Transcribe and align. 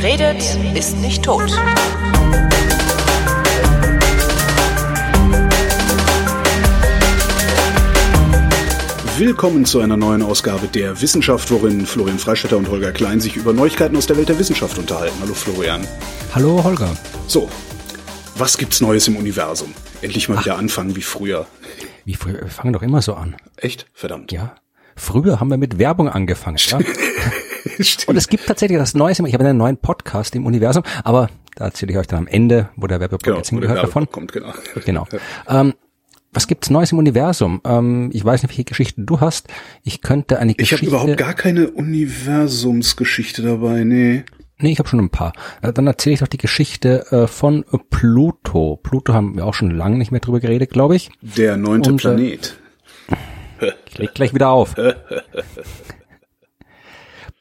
Wer 0.00 0.12
redet, 0.12 0.56
ist 0.76 0.96
nicht 0.98 1.24
tot. 1.24 1.50
Willkommen 9.16 9.64
zu 9.64 9.80
einer 9.80 9.96
neuen 9.96 10.22
Ausgabe 10.22 10.68
der 10.68 11.00
Wissenschaft, 11.00 11.50
worin 11.50 11.84
Florian 11.84 12.20
Freistetter 12.20 12.56
und 12.56 12.68
Holger 12.70 12.92
Klein 12.92 13.18
sich 13.20 13.34
über 13.34 13.52
Neuigkeiten 13.52 13.96
aus 13.96 14.06
der 14.06 14.16
Welt 14.16 14.28
der 14.28 14.38
Wissenschaft 14.38 14.78
unterhalten. 14.78 15.16
Hallo 15.20 15.34
Florian. 15.34 15.84
Hallo 16.32 16.62
Holger. 16.62 16.96
So, 17.26 17.48
was 18.36 18.56
gibt's 18.56 18.80
Neues 18.80 19.08
im 19.08 19.16
Universum? 19.16 19.74
Endlich 20.00 20.28
mal 20.28 20.36
Ach. 20.38 20.44
wieder 20.44 20.58
anfangen 20.58 20.94
wie 20.94 21.02
früher. 21.02 21.48
Wie 22.04 22.14
früher? 22.14 22.42
Wir 22.42 22.50
fangen 22.50 22.72
doch 22.72 22.82
immer 22.82 23.02
so 23.02 23.14
an. 23.14 23.34
Echt? 23.56 23.88
Verdammt. 23.94 24.30
Ja. 24.30 24.54
Früher 24.94 25.40
haben 25.40 25.48
wir 25.48 25.58
mit 25.58 25.80
Werbung 25.80 26.08
angefangen. 26.08 26.58
Ja? 26.68 26.78
Und 28.06 28.16
es 28.16 28.28
gibt 28.28 28.46
tatsächlich 28.46 28.78
das 28.78 28.94
Neues. 28.94 29.18
Ich 29.18 29.34
habe 29.34 29.44
einen 29.44 29.58
neuen 29.58 29.76
Podcast 29.76 30.34
im 30.34 30.46
Universum, 30.46 30.82
aber 31.04 31.28
da 31.56 31.66
erzähle 31.66 31.92
ich 31.92 31.98
euch 31.98 32.06
dann 32.06 32.20
am 32.20 32.26
Ende, 32.26 32.68
wo 32.76 32.86
der 32.86 33.00
Werbeblock 33.00 33.22
genau, 33.22 33.36
jetzt 33.38 33.50
hingehört 33.50 33.82
davon. 33.82 34.08
Kommt, 34.10 34.32
genau. 34.32 34.52
genau. 34.84 35.06
Ähm, 35.48 35.74
was 36.32 36.46
gibt's 36.46 36.70
Neues 36.70 36.92
im 36.92 36.98
Universum? 36.98 37.60
Ähm, 37.64 38.10
ich 38.12 38.24
weiß 38.24 38.42
nicht, 38.42 38.50
welche 38.50 38.64
Geschichten 38.64 39.06
du 39.06 39.20
hast. 39.20 39.48
Ich 39.82 40.02
könnte 40.02 40.38
eine 40.38 40.54
Geschichte. 40.54 40.86
Ich 40.86 40.92
habe 40.92 41.04
überhaupt 41.04 41.18
gar 41.18 41.34
keine 41.34 41.70
Universumsgeschichte 41.70 43.42
dabei, 43.42 43.84
nee. 43.84 44.24
Nee, 44.60 44.72
ich 44.72 44.78
habe 44.78 44.88
schon 44.88 45.00
ein 45.00 45.10
paar. 45.10 45.32
Äh, 45.62 45.72
dann 45.72 45.86
erzähle 45.86 46.14
ich 46.14 46.20
doch 46.20 46.28
die 46.28 46.38
Geschichte 46.38 47.06
äh, 47.12 47.26
von 47.26 47.64
Pluto. 47.90 48.78
Pluto 48.82 49.14
haben 49.14 49.36
wir 49.36 49.46
auch 49.46 49.54
schon 49.54 49.70
lange 49.70 49.98
nicht 49.98 50.10
mehr 50.10 50.20
drüber 50.20 50.40
geredet, 50.40 50.70
glaube 50.70 50.96
ich. 50.96 51.10
Der 51.22 51.56
neunte 51.56 51.90
Und, 51.90 52.04
äh, 52.04 52.08
Planet. 52.08 52.56
ich 53.86 53.98
leg 53.98 54.14
gleich 54.14 54.34
wieder 54.34 54.50
auf. 54.50 54.74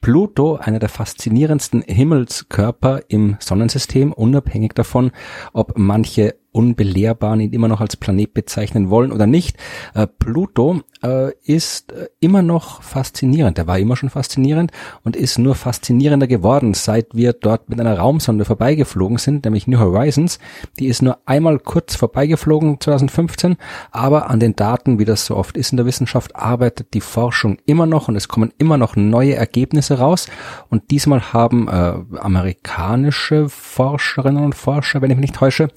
Pluto, 0.08 0.56
einer 0.56 0.80
der 0.80 0.88
faszinierendsten 0.88 1.82
Himmelskörper 1.82 3.02
im 3.10 3.36
Sonnensystem, 3.42 4.14
unabhängig 4.14 4.72
davon, 4.74 5.12
ob 5.52 5.78
manche 5.78 6.36
Unbelehrbaren 6.54 7.42
ihn 7.42 7.52
immer 7.52 7.68
noch 7.68 7.82
als 7.82 7.98
Planet 7.98 8.34
bezeichnen 8.34 8.90
wollen 8.90 9.12
oder 9.12 9.28
nicht. 9.28 9.58
Äh, 9.94 10.08
Pluto 10.08 10.80
äh, 11.04 11.32
ist 11.44 11.92
äh, 11.92 12.08
immer 12.20 12.42
noch 12.42 12.82
faszinierend. 12.82 13.58
Er 13.58 13.68
war 13.68 13.80
immer 13.80 13.96
schon 13.96 14.10
faszinierend 14.10 14.72
und 15.04 15.16
ist 15.16 15.38
nur 15.38 15.56
faszinierender 15.56 16.28
geworden, 16.28 16.74
seit 16.74 17.14
wir 17.14 17.34
dort 17.34 17.70
mit 17.70 17.80
einer 17.80 17.98
Raumsonde 17.98 18.46
vorbeigeflogen 18.46 19.18
sind, 19.18 19.46
nämlich 19.46 19.68
New 19.68 19.80
Horizons. 19.80 20.40
Die 20.80 20.88
ist 20.88 21.02
nur 21.02 21.20
einmal 21.26 21.60
kurz 21.60 21.96
vorbeigeflogen 21.96 22.80
2015, 22.80 23.58
aber 23.92 24.30
an 24.30 24.40
den 24.40 24.56
Daten, 24.56 25.00
wie 25.00 25.06
das 25.06 25.26
so 25.26 25.36
oft 25.36 25.58
ist 25.58 25.72
in 25.72 25.78
der 25.78 25.86
Wissenschaft, 25.86 26.36
arbeitet 26.36 26.94
die 26.94 27.02
Forschung 27.02 27.58
immer 27.66 27.86
noch 27.86 28.08
und 28.08 28.16
es 28.16 28.28
kommen 28.28 28.54
immer 28.58 28.78
noch 28.78 28.96
neue 28.96 29.36
Ergebnisse 29.36 30.00
raus. 30.00 30.28
Und 30.70 30.92
diesmal 30.92 31.34
haben 31.34 31.68
äh, 31.68 32.18
amerikanische 32.20 33.50
Forscherinnen 33.50 34.44
und 34.44 34.56
Forscher, 34.56 35.02
wenn 35.02 35.12
ich 35.12 35.18
mich 35.18 35.30
nicht 35.30 35.36
täusche, 35.36 35.70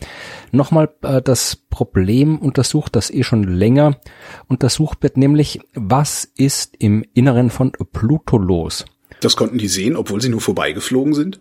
nochmal 0.53 0.91
äh, 1.03 1.23
das 1.23 1.57
Problem 1.57 2.39
untersucht, 2.39 2.97
das 2.97 3.11
eh 3.11 3.23
schon 3.23 3.45
länger 3.45 3.97
untersucht 4.49 5.01
nämlich 5.17 5.61
was 5.75 6.25
ist 6.25 6.77
im 6.79 7.05
Inneren 7.15 7.51
von 7.51 7.73
Pluto 7.93 8.39
los? 8.39 8.85
Das 9.21 9.37
konnten 9.37 9.59
die 9.59 9.69
sehen, 9.69 9.97
obwohl 9.97 10.21
sie 10.21 10.29
nur 10.29 10.41
vorbeigeflogen 10.41 11.15
sind? 11.15 11.41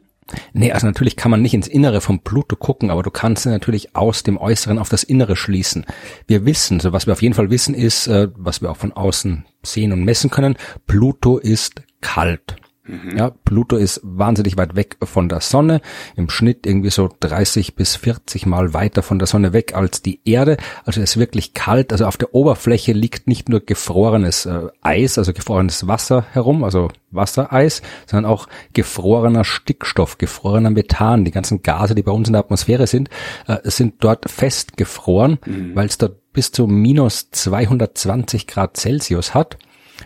Nee, 0.53 0.72
also 0.72 0.86
natürlich 0.86 1.16
kann 1.16 1.31
man 1.31 1.42
nicht 1.42 1.53
ins 1.53 1.67
Innere 1.67 2.02
von 2.02 2.20
Pluto 2.20 2.56
gucken, 2.56 2.92
aber 2.92 3.03
du 3.03 3.09
kannst 3.09 3.45
natürlich 3.45 3.95
aus 3.95 4.23
dem 4.23 4.38
Äußeren 4.38 4.78
auf 4.78 4.89
das 4.89 5.03
Innere 5.03 5.36
schließen. 5.36 5.86
Wir 6.28 6.45
wissen, 6.45 6.80
so 6.80 6.94
was 6.94 7.08
wir 7.08 7.14
auf 7.14 7.22
jeden 7.22 7.34
Fall 7.34 7.50
wissen 7.50 7.73
ist, 7.73 8.08
äh, 8.08 8.30
was 8.36 8.61
wir 8.61 8.70
auch 8.70 8.78
von 8.78 8.92
außen 8.92 9.45
sehen 9.64 9.92
und 9.92 10.04
messen 10.04 10.30
können, 10.30 10.56
Pluto 10.86 11.38
ist 11.38 11.81
kalt. 12.02 12.58
Mhm. 12.90 13.18
Ja, 13.18 13.32
Pluto 13.45 13.76
ist 13.76 14.02
wahnsinnig 14.04 14.58
weit 14.58 14.76
weg 14.76 14.98
von 15.04 15.30
der 15.30 15.42
Sonne, 15.42 15.82
im 16.16 16.30
Schnitt 16.30 16.66
irgendwie 16.66 16.89
so 16.89 17.10
30 17.20 17.76
bis 17.76 17.95
40 17.95 18.48
Mal 18.48 18.73
weiter 18.73 19.04
von 19.04 19.20
der 19.20 19.27
Sonne 19.27 19.54
weg 19.54 19.76
als 19.76 20.02
die 20.02 20.20
Erde. 20.26 20.58
Also 20.86 21.02
es 21.02 21.11
ist 21.11 21.20
wirklich 21.20 21.54
kalt. 21.54 21.92
Also 21.92 22.05
auf 22.05 22.17
der 22.17 22.33
Oberfläche 22.33 22.94
liegt 22.94 23.27
nicht 23.27 23.48
nur 23.48 23.60
gefrorenes 23.60 24.48
äh, 24.48 24.67
Eis, 24.82 25.17
also 25.17 25.33
gefrorenes 25.33 25.88
Wasser 25.88 26.26
herum, 26.32 26.64
also 26.64 26.89
Wassereis, 27.11 27.82
sondern 28.08 28.32
auch 28.32 28.48
gefrorener 28.73 29.44
Stickstoff, 29.44 30.17
gefrorener 30.17 30.71
Methan. 30.71 31.26
Die 31.26 31.32
ganzen 31.32 31.61
Gase, 31.61 31.94
die 31.94 32.04
bei 32.04 32.11
uns 32.11 32.27
in 32.27 32.33
der 32.33 32.42
Atmosphäre 32.42 32.88
sind, 32.88 33.10
äh, 33.48 33.58
sind 33.66 33.95
dort 34.00 34.30
festgefroren, 34.30 35.38
mhm. 35.45 35.76
weil 35.76 35.88
es 35.88 35.98
dort 36.00 36.17
bis 36.33 36.52
zu 36.52 36.67
minus 36.67 37.30
220 37.32 38.48
Grad 38.48 38.77
Celsius 38.77 39.33
hat, 39.33 39.58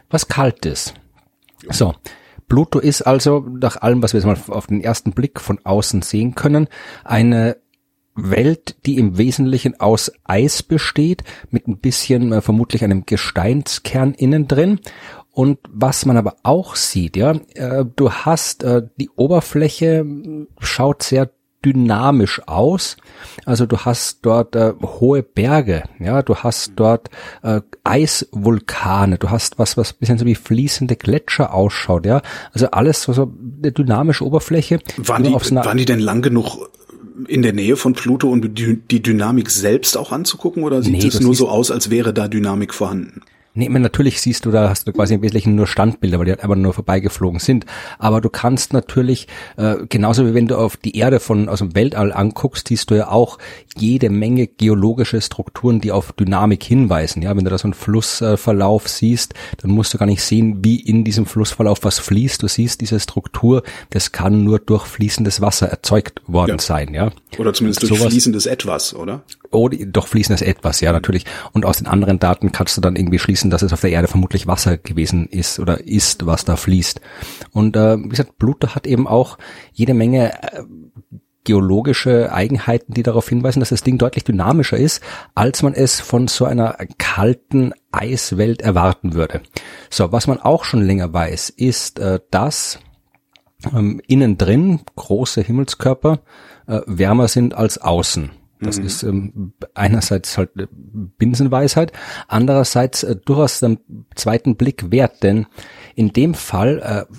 was 0.10 0.28
kalt 0.28 0.66
ist. 0.66 0.96
So, 1.70 1.94
Pluto 2.54 2.78
ist 2.78 3.02
also, 3.02 3.40
nach 3.40 3.78
allem, 3.78 4.04
was 4.04 4.14
wir 4.14 4.20
jetzt 4.20 4.28
mal 4.28 4.54
auf 4.54 4.68
den 4.68 4.80
ersten 4.80 5.14
Blick 5.14 5.42
von 5.42 5.58
außen 5.64 6.04
sehen 6.04 6.36
können, 6.36 6.68
eine 7.04 7.58
Welt, 8.14 8.76
die 8.86 9.00
im 9.00 9.18
Wesentlichen 9.18 9.80
aus 9.80 10.12
Eis 10.24 10.62
besteht, 10.62 11.24
mit 11.50 11.68
ein 11.68 11.80
bisschen 11.80 12.32
äh, 12.32 12.42
vermutlich 12.42 12.84
einem 12.84 13.08
Gesteinskern 13.08 14.14
innen 14.14 14.48
drin. 14.48 14.82
Und 15.32 15.58
was 15.68 16.06
man 16.06 16.16
aber 16.16 16.36
auch 16.44 16.76
sieht, 16.76 17.18
ja, 17.18 17.32
äh, 17.56 17.86
du 17.96 18.12
hast 18.12 18.62
äh, 18.62 18.84
die 18.98 19.10
Oberfläche 19.10 20.06
schaut 20.60 21.02
sehr 21.02 21.32
dynamisch 21.66 22.42
aus. 22.48 22.98
Also 23.46 23.66
du 23.66 23.78
hast 23.78 24.20
dort 24.24 24.56
äh, 24.56 24.74
hohe 24.82 25.24
Berge, 25.24 25.84
ja, 26.00 26.22
du 26.22 26.36
hast 26.36 26.74
dort 26.76 27.10
äh, 27.42 27.62
Eisvulkane, 27.84 29.18
du 29.18 29.30
hast 29.30 29.60
was, 29.60 29.78
was 29.78 29.94
bisschen 29.94 30.18
so 30.18 30.26
wie 30.26 30.36
fließende 30.36 30.96
Gletscher 30.96 31.54
ausschaut, 31.54 32.06
ja. 32.06 32.22
Also 32.52 32.72
alles 32.72 33.04
so, 33.04 33.14
so 33.14 33.34
eine 33.62 33.72
dynamische 33.72 34.26
Oberfläche. 34.26 34.80
Waren 34.98 35.24
die, 35.24 35.34
waren 35.34 35.78
die 35.78 35.86
denn 35.86 36.00
lang 36.00 36.22
genug 36.22 36.70
in 37.28 37.42
der 37.42 37.54
Nähe 37.54 37.76
von 37.76 37.94
Pluto 37.94 38.30
und 38.30 38.58
die 38.58 39.04
Dynamik 39.04 39.50
selbst 39.50 39.98
auch 39.98 40.12
anzugucken 40.12 40.64
oder 40.64 40.82
sieht 40.82 40.94
nee, 40.94 41.08
es 41.08 41.20
nur 41.20 41.36
so 41.36 41.48
aus, 41.48 41.70
als 41.72 41.90
wäre 41.90 42.14
da 42.14 42.28
Dynamik 42.28 42.74
vorhanden? 42.74 43.22
Nee, 43.56 43.70
natürlich 43.70 44.20
siehst 44.20 44.46
du 44.46 44.52
da, 44.52 44.70
hast 44.70 44.88
du 44.88 44.94
quasi 44.94 45.14
im 45.14 45.22
Wesentlichen 45.22 45.54
nur 45.54 45.68
Standbilder, 45.68 46.18
weil 46.18 46.26
die 46.26 46.32
halt 46.32 46.42
einfach 46.42 46.56
nur 46.56 46.74
vorbeigeflogen 46.74 47.40
sind. 47.40 47.66
Aber 48.00 48.20
du 48.20 48.30
kannst 48.30 48.74
natürlich, 48.74 49.28
äh, 49.58 49.76
genauso 49.88 50.26
wie 50.26 50.34
wenn 50.34 50.48
du 50.48 50.58
auf 50.58 50.76
die 50.76 50.98
Erde 50.98 51.20
von 51.20 51.48
aus 51.50 51.60
dem 51.60 51.76
Weltall 51.76 52.12
anguckst, 52.12 52.70
siehst 52.70 52.90
du 52.90 52.96
ja 52.96 53.10
auch 53.10 53.38
jede 53.78 54.10
Menge 54.10 54.48
geologische 54.48 55.22
Strukturen, 55.22 55.82
die 55.82 55.92
auf 55.92 56.14
Dynamik 56.14 56.64
hinweisen. 56.64 57.22
Ja, 57.22 57.36
wenn 57.38 57.44
du 57.44 57.52
da 57.52 57.58
so 57.60 57.66
einen 57.66 57.76
Flussverlauf 57.76 58.88
siehst, 58.88 59.36
dann 59.62 59.70
musst 59.70 59.94
du 59.94 60.00
gar 60.00 60.08
nicht 60.08 60.24
sehen, 60.24 60.64
wie 60.64 60.80
in 60.80 61.04
diesem 61.04 61.28
Flussverlauf 61.28 61.84
was 61.84 62.00
fließt. 62.00 62.42
Du 62.42 62.48
siehst 62.48 62.82
diese 62.82 63.00
Struktur, 63.00 63.62
das 63.92 64.12
kann 64.12 64.44
nur 64.44 64.58
durch 64.58 64.86
fließendes 64.86 65.42
Wasser 65.42 65.68
erzeugt 65.68 66.22
worden 66.26 66.58
ja. 66.58 66.60
sein. 66.60 66.94
Ja, 66.94 67.12
oder 67.38 67.54
zumindest 67.54 67.84
durch 67.84 67.98
Sowas, 67.98 68.12
fließendes 68.12 68.48
Etwas, 68.48 68.96
oder? 68.96 69.24
Oh, 69.54 69.70
doch 69.70 70.08
fließendes 70.08 70.42
Etwas, 70.42 70.82
ja 70.82 70.92
natürlich. 70.92 71.26
Und 71.52 71.66
aus 71.66 71.78
den 71.78 71.88
anderen 71.88 72.20
Daten 72.20 72.52
kannst 72.52 72.76
du 72.76 72.82
dann 72.82 72.96
irgendwie 72.96 73.20
schließen 73.20 73.50
dass 73.50 73.62
es 73.62 73.72
auf 73.72 73.82
der 73.82 73.92
Erde 73.92 74.08
vermutlich 74.08 74.48
Wasser 74.48 74.78
gewesen 74.78 75.28
ist 75.28 75.60
oder 75.60 75.86
ist, 75.86 76.26
was 76.26 76.44
da 76.44 76.56
fließt. 76.56 77.00
Und 77.52 77.76
äh, 77.76 77.98
wie 77.98 78.10
gesagt, 78.10 78.38
Pluto 78.38 78.76
hat 78.76 78.88
eben 78.88 79.08
auch 79.08 79.38
jede 79.74 79.94
Menge 79.94 80.34
äh, 80.34 80.64
geologische 81.44 82.32
Eigenheiten, 82.32 82.94
die 82.94 83.04
darauf 83.04 83.28
hinweisen, 83.28 83.60
dass 83.60 83.70
das 83.70 83.84
Ding 83.84 83.98
deutlich 83.98 84.24
dynamischer 84.24 84.78
ist, 84.78 85.02
als 85.36 85.62
man 85.62 85.74
es 85.74 86.00
von 86.00 86.28
so 86.28 86.46
einer 86.46 86.78
kalten 86.98 87.74
Eiswelt 87.92 88.62
erwarten 88.62 89.14
würde. 89.14 89.42
So, 89.90 90.12
was 90.12 90.28
man 90.28 90.40
auch 90.40 90.64
schon 90.64 90.82
länger 90.82 91.14
weiß, 91.14 91.50
ist, 91.50 92.00
äh, 92.00 92.20
dass 92.32 92.80
ähm, 93.74 94.02
innen 94.08 94.38
drin 94.38 94.82
große 94.96 95.42
Himmelskörper 95.42 96.20
äh, 96.68 96.82
wärmer 96.86 97.28
sind 97.28 97.54
als 97.54 97.78
außen. 97.78 98.32
Das 98.64 98.80
mhm. 98.80 98.86
ist 98.86 99.04
ähm, 99.04 99.54
einerseits 99.74 100.38
halt 100.38 100.50
äh, 100.58 100.68
Binsenweisheit, 100.72 101.92
andererseits 102.28 103.04
äh, 103.04 103.16
durchaus 103.16 103.64
einen 103.64 103.80
zweiten 104.16 104.56
Blick 104.56 104.92
wert, 104.92 105.24
denn 105.24 105.46
in 105.96 106.14
dem 106.14 106.34
Fall 106.34 107.08
äh, 107.10 107.16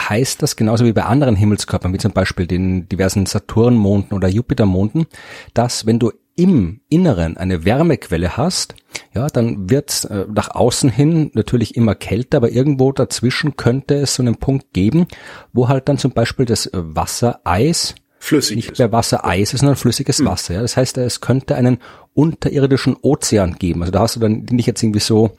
heißt 0.00 0.42
das 0.42 0.56
genauso 0.56 0.84
wie 0.84 0.92
bei 0.92 1.04
anderen 1.04 1.36
Himmelskörpern, 1.36 1.92
wie 1.92 1.98
zum 1.98 2.12
Beispiel 2.12 2.46
den 2.46 2.88
diversen 2.88 3.26
Saturnmonden 3.26 4.16
oder 4.16 4.28
Jupitermonden, 4.28 5.06
dass 5.54 5.86
wenn 5.86 5.98
du 5.98 6.12
im 6.36 6.80
Inneren 6.88 7.36
eine 7.36 7.64
Wärmequelle 7.64 8.36
hast, 8.36 8.76
ja, 9.12 9.26
dann 9.26 9.70
wird's 9.70 10.04
äh, 10.04 10.24
nach 10.32 10.54
außen 10.54 10.88
hin 10.88 11.32
natürlich 11.34 11.74
immer 11.74 11.96
kälter, 11.96 12.36
aber 12.36 12.50
irgendwo 12.50 12.92
dazwischen 12.92 13.56
könnte 13.56 13.96
es 13.96 14.14
so 14.14 14.22
einen 14.22 14.36
Punkt 14.36 14.72
geben, 14.72 15.08
wo 15.52 15.68
halt 15.68 15.88
dann 15.88 15.98
zum 15.98 16.12
Beispiel 16.12 16.46
das 16.46 16.70
Wassereis 16.72 17.96
Flüssig 18.20 18.56
nicht 18.56 18.78
mehr 18.78 18.92
Wassereis 18.92 19.54
ist, 19.54 19.60
sondern 19.60 19.76
flüssiges 19.76 20.18
hm. 20.18 20.26
Wasser. 20.26 20.54
Ja. 20.54 20.62
Das 20.62 20.76
heißt, 20.76 20.98
es 20.98 21.20
könnte 21.20 21.54
einen 21.54 21.78
unterirdischen 22.14 22.96
Ozean 23.00 23.56
geben. 23.58 23.82
Also 23.82 23.92
da 23.92 24.00
hast 24.00 24.16
du 24.16 24.20
dann 24.20 24.46
nicht 24.50 24.66
jetzt 24.66 24.82
irgendwie 24.82 25.00
so, 25.00 25.36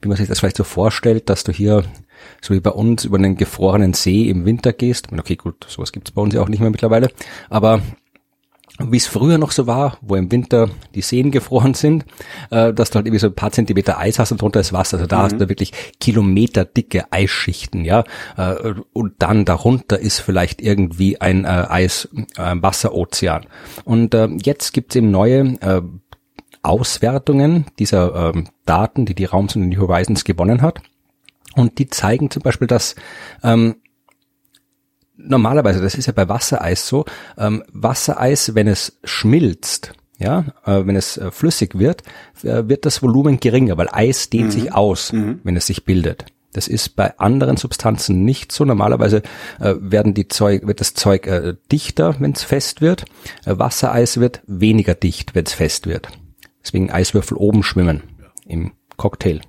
wie 0.00 0.08
man 0.08 0.16
sich 0.16 0.28
das 0.28 0.40
vielleicht 0.40 0.56
so 0.56 0.64
vorstellt, 0.64 1.28
dass 1.28 1.44
du 1.44 1.52
hier 1.52 1.84
so 2.40 2.54
wie 2.54 2.60
bei 2.60 2.70
uns 2.70 3.04
über 3.04 3.18
einen 3.18 3.36
gefrorenen 3.36 3.94
See 3.94 4.28
im 4.28 4.44
Winter 4.44 4.72
gehst. 4.72 5.08
Okay, 5.12 5.36
gut, 5.36 5.66
sowas 5.68 5.92
gibt's 5.92 6.12
bei 6.12 6.22
uns 6.22 6.34
ja 6.34 6.40
auch 6.40 6.48
nicht 6.48 6.60
mehr 6.60 6.70
mittlerweile. 6.70 7.10
Aber 7.50 7.82
wie 8.78 8.96
es 8.96 9.06
früher 9.06 9.38
noch 9.38 9.52
so 9.52 9.66
war, 9.66 9.98
wo 10.00 10.16
im 10.16 10.32
Winter 10.32 10.70
die 10.94 11.02
Seen 11.02 11.30
gefroren 11.30 11.74
sind, 11.74 12.04
äh, 12.50 12.72
dass 12.72 12.90
du 12.90 12.96
halt 12.96 13.06
irgendwie 13.06 13.20
so 13.20 13.26
ein 13.26 13.34
paar 13.34 13.52
Zentimeter 13.52 13.98
Eis 13.98 14.18
hast 14.18 14.32
und 14.32 14.40
drunter 14.40 14.60
ist 14.60 14.72
Wasser. 14.72 14.96
Also 14.96 15.06
da 15.06 15.18
mhm. 15.18 15.22
hast 15.22 15.40
du 15.40 15.48
wirklich 15.48 15.72
kilometerdicke 16.00 17.12
Eisschichten, 17.12 17.84
ja. 17.84 18.04
Äh, 18.36 18.74
und 18.92 19.14
dann 19.18 19.44
darunter 19.44 19.98
ist 19.98 20.20
vielleicht 20.20 20.62
irgendwie 20.62 21.20
ein 21.20 21.44
äh, 21.44 21.66
Eis, 21.68 22.08
äh, 22.36 22.54
Wasserozean. 22.56 23.46
Und 23.84 24.14
äh, 24.14 24.28
jetzt 24.42 24.72
gibt's 24.72 24.96
eben 24.96 25.10
neue 25.10 25.40
äh, 25.60 25.82
Auswertungen 26.62 27.66
dieser 27.78 28.32
ähm, 28.34 28.48
Daten, 28.64 29.04
die 29.04 29.14
die 29.14 29.24
Raumsonde 29.24 29.68
New 29.68 29.80
Horizons 29.80 30.24
gewonnen 30.24 30.62
hat. 30.62 30.80
Und 31.54 31.78
die 31.78 31.88
zeigen 31.88 32.30
zum 32.30 32.42
Beispiel, 32.42 32.68
dass 32.68 32.94
ähm, 33.42 33.76
normalerweise, 35.22 35.80
das 35.80 35.94
ist 35.94 36.06
ja 36.06 36.12
bei 36.12 36.28
Wassereis 36.28 36.86
so, 36.86 37.04
ähm, 37.38 37.62
Wassereis, 37.72 38.54
wenn 38.54 38.68
es 38.68 38.98
schmilzt, 39.04 39.92
ja, 40.18 40.46
äh, 40.64 40.86
wenn 40.86 40.96
es 40.96 41.16
äh, 41.16 41.30
flüssig 41.30 41.78
wird, 41.78 42.02
äh, 42.42 42.68
wird 42.68 42.86
das 42.86 43.02
Volumen 43.02 43.40
geringer, 43.40 43.76
weil 43.76 43.88
Eis 43.90 44.30
dehnt 44.30 44.48
mhm. 44.48 44.50
sich 44.50 44.72
aus, 44.72 45.12
mhm. 45.12 45.40
wenn 45.42 45.56
es 45.56 45.66
sich 45.66 45.84
bildet. 45.84 46.26
Das 46.52 46.68
ist 46.68 46.96
bei 46.96 47.18
anderen 47.18 47.56
Substanzen 47.56 48.24
nicht 48.24 48.52
so. 48.52 48.64
Normalerweise 48.64 49.22
äh, 49.58 49.74
werden 49.78 50.12
die 50.12 50.28
Zeug, 50.28 50.66
wird 50.66 50.80
das 50.80 50.94
Zeug 50.94 51.26
äh, 51.26 51.54
dichter, 51.70 52.16
wenn 52.18 52.32
es 52.32 52.42
fest 52.44 52.82
wird. 52.82 53.06
Äh, 53.46 53.58
Wassereis 53.58 54.20
wird 54.20 54.42
weniger 54.46 54.94
dicht, 54.94 55.34
wenn 55.34 55.46
es 55.46 55.54
fest 55.54 55.86
wird. 55.86 56.08
Deswegen 56.62 56.90
Eiswürfel 56.90 57.38
oben 57.38 57.62
schwimmen 57.62 58.02
im 58.46 58.72
Cocktail. 58.98 59.40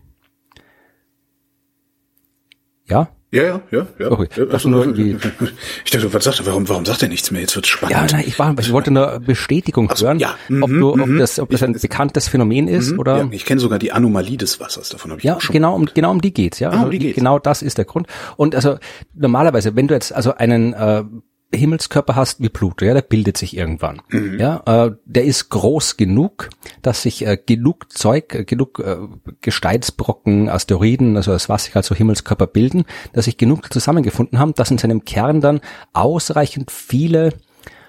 Ja? 2.85 3.09
Ja, 3.33 3.43
ja, 3.43 3.61
ja, 3.71 3.87
ja. 3.97 4.11
Okay. 4.11 4.27
Also 4.51 4.69
nur 4.69 4.85
irgendwie 4.85 5.17
ich 5.85 5.89
dachte, 5.89 6.13
was 6.13 6.23
sagt 6.23 6.39
er? 6.39 6.45
Warum, 6.45 6.69
warum 6.69 6.85
sagt 6.85 7.01
er 7.01 7.09
nichts 7.09 7.31
mehr? 7.31 7.41
Jetzt 7.41 7.55
wird's 7.55 7.67
spannend. 7.67 7.95
Ja, 7.95 8.05
nein, 8.05 8.25
ich, 8.27 8.37
war, 8.37 8.55
ich 8.59 8.71
wollte 8.71 8.91
nur 8.91 9.19
Bestätigung 9.25 9.89
also, 9.89 10.05
hören, 10.05 10.19
ja. 10.19 10.35
ob 10.61 10.69
du, 10.69 10.91
ob 10.91 11.07
mhm. 11.07 11.17
das, 11.17 11.39
ob 11.39 11.49
das 11.49 11.63
ein 11.63 11.73
bekanntes 11.73 12.27
Phänomen 12.27 12.67
ist 12.67 12.91
mhm. 12.91 12.99
oder. 12.99 13.17
Ja, 13.17 13.27
ich 13.31 13.45
kenne 13.45 13.59
sogar 13.59 13.79
die 13.79 13.91
Anomalie 13.91 14.37
des 14.37 14.59
Wassers. 14.59 14.89
Davon 14.89 15.09
habe 15.09 15.19
ich 15.19 15.25
ja, 15.25 15.35
auch 15.35 15.41
schon. 15.41 15.51
genau 15.51 15.73
um 15.73 15.87
genau 15.91 16.11
um 16.11 16.21
die 16.21 16.31
geht's. 16.31 16.59
Ja, 16.59 16.69
ah, 16.69 16.73
um 16.73 16.79
also 16.81 16.91
die 16.91 16.99
geht's. 16.99 17.15
genau 17.15 17.39
das 17.39 17.63
ist 17.63 17.79
der 17.79 17.85
Grund. 17.85 18.05
Und 18.37 18.53
also 18.53 18.77
normalerweise, 19.15 19.75
wenn 19.75 19.87
du 19.87 19.95
jetzt 19.95 20.13
also 20.13 20.35
einen 20.35 20.73
äh, 20.73 21.03
Himmelskörper 21.53 22.15
hast 22.15 22.41
wie 22.41 22.49
Pluto, 22.49 22.85
ja, 22.85 22.93
der 22.93 23.01
bildet 23.01 23.37
sich 23.37 23.55
irgendwann. 23.55 24.01
Mhm. 24.09 24.39
Ja, 24.39 24.63
äh, 24.65 24.91
der 25.05 25.23
ist 25.23 25.49
groß 25.49 25.97
genug, 25.97 26.49
dass 26.81 27.03
sich 27.03 27.25
äh, 27.25 27.37
genug 27.43 27.91
Zeug, 27.91 28.33
äh, 28.33 28.43
genug 28.43 28.79
äh, 28.79 28.97
Gesteinsbrocken, 29.41 30.49
Asteroiden, 30.49 31.17
also 31.17 31.31
das 31.31 31.49
was 31.49 31.65
sich 31.65 31.75
halt 31.75 31.85
so 31.85 31.95
Himmelskörper 31.95 32.47
bilden, 32.47 32.85
dass 33.13 33.25
sich 33.25 33.37
genug 33.37 33.71
zusammengefunden 33.71 34.39
haben, 34.39 34.53
dass 34.53 34.71
in 34.71 34.77
seinem 34.77 35.05
Kern 35.05 35.41
dann 35.41 35.61
ausreichend 35.93 36.71
viele 36.71 37.33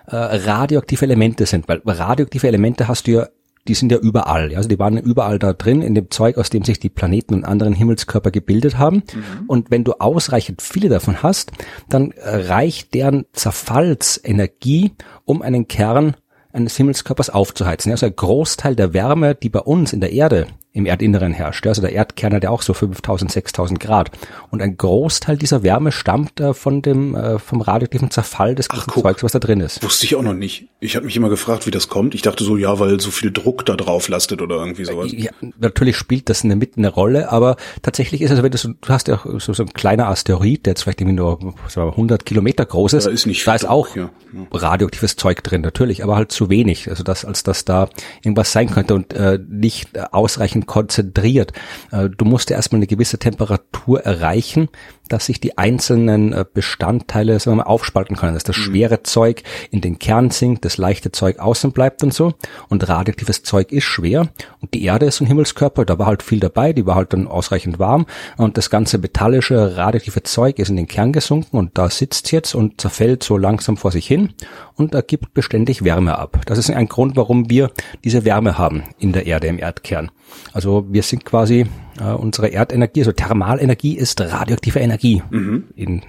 äh, 0.07 0.17
radioaktive 0.17 1.05
Elemente 1.05 1.47
sind, 1.47 1.69
weil 1.69 1.83
radioaktive 1.85 2.47
Elemente 2.47 2.89
hast 2.89 3.07
du 3.07 3.13
ja 3.13 3.29
die 3.67 3.75
sind 3.75 3.91
ja 3.91 3.99
überall. 3.99 4.55
Also 4.55 4.69
die 4.69 4.79
waren 4.79 4.99
überall 4.99 5.39
da 5.39 5.53
drin, 5.53 5.83
in 5.83 5.95
dem 5.95 6.11
Zeug, 6.11 6.37
aus 6.37 6.51
dem 6.51 6.65
sich 6.65 6.79
die 6.79 6.91
Planeten 6.91 7.35
und 7.35 7.45
anderen 7.45 7.73
Himmelskörper 7.73 8.31
gebildet 8.31 8.79
haben. 8.79 8.97
Mhm. 8.97 9.45
Und 9.47 9.71
wenn 9.71 9.85
du 9.85 9.95
ausreichend 9.95 10.61
viele 10.61 10.89
davon 10.89 11.23
hast, 11.23 11.53
dann 11.89 12.13
reicht 12.23 12.93
deren 12.95 13.25
Zerfallsenergie, 13.33 14.93
um 15.25 15.41
einen 15.41 15.67
Kern 15.67 16.15
eines 16.53 16.77
Himmelskörpers 16.77 17.31
aufzuheizen. 17.31 17.91
Also 17.91 18.07
ein 18.07 18.15
Großteil 18.15 18.77
der 18.77 18.93
Wärme, 18.93 19.35
die 19.35 19.49
bei 19.49 19.61
uns 19.61 19.93
in 19.93 20.01
der 20.01 20.13
Erde 20.13 20.47
im 20.75 20.87
Erdinneren 20.87 21.33
herrscht. 21.33 21.67
Also 21.69 21.81
der 21.81 21.93
Erdkern 21.93 22.35
hat 22.35 22.43
ja 22.43 22.51
auch 22.51 22.61
so 22.61 22.75
5000, 22.75 23.31
6000 23.31 23.79
Grad. 23.79 24.11
Und 24.51 24.61
ein 24.61 24.77
Großteil 24.77 25.37
dieser 25.37 25.63
Wärme 25.63 25.93
stammt 25.93 26.41
äh, 26.41 26.53
von 26.53 26.83
dem, 26.83 27.15
äh, 27.15 27.39
vom 27.39 27.61
radioaktiven 27.61 28.11
Zerfall 28.11 28.57
des 28.57 28.67
Ach, 28.71 28.89
Zeugs, 28.89 29.23
was 29.23 29.31
da 29.31 29.39
drin 29.39 29.61
ist. 29.61 29.85
Wusste 29.85 30.05
ich 30.05 30.17
auch 30.17 30.23
noch 30.23 30.35
nicht. 30.35 30.67
Ich 30.81 30.97
habe 30.97 31.07
mich 31.07 31.17
immer 31.17 31.29
gefragt, 31.29 31.69
wie 31.69 31.71
das 31.71 31.89
kommt. 31.89 32.17
Ich 32.17 32.23
dachte 32.23 32.43
so, 32.43 32.57
ja, 32.57 32.81
weil 32.81 32.99
so 32.99 33.13
viel 33.13 33.31
Druck 33.31 33.65
da 33.65 33.77
drauf 33.77 34.09
lastet 34.09 34.43
oder 34.43 34.57
irgendwie 34.57 34.85
sowas. 34.85 35.13
Ja, 35.13 35.31
natürlich 35.61 35.97
spielt 35.97 36.29
das 36.29 36.43
eine, 36.43 36.57
mit 36.57 36.77
eine 36.77 36.89
Rolle, 36.89 37.31
aber 37.31 37.57
tatsächlich 37.83 38.21
ist 38.21 38.33
es, 38.33 38.43
wenn 38.43 38.51
du 38.51 38.59
so, 38.59 38.71
du 38.71 38.89
hast 38.89 39.07
ja 39.07 39.21
so, 39.25 39.53
so 39.53 39.63
ein 39.63 39.73
kleiner 39.75 40.09
Asteroid, 40.09 40.67
der 40.67 40.73
jetzt 40.73 40.83
vielleicht 40.83 41.01
irgendwie 41.01 41.17
nur 41.17 41.39
wir, 41.41 41.83
100 41.83 42.27
Kilometer 42.27 42.67
groß 42.67 42.95
ist. 42.95 43.07
Da 43.07 43.11
ist 43.11 43.27
nicht 43.27 43.47
Da 43.47 43.55
ist 43.55 43.65
auch 43.65 43.95
ja, 43.95 44.11
ja. 44.33 44.47
radioaktives 44.51 45.15
Zeug 45.15 45.45
drin, 45.45 45.61
natürlich, 45.61 46.03
aber 46.03 46.17
halt 46.17 46.33
zu 46.33 46.51
wenig. 46.51 46.91
Also 46.91 47.05
das, 47.05 47.25
als 47.25 47.45
dass 47.45 47.65
da 47.65 47.89
irgendwas 48.23 48.51
sein 48.51 48.69
könnte 48.71 48.97
und 48.97 49.13
äh, 49.13 49.39
nicht 49.49 49.97
ausreichend 50.13 50.64
konzentriert. 50.67 51.53
Äh, 51.91 52.11
du 52.11 52.25
musst 52.25 52.51
erstmal 52.51 52.79
eine 52.79 52.87
gewisse 52.87 53.19
Temperatur 53.19 54.01
erreichen, 54.01 54.69
dass 55.09 55.27
sich 55.27 55.41
die 55.41 55.59
einzelnen 55.59 56.33
äh, 56.33 56.45
Bestandteile 56.53 57.39
sagen 57.39 57.57
wir 57.57 57.65
mal, 57.65 57.71
aufspalten 57.71 58.17
können, 58.17 58.35
dass 58.35 58.45
das 58.45 58.57
mhm. 58.57 58.63
schwere 58.63 59.03
Zeug 59.03 59.43
in 59.71 59.81
den 59.81 59.99
Kern 59.99 60.31
sinkt, 60.31 60.65
das 60.65 60.79
leichte 60.79 61.13
Zeug 61.13 61.39
außen 61.39 61.73
bleibt 61.73 62.03
und 62.03 62.15
so. 62.15 62.35
Und 62.69 62.89
radioaktives 62.89 63.43
Zeug 63.43 63.73
ist 63.73 63.85
schwer. 63.85 64.29
Und 64.61 64.75
die 64.75 64.85
Erde 64.85 65.07
ist 65.07 65.21
ein 65.21 65.27
Himmelskörper, 65.27 65.85
da 65.85 65.99
war 65.99 66.07
halt 66.07 66.23
viel 66.23 66.41
dabei, 66.41 66.73
die 66.73 66.87
war 66.87 66.95
halt 66.95 67.13
dann 67.13 67.27
ausreichend 67.27 67.79
warm. 67.79 68.07
Und 68.37 68.57
das 68.57 68.71
ganze 68.71 68.99
metallische, 68.99 69.77
radioaktive 69.77 70.23
Zeug 70.23 70.59
ist 70.59 70.71
in 70.71 70.77
den 70.77 70.89
Kern 70.89 71.13
gesunken 71.13 71.57
und 71.57 71.77
da 71.77 71.91
sitzt 71.91 72.33
jetzt 72.33 72.55
und 72.55 72.81
zerfällt 72.81 73.23
so 73.23 73.37
langsam 73.37 73.77
vor 73.77 73.93
sich 73.93 74.07
hin 74.07 74.33
und 74.77 74.95
ergibt 74.95 75.35
beständig 75.35 75.85
Wärme 75.85 76.19
ab. 76.19 76.41
Das 76.47 76.59
ist 76.59 76.71
ein 76.71 76.89
Grund, 76.89 77.17
warum 77.17 77.51
wir 77.51 77.71
diese 78.05 78.25
Wärme 78.25 78.59
haben 78.59 78.85
in 78.99 79.13
der 79.13 79.27
Erde, 79.27 79.49
im 79.49 79.59
Erdkern. 79.59 80.11
Also 80.53 80.87
wir 80.89 81.03
sind 81.03 81.25
quasi 81.25 81.67
äh, 82.01 82.13
unsere 82.13 82.49
Erdenergie, 82.49 83.01
also 83.01 83.13
Thermalenergie 83.13 83.97
ist 83.97 84.21
radioaktive 84.21 84.79
Energie 84.79 85.23
mhm. 85.31 85.65
in 85.75 86.03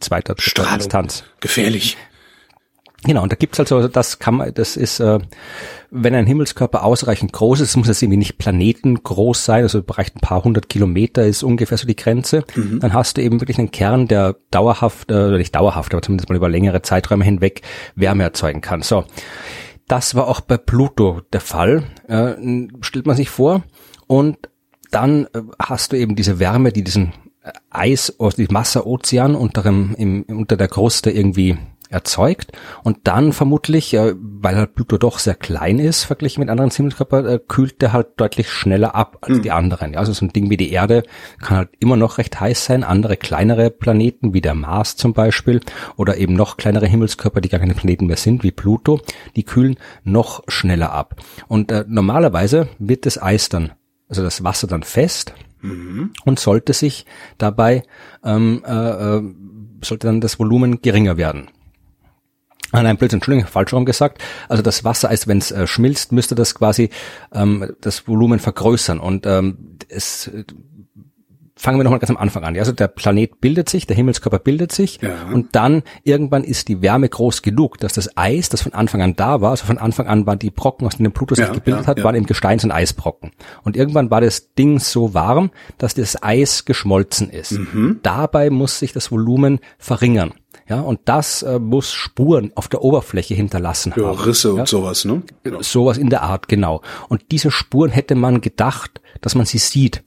zweiter 0.00 0.34
Strahlung. 0.38 0.74
Instanz. 0.74 1.24
Gefährlich. 1.40 1.96
Genau, 3.04 3.22
und 3.22 3.30
da 3.30 3.36
gibt's 3.36 3.60
also, 3.60 3.86
das 3.86 4.18
kann 4.18 4.36
man, 4.36 4.54
das 4.54 4.76
ist, 4.76 4.98
äh, 4.98 5.18
wenn 5.90 6.14
ein 6.14 6.26
Himmelskörper 6.26 6.84
ausreichend 6.84 7.34
groß 7.34 7.60
ist, 7.60 7.76
muss 7.76 7.88
es 7.88 8.00
irgendwie 8.00 8.16
nicht 8.16 8.38
planetengroß 8.38 9.44
sein, 9.44 9.62
also 9.62 9.82
bereicht 9.82 10.16
ein 10.16 10.20
paar 10.20 10.42
hundert 10.42 10.70
Kilometer 10.70 11.26
ist 11.26 11.42
ungefähr 11.42 11.76
so 11.76 11.86
die 11.86 11.96
Grenze, 11.96 12.44
mhm. 12.54 12.80
dann 12.80 12.94
hast 12.94 13.18
du 13.18 13.22
eben 13.22 13.40
wirklich 13.42 13.58
einen 13.58 13.70
Kern, 13.70 14.08
der 14.08 14.36
dauerhaft, 14.50 15.10
äh, 15.10 15.14
oder 15.14 15.36
nicht 15.36 15.54
dauerhaft, 15.54 15.92
aber 15.92 16.00
zumindest 16.00 16.30
mal 16.30 16.36
über 16.36 16.48
längere 16.48 16.80
Zeiträume 16.80 17.24
hinweg 17.24 17.60
Wärme 17.94 18.22
erzeugen 18.22 18.62
kann. 18.62 18.80
So. 18.80 19.04
Das 19.86 20.14
war 20.14 20.28
auch 20.28 20.40
bei 20.40 20.56
Pluto 20.56 21.20
der 21.32 21.40
Fall, 21.40 21.84
äh, 22.08 22.34
stellt 22.80 23.06
man 23.06 23.16
sich 23.16 23.30
vor. 23.30 23.62
Und 24.06 24.48
dann 24.90 25.26
äh, 25.26 25.42
hast 25.58 25.92
du 25.92 25.98
eben 25.98 26.16
diese 26.16 26.38
Wärme, 26.38 26.72
die 26.72 26.84
diesen 26.84 27.12
äh, 27.42 27.52
Eis 27.70 28.18
aus 28.18 28.36
dem 28.36 28.48
Wasserozean 28.50 29.34
unter, 29.34 29.62
dem, 29.62 29.94
im, 29.96 30.22
unter 30.24 30.56
der 30.56 30.68
Kruste 30.68 31.10
irgendwie 31.10 31.58
erzeugt 31.90 32.52
und 32.82 32.98
dann 33.04 33.32
vermutlich, 33.32 33.94
äh, 33.94 34.14
weil 34.18 34.56
halt 34.56 34.74
Pluto 34.74 34.98
doch 34.98 35.18
sehr 35.18 35.34
klein 35.34 35.78
ist, 35.78 36.04
verglichen 36.04 36.40
mit 36.40 36.50
anderen 36.50 36.70
Himmelskörpern, 36.70 37.26
äh, 37.26 37.40
kühlt 37.46 37.82
der 37.82 37.92
halt 37.92 38.08
deutlich 38.16 38.50
schneller 38.50 38.94
ab 38.94 39.18
als 39.22 39.38
mhm. 39.38 39.42
die 39.42 39.50
anderen. 39.50 39.92
Ja, 39.92 40.00
also 40.00 40.12
so 40.12 40.24
ein 40.24 40.32
Ding 40.32 40.50
wie 40.50 40.56
die 40.56 40.72
Erde 40.72 41.02
kann 41.40 41.58
halt 41.58 41.70
immer 41.78 41.96
noch 41.96 42.18
recht 42.18 42.40
heiß 42.40 42.64
sein. 42.64 42.84
Andere 42.84 43.16
kleinere 43.16 43.70
Planeten, 43.70 44.34
wie 44.34 44.40
der 44.40 44.54
Mars 44.54 44.96
zum 44.96 45.12
Beispiel, 45.12 45.60
oder 45.96 46.16
eben 46.16 46.34
noch 46.34 46.56
kleinere 46.56 46.86
Himmelskörper, 46.86 47.40
die 47.40 47.48
gar 47.48 47.60
keine 47.60 47.74
Planeten 47.74 48.06
mehr 48.06 48.16
sind, 48.16 48.42
wie 48.42 48.50
Pluto, 48.50 49.00
die 49.36 49.44
kühlen 49.44 49.76
noch 50.02 50.42
schneller 50.48 50.92
ab. 50.92 51.16
Und 51.48 51.70
äh, 51.70 51.84
normalerweise 51.86 52.68
wird 52.78 53.06
das 53.06 53.22
Eis 53.22 53.48
dann, 53.48 53.72
also 54.08 54.22
das 54.22 54.42
Wasser 54.42 54.66
dann 54.66 54.82
fest 54.82 55.34
mhm. 55.60 56.12
und 56.24 56.40
sollte 56.40 56.72
sich 56.72 57.06
dabei 57.38 57.82
ähm, 58.24 58.62
äh, 58.66 58.72
äh 59.16 59.22
sollte 59.84 60.06
dann 60.06 60.22
das 60.22 60.38
Volumen 60.38 60.80
geringer 60.80 61.18
werden. 61.18 61.48
Ah, 62.74 62.82
nein, 62.82 62.96
Blödsinn, 62.96 63.18
Entschuldigung, 63.18 63.48
falsch 63.48 63.72
rum 63.72 63.84
gesagt. 63.84 64.20
Also 64.48 64.60
das 64.60 64.82
Wassereis, 64.82 65.28
wenn 65.28 65.38
es 65.38 65.52
äh, 65.52 65.68
schmilzt, 65.68 66.10
müsste 66.10 66.34
das 66.34 66.56
quasi 66.56 66.90
ähm, 67.32 67.72
das 67.80 68.08
Volumen 68.08 68.40
vergrößern. 68.40 68.98
Und 68.98 69.26
ähm, 69.26 69.76
es 69.88 70.28
fangen 71.64 71.78
wir 71.78 71.84
nochmal 71.84 71.98
ganz 71.98 72.10
am 72.10 72.18
Anfang 72.18 72.44
an. 72.44 72.56
Also 72.58 72.72
der 72.72 72.88
Planet 72.88 73.40
bildet 73.40 73.70
sich, 73.70 73.86
der 73.86 73.96
Himmelskörper 73.96 74.38
bildet 74.38 74.70
sich 74.70 75.00
ja. 75.00 75.14
und 75.32 75.56
dann 75.56 75.82
irgendwann 76.02 76.44
ist 76.44 76.68
die 76.68 76.82
Wärme 76.82 77.08
groß 77.08 77.40
genug, 77.40 77.78
dass 77.78 77.94
das 77.94 78.18
Eis, 78.18 78.50
das 78.50 78.60
von 78.60 78.74
Anfang 78.74 79.00
an 79.00 79.16
da 79.16 79.40
war, 79.40 79.52
also 79.52 79.64
von 79.64 79.78
Anfang 79.78 80.06
an 80.06 80.26
waren 80.26 80.38
die 80.38 80.50
Brocken, 80.50 80.86
aus 80.86 80.98
denen 80.98 81.12
Pluto 81.12 81.34
sich 81.34 81.46
ja, 81.46 81.52
gebildet 81.52 81.84
ja, 81.84 81.88
hat, 81.88 82.04
waren 82.04 82.16
im 82.16 82.26
Gesteins- 82.26 82.64
und 82.64 82.70
Eisbrocken. 82.70 83.30
Und 83.62 83.76
irgendwann 83.76 84.10
war 84.10 84.20
das 84.20 84.52
Ding 84.52 84.78
so 84.78 85.14
warm, 85.14 85.50
dass 85.78 85.94
das 85.94 86.22
Eis 86.22 86.66
geschmolzen 86.66 87.30
ist. 87.30 87.52
Mhm. 87.52 88.00
Dabei 88.02 88.50
muss 88.50 88.78
sich 88.78 88.92
das 88.92 89.10
Volumen 89.10 89.58
verringern. 89.78 90.34
Ja, 90.68 90.80
und 90.80 91.00
das 91.06 91.42
äh, 91.42 91.58
muss 91.58 91.92
Spuren 91.92 92.52
auf 92.54 92.68
der 92.68 92.82
Oberfläche 92.82 93.34
hinterlassen 93.34 93.94
ja, 93.96 94.04
haben. 94.04 94.18
Risse 94.18 94.48
ja? 94.48 94.60
und 94.60 94.68
sowas, 94.68 95.04
ne? 95.04 95.22
Genau. 95.42 95.62
Sowas 95.62 95.96
in 95.98 96.10
der 96.10 96.22
Art, 96.22 96.48
genau. 96.48 96.82
Und 97.08 97.32
diese 97.32 97.50
Spuren 97.50 97.90
hätte 97.90 98.14
man 98.14 98.40
gedacht, 98.40 99.00
dass 99.20 99.34
man 99.34 99.46
sie 99.46 99.58
sieht 99.58 100.02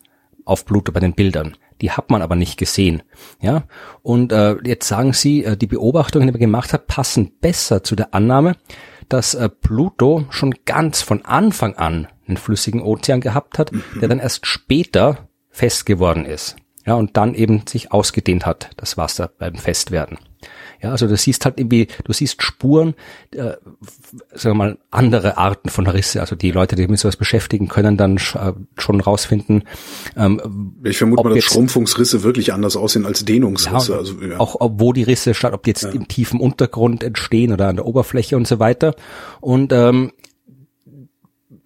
auf 0.47 0.65
Pluto 0.65 0.91
bei 0.91 0.99
den 0.99 1.13
Bildern. 1.13 1.57
Die 1.81 1.91
hat 1.91 2.09
man 2.09 2.21
aber 2.21 2.35
nicht 2.35 2.57
gesehen. 2.57 3.03
Ja, 3.39 3.63
und 4.01 4.31
äh, 4.31 4.55
jetzt 4.63 4.87
sagen 4.87 5.13
Sie, 5.13 5.43
äh, 5.43 5.57
die 5.57 5.67
Beobachtungen, 5.67 6.27
die 6.27 6.31
man 6.31 6.39
gemacht 6.39 6.73
hat, 6.73 6.87
passen 6.87 7.31
besser 7.39 7.83
zu 7.83 7.95
der 7.95 8.13
Annahme, 8.13 8.55
dass 9.09 9.35
äh, 9.35 9.49
Pluto 9.49 10.25
schon 10.29 10.55
ganz 10.65 11.01
von 11.01 11.23
Anfang 11.25 11.75
an 11.75 12.07
einen 12.27 12.37
flüssigen 12.37 12.81
Ozean 12.81 13.21
gehabt 13.21 13.59
hat, 13.59 13.71
der 14.01 14.09
dann 14.09 14.19
erst 14.19 14.45
später 14.45 15.29
fest 15.49 15.85
geworden 15.85 16.25
ist. 16.25 16.55
Ja, 16.85 16.95
und 16.95 17.17
dann 17.17 17.33
eben 17.33 17.67
sich 17.67 17.91
ausgedehnt 17.91 18.45
hat, 18.45 18.69
das 18.77 18.97
Wasser 18.97 19.29
beim 19.37 19.55
Festwerden. 19.55 20.17
Ja, 20.81 20.91
also 20.91 21.07
du 21.07 21.17
siehst 21.17 21.45
halt 21.45 21.59
irgendwie, 21.59 21.87
du 22.03 22.13
siehst 22.13 22.43
Spuren, 22.43 22.93
äh, 23.31 23.53
sagen 24.31 24.51
wir 24.51 24.53
mal, 24.53 24.77
andere 24.91 25.37
Arten 25.37 25.69
von 25.69 25.87
Risse. 25.87 26.21
Also 26.21 26.35
die 26.35 26.51
Leute, 26.51 26.75
die 26.75 26.87
mit 26.87 26.99
sowas 26.99 27.15
beschäftigen, 27.15 27.67
können 27.67 27.97
dann 27.97 28.17
äh, 28.17 28.53
schon 28.77 29.01
rausfinden. 29.01 29.63
Ähm, 30.15 30.75
ich 30.83 30.97
vermute 30.97 31.23
mal, 31.23 31.33
dass 31.33 31.43
Schrumpfungsrisse 31.43 32.23
wirklich 32.23 32.53
anders 32.53 32.75
aussehen 32.75 33.05
als 33.05 33.25
Dehnungsrisse. 33.25 33.91
Ja, 33.91 33.97
also, 33.97 34.21
ja. 34.21 34.39
Auch 34.39 34.55
ob, 34.59 34.79
wo 34.79 34.93
die 34.93 35.03
Risse 35.03 35.33
statt, 35.33 35.53
ob 35.53 35.63
die 35.63 35.71
jetzt 35.71 35.83
ja. 35.83 35.89
im 35.89 36.07
tiefen 36.07 36.39
Untergrund 36.39 37.03
entstehen 37.03 37.51
oder 37.51 37.67
an 37.69 37.77
der 37.77 37.85
Oberfläche 37.85 38.37
und 38.37 38.47
so 38.47 38.59
weiter. 38.59 38.95
Und 39.41 39.73
ähm, 39.73 40.11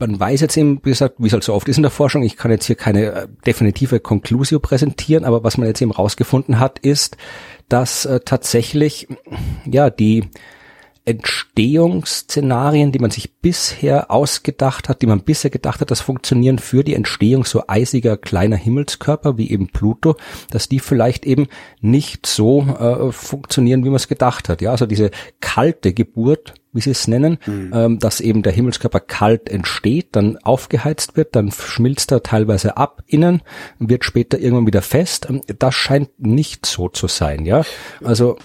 man 0.01 0.19
weiß 0.19 0.41
jetzt 0.41 0.57
eben, 0.57 0.79
wie 0.83 0.89
gesagt, 0.89 1.15
wie 1.19 1.27
es 1.27 1.33
halt 1.33 1.43
so 1.43 1.53
oft 1.53 1.69
ist 1.69 1.77
in 1.77 1.83
der 1.83 1.91
Forschung, 1.91 2.23
ich 2.23 2.35
kann 2.35 2.51
jetzt 2.51 2.65
hier 2.65 2.75
keine 2.75 3.05
äh, 3.05 3.27
definitive 3.45 3.99
Conclusio 3.99 4.59
präsentieren, 4.59 5.23
aber 5.23 5.43
was 5.43 5.57
man 5.57 5.67
jetzt 5.67 5.81
eben 5.81 5.91
rausgefunden 5.91 6.59
hat, 6.59 6.79
ist, 6.79 7.17
dass 7.71 8.05
äh, 8.05 8.19
tatsächlich 8.19 9.07
ja 9.65 9.89
die 9.89 10.29
Entstehungsszenarien, 11.03 12.91
die 12.91 12.99
man 12.99 13.09
sich 13.09 13.33
bisher 13.37 14.11
ausgedacht 14.11 14.87
hat, 14.87 15.01
die 15.01 15.07
man 15.07 15.21
bisher 15.21 15.49
gedacht 15.49 15.81
hat, 15.81 15.89
das 15.89 16.01
funktionieren 16.01 16.59
für 16.59 16.83
die 16.83 16.93
Entstehung 16.93 17.43
so 17.43 17.63
eisiger 17.67 18.17
kleiner 18.17 18.55
Himmelskörper 18.55 19.37
wie 19.37 19.49
eben 19.49 19.69
Pluto, 19.69 20.15
dass 20.51 20.69
die 20.69 20.79
vielleicht 20.79 21.25
eben 21.25 21.47
nicht 21.79 22.27
so 22.27 22.61
äh, 22.61 23.11
funktionieren, 23.11 23.83
wie 23.83 23.89
man 23.89 23.95
es 23.95 24.07
gedacht 24.07 24.47
hat. 24.47 24.61
Ja, 24.61 24.71
also 24.71 24.85
diese 24.85 25.09
kalte 25.39 25.93
Geburt, 25.93 26.53
wie 26.73 26.81
sie 26.81 26.91
es 26.91 27.07
nennen, 27.07 27.37
mhm. 27.45 27.71
ähm, 27.73 27.99
dass 27.99 28.21
eben 28.21 28.43
der 28.43 28.53
Himmelskörper 28.53 28.99
kalt 28.99 29.49
entsteht, 29.49 30.09
dann 30.13 30.37
aufgeheizt 30.37 31.17
wird, 31.17 31.35
dann 31.35 31.51
schmilzt 31.51 32.11
er 32.11 32.23
teilweise 32.23 32.77
ab 32.77 33.03
innen, 33.07 33.41
wird 33.79 34.05
später 34.05 34.39
irgendwann 34.39 34.67
wieder 34.67 34.81
fest. 34.81 35.27
Ähm, 35.29 35.41
das 35.59 35.75
scheint 35.75 36.09
nicht 36.19 36.65
so 36.65 36.89
zu 36.89 37.07
sein. 37.07 37.45
Ja, 37.45 37.63
also 38.03 38.37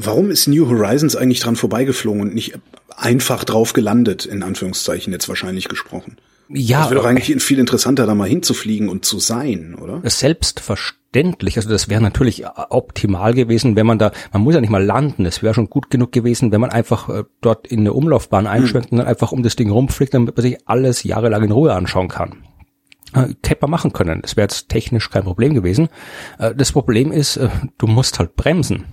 Warum 0.00 0.30
ist 0.30 0.46
New 0.46 0.68
Horizons 0.68 1.16
eigentlich 1.16 1.40
dran 1.40 1.56
vorbeigeflogen 1.56 2.20
und 2.20 2.32
nicht 2.32 2.54
einfach 2.96 3.42
drauf 3.42 3.72
gelandet, 3.72 4.26
in 4.26 4.44
Anführungszeichen 4.44 5.12
jetzt 5.12 5.28
wahrscheinlich 5.28 5.68
gesprochen? 5.68 6.18
Ja. 6.48 6.84
Es 6.84 6.90
wäre 6.90 7.00
doch 7.00 7.04
eigentlich 7.04 7.42
viel 7.42 7.58
interessanter, 7.58 8.06
da 8.06 8.14
mal 8.14 8.28
hinzufliegen 8.28 8.88
und 8.88 9.04
zu 9.04 9.18
sein, 9.18 9.74
oder? 9.74 10.00
Selbstverständlich. 10.08 10.97
Also 11.14 11.70
das 11.70 11.88
wäre 11.88 12.02
natürlich 12.02 12.44
optimal 12.68 13.32
gewesen, 13.32 13.76
wenn 13.76 13.86
man 13.86 13.98
da, 13.98 14.12
man 14.32 14.42
muss 14.42 14.54
ja 14.54 14.60
nicht 14.60 14.70
mal 14.70 14.84
landen. 14.84 15.24
Es 15.24 15.42
wäre 15.42 15.54
schon 15.54 15.70
gut 15.70 15.90
genug 15.90 16.12
gewesen, 16.12 16.52
wenn 16.52 16.60
man 16.60 16.70
einfach 16.70 17.08
äh, 17.08 17.24
dort 17.40 17.66
in 17.66 17.80
eine 17.80 17.94
Umlaufbahn 17.94 18.44
hm. 18.44 18.52
einschwenkt 18.52 18.90
hm. 18.90 18.92
und 18.92 18.98
dann 18.98 19.08
einfach 19.08 19.32
um 19.32 19.42
das 19.42 19.56
Ding 19.56 19.70
rumfliegt, 19.70 20.12
damit 20.12 20.36
man 20.36 20.42
sich 20.42 20.58
alles 20.68 21.02
jahrelang 21.04 21.44
in 21.44 21.52
Ruhe 21.52 21.74
anschauen 21.74 22.08
kann. 22.08 22.44
Äh, 23.14 23.34
Hätte 23.44 23.62
man 23.62 23.70
machen 23.70 23.92
können. 23.92 24.20
Das 24.22 24.36
wäre 24.36 24.44
jetzt 24.44 24.68
technisch 24.68 25.08
kein 25.10 25.24
Problem 25.24 25.54
gewesen. 25.54 25.88
Äh, 26.38 26.54
das 26.54 26.72
Problem 26.72 27.10
ist, 27.10 27.38
äh, 27.38 27.48
du 27.78 27.86
musst 27.86 28.18
halt 28.18 28.36
bremsen. 28.36 28.84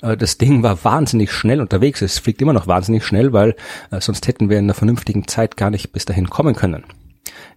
Das 0.00 0.38
Ding 0.38 0.62
war 0.62 0.84
wahnsinnig 0.84 1.30
schnell 1.32 1.60
unterwegs. 1.60 2.00
Es 2.00 2.18
fliegt 2.18 2.40
immer 2.40 2.54
noch 2.54 2.66
wahnsinnig 2.66 3.04
schnell, 3.04 3.32
weil 3.32 3.54
sonst 3.98 4.26
hätten 4.26 4.48
wir 4.48 4.58
in 4.58 4.64
einer 4.64 4.74
vernünftigen 4.74 5.28
Zeit 5.28 5.56
gar 5.56 5.70
nicht 5.70 5.92
bis 5.92 6.06
dahin 6.06 6.30
kommen 6.30 6.54
können. 6.54 6.84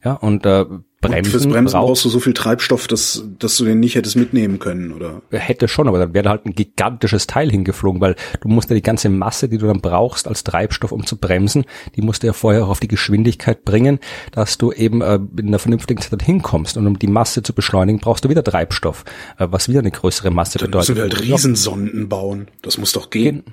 Ja, 0.04 0.14
und 0.14 0.46
äh, 0.46 0.66
Bremsen. 1.10 1.34
Und 1.34 1.42
fürs 1.42 1.48
Bremsen 1.48 1.74
brauchst, 1.74 1.88
brauchst 1.88 2.06
du 2.06 2.10
so 2.10 2.20
viel 2.20 2.34
Treibstoff, 2.34 2.88
dass, 2.88 3.24
dass 3.40 3.58
du 3.58 3.66
den 3.66 3.80
nicht 3.80 3.96
hättest 3.96 4.16
mitnehmen 4.16 4.60
können, 4.60 4.92
oder? 4.92 5.22
Hätte 5.32 5.68
schon, 5.68 5.88
aber 5.88 6.00
dann 6.00 6.14
wäre 6.14 6.30
halt 6.30 6.46
ein 6.46 6.54
gigantisches 6.54 7.28
Teil 7.28 7.50
hingeflogen, 7.52 8.02
weil 8.02 8.16
du 8.42 8.48
musst 8.48 8.70
ja 8.70 8.76
die 8.76 8.82
ganze 8.82 9.10
Masse, 9.10 9.50
die 9.50 9.58
du 9.58 9.68
dann 9.68 9.82
brauchst 9.82 10.28
als 10.28 10.44
Treibstoff, 10.44 10.92
um 10.92 11.06
zu 11.06 11.18
bremsen, 11.18 11.66
die 11.96 12.02
musst 12.02 12.24
du 12.24 12.28
ja 12.28 12.34
vorher 12.34 12.66
auch 12.66 12.70
auf 12.70 12.80
die 12.80 12.88
Geschwindigkeit 12.88 13.66
bringen, 13.66 14.00
dass 14.32 14.58
du 14.58 14.72
eben 14.72 15.02
äh, 15.02 15.20
in 15.38 15.48
einer 15.48 15.60
vernünftigen 15.60 16.02
Zeit 16.02 16.22
hinkommst. 16.22 16.78
Und 16.78 16.88
um 16.88 17.00
die 17.00 17.08
Masse 17.08 17.44
zu 17.44 17.54
beschleunigen, 17.54 18.00
brauchst 18.00 18.26
du 18.26 18.30
wieder 18.30 18.44
Treibstoff, 18.44 19.06
äh, 19.38 19.48
was 19.50 19.70
wieder 19.70 19.80
eine 19.80 19.92
größere 19.92 20.32
Masse 20.32 20.58
dann 20.58 20.68
bedeutet. 20.68 20.98
Dann 20.98 21.04
musst 21.04 21.14
du 21.14 21.18
halt 21.18 21.30
Riesensonden 21.30 22.10
bauen. 22.10 22.48
Das 22.62 22.78
muss 22.78 22.92
doch 22.92 23.10
gehen. 23.10 23.44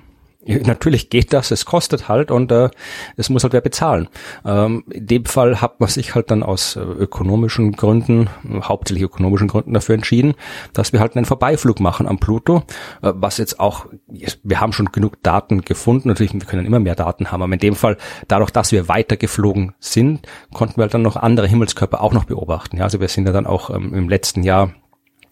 Natürlich 0.43 1.09
geht 1.09 1.33
das, 1.33 1.51
es 1.51 1.65
kostet 1.65 2.07
halt 2.09 2.31
und 2.31 2.51
äh, 2.51 2.69
es 3.15 3.29
muss 3.29 3.43
halt 3.43 3.53
wer 3.53 3.61
bezahlen. 3.61 4.07
Ähm, 4.43 4.83
in 4.89 5.05
dem 5.05 5.25
Fall 5.25 5.61
hat 5.61 5.79
man 5.79 5.87
sich 5.87 6.15
halt 6.15 6.31
dann 6.31 6.41
aus 6.41 6.75
äh, 6.75 6.79
ökonomischen 6.79 7.73
Gründen, 7.73 8.27
hauptsächlich 8.63 9.03
ökonomischen 9.03 9.47
Gründen 9.47 9.73
dafür 9.73 9.93
entschieden, 9.93 10.33
dass 10.73 10.93
wir 10.93 10.99
halt 10.99 11.15
einen 11.15 11.25
Vorbeiflug 11.25 11.79
machen 11.79 12.07
am 12.07 12.17
Pluto, 12.17 12.63
äh, 13.03 13.13
was 13.13 13.37
jetzt 13.37 13.59
auch, 13.59 13.85
wir 14.07 14.59
haben 14.59 14.73
schon 14.73 14.91
genug 14.91 15.21
Daten 15.21 15.61
gefunden, 15.61 16.07
natürlich, 16.07 16.33
wir 16.33 16.41
können 16.41 16.65
immer 16.65 16.79
mehr 16.79 16.95
Daten 16.95 17.31
haben, 17.31 17.43
aber 17.43 17.53
in 17.53 17.59
dem 17.59 17.75
Fall, 17.75 17.97
dadurch, 18.27 18.49
dass 18.49 18.71
wir 18.71 18.87
weiter 18.87 19.17
geflogen 19.17 19.73
sind, 19.79 20.27
konnten 20.53 20.77
wir 20.77 20.83
halt 20.83 20.93
dann 20.95 21.03
noch 21.03 21.17
andere 21.17 21.47
Himmelskörper 21.47 22.01
auch 22.01 22.13
noch 22.13 22.25
beobachten. 22.25 22.77
Ja, 22.77 22.85
also 22.85 22.99
wir 22.99 23.07
sind 23.09 23.27
ja 23.27 23.33
dann 23.33 23.45
auch 23.45 23.69
ähm, 23.69 23.93
im 23.93 24.09
letzten 24.09 24.41
Jahr 24.41 24.71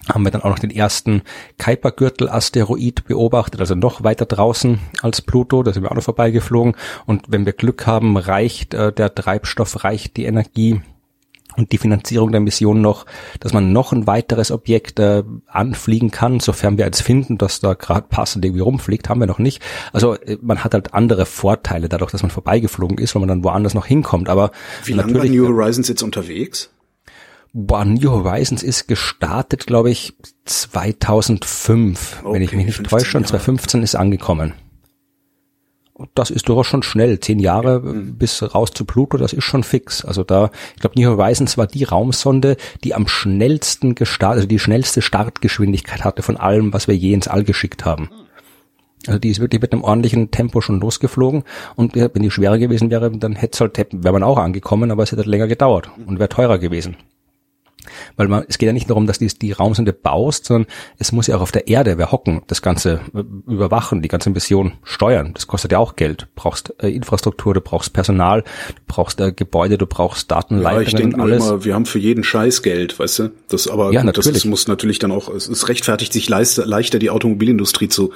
haben 0.10 0.24
wir 0.24 0.32
dann 0.32 0.42
auch 0.42 0.50
noch 0.50 0.60
den 0.60 0.72
ersten 0.72 1.22
Kuipergürtel-Asteroid 1.58 3.06
beobachtet, 3.06 3.60
also 3.60 3.75
noch 3.75 4.04
weiter 4.04 4.25
draußen 4.25 4.80
als 5.01 5.22
Pluto, 5.22 5.63
da 5.63 5.74
sind 5.74 5.84
wir 5.84 5.92
auch 5.92 5.96
noch 5.96 6.04
vorbeigeflogen. 6.04 6.75
Und 7.06 7.25
wenn 7.30 7.46
wir 7.46 7.54
Glück 7.54 7.88
haben, 7.88 8.18
reicht 8.18 8.74
äh, 8.74 8.92
der 8.92 9.13
Treibstoff, 9.13 9.84
reicht 9.84 10.18
die 10.18 10.25
Energie 10.25 10.82
und 11.58 11.72
die 11.72 11.78
Finanzierung 11.78 12.32
der 12.32 12.42
Mission 12.42 12.82
noch, 12.82 13.06
dass 13.39 13.54
man 13.54 13.74
noch 13.74 13.92
ein 13.92 14.08
weiteres 14.08 14.51
Objekt 14.51 15.00
äh, 15.00 15.24
anfliegen 15.48 16.10
kann, 16.12 16.39
sofern 16.39 16.78
wir 16.78 16.86
jetzt 16.86 17.01
finden, 17.01 17.38
dass 17.38 17.60
da 17.60 17.74
gerade 17.74 18.08
passend 18.08 18.46
irgendwie 18.46 18.62
rumfliegt, 18.62 19.10
haben 19.10 19.20
wir 19.20 19.28
noch 19.28 19.39
nicht. 19.39 19.62
Also 19.92 20.16
äh, 20.16 20.38
man 20.42 20.63
hat 20.63 20.74
halt 20.74 20.94
andere 20.94 21.25
Vorteile 21.25 21.89
dadurch, 21.89 22.12
dass 22.12 22.22
man 22.22 22.32
vorbeigeflogen 22.32 22.98
ist, 22.98 23.16
weil 23.16 23.22
man 23.22 23.30
dann 23.30 23.44
woanders 23.44 23.74
noch 23.74 23.86
hinkommt. 23.86 24.30
Aber 24.30 24.51
wie 24.86 24.94
lange 24.94 25.13
war 25.13 25.25
New 25.25 25.48
Horizons 25.48 25.88
jetzt 25.88 26.01
unterwegs? 26.01 26.70
Boah, 27.53 27.84
New 27.84 28.12
Horizons 28.12 28.62
ist 28.62 28.88
gestartet, 28.88 29.65
glaube 29.65 29.89
ich, 29.89 30.13
2005, 30.46 32.22
okay, 32.24 32.34
wenn 32.34 32.41
ich 32.41 32.53
mich 32.53 32.65
nicht 32.65 32.84
täusche. 32.84 33.18
Und 33.18 33.27
2015 33.27 33.82
ist 33.82 33.96
angekommen. 33.96 34.53
Und 36.00 36.10
das 36.15 36.29
ist 36.29 36.48
durchaus 36.48 36.68
schon 36.68 36.82
schnell. 36.82 37.20
Zehn 37.20 37.39
Jahre 37.39 37.82
mhm. 37.82 38.18
bis 38.18 38.41
raus 38.56 38.72
zu 38.72 38.86
Pluto, 38.86 39.18
das 39.18 39.34
ist 39.34 39.44
schon 39.44 39.63
fix. 39.63 40.06
Also 40.06 40.24
da, 40.24 40.50
ich 40.75 40.79
glaube, 40.79 40.98
New 40.98 41.10
Horizons 41.10 41.58
war 41.58 41.68
die 41.68 41.84
Raumsonde, 41.84 42.56
die 42.86 42.94
am 42.94 43.08
schnellsten 43.08 43.96
gestartet, 43.96 44.38
also 44.38 44.48
die 44.48 44.60
schnellste 44.60 45.01
Startgeschwindigkeit 45.01 46.06
hatte 46.06 46.22
von 46.22 46.38
allem, 46.38 46.72
was 46.72 46.88
wir 46.88 46.96
je 46.96 47.13
ins 47.13 47.27
All 47.27 47.44
geschickt 47.44 47.84
haben. 47.84 48.10
Also 49.08 49.20
die 49.20 49.29
ist 49.29 49.39
wirklich 49.39 49.62
mit 49.62 49.74
einem 49.74 49.84
ordentlichen 49.84 50.32
Tempo 50.32 50.62
schon 50.62 50.79
losgeflogen 50.79 51.44
und 51.75 51.96
wenn 51.96 52.22
die 52.22 52.32
schwerer 52.32 52.60
gewesen 52.60 52.89
wäre, 52.91 53.12
dann 53.12 53.36
hätte 53.36 53.56
es 53.56 53.62
halt, 53.62 53.77
wäre 53.91 54.13
man 54.13 54.24
auch 54.24 54.38
angekommen, 54.38 54.91
aber 54.91 55.03
es 55.03 55.12
hätte 55.12 55.24
länger 55.24 55.48
gedauert 55.48 55.89
und 56.06 56.20
wäre 56.20 56.29
teurer 56.29 56.60
gewesen. 56.60 56.96
Weil 58.16 58.28
man, 58.28 58.46
es 58.48 58.58
geht 58.58 58.68
ja 58.68 58.74
nicht 58.74 58.90
darum, 58.90 59.08
dass 59.08 59.20
du 59.20 59.28
die 59.28 59.52
Raumsonde 59.52 59.94
baust, 59.94 60.46
sondern 60.46 60.72
es 60.98 61.12
muss 61.12 61.28
ja 61.28 61.38
auch 61.38 61.42
auf 61.42 61.52
der 61.52 61.68
Erde 61.68 61.98
wer 61.98 62.12
hocken, 62.12 62.42
das 62.48 62.62
Ganze 62.62 63.02
äh, 63.14 63.20
überwachen, 63.52 64.02
die 64.02 64.08
ganze 64.08 64.30
Mission 64.30 64.74
steuern. 64.84 65.32
Das 65.34 65.48
kostet 65.48 65.72
ja 65.72 65.78
auch 65.80 65.96
Geld. 65.96 66.24
Du 66.24 66.26
brauchst 66.36 66.74
äh, 66.82 66.90
Infrastruktur, 66.90 67.54
du 67.54 67.62
brauchst 67.62 67.94
Personal, 67.94 68.42
du 68.42 68.82
brauchst 68.88 69.20
äh, 69.22 69.32
Gebäude, 69.32 69.78
du 69.78 69.86
brauchst 69.86 70.32
Datenleitungen 70.32 70.82
ja, 70.82 70.88
ich 70.88 70.96
denke 70.96 71.22
alles. 71.22 71.48
Immer, 71.48 71.66
wir 71.66 71.74
haben 71.76 71.86
für 71.86 72.00
jeden 72.00 72.24
Scheiß 72.24 72.62
Geld, 72.62 73.00
weißt 73.00 73.20
du? 73.20 73.32
Das 73.48 73.68
aber 73.68 73.92
ja, 73.92 74.04
das 74.04 74.26
ist, 74.26 74.46
muss 74.46 74.68
natürlich 74.68 75.00
dann 75.00 75.12
auch, 75.12 75.30
es 75.30 75.48
ist 75.48 75.68
rechtfertigt 75.70 76.14
sich 76.14 76.30
leichter, 76.30 76.66
leichter 76.66 77.00
die 77.00 77.10
Automobilindustrie 77.10 77.90
zu 77.90 78.12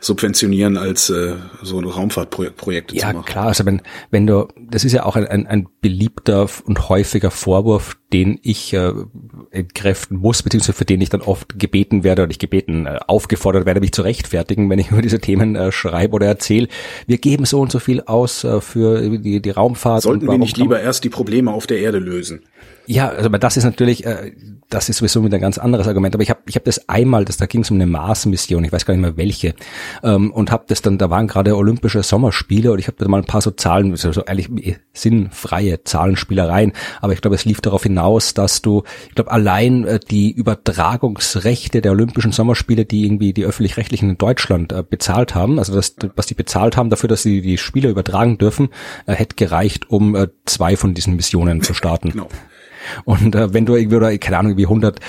subventionieren 0.00 0.76
als 0.76 1.10
äh, 1.10 1.34
so 1.62 1.78
Raumfahrtprojekte 1.80 2.94
ja, 2.94 3.00
zu 3.00 3.06
machen. 3.06 3.16
Ja, 3.16 3.22
klar, 3.22 3.46
also 3.46 3.64
wenn, 3.66 3.82
wenn 4.10 4.26
du, 4.26 4.48
das 4.70 4.84
ist 4.84 4.92
ja 4.92 5.04
auch 5.04 5.16
ein, 5.16 5.26
ein, 5.26 5.46
ein 5.46 5.68
beliebter 5.80 6.48
und 6.64 6.88
häufiger 6.88 7.30
Vorwurf, 7.30 7.96
den 8.12 8.38
ich 8.42 8.72
äh, 8.74 8.92
entkräften 9.50 10.18
muss, 10.18 10.42
beziehungsweise 10.42 10.76
für 10.76 10.84
den 10.84 11.00
ich 11.00 11.08
dann 11.08 11.20
oft 11.20 11.58
gebeten 11.58 12.04
werde 12.04 12.22
oder 12.22 12.30
ich 12.30 12.38
gebeten, 12.38 12.86
äh, 12.86 12.98
aufgefordert 13.06 13.66
werde, 13.66 13.80
mich 13.80 13.92
zu 13.92 14.02
rechtfertigen, 14.02 14.68
wenn 14.70 14.78
ich 14.78 14.90
über 14.90 15.02
diese 15.02 15.20
Themen 15.20 15.56
äh, 15.56 15.72
schreibe 15.72 16.14
oder 16.14 16.26
erzähle. 16.26 16.68
Wir 17.06 17.18
geben 17.18 17.44
so 17.44 17.60
und 17.60 17.72
so 17.72 17.78
viel 17.78 18.02
aus 18.02 18.44
äh, 18.44 18.60
für 18.60 19.18
die, 19.18 19.40
die 19.40 19.50
Raumfahrt. 19.50 20.02
Sollten 20.02 20.26
wir 20.26 20.38
nicht 20.38 20.56
lieber 20.56 20.80
erst 20.80 21.04
die 21.04 21.10
Probleme 21.10 21.52
auf 21.52 21.66
der 21.66 21.78
Erde 21.78 21.98
lösen? 21.98 22.42
Ja, 22.90 23.10
also 23.10 23.26
aber 23.26 23.38
das 23.38 23.58
ist 23.58 23.64
natürlich, 23.64 24.06
äh, 24.06 24.32
das 24.70 24.88
ist 24.88 24.96
sowieso 24.96 25.22
wieder 25.22 25.36
ein 25.36 25.42
ganz 25.42 25.58
anderes 25.58 25.86
Argument. 25.86 26.14
Aber 26.14 26.22
ich 26.22 26.30
habe 26.30 26.40
ich 26.46 26.56
hab 26.56 26.64
das 26.64 26.88
einmal, 26.88 27.26
das 27.26 27.36
da 27.36 27.44
ging 27.44 27.60
es 27.60 27.70
um 27.70 27.76
eine 27.76 27.86
Mars-Mission, 27.86 28.64
ich 28.64 28.72
weiß 28.72 28.86
gar 28.86 28.94
nicht 28.94 29.02
mehr 29.02 29.18
welche, 29.18 29.54
ähm, 30.02 30.32
und 30.32 30.50
habe 30.50 30.64
das 30.68 30.80
dann, 30.80 30.96
da 30.96 31.10
waren 31.10 31.26
gerade 31.26 31.54
Olympische 31.54 32.02
Sommerspiele 32.02 32.72
und 32.72 32.78
ich 32.78 32.86
habe 32.86 32.96
da 32.98 33.06
mal 33.06 33.18
ein 33.18 33.26
paar 33.26 33.42
so 33.42 33.50
Zahlen, 33.50 33.94
so, 33.96 34.10
so 34.12 34.22
ehrlich 34.24 34.48
sinnfreie 34.94 35.84
Zahlenspielereien, 35.84 36.72
aber 37.02 37.12
ich 37.12 37.20
glaube, 37.20 37.34
es 37.34 37.44
lief 37.44 37.60
darauf 37.60 37.82
hinaus, 37.82 38.32
dass 38.32 38.62
du, 38.62 38.84
ich 39.10 39.14
glaube, 39.14 39.32
allein 39.32 39.84
äh, 39.84 40.00
die 40.00 40.32
Übertragungsrechte 40.32 41.82
der 41.82 41.92
Olympischen 41.92 42.32
Sommerspiele, 42.32 42.86
die 42.86 43.04
irgendwie 43.04 43.34
die 43.34 43.44
öffentlich-rechtlichen 43.44 44.08
in 44.08 44.16
Deutschland 44.16 44.72
äh, 44.72 44.82
bezahlt 44.82 45.34
haben, 45.34 45.58
also 45.58 45.74
das, 45.74 45.94
was 46.16 46.24
die 46.24 46.34
bezahlt 46.34 46.78
haben 46.78 46.88
dafür, 46.88 47.10
dass 47.10 47.22
sie 47.22 47.42
die 47.42 47.58
Spiele 47.58 47.90
übertragen 47.90 48.38
dürfen, 48.38 48.70
äh, 49.04 49.12
hätte 49.12 49.36
gereicht, 49.36 49.90
um 49.90 50.16
äh, 50.16 50.28
zwei 50.46 50.78
von 50.78 50.94
diesen 50.94 51.16
Missionen 51.16 51.60
zu 51.60 51.74
starten. 51.74 52.12
Genau. 52.12 52.28
Und 53.04 53.34
äh, 53.34 53.52
wenn 53.52 53.66
du 53.66 53.76
irgendwie, 53.76 53.96
oder 53.96 54.16
keine 54.18 54.38
Ahnung, 54.38 54.56
wie 54.56 54.64
100 54.64 54.98
äh, 54.98 55.00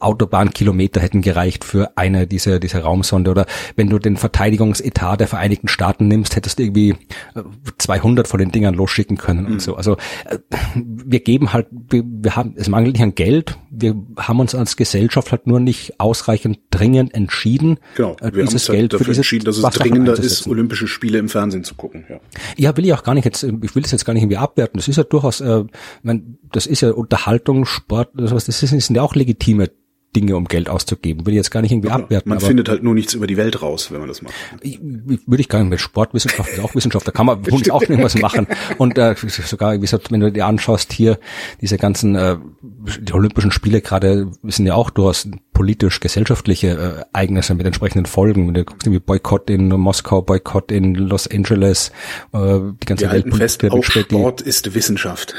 Autobahnkilometer 0.00 1.00
hätten 1.00 1.22
gereicht 1.22 1.64
für 1.64 1.96
eine 1.96 2.26
dieser, 2.26 2.58
dieser 2.58 2.80
Raumsonde 2.80 3.30
oder 3.30 3.46
wenn 3.76 3.88
du 3.88 3.98
den 3.98 4.16
Verteidigungsetat 4.16 5.20
der 5.20 5.28
Vereinigten 5.28 5.68
Staaten 5.68 6.08
nimmst, 6.08 6.36
hättest 6.36 6.58
du 6.58 6.64
irgendwie 6.64 6.90
äh, 7.34 7.42
200 7.78 8.28
von 8.28 8.38
den 8.38 8.52
Dingern 8.52 8.74
losschicken 8.74 9.16
können 9.16 9.44
mhm. 9.44 9.52
und 9.52 9.62
so. 9.62 9.76
Also 9.76 9.96
äh, 10.24 10.38
wir 10.74 11.20
geben 11.20 11.52
halt, 11.52 11.66
wir, 11.70 12.02
wir 12.04 12.36
haben, 12.36 12.54
es 12.56 12.68
mangelt 12.68 12.94
nicht 12.94 13.02
an 13.02 13.14
Geld, 13.14 13.58
wir 13.70 13.94
haben 14.18 14.40
uns 14.40 14.54
als 14.54 14.76
Gesellschaft 14.76 15.32
halt 15.32 15.46
nur 15.46 15.60
nicht 15.60 15.98
ausreichend 16.00 16.58
dringend 16.70 17.14
entschieden, 17.14 17.78
genau. 17.96 18.16
äh, 18.20 18.34
wir 18.34 18.44
dieses 18.44 18.68
halt 18.68 18.78
Geld 18.78 18.92
dafür 18.92 19.06
für 19.06 19.10
dieses 19.12 19.18
entschieden, 19.18 19.44
dass 19.44 19.56
es 19.58 19.64
dringender 19.64 20.18
ist, 20.18 20.46
Olympische 20.46 20.86
Spiele 20.86 21.18
im 21.18 21.28
Fernsehen 21.28 21.64
zu 21.64 21.74
gucken. 21.74 22.04
Ja. 22.08 22.20
ja, 22.56 22.76
will 22.76 22.84
ich 22.84 22.92
auch 22.92 23.02
gar 23.02 23.14
nicht 23.14 23.24
jetzt, 23.24 23.42
ich 23.42 23.74
will 23.74 23.82
das 23.82 23.92
jetzt 23.92 24.04
gar 24.04 24.12
nicht 24.12 24.22
irgendwie 24.22 24.36
abwerten. 24.36 24.78
Das 24.78 24.88
ist 24.88 24.96
ja 24.96 25.04
durchaus, 25.04 25.40
äh, 25.40 25.64
mein, 26.02 26.38
das 26.50 26.66
ist 26.66 26.80
ja 26.80 26.92
Unterhaltung, 27.12 27.66
Sport, 27.66 28.08
sowas, 28.14 28.46
das 28.46 28.58
sind 28.60 28.96
ja 28.96 29.02
auch 29.02 29.14
legitime 29.14 29.68
Dinge, 30.16 30.34
um 30.34 30.46
Geld 30.46 30.70
auszugeben. 30.70 31.26
Will 31.26 31.34
ich 31.34 31.36
jetzt 31.36 31.50
gar 31.50 31.60
nicht 31.60 31.72
irgendwie 31.72 31.88
ja, 31.88 31.94
abwerten. 31.94 32.30
Man 32.30 32.40
findet 32.40 32.70
halt 32.70 32.82
nur 32.82 32.94
nichts 32.94 33.12
über 33.12 33.26
die 33.26 33.36
Welt 33.36 33.60
raus, 33.60 33.90
wenn 33.90 34.00
man 34.00 34.08
das 34.08 34.22
macht. 34.22 34.32
Würde 34.62 35.40
ich 35.40 35.48
gar 35.50 35.58
nicht. 35.60 35.68
Mit 35.68 35.80
Sportwissenschaft 35.80 36.52
ist 36.52 36.60
auch 36.60 36.74
Wissenschaft, 36.74 37.06
da 37.06 37.12
kann 37.12 37.26
man 37.26 37.40
uns 37.50 37.68
auch 37.68 37.82
irgendwas 37.82 38.14
machen. 38.14 38.46
Und 38.78 38.96
äh, 38.96 39.14
sogar, 39.44 39.74
wie 39.74 39.80
gesagt, 39.80 40.10
wenn 40.10 40.20
du 40.20 40.32
dir 40.32 40.46
anschaust 40.46 40.94
hier, 40.94 41.18
diese 41.60 41.76
ganzen 41.76 42.14
äh, 42.14 42.38
die 42.62 43.12
Olympischen 43.12 43.52
Spiele 43.52 43.82
gerade 43.82 44.30
sind 44.44 44.64
ja 44.64 44.74
auch 44.74 44.88
durchaus 44.88 45.28
politisch-gesellschaftliche 45.52 46.68
äh, 46.68 47.04
Ereignisse 47.12 47.54
mit 47.54 47.66
entsprechenden 47.66 48.06
Folgen. 48.06 48.46
Wenn 48.46 48.54
du 48.54 48.64
guckst, 48.64 48.90
wie 48.90 48.98
Boykott 48.98 49.50
in 49.50 49.68
Moskau, 49.68 50.22
Boykott 50.22 50.72
in 50.72 50.94
Los 50.94 51.26
Angeles, 51.26 51.92
äh, 52.32 52.38
die 52.82 52.86
ganze 52.86 53.04
Wir 53.04 53.12
Welt. 53.12 53.34
Fest, 53.34 53.64
auch 53.70 53.84
Sport 53.84 54.40
ist 54.40 54.74
Wissenschaft. 54.74 55.34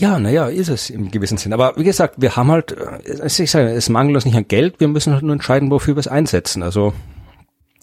Ja, 0.00 0.18
naja, 0.18 0.48
ist 0.48 0.70
es 0.70 0.88
im 0.88 1.10
gewissen 1.10 1.36
Sinn. 1.36 1.52
Aber 1.52 1.74
wie 1.76 1.84
gesagt, 1.84 2.14
wir 2.16 2.34
haben 2.34 2.50
halt, 2.50 2.72
äh, 2.72 3.26
ich 3.26 3.50
sage, 3.50 3.68
es 3.68 3.90
mangelt 3.90 4.16
uns 4.16 4.24
nicht 4.24 4.34
an 4.34 4.48
Geld, 4.48 4.80
wir 4.80 4.88
müssen 4.88 5.12
halt 5.12 5.22
nur 5.22 5.34
entscheiden, 5.34 5.70
wofür 5.70 5.94
wir 5.94 6.00
es 6.00 6.08
einsetzen. 6.08 6.62
Also 6.62 6.94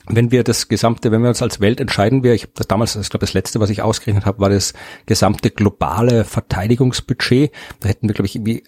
wenn 0.07 0.31
wir 0.31 0.43
das 0.43 0.67
gesamte, 0.67 1.11
wenn 1.11 1.21
wir 1.21 1.29
uns 1.29 1.43
als 1.43 1.59
Welt 1.59 1.79
entscheiden, 1.79 2.23
wir, 2.23 2.33
ich 2.33 2.43
habe 2.43 2.53
das 2.55 2.67
damals, 2.67 2.95
ich 2.95 3.09
glaube, 3.11 3.23
das 3.23 3.35
letzte, 3.35 3.59
was 3.59 3.69
ich 3.69 3.83
ausgerechnet 3.83 4.25
habe, 4.25 4.39
war 4.39 4.49
das 4.49 4.73
gesamte 5.05 5.51
globale 5.51 6.23
Verteidigungsbudget. 6.23 7.51
Da 7.81 7.89
hätten 7.89 8.07
wir, 8.07 8.15
glaube 8.15 8.25
ich, 8.25 8.35
irgendwie 8.35 8.63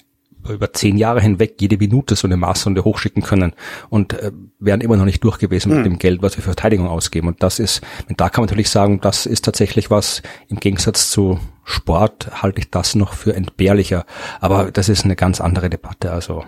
über 0.47 0.73
zehn 0.73 0.97
Jahre 0.97 1.21
hinweg 1.21 1.55
jede 1.59 1.77
Minute 1.77 2.15
so 2.15 2.27
eine 2.27 2.37
Maßsonde 2.37 2.83
hochschicken 2.83 3.23
können 3.23 3.53
und 3.89 4.13
äh, 4.13 4.31
wären 4.59 4.81
immer 4.81 4.97
noch 4.97 5.05
nicht 5.05 5.23
durch 5.23 5.37
gewesen 5.37 5.69
mit 5.69 5.79
mhm. 5.79 5.83
dem 5.83 5.99
Geld, 5.99 6.21
was 6.21 6.37
wir 6.37 6.43
für 6.43 6.49
Verteidigung 6.49 6.87
ausgeben. 6.87 7.27
Und 7.27 7.43
das 7.43 7.59
ist, 7.59 7.81
da 8.15 8.29
kann 8.29 8.43
man 8.43 8.47
natürlich 8.47 8.69
sagen, 8.69 9.01
das 9.01 9.25
ist 9.25 9.45
tatsächlich 9.45 9.91
was, 9.91 10.21
im 10.47 10.59
Gegensatz 10.59 11.09
zu 11.09 11.39
Sport 11.63 12.41
halte 12.41 12.59
ich 12.59 12.71
das 12.71 12.95
noch 12.95 13.13
für 13.13 13.35
entbehrlicher. 13.35 14.05
Aber 14.39 14.71
das 14.71 14.89
ist 14.89 15.05
eine 15.05 15.15
ganz 15.15 15.39
andere 15.39 15.69
Debatte. 15.69 16.11
Also 16.11 16.43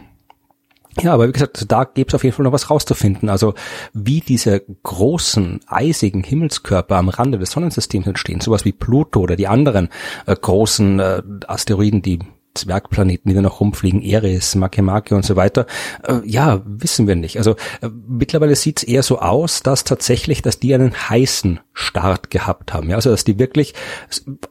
ja, 1.00 1.14
aber 1.14 1.28
wie 1.28 1.32
gesagt, 1.32 1.72
da 1.72 1.86
gäbe 1.86 2.10
es 2.10 2.16
auf 2.16 2.24
jeden 2.24 2.36
Fall 2.36 2.44
noch 2.44 2.52
was 2.52 2.70
rauszufinden. 2.70 3.30
Also 3.30 3.54
wie 3.94 4.20
diese 4.20 4.62
großen, 4.84 5.62
eisigen 5.68 6.24
Himmelskörper 6.24 6.98
am 6.98 7.10
Rande 7.10 7.38
des 7.38 7.52
Sonnensystems 7.52 8.08
entstehen, 8.08 8.42
sowas 8.42 8.66
wie 8.66 8.74
Pluto 8.74 9.22
oder 9.22 9.36
die 9.36 9.48
anderen 9.48 9.90
äh, 10.26 10.36
großen 10.36 11.00
äh, 11.00 11.22
Asteroiden, 11.48 12.02
die 12.02 12.20
Zwergplaneten, 12.54 13.30
die 13.30 13.36
da 13.36 13.42
noch 13.42 13.60
rumfliegen, 13.60 14.02
Eris, 14.02 14.56
Makemake 14.56 15.16
und 15.16 15.26
so 15.26 15.36
weiter. 15.36 15.66
Äh, 16.04 16.20
ja, 16.26 16.62
wissen 16.66 17.08
wir 17.08 17.16
nicht. 17.16 17.38
Also 17.38 17.52
äh, 17.82 17.90
mittlerweile 18.08 18.56
sieht 18.56 18.80
es 18.80 18.84
eher 18.84 19.04
so 19.04 19.20
aus, 19.20 19.64
dass 19.64 19.84
tatsächlich, 19.84 20.42
dass 20.42 20.60
die 20.60 20.74
einen 20.74 20.94
heißen 20.94 21.60
Start 21.74 22.30
gehabt 22.30 22.74
haben. 22.74 22.90
Ja, 22.90 22.98
also 22.98 23.10
dass 23.10 23.24
die 23.24 23.40
wirklich, 23.40 23.74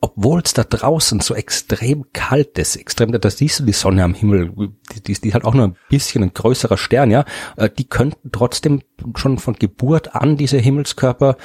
obwohl 0.01 0.41
es 0.43 0.55
da 0.55 0.65
draußen 0.65 1.21
so 1.21 1.35
extrem 1.35 2.07
kalt 2.13 2.59
ist, 2.59 2.77
extrem, 2.77 3.13
da 3.13 3.31
siehst 3.31 3.61
du 3.61 3.65
die 3.65 3.73
Sonne 3.73 4.03
am 4.03 4.15
Himmel, 4.15 4.53
die, 4.95 5.03
die, 5.03 5.21
die 5.21 5.35
hat 5.35 5.45
auch 5.45 5.55
nur 5.55 5.69
ein 5.69 5.77
bisschen 5.91 6.23
ein 6.23 6.33
größerer 6.33 6.79
Stern, 6.79 7.11
ja, 7.11 7.25
äh, 7.57 7.69
die 7.69 7.89
könnten 7.89 8.31
trotzdem 8.33 8.83
schon 9.17 9.39
von 9.39 9.55
Geburt 9.55 10.15
an 10.15 10.37
diese 10.37 10.59
Himmelskörper 10.59 11.37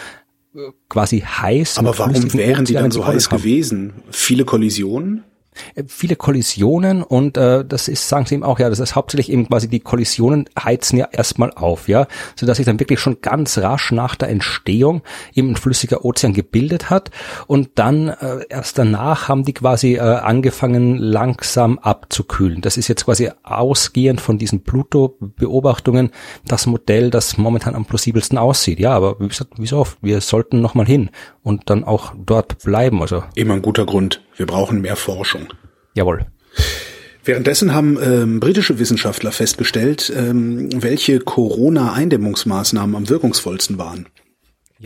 äh, 0.56 0.60
quasi 0.88 1.20
heiß. 1.20 1.78
Aber 1.80 1.98
warum 1.98 2.34
wären 2.34 2.66
die 2.66 2.74
dann 2.74 2.92
so 2.92 3.06
heiß 3.06 3.30
haben. 3.30 3.38
gewesen? 3.38 3.94
Viele 4.12 4.46
Kollisionen? 4.46 5.24
Äh, 5.76 5.84
viele 5.88 6.16
Kollisionen 6.16 7.04
und 7.04 7.38
äh, 7.38 7.66
das 7.66 7.88
ist, 7.88 8.08
sagen 8.08 8.26
sie 8.26 8.36
ihm 8.36 8.44
auch, 8.44 8.60
ja, 8.60 8.70
das 8.70 8.80
ist 8.80 8.96
hauptsächlich 8.96 9.32
eben 9.32 9.48
quasi 9.48 9.68
die 9.68 9.80
Kollisionen 9.80 10.50
heizen 10.58 10.98
ja 10.98 11.08
erstmal 11.12 11.52
auf, 11.52 11.88
ja, 11.88 12.08
so 12.36 12.46
dass 12.46 12.58
sich 12.58 12.66
dann 12.66 12.80
wirklich 12.80 13.00
schon 13.00 13.22
ganz 13.22 13.58
rasch 13.58 13.92
nach 13.92 14.16
der 14.16 14.30
Entstehung 14.30 15.02
eben 15.34 15.52
ein 15.52 15.56
flüssiger 15.56 16.06
Ozean 16.06 16.34
gebildet 16.34 16.90
hat 16.90 17.12
und 17.48 17.70
dann 17.76 18.10
äh, 18.10 18.46
erst 18.50 18.78
danach 18.78 19.28
haben 19.28 19.44
die 19.44 19.54
quasi 19.54 19.96
äh, 19.96 20.00
angefangen 20.00 20.98
langsam 20.98 21.80
abzukühlen. 21.80 22.62
Das 22.62 22.78
ist 22.78 22.88
jetzt 22.88 23.06
quasi 23.06 23.30
ausgehend 23.44 24.22
von 24.22 24.38
diesen 24.38 24.64
Pluto-Beobachtungen 24.64 26.12
das 26.46 26.66
Modell, 26.66 27.10
das 27.10 27.38
momentan 27.38 27.76
am 27.76 27.86
plausibelsten 27.86 28.38
aussieht. 28.38 28.80
Ja, 28.80 28.92
aber 28.92 29.20
wie 29.20 29.28
gesagt, 29.28 29.54
wieso? 29.58 29.88
Wir 30.02 30.22
sollten 30.22 30.62
nochmal 30.62 30.86
hin 30.86 31.10
und 31.44 31.70
dann 31.70 31.84
auch 31.84 32.14
dort 32.18 32.64
bleiben. 32.64 33.02
Also 33.02 33.24
immer 33.36 33.54
ein 33.54 33.62
guter 33.62 33.86
Grund. 33.86 34.25
Wir 34.36 34.46
brauchen 34.46 34.82
mehr 34.82 34.96
Forschung. 34.96 35.54
Jawohl. 35.94 36.26
Währenddessen 37.24 37.74
haben 37.74 37.98
ähm, 38.02 38.40
britische 38.40 38.78
Wissenschaftler 38.78 39.32
festgestellt, 39.32 40.14
ähm, 40.16 40.70
welche 40.82 41.20
Corona-Eindämmungsmaßnahmen 41.20 42.96
am 42.96 43.10
wirkungsvollsten 43.10 43.80
waren. 43.80 44.08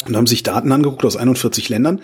Und 0.05 0.15
haben 0.15 0.27
sich 0.27 0.43
Daten 0.43 0.71
angeguckt 0.71 1.03
aus 1.03 1.17
41 1.17 1.67
Ländern 1.67 2.01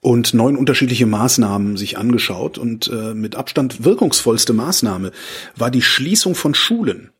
und 0.00 0.34
neun 0.34 0.56
unterschiedliche 0.56 1.06
Maßnahmen 1.06 1.76
sich 1.76 1.98
angeschaut. 1.98 2.58
Und 2.58 2.88
äh, 2.88 3.14
mit 3.14 3.34
Abstand 3.34 3.84
wirkungsvollste 3.84 4.52
Maßnahme 4.52 5.10
war 5.56 5.70
die 5.70 5.82
Schließung 5.82 6.36
von 6.36 6.54
Schulen. 6.54 7.10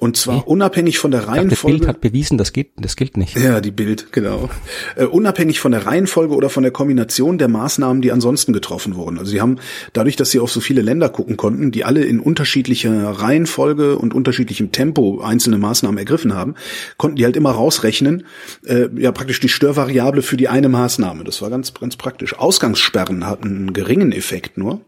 Und 0.00 0.16
zwar 0.16 0.46
unabhängig 0.46 1.00
von 1.00 1.10
der 1.10 1.26
Reihenfolge. 1.26 1.48
Das 1.50 1.62
Bild 1.62 1.88
hat 1.88 2.00
bewiesen, 2.00 2.38
das 2.38 2.52
geht, 2.52 2.70
das 2.76 2.94
gilt 2.94 3.16
nicht. 3.16 3.36
Ja, 3.36 3.60
die 3.60 3.72
Bild, 3.72 4.12
genau. 4.12 4.48
Uh, 4.96 5.06
unabhängig 5.06 5.58
von 5.58 5.72
der 5.72 5.86
Reihenfolge 5.86 6.36
oder 6.36 6.50
von 6.50 6.62
der 6.62 6.70
Kombination 6.70 7.36
der 7.36 7.48
Maßnahmen, 7.48 8.00
die 8.00 8.12
ansonsten 8.12 8.52
getroffen 8.52 8.94
wurden. 8.94 9.18
Also 9.18 9.32
sie 9.32 9.40
haben 9.40 9.56
dadurch, 9.94 10.14
dass 10.14 10.30
sie 10.30 10.38
auf 10.38 10.52
so 10.52 10.60
viele 10.60 10.82
Länder 10.82 11.08
gucken 11.08 11.36
konnten, 11.36 11.72
die 11.72 11.84
alle 11.84 12.04
in 12.04 12.20
unterschiedlicher 12.20 13.10
Reihenfolge 13.10 13.98
und 13.98 14.14
unterschiedlichem 14.14 14.70
Tempo 14.70 15.20
einzelne 15.20 15.58
Maßnahmen 15.58 15.98
ergriffen 15.98 16.32
haben, 16.32 16.54
konnten 16.96 17.16
die 17.16 17.24
halt 17.24 17.34
immer 17.34 17.50
rausrechnen, 17.50 18.24
äh, 18.66 18.86
ja 18.94 19.10
praktisch 19.10 19.40
die 19.40 19.48
Störvariable 19.48 20.22
für 20.22 20.36
die 20.36 20.46
eine 20.46 20.68
Maßnahme. 20.68 21.24
Das 21.24 21.42
war 21.42 21.50
ganz, 21.50 21.74
ganz 21.74 21.96
praktisch. 21.96 22.38
Ausgangssperren 22.38 23.26
hatten 23.26 23.48
einen 23.48 23.72
geringen 23.72 24.12
Effekt 24.12 24.58
nur. 24.58 24.80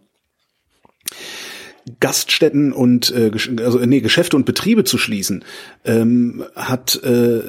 Gaststätten 1.98 2.72
und 2.72 3.10
äh, 3.10 3.30
also 3.62 3.78
nee, 3.78 4.00
Geschäfte 4.00 4.36
und 4.36 4.46
Betriebe 4.46 4.84
zu 4.84 4.98
schließen, 4.98 5.44
ähm, 5.84 6.44
hat 6.54 7.02
äh, 7.02 7.40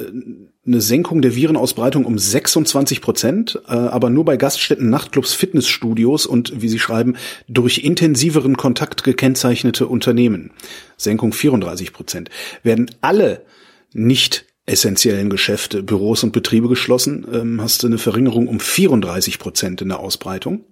eine 0.64 0.80
Senkung 0.80 1.22
der 1.22 1.34
Virenausbreitung 1.34 2.04
um 2.04 2.18
26 2.18 3.00
Prozent, 3.00 3.60
äh, 3.66 3.72
aber 3.72 4.10
nur 4.10 4.24
bei 4.24 4.36
Gaststätten, 4.36 4.90
Nachtclubs, 4.90 5.32
Fitnessstudios 5.34 6.26
und, 6.26 6.62
wie 6.62 6.68
Sie 6.68 6.78
schreiben, 6.78 7.16
durch 7.48 7.78
intensiveren 7.78 8.56
Kontakt 8.56 9.02
gekennzeichnete 9.02 9.86
Unternehmen. 9.86 10.52
Senkung 10.96 11.32
34 11.32 11.92
Prozent. 11.92 12.30
Werden 12.62 12.90
alle 13.00 13.44
nicht 13.92 14.46
essentiellen 14.64 15.30
Geschäfte, 15.30 15.82
Büros 15.82 16.22
und 16.22 16.32
Betriebe 16.32 16.68
geschlossen, 16.68 17.26
ähm, 17.32 17.60
hast 17.60 17.82
du 17.82 17.88
eine 17.88 17.98
Verringerung 17.98 18.46
um 18.46 18.60
34 18.60 19.40
Prozent 19.40 19.82
in 19.82 19.88
der 19.88 19.98
Ausbreitung. 19.98 20.64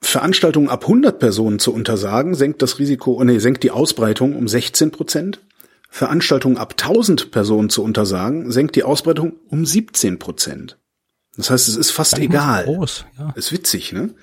Veranstaltungen 0.00 0.68
ab 0.68 0.84
100 0.84 1.18
Personen 1.18 1.58
zu 1.58 1.72
untersagen, 1.72 2.34
senkt 2.34 2.62
das 2.62 2.78
Risiko, 2.78 3.22
nee, 3.24 3.38
senkt 3.38 3.62
die 3.62 3.70
Ausbreitung 3.70 4.36
um 4.36 4.48
16 4.48 4.90
Prozent. 4.90 5.40
Veranstaltungen 5.90 6.58
ab 6.58 6.74
1000 6.78 7.30
Personen 7.30 7.70
zu 7.70 7.82
untersagen, 7.82 8.52
senkt 8.52 8.76
die 8.76 8.84
Ausbreitung 8.84 9.36
um 9.48 9.64
17 9.64 10.18
Prozent. 10.18 10.78
Das 11.36 11.50
heißt, 11.50 11.68
es 11.68 11.76
ist 11.76 11.90
fast 11.90 12.16
Gar 12.16 12.22
egal. 12.22 12.64
Groß, 12.64 13.06
ja. 13.18 13.32
Ist 13.36 13.52
witzig, 13.52 13.92
ne? 13.92 14.14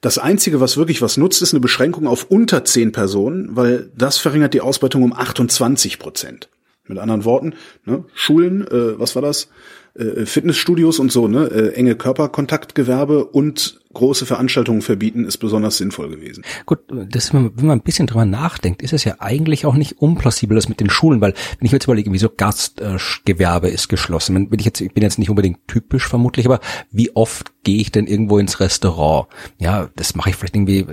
Das 0.00 0.18
einzige, 0.18 0.60
was 0.60 0.76
wirklich 0.76 1.02
was 1.02 1.16
nutzt, 1.16 1.42
ist 1.42 1.52
eine 1.52 1.60
Beschränkung 1.60 2.06
auf 2.06 2.24
unter 2.24 2.64
10 2.64 2.92
Personen, 2.92 3.54
weil 3.54 3.90
das 3.94 4.18
verringert 4.18 4.54
die 4.54 4.62
Ausbreitung 4.62 5.02
um 5.02 5.12
28 5.12 5.98
Prozent. 5.98 6.48
Mit 6.90 6.98
anderen 6.98 7.24
Worten, 7.24 7.54
ne, 7.86 8.04
Schulen, 8.14 8.66
äh, 8.66 8.98
was 8.98 9.14
war 9.14 9.22
das? 9.22 9.48
Äh, 9.94 10.26
Fitnessstudios 10.26 10.98
und 10.98 11.12
so, 11.12 11.28
ne, 11.28 11.46
äh, 11.46 11.74
enge 11.74 11.94
Körperkontaktgewerbe 11.94 13.24
und 13.24 13.80
große 13.92 14.26
Veranstaltungen 14.26 14.82
verbieten, 14.82 15.24
ist 15.24 15.38
besonders 15.38 15.78
sinnvoll 15.78 16.08
gewesen. 16.08 16.44
Gut, 16.66 16.80
das, 16.88 17.32
wenn 17.32 17.52
man 17.56 17.70
ein 17.70 17.82
bisschen 17.82 18.08
drüber 18.08 18.24
nachdenkt, 18.24 18.82
ist 18.82 18.92
es 18.92 19.04
ja 19.04 19.16
eigentlich 19.20 19.66
auch 19.66 19.74
nicht 19.74 20.00
unplausibel, 20.00 20.56
das 20.56 20.68
mit 20.68 20.80
den 20.80 20.90
Schulen, 20.90 21.20
weil 21.20 21.34
wenn 21.58 21.66
ich 21.66 21.72
jetzt 21.72 21.84
überlege, 21.84 22.12
wieso 22.12 22.28
Gastgewerbe 22.28 23.68
ist 23.68 23.88
geschlossen, 23.88 24.34
wenn, 24.34 24.50
wenn 24.50 24.58
ich 24.58 24.64
jetzt, 24.64 24.80
ich 24.80 24.92
bin 24.92 25.04
jetzt 25.04 25.20
nicht 25.20 25.30
unbedingt 25.30 25.66
typisch 25.68 26.08
vermutlich, 26.08 26.46
aber 26.46 26.58
wie 26.90 27.14
oft 27.14 27.52
gehe 27.62 27.80
ich 27.80 27.92
denn 27.92 28.08
irgendwo 28.08 28.38
ins 28.38 28.58
Restaurant? 28.58 29.28
Ja, 29.58 29.90
das 29.94 30.16
mache 30.16 30.30
ich 30.30 30.36
vielleicht 30.36 30.56
irgendwie 30.56 30.86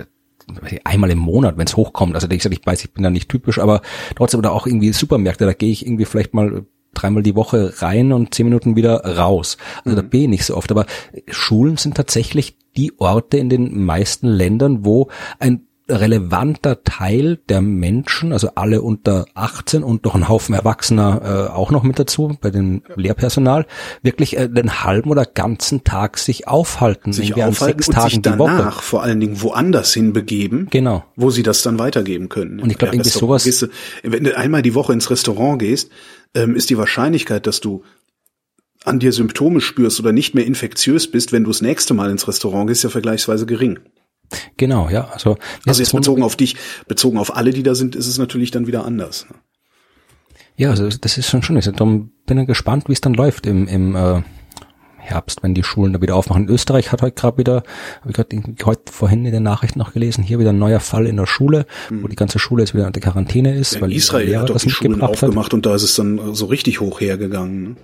einmal 0.84 1.10
im 1.10 1.18
Monat, 1.18 1.56
wenn 1.56 1.66
es 1.66 1.76
hochkommt. 1.76 2.14
Also 2.14 2.28
ich 2.30 2.42
sage, 2.42 2.54
ich 2.54 2.66
weiß, 2.66 2.84
ich 2.84 2.92
bin 2.92 3.04
da 3.04 3.10
nicht 3.10 3.28
typisch, 3.28 3.58
aber 3.58 3.82
trotzdem 4.16 4.38
oder 4.38 4.52
auch 4.52 4.66
irgendwie 4.66 4.92
Supermärkte, 4.92 5.46
da 5.46 5.52
gehe 5.52 5.70
ich 5.70 5.86
irgendwie 5.86 6.04
vielleicht 6.04 6.34
mal 6.34 6.64
dreimal 6.94 7.22
die 7.22 7.36
Woche 7.36 7.74
rein 7.78 8.12
und 8.12 8.34
zehn 8.34 8.46
Minuten 8.46 8.76
wieder 8.76 9.04
raus. 9.04 9.56
Also 9.84 9.90
mhm. 9.90 9.96
da 9.96 10.02
bin 10.02 10.22
ich 10.22 10.28
nicht 10.28 10.44
so 10.44 10.56
oft. 10.56 10.70
Aber 10.70 10.86
Schulen 11.28 11.76
sind 11.76 11.96
tatsächlich 11.96 12.56
die 12.76 12.98
Orte 12.98 13.38
in 13.38 13.48
den 13.48 13.84
meisten 13.84 14.26
Ländern, 14.26 14.84
wo 14.84 15.08
ein 15.38 15.67
relevanter 15.90 16.82
Teil 16.84 17.38
der 17.48 17.60
Menschen, 17.60 18.32
also 18.32 18.50
alle 18.54 18.82
unter 18.82 19.26
18 19.34 19.82
und 19.82 20.04
noch 20.04 20.14
ein 20.14 20.28
Haufen 20.28 20.54
Erwachsener 20.54 21.48
äh, 21.50 21.52
auch 21.52 21.70
noch 21.70 21.82
mit 21.82 21.98
dazu 21.98 22.36
bei 22.40 22.50
dem 22.50 22.82
Lehrpersonal, 22.94 23.66
wirklich 24.02 24.36
äh, 24.36 24.48
den 24.48 24.84
halben 24.84 25.10
oder 25.10 25.24
ganzen 25.24 25.84
Tag 25.84 26.18
sich 26.18 26.46
aufhalten, 26.48 27.12
sich 27.12 27.34
aufhalten 27.34 27.78
sechs 27.78 27.88
und 27.88 27.94
Tagen 27.94 28.10
sich 28.10 28.22
die 28.22 28.38
Woche. 28.38 28.56
danach 28.56 28.82
vor 28.82 29.02
allen 29.02 29.20
Dingen 29.20 29.40
woanders 29.42 29.92
hin 29.94 30.12
begeben, 30.12 30.68
Genau. 30.70 31.04
wo 31.16 31.30
sie 31.30 31.42
das 31.42 31.62
dann 31.62 31.78
weitergeben 31.78 32.28
können. 32.28 32.60
Und 32.60 32.70
ich 32.70 32.78
glaub, 32.78 32.88
Ja, 32.90 32.94
irgendwie 32.94 33.10
sowas- 33.10 33.44
Gehst 33.44 33.62
du, 33.62 33.68
wenn 34.02 34.24
du 34.24 34.36
einmal 34.36 34.62
die 34.62 34.74
Woche 34.74 34.92
ins 34.92 35.10
Restaurant 35.10 35.58
gehst, 35.58 35.90
ähm, 36.34 36.54
ist 36.54 36.70
die 36.70 36.78
Wahrscheinlichkeit, 36.78 37.46
dass 37.46 37.60
du 37.60 37.82
an 38.84 38.98
dir 39.00 39.12
Symptome 39.12 39.60
spürst 39.60 39.98
oder 40.00 40.12
nicht 40.12 40.34
mehr 40.34 40.46
infektiös 40.46 41.10
bist, 41.10 41.32
wenn 41.32 41.44
du 41.44 41.50
das 41.50 41.62
nächste 41.62 41.94
Mal 41.94 42.10
ins 42.10 42.28
Restaurant 42.28 42.68
gehst, 42.68 42.84
ja 42.84 42.90
vergleichsweise 42.90 43.44
gering. 43.46 43.78
Genau, 44.56 44.88
ja. 44.90 45.08
Also, 45.08 45.36
Also 45.66 45.82
jetzt 45.82 45.92
bezogen 45.94 46.22
auf 46.22 46.36
dich, 46.36 46.56
bezogen 46.86 47.18
auf 47.18 47.34
alle, 47.36 47.50
die 47.52 47.62
da 47.62 47.74
sind, 47.74 47.96
ist 47.96 48.06
es 48.06 48.18
natürlich 48.18 48.50
dann 48.50 48.66
wieder 48.66 48.84
anders. 48.84 49.26
ne? 49.30 49.36
Ja, 50.56 50.70
also 50.70 50.88
das 50.88 51.16
ist 51.18 51.28
schon 51.28 51.42
schön. 51.42 51.60
Darum 51.60 52.10
bin 52.26 52.38
ich 52.38 52.46
gespannt, 52.46 52.88
wie 52.88 52.92
es 52.92 53.00
dann 53.00 53.14
läuft 53.14 53.46
im, 53.46 53.68
im 53.68 53.94
äh, 53.94 54.22
Herbst, 54.98 55.42
wenn 55.42 55.54
die 55.54 55.62
Schulen 55.62 55.92
da 55.92 56.02
wieder 56.02 56.16
aufmachen. 56.16 56.48
In 56.48 56.50
Österreich 56.50 56.90
hat 56.92 57.00
heute 57.00 57.14
gerade 57.14 57.38
wieder, 57.38 57.62
habe 58.00 58.10
ich 58.10 58.14
gerade 58.14 58.42
heute 58.64 58.92
vorhin 58.92 59.24
in 59.24 59.32
den 59.32 59.44
Nachrichten 59.44 59.78
noch 59.78 59.92
gelesen, 59.92 60.22
hier 60.24 60.38
wieder 60.40 60.50
ein 60.50 60.58
neuer 60.58 60.80
Fall 60.80 61.06
in 61.06 61.16
der 61.16 61.26
Schule, 61.26 61.64
wo 61.90 62.08
die 62.08 62.16
ganze 62.16 62.38
Schule 62.40 62.62
jetzt 62.64 62.74
wieder 62.74 62.86
unter 62.88 63.00
Quarantäne 63.00 63.54
ist, 63.54 63.76
In 63.76 63.80
weil 63.82 63.88
der 63.90 63.96
Israel 63.98 64.26
Lehrer 64.26 64.40
hat 64.42 64.48
doch 64.50 64.54
das 64.54 64.62
die 64.64 64.70
Schulen 64.70 64.92
mitgebracht 64.92 65.22
hat. 65.22 65.28
aufgemacht 65.28 65.54
und 65.54 65.64
da 65.64 65.74
ist 65.76 65.84
es 65.84 65.94
dann 65.94 66.34
so 66.34 66.46
richtig 66.46 66.80
hoch 66.80 67.00
hergegangen. 67.00 67.62
Ne? 67.62 67.76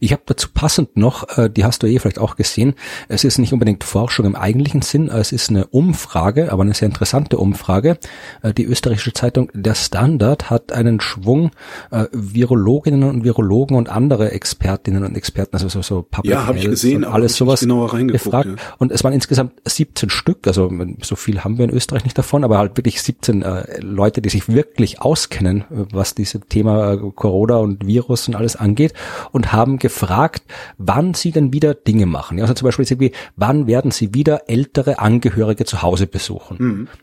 Ich 0.00 0.12
habe 0.12 0.22
dazu 0.26 0.48
passend 0.52 0.96
noch, 0.96 1.38
äh, 1.38 1.50
die 1.50 1.64
hast 1.64 1.82
du 1.82 1.86
eh 1.86 1.98
vielleicht 1.98 2.18
auch 2.18 2.36
gesehen, 2.36 2.74
es 3.08 3.24
ist 3.24 3.38
nicht 3.38 3.52
unbedingt 3.52 3.84
Forschung 3.84 4.26
im 4.26 4.36
eigentlichen 4.36 4.82
Sinn, 4.82 5.08
es 5.08 5.32
ist 5.32 5.50
eine 5.50 5.66
Umfrage, 5.66 6.52
aber 6.52 6.62
eine 6.62 6.74
sehr 6.74 6.86
interessante 6.86 7.38
Umfrage. 7.38 7.98
Äh, 8.42 8.52
die 8.52 8.64
österreichische 8.64 9.12
Zeitung 9.12 9.50
Der 9.54 9.74
Standard 9.74 10.50
hat 10.50 10.72
einen 10.72 11.00
Schwung 11.00 11.50
äh, 11.90 12.06
Virologinnen 12.12 13.04
und 13.04 13.24
Virologen 13.24 13.76
und 13.76 13.88
andere 13.88 14.32
Expertinnen 14.32 15.04
und 15.04 15.16
Experten, 15.16 15.56
also 15.56 15.68
so, 15.68 15.82
so 15.82 16.02
Public 16.02 16.32
Ja, 16.32 16.46
hab 16.46 16.56
ich 16.56 16.64
gesehen, 16.64 17.04
und 17.04 17.12
alles 17.12 17.36
sowas 17.36 17.60
genauer 17.60 17.96
gefragt. 18.06 18.46
ja. 18.46 18.54
Und 18.78 18.92
es 18.92 19.04
waren 19.04 19.12
insgesamt 19.12 19.52
17 19.64 20.10
Stück, 20.10 20.46
also 20.46 20.70
so 21.02 21.16
viel 21.16 21.44
haben 21.44 21.58
wir 21.58 21.64
in 21.64 21.70
Österreich 21.70 22.04
nicht 22.04 22.18
davon, 22.18 22.44
aber 22.44 22.58
halt 22.58 22.76
wirklich 22.76 23.02
17 23.02 23.42
äh, 23.42 23.80
Leute, 23.80 24.22
die 24.22 24.28
sich 24.28 24.48
wirklich 24.48 25.00
auskennen, 25.00 25.62
äh, 25.62 25.86
was 25.92 26.14
dieses 26.14 26.40
Thema 26.48 26.92
äh, 26.92 26.98
Corona 27.14 27.56
und 27.56 27.86
Virus 27.86 28.28
und 28.28 28.34
alles 28.34 28.56
angeht 28.56 28.92
und 29.32 29.52
haben 29.56 29.78
gefragt, 29.78 30.44
wann 30.78 31.14
sie 31.14 31.32
denn 31.32 31.52
wieder 31.52 31.74
Dinge 31.74 32.06
machen. 32.06 32.40
Also 32.40 32.54
zum 32.54 32.66
Beispiel 32.66 32.84
irgendwie, 32.84 33.12
wann 33.34 33.66
werden 33.66 33.90
sie 33.90 34.14
wieder 34.14 34.48
ältere 34.48 34.98
Angehörige 35.00 35.64
zu 35.64 35.82
Hause 35.82 36.06
besuchen? 36.06 36.56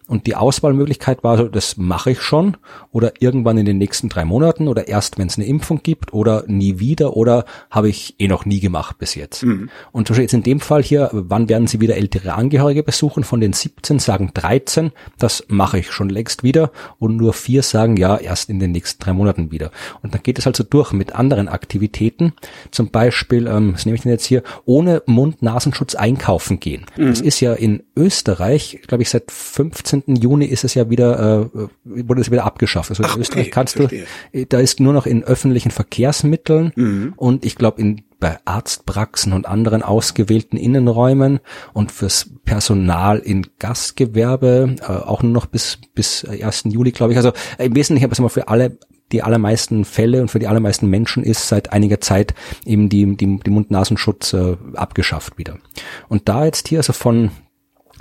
Und 0.08 0.28
die 0.28 0.36
Auswahlmöglichkeit 0.36 1.24
war 1.24 1.38
so, 1.38 1.48
das 1.50 1.76
mache 1.78 2.12
ich 2.12 2.22
schon 2.22 2.56
oder 2.92 3.14
irgendwann 3.20 3.58
in 3.58 3.66
den 3.66 3.78
nächsten 3.78 4.08
drei 4.08 4.24
Monaten 4.24 4.68
oder 4.68 4.88
erst, 4.88 5.18
wenn 5.18 5.28
es 5.28 5.38
eine 5.38 5.48
Impfung 5.48 5.82
gibt 5.84 6.14
oder 6.14 6.44
nie 6.48 6.80
wieder 6.80 7.18
oder 7.18 7.46
habe 7.70 7.90
ich 7.90 8.16
eh 8.20 8.28
noch 8.28 8.46
nie 8.46 8.60
gemacht 8.60 9.00
bis 9.00 9.16
jetzt. 9.16 9.44
Und 9.92 10.08
zum 10.08 10.14
Beispiel 10.14 10.24
jetzt 10.24 10.34
in 10.34 10.44
dem 10.44 10.60
Fall 10.60 10.84
hier, 10.84 11.10
wann 11.12 11.50
werden 11.50 11.68
sie 11.68 11.82
wieder 11.82 11.96
ältere 11.96 12.34
Angehörige 12.34 12.84
besuchen? 12.84 13.24
Von 13.24 13.42
den 13.42 13.54
17 13.54 14.00
sagen 14.00 14.32
13, 14.34 14.92
das 15.18 15.44
mache 15.48 15.80
ich 15.80 15.92
schon 15.92 16.10
längst 16.10 16.44
wieder 16.44 16.72
und 17.00 17.18
nur 17.18 17.34
vier 17.34 17.64
sagen 17.64 17.98
ja, 17.98 18.18
erst 18.18 18.50
in 18.50 18.60
den 18.60 18.72
nächsten 18.72 19.04
drei 19.04 19.14
Monaten 19.14 19.52
wieder. 19.52 19.72
Und 20.02 20.14
dann 20.14 20.22
geht 20.22 20.38
es 20.38 20.46
also 20.46 20.64
durch 20.64 20.92
mit 20.92 21.16
anderen 21.16 21.48
Aktivitäten, 21.48 22.34
zum 22.72 22.92
Beispiel, 22.92 23.48
ähm, 23.48 23.74
was 23.74 23.86
nehme 23.86 23.96
ich 23.96 24.04
denn 24.04 24.12
jetzt 24.12 24.26
hier, 24.26 24.44
ohne 24.66 25.04
Mund-Nasenschutz 25.06 25.96
einkaufen 25.96 26.60
gehen. 26.60 26.86
Das 26.98 27.22
ist 27.22 27.40
ja 27.40 27.54
in 27.54 27.84
Österreich, 27.96 28.80
glaube 28.88 29.04
ich, 29.04 29.10
seit 29.10 29.32
15. 29.32 30.04
Juni 30.08 30.46
ist 30.46 30.64
es 30.64 30.74
ja 30.74 30.90
wieder, 30.90 31.50
äh, 31.56 31.68
wurde 31.84 32.22
es 32.22 32.32
wieder 32.32 32.46
abgeschafft. 32.46 32.90
Also 32.90 33.04
Ach, 33.06 33.16
in 33.16 33.22
Österreich 33.22 33.44
okay, 33.44 33.50
kannst 33.52 33.76
verstehe. 33.76 34.06
du, 34.32 34.40
äh, 34.40 34.46
da 34.48 34.60
ist 34.60 34.80
nur 34.80 34.94
noch 34.94 35.06
in 35.06 35.24
öffentlichen 35.24 35.72
Verkehrsmitteln 35.72 37.14
und 37.16 37.46
ich 37.46 37.56
glaube 37.56 37.82
in 37.82 38.04
bei 38.24 38.38
Arztpraxen 38.46 39.34
und 39.34 39.48
anderen 39.48 39.84
ausgewählten 39.84 40.56
Innenräumen 40.56 41.42
und 41.74 41.92
fürs 41.92 42.30
Personal 42.46 43.20
in 43.20 43.46
Gastgewerbe 43.60 44.78
äh, 44.80 44.86
auch 44.86 45.24
nur 45.24 45.34
noch 45.34 45.46
bis 45.46 45.80
bis 45.94 46.24
äh, 46.24 46.42
1. 46.42 46.64
Juli, 46.68 46.92
glaube 46.92 47.12
ich. 47.12 47.18
Also 47.18 47.34
äh, 47.58 47.66
im 47.66 47.76
Wesentlichen, 47.76 48.10
aber 48.10 48.30
für 48.30 48.48
alle 48.48 48.78
die 49.14 49.24
allermeisten 49.24 49.86
Fälle 49.86 50.22
und 50.22 50.30
für 50.30 50.40
die 50.40 50.48
allermeisten 50.48 50.90
Menschen 50.90 51.24
ist 51.24 51.48
seit 51.48 51.72
einiger 51.72 52.02
Zeit 52.02 52.34
eben 52.66 52.90
die, 52.90 53.16
die, 53.16 53.40
die 53.40 53.50
Mund-Nasenschutz 53.50 54.34
äh, 54.34 54.58
abgeschafft 54.74 55.38
wieder. 55.38 55.58
Und 56.10 56.28
da 56.28 56.46
jetzt 56.46 56.68
hier 56.68 56.80
also 56.80 56.92
von 56.94 57.32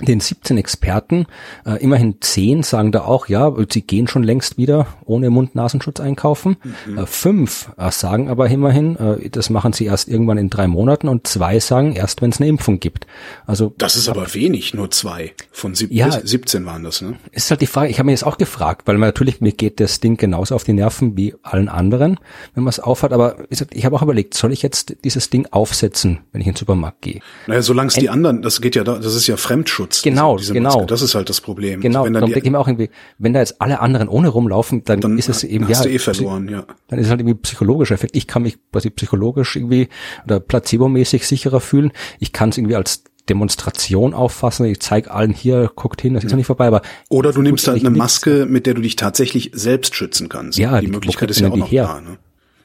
den 0.01 0.19
17 0.19 0.57
Experten, 0.57 1.27
äh, 1.65 1.81
immerhin 1.81 2.17
10 2.19 2.63
sagen 2.63 2.91
da 2.91 3.01
auch, 3.01 3.27
ja, 3.27 3.53
sie 3.71 3.81
gehen 3.81 4.07
schon 4.07 4.23
längst 4.23 4.57
wieder 4.57 4.87
ohne 5.05 5.29
Mund-Nasenschutz 5.29 5.99
einkaufen. 5.99 6.57
Äh, 6.97 7.05
fünf 7.05 7.69
äh, 7.77 7.91
sagen 7.91 8.27
aber 8.29 8.49
immerhin, 8.49 8.95
äh, 8.97 9.29
das 9.29 9.49
machen 9.49 9.71
sie 9.73 9.85
erst 9.85 10.09
irgendwann 10.09 10.37
in 10.37 10.49
drei 10.49 10.67
Monaten 10.67 11.07
und 11.07 11.27
zwei 11.27 11.59
sagen 11.59 11.95
erst, 11.95 12.21
wenn 12.21 12.31
es 12.31 12.39
eine 12.39 12.49
Impfung 12.49 12.79
gibt. 12.79 13.05
Also 13.45 13.73
Das 13.77 13.95
ist 13.95 14.09
aber 14.09 14.33
wenig, 14.33 14.73
nur 14.73 14.89
zwei. 14.91 15.33
Von 15.51 15.75
sieb 15.75 15.91
Ja. 15.91 16.11
17 16.11 16.65
waren 16.65 16.83
das, 16.83 17.01
ne? 17.01 17.15
ist 17.31 17.49
halt 17.51 17.61
die 17.61 17.67
Frage, 17.67 17.89
ich 17.89 17.99
habe 17.99 18.07
mir 18.07 18.13
jetzt 18.13 18.25
auch 18.25 18.37
gefragt, 18.37 18.87
weil 18.87 18.97
man 18.97 19.09
natürlich, 19.09 19.41
mir 19.41 19.51
geht 19.51 19.79
das 19.79 19.99
Ding 19.99 20.17
genauso 20.17 20.55
auf 20.55 20.63
die 20.63 20.73
Nerven 20.73 21.15
wie 21.15 21.35
allen 21.43 21.69
anderen, 21.69 22.19
wenn 22.55 22.63
man 22.63 22.69
es 22.69 22.79
aufhat, 22.79 23.13
aber 23.13 23.37
ich 23.49 23.85
habe 23.85 23.95
auch 23.95 24.01
überlegt, 24.01 24.33
soll 24.33 24.51
ich 24.51 24.61
jetzt 24.61 24.95
dieses 25.03 25.29
Ding 25.29 25.47
aufsetzen, 25.51 26.19
wenn 26.31 26.41
ich 26.41 26.47
in 26.47 26.53
den 26.53 26.57
Supermarkt 26.59 27.01
gehe? 27.01 27.21
Naja, 27.47 27.61
solange 27.61 27.89
es 27.89 27.95
die 27.95 28.09
anderen, 28.09 28.41
das 28.41 28.59
geht 28.59 28.75
ja 28.75 28.83
da, 28.83 28.97
das 28.97 29.13
ist 29.15 29.27
ja 29.27 29.37
Fremdschutz. 29.37 29.82
Genau, 30.03 30.37
diese 30.37 30.53
genau. 30.53 30.69
Maske. 30.69 30.85
Das 30.87 31.01
ist 31.01 31.15
halt 31.15 31.29
das 31.29 31.41
Problem. 31.41 31.81
Genau, 31.81 32.05
Wenn 32.05 32.13
dann 32.13 32.27
ich 32.27 32.41
die, 32.41 32.55
auch 32.55 32.67
irgendwie, 32.67 32.89
wenn 33.17 33.33
da 33.33 33.39
jetzt 33.39 33.61
alle 33.61 33.79
anderen 33.79 34.07
ohne 34.07 34.29
rumlaufen, 34.29 34.83
dann, 34.83 35.01
dann 35.01 35.17
ist 35.17 35.29
es 35.29 35.43
eben 35.43 35.67
hast 35.67 35.79
ja, 35.79 35.83
du 35.83 35.91
eh 35.91 35.99
verloren, 35.99 36.49
ja. 36.49 36.65
dann 36.87 36.99
ist 36.99 37.05
es 37.05 37.09
halt 37.09 37.21
irgendwie 37.21 37.39
psychologischer 37.39 37.95
Effekt. 37.95 38.15
Ich 38.15 38.27
kann 38.27 38.43
mich 38.43 38.57
quasi 38.71 38.89
psychologisch 38.89 39.55
irgendwie 39.55 39.89
oder 40.25 40.39
placebomäßig 40.39 41.27
sicherer 41.27 41.59
fühlen. 41.59 41.91
Ich 42.19 42.33
kann 42.33 42.49
es 42.49 42.57
irgendwie 42.57 42.75
als 42.75 43.03
Demonstration 43.29 44.13
auffassen. 44.13 44.65
Ich 44.65 44.79
zeige 44.81 45.11
allen 45.11 45.31
hier, 45.31 45.71
guckt 45.73 46.01
hin, 46.01 46.13
das 46.13 46.23
ist 46.23 46.31
noch 46.31 46.37
nicht 46.37 46.47
vorbei, 46.47 46.67
aber 46.67 46.81
Oder 47.09 47.31
du 47.31 47.41
nimmst 47.41 47.67
halt 47.67 47.85
eine. 47.85 47.95
Maske, 47.95 48.45
mit 48.45 48.65
der 48.65 48.73
du 48.73 48.81
dich 48.81 48.95
tatsächlich 48.95 49.51
selbst 49.53 49.95
schützen 49.95 50.29
kannst. 50.29 50.57
Ja, 50.57 50.79
die 50.79 50.87
die- 50.87 50.91
Möglichkeit 50.91 51.31
ist 51.31 51.39
ja 51.39 51.49
auch 51.49 51.55
noch 51.55 51.71
her? 51.71 51.85
da, 51.85 52.01
ne? 52.01 52.17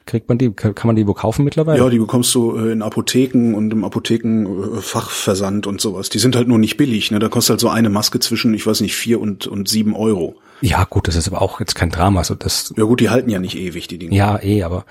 Kriegt 0.09 0.27
man 0.27 0.37
die, 0.37 0.51
kann 0.51 0.73
man 0.85 0.95
die 0.95 1.07
wo 1.07 1.13
kaufen 1.13 1.45
mittlerweile? 1.45 1.77
Ja, 1.79 1.89
die 1.89 1.99
bekommst 1.99 2.33
du 2.33 2.57
äh, 2.57 2.71
in 2.71 2.81
Apotheken 2.81 3.53
und 3.53 3.71
im 3.71 3.83
Apothekenfachversand 3.83 5.67
und 5.67 5.79
sowas. 5.79 6.09
Die 6.09 6.19
sind 6.19 6.35
halt 6.35 6.47
nur 6.47 6.57
nicht 6.57 6.77
billig, 6.77 7.11
ne? 7.11 7.19
Da 7.19 7.29
kostet 7.29 7.51
halt 7.51 7.59
so 7.61 7.69
eine 7.69 7.89
Maske 7.89 8.19
zwischen, 8.19 8.53
ich 8.53 8.65
weiß 8.65 8.81
nicht, 8.81 8.95
vier 8.95 9.21
und, 9.21 9.45
und 9.45 9.69
sieben 9.69 9.95
Euro. 9.95 10.35
ja 10.61 10.83
gut, 10.85 11.07
das 11.07 11.15
ist 11.15 11.27
aber 11.27 11.41
auch 11.41 11.59
jetzt 11.59 11.75
kein 11.75 11.91
Drama. 11.91 12.19
Also 12.19 12.33
das 12.33 12.73
Ja 12.75 12.85
gut, 12.85 12.99
die 12.99 13.09
halten 13.09 13.29
ja 13.29 13.39
nicht 13.39 13.55
ewig, 13.55 13.87
die 13.87 13.99
Dinge. 13.99 14.15
Ja, 14.15 14.41
eh, 14.41 14.63
aber 14.63 14.85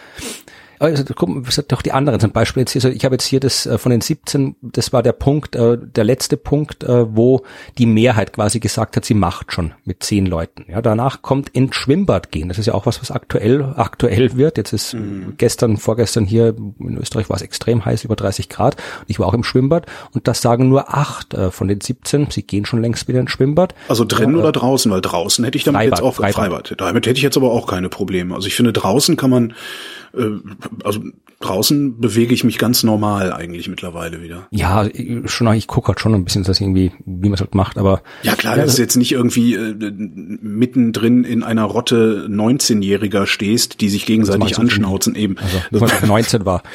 also, 0.79 1.05
guck 1.15 1.29
mal, 1.29 1.47
was 1.47 1.59
hat 1.59 1.73
doch 1.73 1.83
die 1.83 1.93
anderen 1.93 2.21
zum 2.21 2.33
Beispiel 2.33 2.63
jetzt 2.63 2.73
hier, 2.73 2.81
so, 2.81 2.89
ich 2.89 3.05
habe 3.05 3.15
jetzt 3.15 3.27
hier 3.27 3.41
das 3.41 3.67
äh, 3.67 3.79
von 3.79 3.91
den 3.91 4.01
17, 4.01 4.57
das 4.63 4.93
war 4.93 5.03
der 5.03 5.13
Punkt, 5.13 5.57
äh, 5.57 5.79
der 5.79 6.05
letzte 6.05 6.37
Punkt, 6.37 6.85
äh, 6.85 7.17
wo 7.17 7.43
die 7.79 7.87
Mehrheit 7.87 8.33
quasi 8.33 8.61
gesagt 8.61 8.97
hat, 8.97 9.05
sie 9.05 9.15
macht 9.15 9.53
schon 9.53 9.73
mit 9.85 10.03
zehn 10.03 10.27
Leuten. 10.27 10.67
Ja, 10.69 10.83
danach 10.83 11.23
kommt 11.23 11.49
ins 11.51 11.77
Schwimmbad 11.77 12.31
gehen. 12.31 12.49
Das 12.49 12.59
ist 12.59 12.67
ja 12.67 12.75
auch 12.75 12.87
was, 12.87 13.01
was 13.01 13.11
aktuell 13.11 13.75
aktuell 13.77 14.37
wird. 14.37 14.57
Jetzt 14.57 14.73
ist 14.73 14.97
gestern, 15.37 15.77
vorgestern 15.77 16.25
hier 16.25 16.55
in 16.79 16.97
Österreich 16.99 17.29
war 17.29 17.37
es 17.37 17.43
extrem 17.43 17.85
heiß, 17.85 18.05
über 18.05 18.17
30 18.17 18.49
Grad. 18.49 18.77
Und 18.77 19.05
ich 19.09 19.19
war 19.19 19.27
auch 19.27 19.35
im 19.35 19.45
Schwimmbad 19.45 19.87
und 20.13 20.29
das 20.29 20.41
sagen 20.41 20.69
nur 20.69 20.95
acht 20.95 21.35
äh, 21.35 21.51
von 21.51 21.69
den 21.69 21.81
17. 21.81 22.31
Sie 22.31 22.43
gehen 22.43 22.65
schon 22.65 22.83
längst 22.83 23.09
wieder 23.09 23.21
ins 23.21 23.31
Schwimmbad. 23.31 23.75
Also 23.89 24.05
drinnen 24.05 24.37
oder 24.37 24.53
draußen? 24.53 24.91
Weil 24.91 25.01
draußen 25.01 25.45
hätte 25.45 25.59
ich 25.59 25.65
damit 25.65 25.81
Freibad, 25.81 25.99
jetzt 25.99 26.07
auch 26.07 26.15
Freibad. 26.15 26.35
Freibad. 26.35 26.75
Damit 26.79 27.07
hätte 27.07 27.17
ich 27.17 27.23
jetzt 27.23 27.37
aber 27.37 27.53
auch 27.53 27.67
keine 27.67 27.89
Probleme. 27.89 28.35
Also 28.35 28.47
ich 28.47 28.55
finde 28.55 28.73
draußen 28.73 29.17
kann 29.17 29.31
man, 29.31 29.51
äh, 29.51 30.08
also 30.85 31.01
draußen 31.41 32.01
bewege 32.01 32.35
ich 32.35 32.43
mich 32.45 32.59
ganz 32.59 32.83
normal 32.83 33.33
eigentlich 33.33 33.69
mittlerweile 33.69 34.21
wieder. 34.23 34.49
Ja, 34.51 34.85
ich- 34.87 35.31
schon, 35.31 35.53
ich 35.55 35.67
gucke 35.69 35.89
halt 35.89 36.01
schon 36.01 36.15
ein 36.15 36.25
bisschen, 36.25 36.43
dass 36.43 36.61
irgendwie, 36.61 36.91
wie 37.07 37.29
man 37.29 37.35
es 37.35 37.41
halt 37.41 37.55
macht, 37.55 37.79
aber 37.79 38.03
Ja 38.23 38.35
klar, 38.35 38.57
Ja, 38.57 38.63
dass 38.63 38.73
das- 38.73 38.77
du 38.77 38.83
jetzt 38.83 38.97
nicht 38.97 39.13
irgendwie 39.13 39.55
äh, 39.55 39.75
mittendrin 40.43 41.25
in 41.25 41.43
einer 41.45 41.65
Rotte 41.65 42.27
19-Jähriger 42.29 43.27
stehst, 43.27 43.81
die 43.81 43.89
sich 43.89 44.05
gegenseitig 44.07 44.59
anschnauzen 44.59 45.15
eben. 45.15 45.37
Also, 45.39 45.59
wenn 45.71 45.81
man 45.81 46.09
19 46.09 46.45
war. 46.45 46.63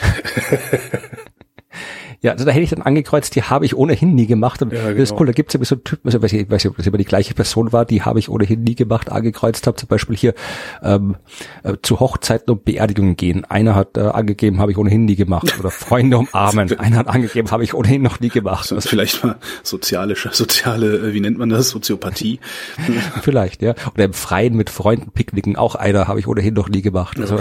Ja, 2.24 2.32
also 2.32 2.46
da 2.46 2.52
hätte 2.52 2.64
ich 2.64 2.70
dann 2.70 2.82
angekreuzt, 2.82 3.36
die 3.36 3.44
habe 3.44 3.66
ich 3.66 3.76
ohnehin 3.76 4.16
nie 4.16 4.28
gemacht. 4.28 4.62
Und 4.62 4.72
das 4.72 4.80
ist 4.80 5.10
genau. 5.10 5.20
cool, 5.20 5.26
da 5.28 5.34
gibt 5.34 5.54
es 5.54 5.60
ja 5.60 5.66
so 5.66 5.76
einen 5.76 5.84
Typen, 5.84 6.08
also 6.08 6.22
weiß 6.22 6.32
ich 6.32 6.50
weiß 6.50 6.64
nicht, 6.64 6.72
ob 6.72 6.78
das 6.78 6.88
immer 6.88 6.98
die 6.98 7.04
gleiche 7.04 7.34
Person 7.34 7.74
war, 7.74 7.84
die 7.84 8.04
habe 8.04 8.18
ich 8.18 8.30
ohnehin 8.30 8.64
nie 8.64 8.76
gemacht, 8.76 9.12
angekreuzt 9.12 9.68
habe. 9.68 9.76
Zum 9.76 9.90
Beispiel 9.90 10.16
hier 10.16 10.34
ähm, 10.82 11.18
äh, 11.64 11.74
zu 11.82 12.00
Hochzeiten 12.00 12.50
und 12.50 12.64
Beerdigungen 12.64 13.18
gehen. 13.18 13.44
Einer 13.44 13.76
hat 13.76 13.98
äh, 13.98 14.02
angegeben, 14.02 14.60
habe 14.60 14.72
ich 14.72 14.78
ohnehin 14.78 15.04
nie 15.04 15.18
gemacht. 15.18 15.54
Oder 15.60 15.70
Freunde 15.84 16.18
umarmen. 16.18 16.72
Einer 16.80 16.96
hat 16.96 17.08
angegeben, 17.08 17.52
habe 17.52 17.66
ich 17.66 17.74
ohnehin 17.74 18.02
noch 18.02 18.22
nie 18.22 18.30
gemacht. 18.30 18.72
Ist 18.72 18.88
vielleicht 18.88 19.22
mal 19.22 19.36
soziale, 19.62 20.16
soziale, 20.16 21.10
äh, 21.10 21.14
wie 21.14 21.20
nennt 21.20 21.38
man 21.38 21.50
das? 21.50 21.70
Soziopathie. 21.70 22.40
Vielleicht, 23.22 23.62
ja. 23.62 23.74
Oder 23.94 24.06
im 24.06 24.14
Freien 24.14 24.56
mit 24.56 24.70
Freunden 24.70 25.12
picknicken, 25.12 25.56
auch 25.56 25.76
einer 25.76 26.08
habe 26.08 26.20
ich 26.20 26.28
ohnehin 26.28 26.54
noch 26.54 26.70
nie 26.70 26.82
gemacht. 26.82 27.20
Also, 27.20 27.38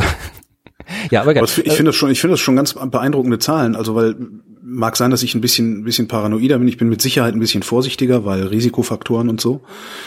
ja, 1.11 1.21
aber, 1.23 1.31
Aber 1.31 1.43
ich 1.45 1.53
finde 1.53 1.85
das 1.85 1.97
schon, 1.97 2.11
ich 2.11 2.21
finde 2.21 2.33
das 2.33 2.41
schon 2.41 2.57
ganz 2.57 2.75
beeindruckende 2.75 3.39
Zahlen. 3.39 3.77
Also 3.77 3.95
weil 3.95 4.17
mag 4.63 4.97
sein, 4.97 5.11
dass 5.11 5.23
ich 5.23 5.35
ein 5.35 5.41
bisschen, 5.41 5.81
ein 5.81 5.85
bisschen 5.85 6.09
paranoider 6.09 6.59
bin. 6.59 6.69
Ich 6.69 6.77
bin 6.77 6.89
mit 6.89 7.03
Sicherheit 7.03 7.35
ein 7.35 7.41
bisschen 7.41 7.63
vorsichtiger, 7.63 8.25
weil 8.25 8.47
Risikofaktoren 8.47 9.29
und 9.29 9.41
so. 9.41 9.63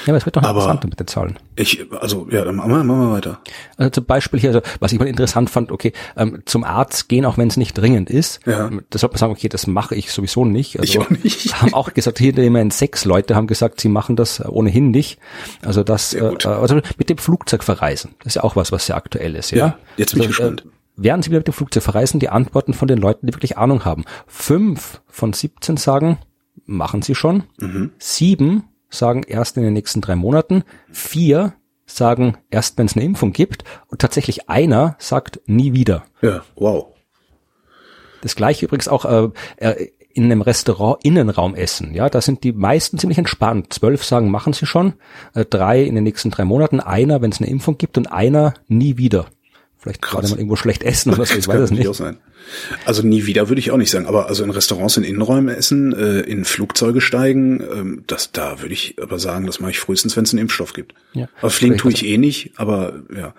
Ja, 0.06 0.14
aber 0.14 0.18
es 0.18 0.26
wird 0.26 0.38
doch 0.38 0.44
interessant 0.44 0.84
mit 0.86 1.00
den 1.00 1.08
Zahlen. 1.08 1.38
Ich, 1.58 1.86
also, 2.00 2.28
ja, 2.32 2.46
dann 2.46 2.56
machen 2.56 2.72
wir, 2.72 2.84
machen 2.84 3.02
wir 3.02 3.12
weiter. 3.12 3.40
Also 3.78 3.90
zum 3.92 4.06
Beispiel 4.06 4.40
hier, 4.40 4.50
also, 4.50 4.62
was 4.80 4.94
ich 4.94 5.00
mal 5.00 5.08
interessant 5.08 5.50
fand, 5.50 5.72
okay, 5.72 5.92
ähm, 6.16 6.42
zum 6.46 6.64
Arzt 6.64 7.10
gehen, 7.10 7.26
auch 7.26 7.38
wenn 7.38 7.50
es 7.50 7.58
nicht 7.58 7.78
dringend 7.78 8.10
ist. 8.10 8.40
Ja. 8.46 8.68
Ähm, 8.68 8.84
Das 8.90 9.02
sollte 9.02 9.16
man 9.16 9.20
sagen, 9.20 9.34
okay, 9.34 9.50
das 9.50 9.68
mache 9.68 9.96
ich 9.96 10.12
sowieso 10.12 10.46
nicht. 10.46 10.80
Also, 10.80 10.92
Ich 10.92 11.00
auch 11.00 11.10
nicht. 11.10 11.54
Haben 11.62 11.74
auch 11.74 11.94
gesagt, 11.94 12.20
hier 12.20 12.38
immerhin 12.38 12.72
sechs 12.72 13.06
Leute 13.06 13.36
haben 13.36 13.48
gesagt, 13.48 13.82
sie 13.82 13.90
machen 13.90 14.16
das 14.16 14.40
äh, 14.40 14.48
ohnehin 14.48 14.92
nicht. 14.92 15.20
Also 15.62 15.84
das, 15.84 16.14
äh, 16.14 16.20
gut. 16.20 16.46
also 16.46 16.80
mit 16.98 17.10
dem 17.10 17.18
Flugzeug 17.18 17.64
verreisen, 17.64 18.12
das 18.20 18.28
ist 18.28 18.36
ja 18.36 18.44
auch 18.44 18.56
was, 18.56 18.72
was 18.72 18.86
sehr 18.86 18.96
aktuell 18.96 19.36
ist, 19.36 19.52
ja. 19.52 19.58
Ja, 19.58 19.78
jetzt 19.98 20.14
bin 20.14 20.24
ich 20.24 20.28
also, 20.28 20.44
gespannt. 20.44 20.64
Äh, 20.66 20.75
Während 20.98 21.24
Sie 21.24 21.30
wieder 21.30 21.40
mit 21.40 21.48
dem 21.48 21.54
Flugzeug 21.54 21.84
verreisen, 21.84 22.20
die 22.20 22.30
Antworten 22.30 22.74
von 22.74 22.88
den 22.88 23.00
Leuten, 23.00 23.28
die 23.28 23.34
wirklich 23.34 23.58
Ahnung 23.58 23.86
haben. 23.86 24.06
Fünf 24.28 25.02
von 25.08 25.34
17 25.34 25.78
sagen, 25.78 26.20
machen 26.66 27.02
Sie 27.02 27.16
schon. 27.16 27.44
Mhm. 27.60 27.92
Sieben 27.98 28.64
sagen 28.90 29.24
erst 29.24 29.58
in 29.58 29.64
den 29.64 29.74
nächsten 29.74 30.02
drei 30.02 30.16
Monaten. 30.16 30.64
Vier 30.92 31.54
sagen 31.86 32.38
erst, 32.50 32.78
wenn 32.78 32.88
es 32.88 32.96
eine 32.96 33.06
Impfung 33.06 33.34
gibt. 33.34 33.64
Und 33.88 34.02
tatsächlich 34.02 34.50
einer 34.50 34.96
sagt 35.00 35.42
nie 35.46 35.74
wieder. 35.74 36.06
Ja, 36.22 36.44
wow. 36.56 36.88
Das 38.22 38.36
gleiche 38.36 38.66
übrigens 38.66 38.88
auch 38.88 39.06
äh, 39.06 39.30
äh, 39.58 39.90
in 40.14 40.24
einem 40.24 40.42
Restaurant 40.42 41.04
Innenraum 41.04 41.56
essen. 41.56 41.94
Ja, 41.94 42.10
da 42.10 42.22
sind 42.22 42.44
die 42.44 42.54
meisten 42.54 42.98
ziemlich 42.98 43.18
entspannt. 43.18 43.74
Zwölf 43.74 44.04
sagen, 44.04 44.32
machen 44.32 44.54
sie 44.54 44.66
schon. 44.66 44.94
Äh, 45.34 45.46
drei 45.46 45.84
in 45.84 45.94
den 45.94 46.06
nächsten 46.06 46.32
drei 46.32 46.46
Monaten. 46.46 46.80
Einer, 46.80 47.22
wenn 47.22 47.32
es 47.32 47.40
eine 47.40 47.50
Impfung 47.50 47.78
gibt 47.78 47.98
und 47.98 48.12
einer 48.12 48.54
nie 48.68 48.98
wieder. 48.98 49.26
Vielleicht 49.86 50.02
Krass. 50.02 50.14
gerade 50.22 50.30
mal 50.30 50.38
irgendwo 50.40 50.56
schlecht 50.56 50.82
essen 50.84 51.14
oder 51.14 51.26
so, 51.28 51.36
ich 51.36 51.46
Das 51.46 51.48
weiß 51.48 51.60
es 51.62 51.72
nicht. 51.72 51.88
auch 51.88 51.94
sein. 51.94 52.18
Also 52.86 53.04
nie 53.04 53.28
wieder 53.28 53.50
würde 53.50 53.60
ich 53.60 53.70
auch 53.70 53.78
nicht 53.78 53.92
sagen, 53.92 54.08
aber 54.08 54.28
also 54.30 54.44
in 54.44 54.50
Restaurants 54.50 54.98
in 54.98 55.04
Innenräumen 55.04 55.54
essen, 55.56 55.94
äh, 55.94 56.22
in 56.22 56.44
Flugzeuge 56.44 57.02
steigen, 57.02 57.62
ähm, 57.62 58.04
das 58.08 58.32
da 58.32 58.62
würde 58.62 58.74
ich 58.74 58.96
aber 59.00 59.20
sagen, 59.20 59.46
das 59.46 59.60
mache 59.60 59.70
ich 59.72 59.80
frühestens, 59.80 60.18
wenn 60.18 60.24
es 60.24 60.32
einen 60.34 60.40
Impfstoff 60.42 60.74
gibt. 60.74 60.96
Ja. 61.14 61.28
Aber 61.40 61.52
fliegen 61.52 61.78
tue 61.78 61.92
ich 61.92 62.04
eh 62.04 62.18
nicht, 62.18 62.54
aber 62.58 63.04
ja. 63.16 63.36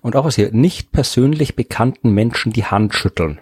Und 0.00 0.16
auch 0.16 0.24
was 0.24 0.36
hier, 0.36 0.52
nicht 0.52 0.90
persönlich 0.92 1.54
bekannten 1.54 2.12
Menschen 2.14 2.52
die 2.54 2.64
Hand 2.64 2.94
schütteln. 2.94 3.40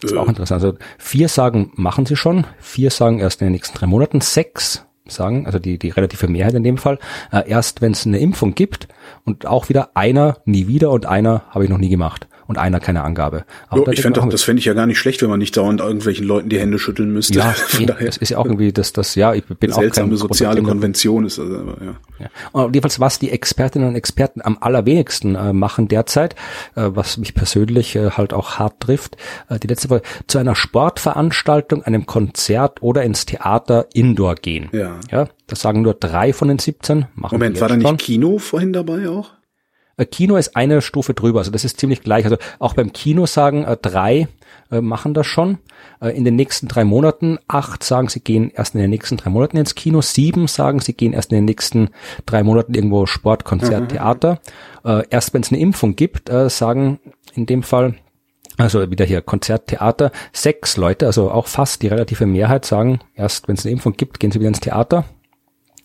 Das 0.00 0.10
ist 0.10 0.16
Äh. 0.16 0.20
auch 0.20 0.28
interessant. 0.28 0.62
Also 0.62 0.76
vier 0.98 1.28
sagen, 1.28 1.72
machen 1.76 2.04
sie 2.04 2.16
schon, 2.16 2.46
vier 2.60 2.90
sagen 2.90 3.20
erst 3.20 3.40
in 3.40 3.46
den 3.46 3.52
nächsten 3.52 3.76
drei 3.78 3.86
Monaten, 3.86 4.20
sechs 4.20 4.84
sagen, 5.10 5.46
also 5.46 5.58
die, 5.58 5.78
die 5.78 5.90
relative 5.90 6.28
Mehrheit 6.28 6.54
in 6.54 6.62
dem 6.62 6.78
Fall, 6.78 6.98
äh, 7.32 7.48
erst 7.48 7.80
wenn 7.80 7.92
es 7.92 8.06
eine 8.06 8.18
Impfung 8.18 8.54
gibt 8.54 8.88
und 9.24 9.46
auch 9.46 9.68
wieder 9.68 9.90
einer 9.94 10.38
nie 10.44 10.66
wieder 10.66 10.90
und 10.90 11.06
einer 11.06 11.42
habe 11.50 11.64
ich 11.64 11.70
noch 11.70 11.78
nie 11.78 11.88
gemacht 11.88 12.28
und 12.48 12.56
einer 12.58 12.80
keine 12.80 13.04
Angabe. 13.04 13.44
Aber 13.68 13.80
Jo, 13.80 13.84
da 13.84 13.92
ich 13.92 14.00
fände 14.00 14.18
das, 14.18 14.26
auch, 14.26 14.30
das 14.30 14.42
fände 14.42 14.58
ich 14.58 14.64
ja 14.64 14.72
gar 14.72 14.86
nicht 14.86 14.98
schlecht, 14.98 15.20
wenn 15.20 15.28
man 15.28 15.38
nicht 15.38 15.56
dauernd 15.56 15.80
irgendwelchen 15.80 16.26
Leuten 16.26 16.48
die 16.48 16.58
Hände 16.58 16.78
schütteln 16.78 17.12
müsste. 17.12 17.38
ja, 17.38 17.52
Von 17.52 17.86
daher 17.86 18.06
das 18.06 18.16
ist 18.16 18.30
ja 18.30 18.38
auch 18.38 18.46
irgendwie, 18.46 18.72
dass 18.72 18.94
das, 18.94 19.14
ja, 19.14 19.34
ich 19.34 19.44
bin 19.44 19.70
auch 19.70 19.76
seltsame 19.76 20.16
soziale. 20.16 20.62
Konvention 20.62 21.26
ist. 21.26 21.38
Also, 21.38 21.58
aber, 21.58 21.76
ja. 21.84 21.94
Ja. 22.18 22.26
Und 22.52 22.74
jedenfalls, 22.74 22.98
was 22.98 23.18
die 23.18 23.30
Expertinnen 23.30 23.88
und 23.88 23.94
Experten 23.94 24.40
am 24.42 24.56
allerwenigsten 24.60 25.34
äh, 25.34 25.52
machen 25.52 25.88
derzeit, 25.88 26.34
äh, 26.74 26.88
was 26.88 27.18
mich 27.18 27.34
persönlich 27.34 27.94
äh, 27.94 28.10
halt 28.10 28.32
auch 28.32 28.58
hart 28.58 28.80
trifft, 28.80 29.16
äh, 29.50 29.58
die 29.58 29.66
letzte 29.66 29.90
Woche, 29.90 30.02
zu 30.26 30.38
einer 30.38 30.54
Sportveranstaltung, 30.54 31.82
einem 31.82 32.06
Konzert 32.06 32.82
oder 32.82 33.02
ins 33.02 33.26
Theater 33.26 33.86
Indoor 33.92 34.36
gehen. 34.36 34.70
Ja. 34.72 34.98
ja 35.10 35.28
das 35.46 35.60
sagen 35.60 35.82
nur 35.82 35.94
drei 35.94 36.32
von 36.32 36.48
den 36.48 36.58
17. 36.58 37.06
Machen 37.14 37.34
Moment, 37.34 37.60
war 37.60 37.68
da 37.68 37.76
nicht. 37.76 37.98
Kino 37.98 38.38
vorhin 38.38 38.72
dabei 38.72 39.08
auch? 39.08 39.37
Äh, 39.98 40.06
Kino 40.06 40.36
ist 40.36 40.56
eine 40.56 40.80
Stufe 40.80 41.12
drüber, 41.12 41.40
also 41.40 41.50
das 41.50 41.64
ist 41.64 41.78
ziemlich 41.78 42.02
gleich. 42.02 42.24
Also 42.24 42.38
auch 42.58 42.72
beim 42.72 42.92
Kino 42.92 43.26
sagen 43.26 43.64
äh, 43.64 43.76
drei 43.76 44.28
äh, 44.70 44.80
machen 44.80 45.12
das 45.12 45.26
schon. 45.26 45.58
In 46.00 46.24
den 46.24 46.36
nächsten 46.36 46.68
drei 46.68 46.84
Monaten, 46.84 47.40
acht 47.48 47.82
sagen, 47.82 48.08
sie 48.08 48.20
gehen 48.20 48.52
erst 48.54 48.76
in 48.76 48.80
den 48.80 48.88
nächsten 48.88 49.16
drei 49.16 49.30
Monaten 49.30 49.56
ins 49.56 49.74
Kino, 49.74 50.00
sieben 50.00 50.46
sagen, 50.46 50.78
sie 50.78 50.92
gehen 50.92 51.12
erst 51.12 51.32
in 51.32 51.38
den 51.38 51.44
nächsten 51.44 51.90
drei 52.24 52.44
Monaten 52.44 52.72
irgendwo 52.74 53.06
Sport, 53.06 53.42
Konzert, 53.44 53.88
Theater. 53.88 54.38
Äh, 54.84 55.02
erst 55.10 55.34
wenn 55.34 55.42
es 55.42 55.50
eine 55.50 55.60
Impfung 55.60 55.96
gibt, 55.96 56.30
sagen 56.50 57.00
in 57.34 57.46
dem 57.46 57.64
Fall 57.64 57.96
also 58.58 58.88
wieder 58.90 59.04
hier 59.04 59.22
Konzert, 59.22 59.66
Theater, 59.66 60.12
sechs 60.32 60.76
Leute, 60.76 61.06
also 61.06 61.32
auch 61.32 61.48
fast 61.48 61.82
die 61.82 61.88
relative 61.88 62.26
Mehrheit 62.26 62.64
sagen, 62.64 63.00
erst 63.14 63.48
wenn 63.48 63.56
es 63.56 63.64
eine 63.64 63.72
Impfung 63.72 63.94
gibt, 63.94 64.20
gehen 64.20 64.30
sie 64.30 64.38
wieder 64.38 64.48
ins 64.48 64.60
Theater. 64.60 65.04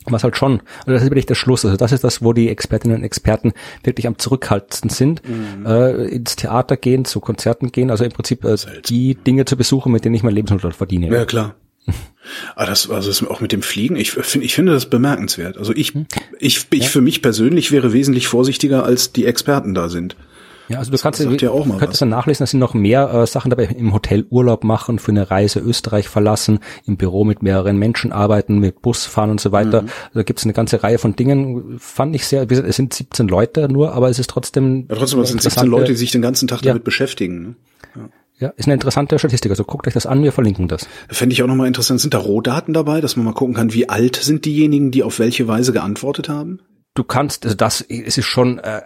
Was 0.08 0.24
halt 0.24 0.38
schon, 0.38 0.62
also 0.80 0.92
das 0.92 1.04
ist 1.04 1.10
wirklich 1.10 1.26
der 1.26 1.36
Schluss. 1.36 1.66
Also 1.66 1.78
das 1.78 1.92
ist 1.92 2.04
das, 2.04 2.22
wo 2.22 2.34
die 2.34 2.50
Expertinnen 2.50 2.98
und 2.98 3.04
Experten 3.04 3.54
wirklich 3.84 4.08
am 4.08 4.18
zurückhaltendsten 4.18 4.90
sind. 4.90 5.22
Äh, 5.66 6.08
ins 6.08 6.36
Theater 6.36 6.78
gehen, 6.78 7.06
zu 7.06 7.20
Konzerten 7.20 7.72
gehen, 7.72 7.90
also 7.92 8.04
im 8.04 8.12
Prinzip 8.12 8.44
äh, 8.44 8.56
die 8.86 9.16
Dinge 9.16 9.46
zu 9.46 9.58
besuchen, 9.58 9.92
mit 9.92 10.06
denen 10.06 10.16
ich 10.16 10.24
mein 10.24 10.34
Lebensunterhalt 10.34 10.76
verdiene. 10.76 11.08
Ja, 11.08 11.26
klar. 11.26 11.56
Ah, 12.56 12.66
das, 12.66 12.90
also 12.90 13.10
das 13.10 13.22
auch 13.28 13.42
mit 13.42 13.52
dem 13.52 13.62
Fliegen, 13.62 13.98
ich 13.98 14.12
finde, 14.12 14.46
ich 14.46 14.56
finde 14.56 14.72
das 14.72 14.90
bemerkenswert. 14.90 15.58
Also 15.58 15.74
ich, 15.76 15.92
ich, 16.40 16.66
ich 16.70 16.90
für 16.90 17.02
mich 17.02 17.22
persönlich 17.22 17.74
wäre 17.74 17.92
wesentlich 17.92 18.28
vorsichtiger, 18.28 18.86
als 18.86 19.12
die 19.12 19.26
Experten 19.26 19.74
da 19.74 19.90
sind. 19.90 20.16
Ja, 20.70 20.80
also 20.80 20.92
du 20.92 20.98
kannst 20.98 21.20
ja 21.20 21.52
auch 21.52 21.66
mal 21.66 21.74
könntest 21.78 21.94
was. 21.94 22.00
dann 22.00 22.10
nachlesen, 22.10 22.44
dass 22.44 22.52
sie 22.52 22.58
noch 22.58 22.74
mehr 22.74 23.14
äh, 23.14 23.28
Sachen 23.28 23.50
dabei 23.50 23.66
im 23.66 23.94
Hotel 23.94 24.26
Urlaub 24.30 24.64
machen, 24.64 24.98
für 24.98 25.12
eine 25.12 25.30
Reise 25.30 25.60
Österreich 25.60 26.08
verlassen, 26.08 26.60
im 26.86 26.96
Büro 26.98 27.26
mit 27.26 27.44
mehreren 27.44 27.78
Menschen 27.78 28.12
arbeiten, 28.14 28.60
mit 28.60 28.82
Bus 28.82 29.06
fahren 29.06 29.30
und 29.30 29.42
so 29.42 29.52
weiter. 29.52 29.82
Mhm. 29.84 29.88
Da 30.14 30.24
gibt 30.24 30.40
es 30.40 30.46
eine 30.46 30.54
ganze 30.54 30.82
Reihe 30.84 30.98
von 31.00 31.16
Dingen. 31.16 31.76
Fand 31.80 32.16
ich 32.16 32.26
sehr, 32.26 32.44
wie 32.44 32.48
gesagt, 32.48 32.68
es 32.70 32.78
sind 32.78 32.94
17 32.94 33.28
Leute 33.28 33.68
nur, 33.72 33.94
aber 33.94 34.10
es 34.10 34.20
ist 34.20 34.30
trotzdem. 34.30 34.86
Ja, 34.90 34.96
trotzdem, 34.96 35.20
das 35.20 35.30
sind 35.30 35.42
17 35.42 35.64
interessante- 35.64 35.70
Leute, 35.70 35.92
die 35.92 35.98
sich 35.98 36.12
den 36.12 36.22
ganzen 36.22 36.48
Tag 36.48 36.62
Ja. 36.64 36.72
damit 36.72 36.84
beschäftigen. 36.86 37.58
Ne? 37.96 38.10
Ja, 38.40 38.50
ist 38.56 38.66
eine 38.66 38.74
interessante 38.74 39.20
Statistik. 39.20 39.52
Also 39.52 39.64
guckt 39.64 39.86
euch 39.88 39.94
das 39.94 40.06
an, 40.06 40.24
wir 40.24 40.32
verlinken 40.32 40.68
das. 40.68 40.88
Fände 41.10 41.34
ich 41.34 41.44
auch 41.44 41.48
nochmal 41.48 41.68
interessant. 41.68 42.00
Sind 42.02 42.14
da 42.14 42.18
Rohdaten 42.18 42.74
dabei, 42.74 43.00
dass 43.00 43.16
man 43.16 43.26
mal 43.26 43.34
gucken 43.34 43.54
kann, 43.54 43.74
wie 43.74 43.90
alt 43.90 44.16
sind 44.16 44.46
diejenigen, 44.46 44.92
die 44.92 45.04
auf 45.04 45.20
welche 45.20 45.48
Weise 45.48 45.72
geantwortet 45.72 46.30
haben? 46.30 46.60
Du 46.96 47.04
kannst, 47.04 47.46
also 47.46 47.56
das, 47.58 47.82
es 47.82 48.18
ist 48.20 48.26
schon 48.26 48.60
äh, 48.60 48.82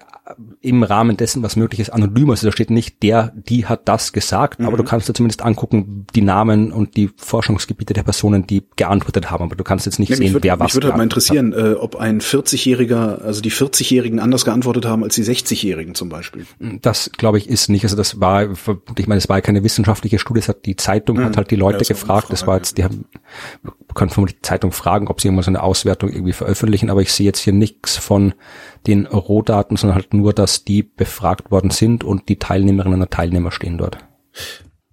im 0.61 0.83
Rahmen 0.83 1.17
dessen, 1.17 1.43
was 1.43 1.55
möglich 1.57 1.79
ist, 1.81 1.89
anonym. 1.89 2.29
Also 2.29 2.47
da 2.47 2.51
steht 2.53 2.69
nicht, 2.69 3.01
der, 3.03 3.33
die 3.35 3.65
hat 3.65 3.87
das 3.89 4.13
gesagt, 4.13 4.61
aber 4.61 4.77
du 4.77 4.83
Mhm. 4.83 4.87
kannst 4.87 5.09
dir 5.09 5.13
zumindest 5.13 5.41
angucken, 5.41 6.05
die 6.15 6.21
Namen 6.21 6.71
und 6.71 6.95
die 6.95 7.09
Forschungsgebiete 7.17 7.93
der 7.93 8.03
Personen, 8.03 8.47
die 8.47 8.63
geantwortet 8.77 9.29
haben. 9.29 9.43
Aber 9.43 9.55
du 9.57 9.63
kannst 9.65 9.85
jetzt 9.85 9.99
nicht 9.99 10.09
Nee, 10.09 10.15
sehen, 10.15 10.33
würde 10.33 10.43
wer 10.45 10.57
was 10.59 10.67
mich 10.67 10.75
würde 10.75 10.87
halt 10.87 10.97
mal 10.97 11.03
interessieren, 11.03 11.51
äh, 11.53 11.73
ob 11.73 11.97
ein 11.97 12.21
40-Jähriger, 12.21 13.21
also 13.21 13.41
die 13.41 13.51
40-Jährigen 13.51 14.19
anders 14.19 14.45
geantwortet 14.45 14.85
haben 14.85 15.03
als 15.03 15.15
die 15.15 15.23
60-Jährigen 15.23 15.93
zum 15.95 16.07
Beispiel. 16.09 16.45
Das 16.81 17.11
glaube 17.17 17.37
ich 17.39 17.49
ist 17.49 17.69
nicht. 17.69 17.83
Also 17.83 17.95
das 17.97 18.19
war, 18.21 18.47
ich 18.97 19.07
meine, 19.07 19.17
es 19.19 19.27
war 19.29 19.41
keine 19.41 19.63
wissenschaftliche 19.63 20.17
Studie. 20.19 20.39
Es 20.39 20.47
hat 20.49 20.65
die 20.65 20.75
Zeitung 20.77 21.21
hat 21.23 21.35
halt 21.35 21.51
die 21.51 21.55
Leute 21.57 21.77
Mhm. 21.79 21.83
Ja, 21.83 21.87
gefragt. 21.89 22.27
Das 22.31 22.47
war 22.47 22.55
jetzt, 22.57 22.77
die 22.77 22.83
haben, 22.85 23.05
können 23.97 24.11
vermutlich 24.11 24.37
die 24.37 24.47
Zeitung 24.47 24.71
fragen, 24.71 25.07
ob 25.07 25.19
sie 25.19 25.27
irgendwann 25.27 25.43
so 25.43 25.51
eine 25.51 25.63
Auswertung 25.63 26.09
irgendwie 26.09 26.33
veröffentlichen. 26.33 26.89
Aber 26.89 27.01
ich 27.01 27.11
sehe 27.11 27.25
jetzt 27.25 27.39
hier 27.39 27.53
nichts 27.53 27.97
von 27.97 28.33
den 28.85 29.07
Rohdaten, 29.07 29.75
sondern 29.75 29.95
halt 29.95 30.13
nur, 30.13 30.31
dass 30.33 30.63
die 30.63 30.83
befragt 30.83 31.51
worden 31.51 31.71
sind 31.71 32.03
und 32.03 32.29
die 32.29 32.39
Teilnehmerinnen 32.39 33.01
und 33.01 33.11
Teilnehmer 33.11 33.51
stehen 33.51 33.77
dort. 33.77 33.97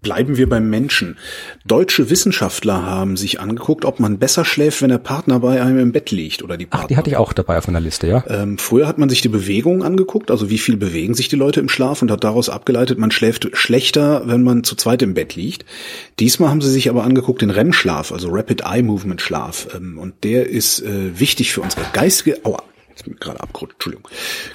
Bleiben 0.04 0.36
wir 0.36 0.48
beim 0.48 0.70
Menschen. 0.70 1.16
Deutsche 1.64 2.10
Wissenschaftler 2.10 2.86
haben 2.86 3.16
sich 3.16 3.40
angeguckt, 3.40 3.84
ob 3.84 3.98
man 3.98 4.18
besser 4.18 4.44
schläft, 4.44 4.82
wenn 4.82 4.90
der 4.90 4.98
Partner 4.98 5.40
bei 5.40 5.60
einem 5.60 5.78
im 5.80 5.92
Bett 5.92 6.10
liegt 6.12 6.42
oder 6.44 6.56
die 6.56 6.66
Ach, 6.66 6.70
Partnerin. 6.70 6.88
die 6.88 6.96
hatte 6.98 7.10
ich 7.10 7.16
auch 7.16 7.32
dabei 7.32 7.58
auf 7.58 7.66
meiner 7.66 7.80
Liste, 7.80 8.06
ja. 8.06 8.22
Ähm, 8.28 8.58
früher 8.58 8.86
hat 8.86 8.98
man 8.98 9.08
sich 9.08 9.22
die 9.22 9.28
Bewegung 9.28 9.82
angeguckt, 9.82 10.30
also 10.30 10.50
wie 10.50 10.58
viel 10.58 10.76
bewegen 10.76 11.14
sich 11.14 11.28
die 11.28 11.36
Leute 11.36 11.58
im 11.58 11.68
Schlaf 11.68 12.02
und 12.02 12.10
hat 12.10 12.22
daraus 12.22 12.50
abgeleitet, 12.50 12.98
man 12.98 13.10
schläft 13.10 13.48
schlechter, 13.54 14.22
wenn 14.26 14.42
man 14.42 14.62
zu 14.62 14.76
zweit 14.76 15.00
im 15.02 15.14
Bett 15.14 15.34
liegt. 15.34 15.64
Diesmal 16.20 16.50
haben 16.50 16.60
sie 16.60 16.70
sich 16.70 16.90
aber 16.90 17.02
angeguckt 17.02 17.40
den 17.40 17.50
REM-Schlaf, 17.50 18.12
also 18.12 18.28
Rapid 18.30 18.60
Eye 18.66 18.82
Movement 18.82 19.22
Schlaf. 19.22 19.68
Ähm, 19.74 19.98
und 19.98 20.22
der 20.22 20.48
ist 20.50 20.80
äh, 20.80 21.18
wichtig 21.18 21.52
für 21.52 21.62
unsere 21.62 21.86
geistige, 21.94 22.44
aua, 22.44 22.62
jetzt 22.94 23.04
bin 23.04 23.14
ich 23.14 23.20
gerade 23.20 23.40
abgerutscht, 23.40 23.74
Entschuldigung, 23.74 24.09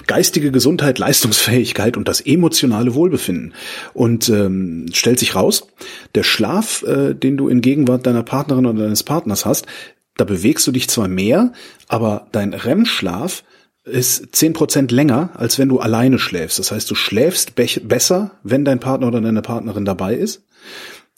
geistige 0.06 0.50
Gesundheit, 0.50 0.98
Leistungsfähigkeit 0.98 1.96
und 1.96 2.08
das 2.08 2.20
emotionale 2.22 2.94
Wohlbefinden. 2.94 3.54
Und 3.92 4.28
ähm, 4.30 4.86
stellt 4.92 5.18
sich 5.18 5.34
raus, 5.34 5.68
der 6.14 6.22
Schlaf, 6.22 6.82
äh, 6.82 7.14
den 7.14 7.36
du 7.36 7.48
in 7.48 7.60
Gegenwart 7.60 8.06
deiner 8.06 8.22
Partnerin 8.22 8.66
oder 8.66 8.82
deines 8.82 9.02
Partners 9.02 9.44
hast, 9.44 9.66
da 10.16 10.24
bewegst 10.24 10.66
du 10.66 10.72
dich 10.72 10.88
zwar 10.88 11.08
mehr, 11.08 11.52
aber 11.88 12.28
dein 12.32 12.54
REM-Schlaf 12.54 13.44
ist 13.84 14.34
zehn 14.34 14.52
Prozent 14.52 14.90
länger, 14.90 15.30
als 15.34 15.58
wenn 15.58 15.68
du 15.68 15.80
alleine 15.80 16.18
schläfst. 16.18 16.58
Das 16.58 16.72
heißt, 16.72 16.90
du 16.90 16.94
schläfst 16.94 17.54
be 17.54 17.66
besser, 17.82 18.32
wenn 18.42 18.64
dein 18.64 18.80
Partner 18.80 19.08
oder 19.08 19.20
deine 19.20 19.42
Partnerin 19.42 19.84
dabei 19.84 20.14
ist. 20.14 20.42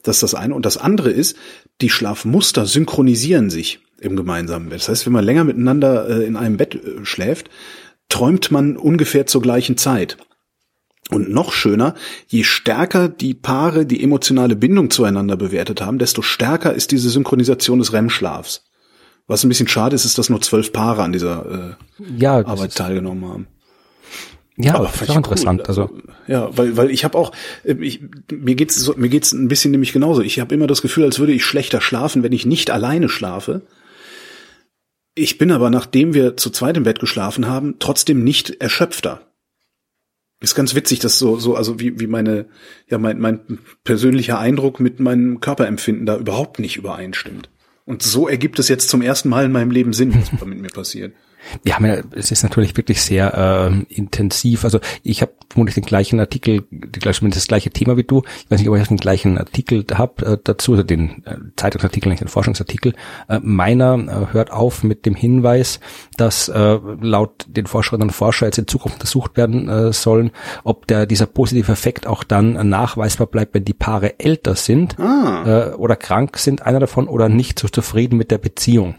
Das 0.02 0.16
ist 0.16 0.22
das 0.22 0.35
eine. 0.35 0.54
Und 0.54 0.66
das 0.66 0.78
andere 0.78 1.11
ist, 1.11 1.37
die 1.82 1.90
Schlafmuster 1.90 2.66
synchronisieren 2.66 3.50
sich 3.50 3.80
im 4.00 4.16
gemeinsamen 4.16 4.68
Bett. 4.68 4.80
Das 4.80 4.88
heißt, 4.88 5.06
wenn 5.06 5.12
man 5.12 5.24
länger 5.24 5.44
miteinander 5.44 6.08
äh, 6.08 6.24
in 6.24 6.36
einem 6.36 6.56
Bett 6.56 6.74
äh, 6.74 7.04
schläft, 7.04 7.50
träumt 8.08 8.50
man 8.50 8.76
ungefähr 8.76 9.26
zur 9.26 9.42
gleichen 9.42 9.76
Zeit. 9.76 10.16
Und 11.10 11.30
noch 11.30 11.52
schöner, 11.52 11.94
je 12.26 12.42
stärker 12.42 13.08
die 13.08 13.34
Paare 13.34 13.84
die 13.84 14.02
emotionale 14.02 14.56
Bindung 14.56 14.90
zueinander 14.90 15.36
bewertet 15.36 15.82
haben, 15.82 15.98
desto 15.98 16.22
stärker 16.22 16.72
ist 16.72 16.90
diese 16.90 17.10
Synchronisation 17.10 17.80
des 17.80 17.92
REM-Schlafs. 17.92 18.64
Was 19.26 19.44
ein 19.44 19.48
bisschen 19.48 19.68
schade 19.68 19.94
ist, 19.94 20.04
ist, 20.04 20.18
dass 20.18 20.30
nur 20.30 20.40
zwölf 20.40 20.72
Paare 20.72 21.02
an 21.02 21.12
dieser 21.12 21.76
äh, 22.00 22.12
Ja, 22.18 22.44
Arbeit 22.44 22.74
teilgenommen 22.74 23.28
haben. 23.28 23.46
Ja, 24.62 24.75
aber 24.75 24.92
ist 24.92 25.11
auch 25.11 25.16
interessant. 25.16 25.61
Cool. 25.61 25.66
Also 25.66 25.90
ja, 26.27 26.57
weil 26.57 26.77
weil 26.77 26.90
ich 26.90 27.05
habe 27.05 27.18
auch 27.18 27.33
äh, 27.64 27.75
ich, 27.81 28.03
mir 28.31 28.55
geht's 28.55 28.77
so, 28.77 28.94
mir 28.96 29.09
geht's 29.09 29.33
ein 29.33 29.48
bisschen 29.48 29.70
nämlich 29.70 29.92
genauso. 29.92 30.22
Ich 30.22 30.40
habe 30.40 30.55
immer 30.55 30.66
das 30.66 30.83
Gefühl, 30.83 31.05
als 31.05 31.18
würde 31.18 31.33
ich 31.33 31.44
schlechter 31.44 31.81
schlafen, 31.81 32.22
wenn 32.22 32.33
ich 32.33 32.46
nicht 32.46 32.70
alleine 32.70 33.09
schlafe. 33.09 33.62
Ich 35.14 35.37
bin 35.37 35.51
aber, 35.51 35.68
nachdem 35.68 36.14
wir 36.14 36.37
zu 36.37 36.51
zweit 36.51 36.77
im 36.77 36.85
Bett 36.85 37.01
geschlafen 37.01 37.46
haben, 37.46 37.77
trotzdem 37.79 38.25
nicht 38.25 38.62
erschöpfter. 38.62 39.33
Ist 40.40 40.55
ganz 40.55 40.75
witzig, 40.75 40.98
dass 40.98 41.18
so, 41.18 41.38
so, 41.38 41.55
also 41.55 41.79
wie, 41.79 42.01
wie 42.01 42.09
meine, 42.09 42.46
ja, 42.88 42.98
mein, 42.98 43.20
mein 43.20 43.59
persönlicher 43.85 44.38
Eindruck 44.38 44.81
mit 44.81 44.98
meinem 44.98 45.38
Körperempfinden 45.40 46.05
da 46.07 46.16
überhaupt 46.16 46.59
nicht 46.59 46.77
übereinstimmt. 46.77 47.48
Und 47.85 48.03
so 48.03 48.27
ergibt 48.27 48.59
es 48.59 48.68
jetzt 48.68 48.88
zum 48.88 49.03
ersten 49.03 49.29
Mal 49.29 49.44
in 49.44 49.53
meinem 49.53 49.70
Leben 49.70 49.92
Sinn, 49.92 50.14
was 50.14 50.44
mit 50.44 50.61
mir 50.61 50.68
passiert. 50.68 51.14
Wir 51.62 51.76
haben 51.76 51.87
ja, 51.87 51.98
es 52.12 52.31
ist 52.31 52.42
natürlich 52.42 52.76
wirklich 52.76 53.02
sehr 53.02 53.35
äh, 53.35 53.94
intensiv. 53.94 54.64
Also 54.64 54.81
ich 55.02 55.22
habe 55.22 55.33
vermutlich 55.50 55.74
den 55.74 55.85
gleichen 55.85 56.20
Artikel, 56.20 56.64
das 56.70 57.46
gleiche 57.48 57.70
Thema 57.70 57.96
wie 57.96 58.05
du. 58.05 58.22
Ich 58.44 58.50
weiß 58.50 58.61
nicht, 58.61 58.68
ob 58.68 58.76
ich 58.76 58.88
den 58.88 58.96
gleichen 58.96 59.38
Artikel 59.38 59.85
habe 59.94 60.26
äh, 60.26 60.38
dazu, 60.42 60.72
also 60.72 60.83
den 60.83 61.24
äh, 61.26 61.37
Zeitungsartikel, 61.57 62.11
nicht 62.11 62.20
den 62.20 62.28
Forschungsartikel. 62.28 62.94
Äh, 63.28 63.40
meiner 63.42 63.94
äh, 63.94 64.33
hört 64.33 64.50
auf 64.50 64.83
mit 64.83 65.07
dem 65.07 65.14
Hinweis, 65.14 65.81
dass 66.16 66.48
äh, 66.48 66.78
laut 67.00 67.46
den 67.48 67.66
Forscherinnen 67.66 68.09
und 68.09 68.14
Forscher 68.14 68.46
jetzt 68.46 68.59
in 68.59 68.66
Zukunft 68.66 68.96
untersucht 68.96 69.37
werden 69.37 69.68
äh, 69.68 69.92
sollen, 69.92 70.31
ob 70.64 70.87
der 70.87 71.07
dieser 71.07 71.26
positive 71.26 71.72
Effekt 71.72 72.07
auch 72.07 72.24
dann 72.24 72.68
nachweisbar 72.68 73.26
bleibt, 73.26 73.55
wenn 73.55 73.64
die 73.64 73.74
Paare 73.74 74.18
älter 74.18 74.55
sind 74.55 74.98
ah. 74.98 75.70
äh, 75.70 75.74
oder 75.74 75.96
krank 75.96 76.38
sind, 76.38 76.62
einer 76.62 76.81
davon, 76.81 77.09
oder 77.09 77.28
nicht 77.28 77.59
so 77.59 77.68
zufrieden 77.68 78.16
mit 78.16 78.31
der 78.31 78.38
Beziehung. 78.38 78.94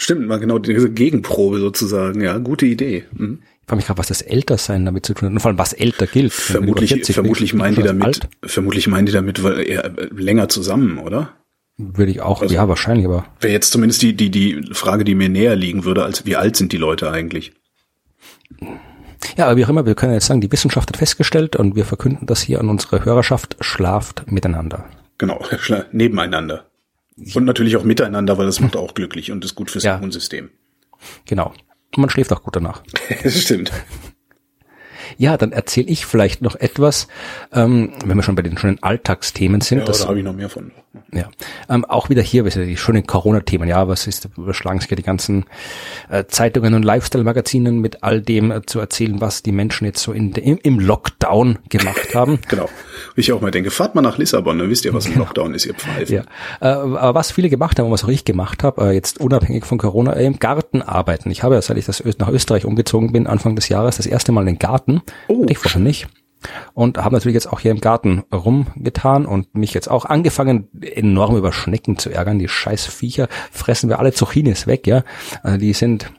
Stimmt, 0.00 0.28
mal 0.28 0.38
genau 0.38 0.60
diese 0.60 0.90
Gegenprobe 0.90 1.58
sozusagen, 1.58 2.20
ja, 2.20 2.38
gute 2.38 2.66
Idee. 2.66 3.04
Mhm. 3.12 3.40
Ich 3.42 3.66
frage 3.66 3.78
mich 3.78 3.86
gerade, 3.86 3.98
was 3.98 4.06
das 4.06 4.22
Ältersein 4.22 4.86
damit 4.86 5.04
zu 5.04 5.12
tun 5.12 5.26
hat 5.26 5.32
und 5.32 5.40
vor 5.40 5.50
allem, 5.50 5.58
was 5.58 5.72
älter 5.72 6.06
gilt. 6.06 6.32
Vermutlich, 6.32 7.04
vermutlich 7.04 7.52
meinen 7.52 7.74
die 7.74 7.82
damit, 7.82 8.04
alt? 8.04 8.28
vermutlich 8.44 8.86
meinen 8.86 9.06
die 9.06 9.12
damit, 9.12 9.42
weil 9.42 9.60
eher 9.60 9.92
länger 10.14 10.48
zusammen, 10.48 10.98
oder? 10.98 11.34
Würde 11.76 12.12
ich 12.12 12.20
auch, 12.20 12.42
also, 12.42 12.54
ja, 12.54 12.68
wahrscheinlich, 12.68 13.06
aber. 13.06 13.26
Wäre 13.40 13.52
jetzt 13.52 13.72
zumindest 13.72 14.00
die, 14.00 14.14
die, 14.14 14.30
die 14.30 14.62
Frage, 14.72 15.02
die 15.02 15.16
mir 15.16 15.28
näher 15.28 15.56
liegen 15.56 15.84
würde, 15.84 16.04
als 16.04 16.24
wie 16.24 16.36
alt 16.36 16.56
sind 16.56 16.72
die 16.72 16.76
Leute 16.76 17.10
eigentlich? 17.10 17.52
Ja, 19.36 19.46
aber 19.46 19.56
wie 19.56 19.64
auch 19.64 19.68
immer, 19.68 19.84
wir 19.84 19.96
können 19.96 20.12
jetzt 20.12 20.26
sagen, 20.26 20.40
die 20.40 20.50
Wissenschaft 20.52 20.88
hat 20.88 20.96
festgestellt 20.96 21.56
und 21.56 21.74
wir 21.74 21.84
verkünden 21.84 22.26
das 22.26 22.40
hier 22.40 22.60
an 22.60 22.68
unsere 22.68 23.04
Hörerschaft, 23.04 23.56
schlaft 23.60 24.30
miteinander. 24.30 24.88
Genau, 25.18 25.44
nebeneinander. 25.92 26.67
Und 27.34 27.44
natürlich 27.44 27.76
auch 27.76 27.84
miteinander, 27.84 28.38
weil 28.38 28.46
das 28.46 28.60
macht 28.60 28.76
auch 28.76 28.94
glücklich 28.94 29.32
und 29.32 29.44
ist 29.44 29.54
gut 29.54 29.70
fürs 29.70 29.84
ja. 29.84 29.96
Immunsystem. 29.96 30.50
Genau. 31.26 31.52
Und 31.96 31.98
man 31.98 32.10
schläft 32.10 32.32
auch 32.32 32.42
gut 32.42 32.56
danach. 32.56 32.82
das 33.22 33.42
stimmt. 33.42 33.72
Ja, 35.18 35.36
dann 35.36 35.50
erzähle 35.50 35.88
ich 35.88 36.06
vielleicht 36.06 36.42
noch 36.42 36.54
etwas, 36.54 37.08
ähm, 37.52 37.92
wenn 38.04 38.16
wir 38.16 38.22
schon 38.22 38.36
bei 38.36 38.42
den 38.42 38.56
schönen 38.56 38.80
Alltagsthemen 38.80 39.60
sind. 39.60 39.80
Ja, 39.80 39.84
das, 39.84 40.02
da 40.02 40.08
habe 40.08 40.18
ich 40.18 40.24
noch 40.24 40.32
mehr 40.32 40.48
von. 40.48 40.70
Ja, 41.12 41.28
ähm, 41.68 41.84
auch 41.84 42.08
wieder 42.08 42.22
hier, 42.22 42.44
die 42.44 42.76
schönen 42.76 43.06
Corona-Themen. 43.06 43.68
Ja, 43.68 43.88
was 43.88 44.06
ist, 44.06 44.28
überschlagen 44.36 44.80
sich 44.80 44.90
ja 44.90 44.96
die 44.96 45.02
ganzen 45.02 45.46
äh, 46.08 46.24
Zeitungen 46.26 46.74
und 46.74 46.84
Lifestyle-Magazinen 46.84 47.80
mit 47.80 48.04
all 48.04 48.20
dem 48.20 48.52
äh, 48.52 48.62
zu 48.64 48.78
erzählen, 48.78 49.20
was 49.20 49.42
die 49.42 49.52
Menschen 49.52 49.86
jetzt 49.86 50.02
so 50.02 50.12
in, 50.12 50.32
im, 50.32 50.58
im 50.62 50.78
Lockdown 50.78 51.58
gemacht 51.68 52.14
haben. 52.14 52.38
genau. 52.48 52.68
Ich 53.16 53.32
auch 53.32 53.40
mal 53.40 53.50
denke, 53.50 53.70
fahrt 53.70 53.96
mal 53.96 54.02
nach 54.02 54.18
Lissabon, 54.18 54.58
dann 54.58 54.70
wisst 54.70 54.84
ihr, 54.84 54.94
was 54.94 55.06
ein 55.06 55.14
genau. 55.14 55.24
Lockdown 55.24 55.54
ist, 55.54 55.66
ihr 55.66 55.74
Pfeifen. 55.74 56.14
Ja. 56.14 56.22
Äh, 56.60 56.66
aber 56.66 57.14
was 57.14 57.32
viele 57.32 57.48
gemacht 57.48 57.78
haben 57.78 57.86
und 57.86 57.92
was 57.92 58.04
auch 58.04 58.08
ich 58.08 58.24
gemacht 58.24 58.62
habe, 58.62 58.88
äh, 58.88 58.92
jetzt 58.92 59.20
unabhängig 59.20 59.64
von 59.64 59.78
Corona, 59.78 60.12
im 60.12 60.38
Garten 60.38 60.82
arbeiten. 60.82 61.30
Ich 61.30 61.42
habe 61.42 61.54
ja, 61.54 61.62
seit 61.62 61.76
ich 61.76 61.86
das 61.86 62.02
nach 62.18 62.28
Österreich 62.28 62.64
umgezogen 62.64 63.12
bin, 63.12 63.26
Anfang 63.26 63.56
des 63.56 63.68
Jahres, 63.68 63.96
das 63.96 64.06
erste 64.06 64.30
Mal 64.30 64.42
einen 64.42 64.58
Garten. 64.58 65.02
Oh. 65.28 65.46
Ich 65.48 65.58
vorher 65.58 65.80
nicht 65.80 66.08
und 66.74 66.98
habe 66.98 67.14
natürlich 67.14 67.34
jetzt 67.34 67.52
auch 67.52 67.60
hier 67.60 67.70
im 67.70 67.80
Garten 67.80 68.22
rumgetan 68.32 69.26
und 69.26 69.54
mich 69.54 69.74
jetzt 69.74 69.90
auch 69.90 70.04
angefangen, 70.04 70.68
enorm 70.80 71.36
über 71.36 71.52
Schnecken 71.52 71.98
zu 71.98 72.10
ärgern. 72.10 72.38
Die 72.38 72.48
scheiß 72.48 72.86
Viecher 72.86 73.28
fressen 73.50 73.88
wir 73.88 73.98
alle 73.98 74.12
Zucchinis 74.12 74.66
weg, 74.66 74.86
ja. 74.86 75.02
Also 75.42 75.58
die 75.58 75.72
sind 75.72 76.12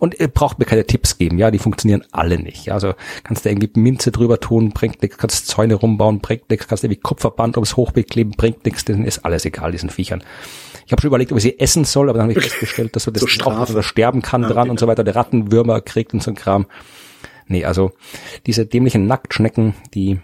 und 0.00 0.18
ihr 0.18 0.26
braucht 0.26 0.58
mir 0.58 0.64
keine 0.64 0.86
Tipps 0.86 1.18
geben, 1.18 1.38
ja, 1.38 1.52
die 1.52 1.58
funktionieren 1.58 2.04
alle 2.10 2.38
nicht. 2.38 2.66
Ja? 2.66 2.74
Also 2.74 2.94
kannst 3.22 3.44
du 3.44 3.48
irgendwie 3.48 3.70
Minze 3.78 4.10
drüber 4.10 4.40
tun, 4.40 4.70
bringt 4.70 5.02
nichts, 5.02 5.18
kannst 5.18 5.46
Zäune 5.46 5.74
rumbauen, 5.74 6.18
bringt 6.18 6.50
nichts, 6.50 6.66
kannst 6.66 6.82
irgendwie 6.82 7.00
Kupferband 7.00 7.56
ums 7.56 7.76
Hochbeet 7.76 8.10
kleben, 8.10 8.32
bringt 8.32 8.64
nichts, 8.64 8.84
denen 8.84 9.04
ist 9.04 9.24
alles 9.24 9.44
egal, 9.44 9.70
diesen 9.70 9.90
Viechern. 9.90 10.24
Ich 10.84 10.90
habe 10.90 11.00
schon 11.00 11.08
überlegt, 11.08 11.30
ob 11.30 11.38
ich 11.38 11.44
sie 11.44 11.60
essen 11.60 11.84
soll, 11.84 12.08
aber 12.08 12.18
dann 12.18 12.28
habe 12.28 12.38
ich 12.38 12.44
festgestellt, 12.44 12.96
dass 12.96 13.06
man 13.06 13.12
das 13.14 13.22
so 13.22 13.44
auch 13.44 13.70
oder 13.70 13.82
sterben 13.82 14.22
kann 14.22 14.42
ja, 14.42 14.48
dran 14.48 14.70
und 14.70 14.80
so 14.80 14.88
weiter, 14.88 15.04
der 15.04 15.14
Rattenwürmer 15.14 15.80
kriegt 15.80 16.12
und 16.12 16.22
so 16.22 16.32
ein 16.32 16.34
Kram. 16.34 16.66
Nee, 17.48 17.64
also 17.64 17.92
diese 18.46 18.66
dämlichen 18.66 19.06
Nacktschnecken, 19.06 19.74
die 19.94 20.20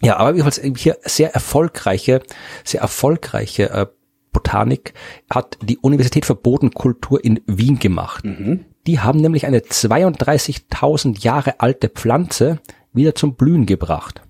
ja, 0.00 0.16
aber 0.16 0.30
jedenfalls 0.30 0.60
hier 0.76 0.96
sehr 1.02 1.34
erfolgreiche, 1.34 2.22
sehr 2.64 2.80
erfolgreiche 2.82 3.70
äh, 3.70 3.86
Botanik 4.32 4.94
hat 5.30 5.58
die 5.62 5.78
Universität 5.78 6.24
für 6.24 6.36
Bodenkultur 6.36 7.24
in 7.24 7.40
Wien 7.46 7.78
gemacht. 7.78 8.24
Mhm. 8.24 8.64
Die 8.86 9.00
haben 9.00 9.20
nämlich 9.20 9.46
eine 9.46 9.58
32.000 9.58 11.22
Jahre 11.22 11.60
alte 11.60 11.88
Pflanze 11.88 12.60
wieder 12.92 13.14
zum 13.14 13.34
Blühen 13.34 13.66
gebracht. 13.66 14.22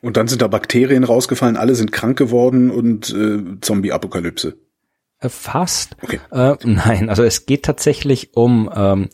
Und 0.00 0.16
dann 0.16 0.28
sind 0.28 0.42
da 0.42 0.48
Bakterien 0.48 1.04
rausgefallen, 1.04 1.56
alle 1.56 1.74
sind 1.74 1.92
krank 1.92 2.18
geworden 2.18 2.70
und 2.70 3.10
äh, 3.10 3.60
Zombie-Apokalypse. 3.60 4.56
Äh, 5.20 5.28
fast. 5.28 5.96
Okay. 6.02 6.20
Äh, 6.30 6.56
nein, 6.64 7.08
also 7.08 7.22
es 7.22 7.46
geht 7.46 7.64
tatsächlich 7.64 8.36
um 8.36 8.70
ähm, 8.74 9.08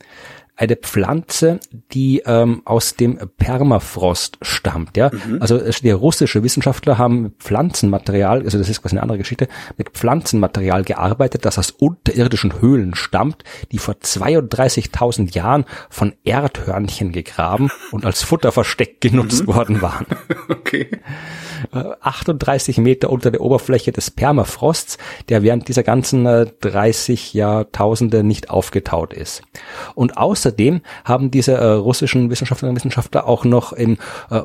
eine 0.57 0.77
Pflanze, 0.77 1.59
die 1.93 2.23
ähm, 2.27 2.62
aus 2.64 2.95
dem 2.95 3.19
Permafrost 3.38 4.38
stammt. 4.43 4.97
Ja, 4.97 5.11
mhm. 5.12 5.38
also 5.40 5.59
die 5.59 5.90
russische 5.90 6.45
Wissenschaftler 6.45 6.97
haben 6.97 7.35
Pflanzenmaterial, 7.40 8.43
also 8.43 8.59
das 8.59 8.69
ist 8.69 8.81
quasi 8.81 8.95
eine 8.95 9.03
andere 9.03 9.19
Geschichte, 9.19 9.49
mit 9.77 9.90
Pflanzenmaterial 9.90 10.85
gearbeitet, 10.85 11.45
das 11.45 11.59
aus 11.59 11.73
unterirdischen 11.73 12.61
Höhlen 12.61 12.95
stammt, 12.95 13.43
die 13.73 13.79
vor 13.79 13.95
32.000 13.95 15.35
Jahren 15.35 15.64
von 15.90 16.14
Erdhörnchen 16.23 17.11
gegraben 17.11 17.71
und 17.90 18.05
als 18.05 18.23
Futterversteck 18.23 19.01
genutzt 19.01 19.43
mhm. 19.43 19.47
worden 19.49 19.83
waren. 19.83 20.07
Okay. 20.49 20.88
38 21.73 22.79
Meter 22.79 23.11
unter 23.11 23.31
der 23.31 23.40
Oberfläche 23.40 23.93
des 23.93 24.11
Permafrosts, 24.11 24.99
der 25.29 25.43
während 25.43 25.69
dieser 25.69 25.83
ganzen 25.83 26.25
30 26.25 27.35
Jahrtausende 27.35 28.23
nicht 28.23 28.51
aufgetaut 28.51 29.12
ist. 29.12 29.43
Und 29.95 30.19
außerdem 30.44 30.80
haben 31.04 31.30
diese 31.30 31.52
äh, 31.52 31.64
russischen 31.64 32.30
Wissenschaftlerinnen 32.30 32.74
und 32.74 32.76
Wissenschaftler 32.76 33.26
auch 33.26 33.44
noch 33.44 33.72
im 33.72 33.98
äh, 34.30 34.40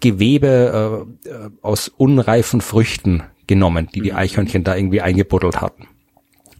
Gewebe 0.00 1.06
äh, 1.24 1.30
aus 1.62 1.88
unreifen 1.88 2.60
Früchten 2.60 3.22
genommen, 3.46 3.88
die 3.94 4.00
die 4.00 4.10
mhm. 4.10 4.16
Eichhörnchen 4.16 4.64
da 4.64 4.76
irgendwie 4.76 5.00
eingebuddelt 5.00 5.60
hatten. 5.60 5.86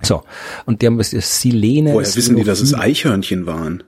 So, 0.02 0.22
und 0.66 0.83
die 0.83 0.87
haben 0.87 0.98
das 0.98 1.11
Silene. 1.11 1.94
Woher 1.94 2.14
wissen 2.14 2.37
die, 2.37 2.44
dass 2.44 2.61
es 2.61 2.74
Eichhörnchen 2.74 3.46
waren? 3.46 3.83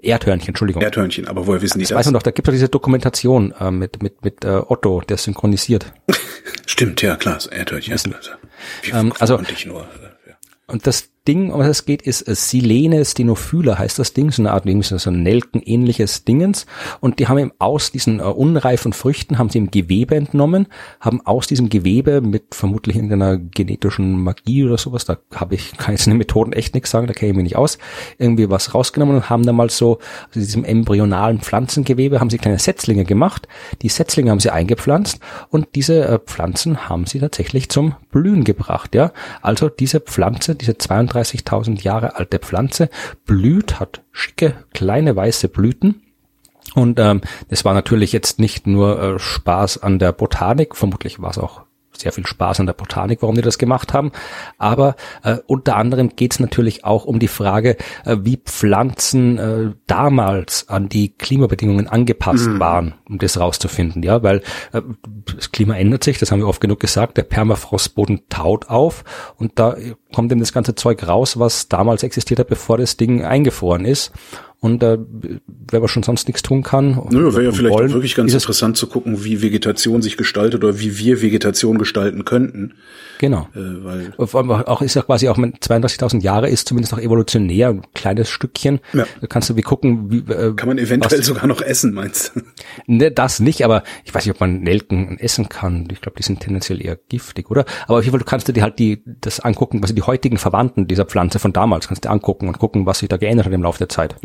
Erdhörnchen, 0.00 0.48
Entschuldigung. 0.48 0.82
Erdhörnchen, 0.82 1.26
aber 1.26 1.46
woher 1.46 1.60
wissen 1.60 1.78
die 1.78 1.84
das? 1.84 1.90
Das 1.90 1.98
weiß 1.98 2.06
man 2.06 2.14
doch, 2.14 2.22
da 2.22 2.30
gibt 2.30 2.46
es 2.46 2.52
doch 2.52 2.56
diese 2.56 2.68
Dokumentation 2.68 3.52
äh, 3.58 3.70
mit, 3.70 4.02
mit, 4.02 4.24
mit 4.24 4.44
äh, 4.44 4.62
Otto, 4.66 5.02
der 5.06 5.18
synchronisiert. 5.18 5.92
Stimmt, 6.66 7.02
ja 7.02 7.16
klar, 7.16 7.40
so 7.40 7.50
Erdhörnchen. 7.50 7.92
Also, 7.92 8.10
wie, 8.82 8.90
ähm, 8.90 9.12
also, 9.18 9.40
ich 9.52 9.66
nur, 9.66 9.82
äh, 9.82 10.30
ja. 10.30 10.36
Und 10.68 10.86
das 10.86 11.10
Ding, 11.28 11.52
um 11.52 11.60
was 11.60 11.68
es 11.68 11.84
geht, 11.84 12.00
ist 12.00 12.26
äh, 12.26 12.34
Silene 12.34 13.04
Stenophylla 13.04 13.78
heißt 13.78 13.98
das 13.98 14.14
Ding, 14.14 14.30
so 14.30 14.40
eine 14.40 14.52
Art 14.52 14.64
so 14.64 15.10
ein 15.10 15.22
Nelken-ähnliches 15.22 16.24
Dingens. 16.24 16.64
Und 17.00 17.18
die 17.18 17.28
haben 17.28 17.38
eben 17.38 17.52
aus 17.58 17.92
diesen 17.92 18.20
äh, 18.20 18.22
unreifen 18.22 18.94
Früchten, 18.94 19.38
haben 19.38 19.50
sie 19.50 19.58
im 19.58 19.70
Gewebe 19.70 20.16
entnommen, 20.16 20.68
haben 21.00 21.20
aus 21.26 21.46
diesem 21.46 21.68
Gewebe 21.68 22.22
mit 22.22 22.54
vermutlich 22.54 22.96
irgendeiner 22.96 23.36
genetischen 23.36 24.22
Magie 24.22 24.64
oder 24.64 24.78
sowas, 24.78 25.04
da 25.04 25.18
habe 25.34 25.54
ich, 25.54 25.76
kann 25.76 25.94
jetzt 25.94 26.06
in 26.06 26.12
den 26.12 26.18
Methoden 26.18 26.54
echt 26.54 26.74
nichts 26.74 26.90
sagen, 26.90 27.06
da 27.06 27.12
kenne 27.12 27.32
ich 27.32 27.36
mich 27.36 27.44
nicht 27.44 27.56
aus, 27.56 27.76
irgendwie 28.16 28.48
was 28.48 28.74
rausgenommen 28.74 29.16
und 29.16 29.28
haben 29.28 29.44
dann 29.44 29.56
mal 29.56 29.68
so, 29.68 29.98
also 30.28 30.40
diesem 30.40 30.64
embryonalen 30.64 31.40
Pflanzengewebe 31.40 32.20
haben 32.20 32.30
sie 32.30 32.38
kleine 32.38 32.58
Setzlinge 32.58 33.04
gemacht. 33.04 33.46
Die 33.82 33.90
Setzlinge 33.90 34.30
haben 34.30 34.40
sie 34.40 34.50
eingepflanzt 34.50 35.20
und 35.50 35.68
diese 35.74 36.06
äh, 36.06 36.18
Pflanzen 36.18 36.88
haben 36.88 37.04
sie 37.04 37.20
tatsächlich 37.20 37.68
zum 37.68 37.96
Blühen 38.10 38.44
gebracht, 38.44 38.94
ja. 38.94 39.12
Also 39.42 39.68
diese 39.68 40.00
Pflanze, 40.00 40.54
diese 40.54 40.78
32 40.78 41.17
35.000 41.22 41.82
Jahre 41.82 42.16
alte 42.16 42.38
Pflanze, 42.38 42.90
blüht, 43.26 43.80
hat 43.80 44.02
schicke 44.12 44.64
kleine 44.72 45.16
weiße 45.16 45.48
Blüten. 45.48 46.02
Und 46.74 46.98
ähm, 47.00 47.22
das 47.48 47.64
war 47.64 47.74
natürlich 47.74 48.12
jetzt 48.12 48.38
nicht 48.38 48.66
nur 48.66 49.00
äh, 49.00 49.18
Spaß 49.18 49.82
an 49.82 49.98
der 49.98 50.12
Botanik, 50.12 50.76
vermutlich 50.76 51.20
war 51.20 51.30
es 51.30 51.38
auch 51.38 51.62
sehr 52.00 52.12
viel 52.12 52.26
Spaß 52.26 52.60
an 52.60 52.66
der 52.66 52.72
Botanik, 52.72 53.22
warum 53.22 53.34
die 53.34 53.42
das 53.42 53.58
gemacht 53.58 53.92
haben. 53.92 54.12
Aber 54.58 54.96
äh, 55.22 55.36
unter 55.46 55.76
anderem 55.76 56.10
geht 56.16 56.32
es 56.32 56.40
natürlich 56.40 56.84
auch 56.84 57.04
um 57.04 57.18
die 57.18 57.28
Frage, 57.28 57.76
äh, 58.04 58.16
wie 58.20 58.36
Pflanzen 58.36 59.38
äh, 59.38 59.74
damals 59.86 60.68
an 60.68 60.88
die 60.88 61.10
Klimabedingungen 61.10 61.88
angepasst 61.88 62.48
mhm. 62.48 62.60
waren, 62.60 62.94
um 63.08 63.18
das 63.18 63.38
rauszufinden. 63.38 64.02
Ja, 64.02 64.22
weil 64.22 64.42
äh, 64.72 64.82
das 65.36 65.52
Klima 65.52 65.76
ändert 65.76 66.04
sich, 66.04 66.18
das 66.18 66.30
haben 66.30 66.40
wir 66.40 66.48
oft 66.48 66.60
genug 66.60 66.80
gesagt. 66.80 67.16
Der 67.16 67.22
Permafrostboden 67.22 68.22
taut 68.28 68.68
auf 68.68 69.04
und 69.36 69.58
da 69.58 69.76
kommt 70.14 70.32
eben 70.32 70.40
das 70.40 70.52
ganze 70.52 70.74
Zeug 70.74 71.06
raus, 71.06 71.38
was 71.38 71.68
damals 71.68 72.02
existiert 72.02 72.40
hat, 72.40 72.48
bevor 72.48 72.78
das 72.78 72.96
Ding 72.96 73.24
eingefroren 73.24 73.84
ist. 73.84 74.12
Und 74.60 74.82
äh, 74.82 74.98
wenn 75.70 75.80
man 75.80 75.88
schon 75.88 76.02
sonst 76.02 76.26
nichts 76.26 76.42
tun 76.42 76.64
kann. 76.64 77.00
Nö, 77.10 77.32
wäre 77.32 77.44
ja 77.44 77.52
vielleicht 77.52 77.74
wollen, 77.78 77.92
wirklich 77.92 78.16
ganz 78.16 78.34
interessant 78.34 78.76
zu 78.76 78.88
gucken, 78.88 79.22
wie 79.24 79.40
Vegetation 79.40 80.02
sich 80.02 80.16
gestaltet 80.16 80.64
oder 80.64 80.80
wie 80.80 80.98
wir 80.98 81.22
Vegetation 81.22 81.78
gestalten 81.78 82.24
könnten. 82.24 82.74
Genau. 83.18 83.48
Äh, 83.54 83.60
weil 83.84 84.12
auch 84.18 84.82
ist 84.82 84.94
ja 84.94 85.02
quasi 85.02 85.28
auch 85.28 85.36
mit 85.36 85.56
32.000 85.62 86.22
Jahre 86.22 86.48
ist 86.48 86.66
zumindest 86.68 86.92
noch 86.92 87.00
evolutionär 87.00 87.68
ein 87.68 87.82
kleines 87.94 88.30
Stückchen. 88.30 88.80
Ja. 88.92 89.06
Da 89.20 89.26
kannst 89.28 89.48
du 89.48 89.54
wie 89.56 89.62
gucken, 89.62 90.10
wie 90.10 90.32
äh, 90.32 90.52
kann 90.54 90.68
man 90.68 90.78
eventuell 90.78 91.20
was- 91.20 91.26
sogar 91.26 91.46
noch 91.46 91.60
essen, 91.62 91.94
meinst 91.94 92.32
du? 92.34 92.40
Ne, 92.86 93.12
das 93.12 93.38
nicht, 93.38 93.64
aber 93.64 93.84
ich 94.04 94.12
weiß 94.12 94.24
nicht, 94.26 94.34
ob 94.34 94.40
man 94.40 94.60
Nelken 94.62 95.18
essen 95.20 95.48
kann. 95.48 95.86
Ich 95.92 96.00
glaube, 96.00 96.16
die 96.18 96.22
sind 96.24 96.40
tendenziell 96.40 96.84
eher 96.84 96.98
giftig, 97.08 97.48
oder? 97.50 97.64
Aber 97.86 97.98
auf 97.98 98.04
jeden 98.04 98.12
Fall, 98.12 98.20
du 98.20 98.24
kannst 98.24 98.48
dir 98.48 98.62
halt 98.62 98.78
die, 98.80 99.02
das 99.20 99.38
angucken, 99.38 99.82
was 99.84 99.94
die 99.94 100.02
heutigen 100.02 100.36
Verwandten 100.38 100.88
dieser 100.88 101.04
Pflanze 101.04 101.38
von 101.38 101.52
damals, 101.52 101.86
kannst 101.86 102.04
du 102.04 102.08
dir 102.08 102.12
angucken 102.12 102.48
und 102.48 102.58
gucken, 102.58 102.86
was 102.86 102.98
sich 103.00 103.08
da 103.08 103.16
geändert 103.18 103.46
hat 103.46 103.52
im 103.52 103.62
Laufe 103.62 103.78
der 103.78 103.88
Zeit. 103.88 104.16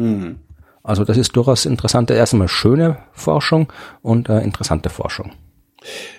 Also 0.83 1.05
das 1.05 1.17
ist 1.17 1.35
durchaus 1.35 1.65
interessante, 1.65 2.13
erstmal 2.13 2.49
schöne 2.49 2.97
Forschung 3.13 3.71
und 4.01 4.29
äh, 4.29 4.41
interessante 4.41 4.89
Forschung. 4.89 5.31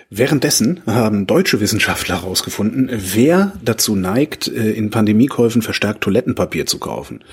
Währenddessen 0.09 0.81
haben 0.85 1.27
deutsche 1.27 1.59
Wissenschaftler 1.59 2.21
herausgefunden, 2.21 2.89
wer 2.91 3.53
dazu 3.63 3.95
neigt, 3.95 4.47
äh, 4.47 4.71
in 4.71 4.89
Pandemiekäufen 4.89 5.61
verstärkt 5.61 6.01
Toilettenpapier 6.01 6.65
zu 6.65 6.79
kaufen. 6.79 7.23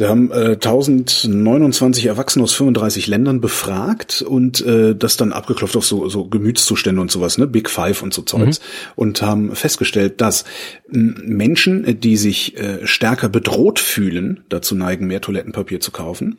Sie 0.00 0.08
haben 0.08 0.32
äh, 0.32 0.52
1029 0.52 2.06
Erwachsene 2.06 2.42
aus 2.42 2.54
35 2.54 3.06
Ländern 3.06 3.42
befragt 3.42 4.22
und 4.22 4.64
äh, 4.64 4.94
das 4.96 5.18
dann 5.18 5.30
abgeklopft 5.34 5.76
auf 5.76 5.84
so, 5.84 6.08
so 6.08 6.24
Gemütszustände 6.24 7.02
und 7.02 7.10
sowas, 7.10 7.36
ne, 7.36 7.46
Big 7.46 7.68
Five 7.68 8.02
und 8.02 8.14
so 8.14 8.22
Zeugs. 8.22 8.60
Und 8.96 9.20
haben 9.20 9.54
festgestellt, 9.54 10.22
dass 10.22 10.46
Menschen, 10.88 12.00
die 12.00 12.16
sich 12.16 12.56
äh, 12.56 12.86
stärker 12.86 13.28
bedroht 13.28 13.78
fühlen, 13.78 14.40
dazu 14.48 14.74
neigen, 14.74 15.06
mehr 15.06 15.20
Toilettenpapier 15.20 15.80
zu 15.80 15.90
kaufen 15.90 16.38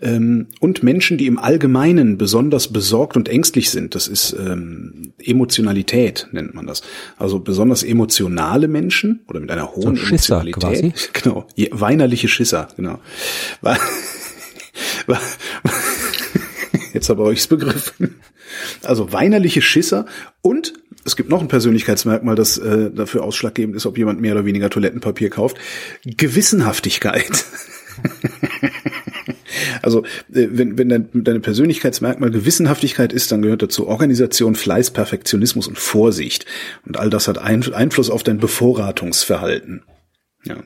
ähm, 0.00 0.46
und 0.60 0.82
Menschen, 0.82 1.18
die 1.18 1.26
im 1.26 1.38
Allgemeinen 1.38 2.18
besonders 2.18 2.72
besorgt 2.72 3.16
und 3.16 3.28
ängstlich 3.28 3.70
sind. 3.70 3.94
Das 3.94 4.08
ist 4.08 4.32
ähm, 4.38 5.12
Emotionalität, 5.18 6.28
nennt 6.32 6.54
man 6.54 6.66
das. 6.66 6.82
Also 7.16 7.38
besonders 7.40 7.82
emotionale 7.82 8.68
Menschen 8.68 9.20
oder 9.28 9.40
mit 9.40 9.50
einer 9.50 9.72
hohen 9.74 9.96
So 9.96 10.06
Schisser 10.06 10.40
Emotionalität. 10.42 11.10
Genau, 11.22 11.46
je- 11.54 11.70
weinerliche 11.72 12.28
Schisser, 12.28 12.68
genau. 12.76 13.00
Jetzt 16.92 17.08
habe 17.08 17.32
ich 17.32 17.40
es 17.40 17.46
begriffen. 17.46 18.16
Also 18.82 19.12
weinerliche 19.12 19.62
Schisser 19.62 20.06
und 20.42 20.72
es 21.04 21.16
gibt 21.16 21.28
noch 21.30 21.40
ein 21.40 21.48
Persönlichkeitsmerkmal, 21.48 22.34
das 22.34 22.58
äh, 22.58 22.90
dafür 22.90 23.22
ausschlaggebend 23.24 23.76
ist, 23.76 23.86
ob 23.86 23.96
jemand 23.98 24.20
mehr 24.20 24.32
oder 24.32 24.44
weniger 24.44 24.68
Toilettenpapier 24.70 25.30
kauft. 25.30 25.56
Gewissenhaftigkeit. 26.04 27.44
Also 29.82 30.02
äh, 30.32 30.48
wenn, 30.50 30.78
wenn 30.78 30.88
dein, 30.88 31.08
deine 31.12 31.40
Persönlichkeitsmerkmal 31.40 32.30
Gewissenhaftigkeit 32.30 33.12
ist, 33.12 33.32
dann 33.32 33.42
gehört 33.42 33.62
dazu 33.62 33.86
Organisation, 33.86 34.54
Fleiß, 34.54 34.90
Perfektionismus 34.90 35.66
und 35.66 35.78
Vorsicht. 35.78 36.46
Und 36.86 36.98
all 36.98 37.10
das 37.10 37.28
hat 37.28 37.38
ein, 37.38 37.72
Einfluss 37.72 38.10
auf 38.10 38.22
dein 38.22 38.38
Bevorratungsverhalten. 38.38 39.82
Ja. 40.44 40.56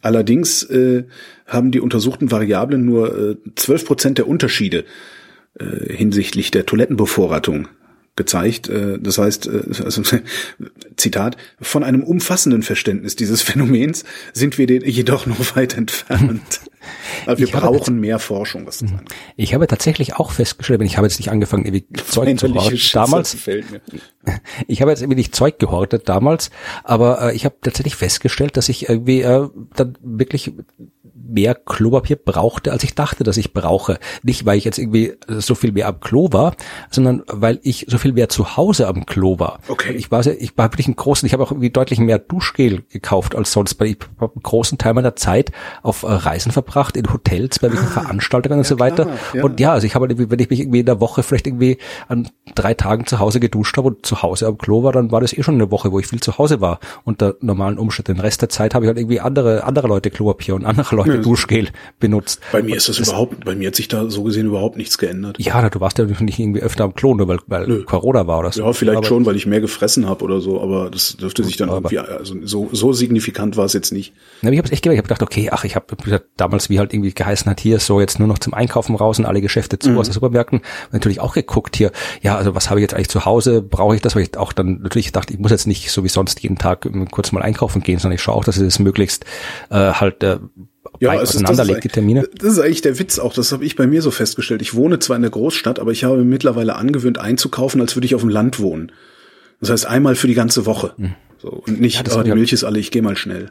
Allerdings 0.00 0.62
äh, 0.64 1.04
haben 1.46 1.72
die 1.72 1.80
untersuchten 1.80 2.30
Variablen 2.30 2.84
nur 2.84 3.30
äh, 3.30 3.36
12 3.56 3.84
Prozent 3.84 4.18
der 4.18 4.28
Unterschiede 4.28 4.84
äh, 5.58 5.92
hinsichtlich 5.92 6.50
der 6.50 6.66
Toilettenbevorratung 6.66 7.68
gezeigt. 8.16 8.68
Äh, 8.68 8.98
das 8.98 9.18
heißt, 9.18 9.46
äh, 9.46 9.62
also, 9.84 10.02
Zitat, 10.96 11.36
von 11.60 11.84
einem 11.84 12.02
umfassenden 12.02 12.62
Verständnis 12.62 13.16
dieses 13.16 13.42
Phänomens 13.42 14.04
sind 14.32 14.58
wir 14.58 14.66
jedoch 14.66 15.26
noch 15.26 15.56
weit 15.56 15.76
entfernt. 15.76 16.40
Weil 17.26 17.38
wir 17.38 17.46
Ich 17.46 17.52
brauchen 17.52 18.00
mehr 18.00 18.18
Forschung, 18.18 18.66
was 18.66 18.78
das 18.78 18.90
angeht. 18.90 19.08
Ich 19.36 19.54
habe 19.54 19.66
tatsächlich 19.68 20.16
auch 20.16 20.32
festgestellt, 20.32 20.80
wenn 20.80 20.86
ich 20.86 20.96
habe 20.96 21.06
jetzt 21.06 21.18
nicht 21.18 21.30
angefangen, 21.30 21.64
irgendwie 21.64 21.86
Zeug 22.04 22.38
zu 22.38 22.52
horten. 22.54 22.78
Damals, 22.92 23.36
ich 24.66 24.82
habe 24.82 24.90
jetzt 24.90 25.00
irgendwie 25.00 25.16
nicht 25.16 25.34
Zeug 25.34 25.58
gehortet 25.58 26.08
damals, 26.08 26.50
aber 26.82 27.30
äh, 27.30 27.36
ich 27.36 27.44
habe 27.44 27.54
tatsächlich 27.60 27.94
festgestellt, 27.94 28.56
dass 28.56 28.68
ich 28.68 28.88
irgendwie 28.88 29.22
äh, 29.22 29.48
dann 29.74 29.96
wirklich 30.02 30.52
mehr 31.24 31.54
Klopapier 31.54 32.16
brauchte, 32.16 32.72
als 32.72 32.84
ich 32.84 32.94
dachte, 32.94 33.24
dass 33.24 33.36
ich 33.36 33.52
brauche. 33.52 33.98
Nicht, 34.22 34.46
weil 34.46 34.58
ich 34.58 34.64
jetzt 34.64 34.78
irgendwie 34.78 35.14
so 35.28 35.54
viel 35.54 35.72
mehr 35.72 35.88
am 35.88 36.00
Klo 36.00 36.28
war, 36.32 36.54
sondern 36.90 37.22
weil 37.26 37.60
ich 37.62 37.86
so 37.88 37.98
viel 37.98 38.12
mehr 38.12 38.28
zu 38.28 38.56
Hause 38.56 38.88
am 38.88 39.06
Klo 39.06 39.38
war. 39.38 39.60
Okay. 39.68 39.92
Ich 39.92 40.10
war, 40.10 40.22
sehr, 40.22 40.40
ich 40.40 40.56
war 40.56 40.72
wirklich 40.72 40.86
einen 40.86 40.96
großen, 40.96 41.26
ich 41.26 41.32
habe 41.32 41.42
auch 41.42 41.50
irgendwie 41.50 41.70
deutlich 41.70 41.98
mehr 41.98 42.18
Duschgel 42.18 42.82
gekauft 42.90 43.34
als 43.34 43.52
sonst, 43.52 43.78
weil 43.80 43.88
ich 43.88 43.98
habe 44.20 44.34
einen 44.34 44.42
großen 44.42 44.78
Teil 44.78 44.94
meiner 44.94 45.16
Zeit 45.16 45.52
auf 45.82 46.04
Reisen 46.04 46.52
verbracht, 46.52 46.96
in 46.96 47.12
Hotels, 47.12 47.58
bei 47.58 47.70
welchen 47.70 47.88
Veranstaltungen 47.88 48.58
und 48.58 48.66
so 48.66 48.78
weiter. 48.78 49.08
ja. 49.32 49.44
Und 49.44 49.60
ja, 49.60 49.72
also 49.72 49.86
ich 49.86 49.94
habe 49.94 50.04
halt 50.04 50.12
irgendwie, 50.12 50.30
wenn 50.30 50.38
ich 50.38 50.50
mich 50.50 50.60
irgendwie 50.60 50.80
in 50.80 50.86
der 50.86 51.00
Woche 51.00 51.22
vielleicht 51.22 51.46
irgendwie 51.46 51.78
an 52.08 52.28
drei 52.54 52.74
Tagen 52.74 53.06
zu 53.06 53.18
Hause 53.18 53.40
geduscht 53.40 53.76
habe 53.76 53.88
und 53.88 54.06
zu 54.06 54.22
Hause 54.22 54.46
am 54.46 54.58
Klo 54.58 54.82
war, 54.82 54.92
dann 54.92 55.10
war 55.10 55.20
das 55.20 55.32
eh 55.36 55.42
schon 55.42 55.54
eine 55.54 55.70
Woche, 55.70 55.92
wo 55.92 55.98
ich 55.98 56.06
viel 56.06 56.20
zu 56.20 56.38
Hause 56.38 56.60
war. 56.60 56.80
Unter 57.04 57.34
normalen 57.40 57.78
Umständen. 57.78 58.14
Den 58.14 58.20
Rest 58.20 58.42
der 58.42 58.48
Zeit 58.48 58.74
habe 58.74 58.84
ich 58.84 58.88
halt 58.88 58.98
irgendwie 58.98 59.20
andere, 59.20 59.64
andere 59.64 59.86
Leute 59.86 60.10
Klopapier 60.10 60.54
und 60.54 60.64
andere 60.64 60.96
Leute 60.96 61.21
Duschgel 61.22 61.68
benutzt. 61.98 62.40
Bei 62.52 62.62
mir 62.62 62.76
ist 62.76 62.88
das, 62.88 62.98
überhaupt, 62.98 63.44
bei 63.44 63.54
mir 63.54 63.68
hat 63.68 63.76
sich 63.76 63.88
da 63.88 64.10
so 64.10 64.22
gesehen 64.22 64.46
überhaupt 64.46 64.76
nichts 64.76 64.98
geändert. 64.98 65.36
Ja, 65.38 65.68
du 65.68 65.80
warst 65.80 65.98
ja 65.98 66.04
nicht 66.04 66.38
irgendwie 66.38 66.60
öfter 66.60 66.84
am 66.84 66.94
Klo, 66.94 67.14
nur 67.14 67.28
weil, 67.28 67.38
weil 67.46 67.82
Corona 67.84 68.26
war 68.26 68.40
oder 68.40 68.52
so. 68.52 68.62
Ja, 68.62 68.72
vielleicht 68.72 68.98
aber, 68.98 69.06
schon, 69.06 69.26
weil 69.26 69.36
ich 69.36 69.46
mehr 69.46 69.60
gefressen 69.60 70.08
habe 70.08 70.24
oder 70.24 70.40
so, 70.40 70.60
aber 70.60 70.90
das 70.90 71.16
dürfte 71.16 71.44
sich 71.44 71.56
dann 71.56 71.68
irgendwie, 71.68 71.98
also 71.98 72.34
so, 72.42 72.68
so 72.72 72.92
signifikant 72.92 73.56
war 73.56 73.64
es 73.64 73.72
jetzt 73.72 73.92
nicht. 73.92 74.12
Na, 74.42 74.50
ich 74.50 74.58
habe 74.58 74.66
es 74.66 74.72
echt 74.72 74.82
gemerkt. 74.82 74.96
Ich 74.96 74.98
habe 74.98 75.08
gedacht, 75.08 75.22
okay, 75.22 75.50
ach, 75.50 75.64
ich 75.64 75.76
habe 75.76 75.86
damals, 76.36 76.70
wie 76.70 76.78
halt 76.78 76.92
irgendwie 76.92 77.12
geheißen 77.12 77.50
hat, 77.50 77.60
hier 77.60 77.78
so 77.78 78.00
jetzt 78.00 78.18
nur 78.18 78.28
noch 78.28 78.38
zum 78.38 78.54
Einkaufen 78.54 78.94
raus 78.96 79.18
und 79.18 79.24
alle 79.24 79.40
Geschäfte 79.40 79.78
zu 79.78 79.98
aus 79.98 80.06
den 80.06 80.14
Supermärkten. 80.14 80.60
Natürlich 80.90 81.20
auch 81.20 81.34
geguckt 81.34 81.76
hier, 81.76 81.92
ja, 82.22 82.36
also 82.36 82.54
was 82.54 82.70
habe 82.70 82.80
ich 82.80 82.82
jetzt 82.82 82.94
eigentlich 82.94 83.08
zu 83.08 83.24
Hause? 83.24 83.62
Brauche 83.62 83.94
ich 83.94 84.00
das? 84.00 84.14
Weil 84.14 84.22
ich 84.22 84.36
auch 84.36 84.52
dann 84.52 84.80
natürlich 84.82 85.12
dachte, 85.12 85.32
ich 85.32 85.38
muss 85.38 85.50
jetzt 85.50 85.66
nicht 85.66 85.90
so 85.90 86.04
wie 86.04 86.08
sonst 86.08 86.40
jeden 86.40 86.58
Tag 86.58 86.86
ähm, 86.86 87.10
kurz 87.10 87.32
mal 87.32 87.42
einkaufen 87.42 87.82
gehen, 87.82 87.98
sondern 87.98 88.16
ich 88.16 88.22
schaue 88.22 88.36
auch, 88.36 88.44
dass 88.44 88.56
ich 88.56 88.64
das 88.64 88.78
möglichst 88.78 89.24
äh, 89.70 89.92
halt 89.92 90.22
äh, 90.22 90.38
Ja, 91.02 91.14
es 91.20 91.30
ist, 91.30 91.36
auseinanderlegt, 91.36 91.82
die 91.82 91.88
ist, 91.88 91.94
Termine. 91.94 92.28
das 92.36 92.52
ist 92.52 92.58
eigentlich 92.60 92.82
der 92.82 92.98
Witz 92.98 93.18
auch. 93.18 93.34
Das 93.34 93.50
habe 93.50 93.64
ich 93.64 93.74
bei 93.74 93.88
mir 93.88 94.02
so 94.02 94.12
festgestellt. 94.12 94.62
Ich 94.62 94.74
wohne 94.74 95.00
zwar 95.00 95.16
in 95.16 95.22
der 95.22 95.32
Großstadt, 95.32 95.80
aber 95.80 95.90
ich 95.90 96.04
habe 96.04 96.18
mir 96.18 96.24
mittlerweile 96.24 96.76
angewöhnt 96.76 97.18
einzukaufen, 97.18 97.80
als 97.80 97.96
würde 97.96 98.06
ich 98.06 98.14
auf 98.14 98.20
dem 98.20 98.30
Land 98.30 98.60
wohnen. 98.60 98.92
Das 99.60 99.70
heißt 99.70 99.86
einmal 99.86 100.14
für 100.14 100.28
die 100.28 100.34
ganze 100.34 100.64
Woche. 100.64 100.94
So, 101.40 101.48
und 101.66 101.80
nicht, 101.80 102.06
das 102.06 102.14
oh, 102.14 102.18
hab 102.18 102.24
die 102.24 102.32
Milch 102.32 102.52
ist 102.52 102.62
alle, 102.62 102.78
ich 102.78 102.92
gehe 102.92 103.02
mal 103.02 103.16
schnell. 103.16 103.50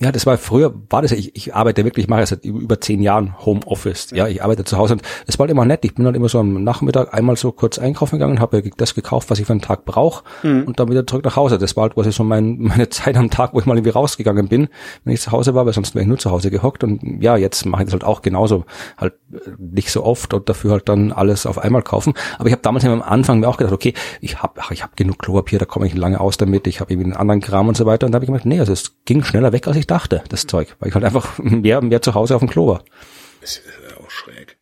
Ja, 0.00 0.10
das 0.10 0.26
war 0.26 0.38
früher, 0.38 0.74
war 0.90 1.02
das 1.02 1.12
ja, 1.12 1.16
ich, 1.16 1.36
ich 1.36 1.54
arbeite 1.54 1.84
wirklich, 1.84 2.04
ich 2.04 2.10
mache 2.10 2.20
ja 2.20 2.26
seit 2.26 2.44
über 2.44 2.80
zehn 2.80 3.00
Jahren 3.00 3.44
Homeoffice. 3.44 4.10
Ja, 4.12 4.26
ich 4.26 4.42
arbeite 4.42 4.64
zu 4.64 4.76
Hause 4.76 4.94
und 4.94 5.02
es 5.26 5.38
war 5.38 5.44
halt 5.44 5.50
immer 5.52 5.64
nett. 5.64 5.84
Ich 5.84 5.94
bin 5.94 6.04
halt 6.04 6.16
immer 6.16 6.28
so 6.28 6.40
am 6.40 6.64
Nachmittag 6.64 7.14
einmal 7.14 7.36
so 7.36 7.52
kurz 7.52 7.78
einkaufen 7.78 8.18
gegangen, 8.18 8.40
habe 8.40 8.62
das 8.76 8.94
gekauft, 8.94 9.30
was 9.30 9.38
ich 9.38 9.46
für 9.46 9.52
einen 9.52 9.60
Tag 9.60 9.84
brauche 9.84 10.24
und 10.42 10.80
dann 10.80 10.88
wieder 10.88 11.06
zurück 11.06 11.24
nach 11.24 11.36
Hause. 11.36 11.58
Das 11.58 11.76
war 11.76 11.82
halt 11.82 11.94
quasi 11.94 12.12
so 12.12 12.24
mein, 12.24 12.58
meine 12.60 12.88
Zeit 12.88 13.16
am 13.16 13.30
Tag, 13.30 13.54
wo 13.54 13.60
ich 13.60 13.66
mal 13.66 13.76
irgendwie 13.76 13.90
rausgegangen 13.90 14.48
bin, 14.48 14.68
wenn 15.04 15.14
ich 15.14 15.20
zu 15.20 15.32
Hause 15.32 15.54
war, 15.54 15.66
weil 15.66 15.72
sonst 15.72 15.94
wäre 15.94 16.02
ich 16.02 16.08
nur 16.08 16.18
zu 16.18 16.30
Hause 16.30 16.50
gehockt 16.50 16.82
und 16.84 17.22
ja, 17.22 17.36
jetzt 17.36 17.64
mache 17.66 17.82
ich 17.82 17.86
das 17.86 17.92
halt 17.92 18.04
auch 18.04 18.22
genauso, 18.22 18.64
halt 18.96 19.14
äh, 19.32 19.38
nicht 19.58 19.90
so 19.90 20.04
oft 20.04 20.34
und 20.34 20.48
dafür 20.48 20.72
halt 20.72 20.88
dann 20.88 21.12
alles 21.12 21.46
auf 21.46 21.58
einmal 21.58 21.82
kaufen. 21.82 22.14
Aber 22.38 22.46
ich 22.48 22.52
habe 22.52 22.62
damals 22.62 22.84
am 22.84 23.02
Anfang 23.02 23.40
mir 23.40 23.48
auch 23.48 23.56
gedacht, 23.56 23.74
okay, 23.74 23.94
ich 24.20 24.42
habe 24.42 24.60
ich 24.70 24.82
hab 24.82 24.96
genug 24.96 25.18
Klopapier, 25.18 25.58
da 25.58 25.64
komme 25.64 25.86
ich 25.86 25.94
lange 25.94 26.20
aus 26.20 26.36
damit, 26.36 26.66
ich 26.66 26.80
habe 26.80 26.92
irgendwie 26.92 27.12
einen 27.12 27.16
anderen 27.16 27.40
Kram 27.40 27.68
und 27.68 27.76
so 27.76 27.86
weiter 27.86 28.06
und 28.06 28.12
da 28.12 28.16
habe 28.16 28.24
ich 28.24 28.28
gemerkt, 28.28 28.46
nee, 28.46 28.58
also 28.58 28.72
es 28.72 28.96
ging 29.04 29.22
schneller 29.22 29.51
weg, 29.52 29.66
als 29.66 29.76
ich 29.76 29.86
dachte, 29.86 30.22
das 30.28 30.46
Zeug, 30.46 30.74
weil 30.80 30.88
ich 30.88 30.94
halt 30.94 31.04
einfach 31.04 31.38
mehr, 31.38 31.80
mehr 31.82 32.02
zu 32.02 32.14
Hause 32.14 32.34
auf 32.34 32.40
dem 32.40 32.48
Klo 32.50 32.66
war. 32.68 32.84
Das 33.40 33.52
ist 33.58 33.62
ja 33.90 33.96
auch 34.04 34.10
schräg. 34.10 34.56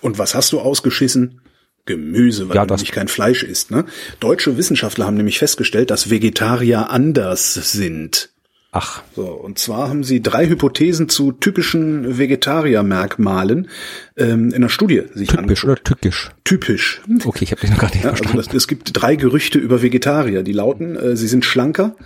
Und 0.00 0.18
was 0.18 0.34
hast 0.34 0.52
du 0.52 0.60
ausgeschissen? 0.60 1.40
Gemüse, 1.86 2.48
weil 2.48 2.56
Ja, 2.56 2.66
du 2.66 2.74
nämlich 2.74 2.92
kein 2.92 3.08
Fleisch 3.08 3.42
isst. 3.42 3.70
Ne? 3.70 3.84
Deutsche 4.20 4.56
Wissenschaftler 4.56 5.06
haben 5.06 5.16
nämlich 5.16 5.38
festgestellt, 5.38 5.90
dass 5.90 6.10
Vegetarier 6.10 6.90
anders 6.90 7.54
sind. 7.54 8.30
Ach, 8.72 9.02
So, 9.16 9.26
und 9.26 9.58
zwar 9.58 9.88
haben 9.88 10.04
sie 10.04 10.22
drei 10.22 10.46
Hypothesen 10.46 11.08
zu 11.08 11.32
typischen 11.32 12.18
Vegetariermerkmalen 12.18 13.68
ähm, 14.16 14.48
in 14.50 14.54
einer 14.54 14.68
Studie 14.68 15.02
sich 15.14 15.28
typisch 15.28 15.38
angeguckt. 15.64 15.64
oder 15.64 15.82
tückisch? 15.82 16.30
Typisch. 16.44 17.00
Okay, 17.24 17.44
ich 17.44 17.50
habe 17.50 17.60
dich 17.62 17.70
noch 17.70 17.78
gar 17.78 17.90
nicht 17.90 18.04
Ja, 18.04 18.10
also 18.10 18.22
verstanden. 18.22 18.46
das, 18.46 18.54
es 18.54 18.68
gibt 18.68 18.90
drei 18.92 19.16
Gerüchte 19.16 19.58
über 19.58 19.82
Vegetarier, 19.82 20.42
die 20.44 20.52
lauten, 20.52 20.94
äh, 20.96 21.16
sie 21.16 21.26
sind 21.26 21.44
schlanker, 21.44 21.96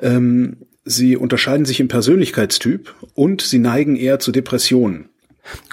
ähm, 0.00 0.56
sie 0.84 1.16
unterscheiden 1.16 1.66
sich 1.66 1.80
im 1.80 1.88
Persönlichkeitstyp 1.88 2.94
und 3.14 3.42
sie 3.42 3.58
neigen 3.58 3.96
eher 3.96 4.18
zu 4.18 4.32
Depressionen. 4.32 5.08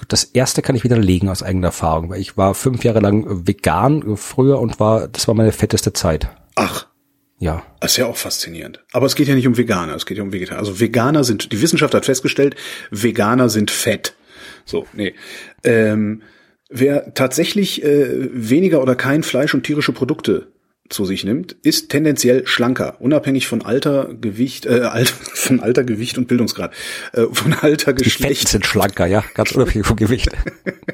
Das 0.08 0.24
erste 0.24 0.60
kann 0.62 0.76
ich 0.76 0.84
widerlegen 0.84 1.28
aus 1.28 1.42
eigener 1.42 1.68
Erfahrung, 1.68 2.10
weil 2.10 2.20
ich 2.20 2.36
war 2.36 2.54
fünf 2.54 2.84
Jahre 2.84 3.00
lang 3.00 3.46
vegan 3.46 4.16
früher 4.16 4.60
und 4.60 4.80
war, 4.80 5.08
das 5.08 5.28
war 5.28 5.34
meine 5.34 5.52
fetteste 5.52 5.92
Zeit. 5.92 6.28
Ach, 6.56 6.86
Ja. 7.38 7.64
Das 7.80 7.92
ist 7.92 7.96
ja 7.96 8.06
auch 8.06 8.16
faszinierend. 8.16 8.84
Aber 8.92 9.06
es 9.06 9.16
geht 9.16 9.28
ja 9.28 9.34
nicht 9.34 9.46
um 9.46 9.56
Veganer, 9.56 9.96
es 9.96 10.06
geht 10.06 10.18
ja 10.18 10.22
um 10.22 10.32
Vegetarier. 10.32 10.60
Also 10.60 10.78
Veganer 10.78 11.24
sind, 11.24 11.52
die 11.52 11.60
Wissenschaft 11.62 11.94
hat 11.94 12.04
festgestellt, 12.04 12.54
Veganer 12.90 13.48
sind 13.48 13.70
fett. 13.70 14.14
So, 14.64 14.86
nee. 14.92 15.14
Ähm, 15.64 16.22
wer 16.68 17.14
tatsächlich 17.14 17.82
äh, 17.82 18.28
weniger 18.32 18.82
oder 18.82 18.94
kein 18.94 19.22
Fleisch 19.22 19.54
und 19.54 19.64
tierische 19.64 19.92
Produkte 19.92 20.51
zu 20.92 21.04
sich 21.04 21.24
nimmt, 21.24 21.56
ist 21.62 21.88
tendenziell 21.88 22.46
schlanker, 22.46 22.96
unabhängig 23.00 23.46
von 23.46 23.62
Alter, 23.62 24.10
Gewicht, 24.20 24.66
äh, 24.66 24.80
Alter, 24.92 25.12
von 25.12 25.60
Alter, 25.60 25.84
Gewicht 25.84 26.18
und 26.18 26.28
Bildungsgrad, 26.28 26.72
äh, 27.12 27.22
von 27.32 27.54
Alter, 27.54 27.92
Geschlecht. 27.92 28.42
Die 28.44 28.50
sind 28.50 28.66
schlanker, 28.66 29.06
ja, 29.06 29.24
ganz 29.34 29.52
unabhängig 29.56 29.86
vom 29.86 29.96
Gewicht. 29.96 30.30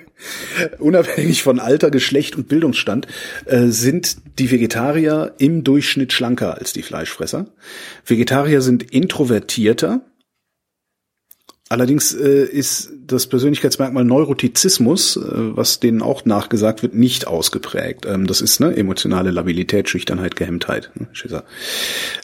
unabhängig 0.79 1.43
von 1.43 1.61
Alter, 1.61 1.91
Geschlecht 1.91 2.37
und 2.37 2.49
Bildungsstand 2.49 3.07
äh, 3.47 3.67
sind 3.67 4.17
die 4.39 4.51
Vegetarier 4.51 5.35
im 5.39 5.65
Durchschnitt 5.65 6.13
schlanker 6.13 6.59
als 6.59 6.73
die 6.73 6.83
Fleischfresser. 6.83 7.47
Vegetarier 8.07 8.63
sind 8.63 8.91
introvertierter, 8.93 10.01
Allerdings 11.71 12.15
äh, 12.15 12.45
ist 12.45 12.91
das 13.07 13.27
Persönlichkeitsmerkmal 13.27 14.05
Neurotizismus, 14.05 15.17
äh, 15.17 15.21
was 15.23 15.81
denen 15.81 16.01
auch 16.01 16.25
nachgesagt 16.25 16.83
wird, 16.83 16.95
nicht 16.95 17.27
ausgeprägt. 17.27 18.07
Ähm, 18.07 18.27
das 18.27 18.41
ist 18.41 18.61
ne, 18.61 18.75
emotionale 18.75 19.31
Labilität, 19.31 19.89
Schüchternheit, 19.89 20.37
Gehemmtheit. 20.37 20.91
Ne, 20.95 21.09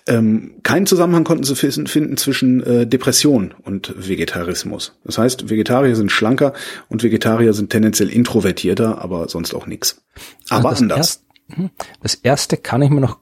ähm, 0.07 0.55
keinen 0.63 0.87
Zusammenhang 0.87 1.25
konnten 1.25 1.45
sie 1.45 1.57
finden 1.57 2.17
zwischen 2.17 2.63
äh, 2.63 2.87
Depression 2.87 3.55
und 3.63 3.95
Vegetarismus. 3.97 4.99
Das 5.05 5.19
heißt, 5.19 5.51
Vegetarier 5.51 5.97
sind 5.97 6.11
schlanker 6.11 6.55
und 6.89 7.03
Vegetarier 7.03 7.53
sind 7.53 7.71
tendenziell 7.71 8.09
introvertierter, 8.09 9.03
aber 9.03 9.29
sonst 9.29 9.55
auch 9.55 9.67
nix. 9.67 10.03
Aber 10.49 10.71
also 10.71 10.83
anders. 10.83 10.99
Erst, 10.99 11.23
hm, 11.49 11.71
das 12.03 12.15
erste 12.15 12.57
kann 12.57 12.81
ich 12.81 12.91
mir 12.91 13.01
noch 13.01 13.19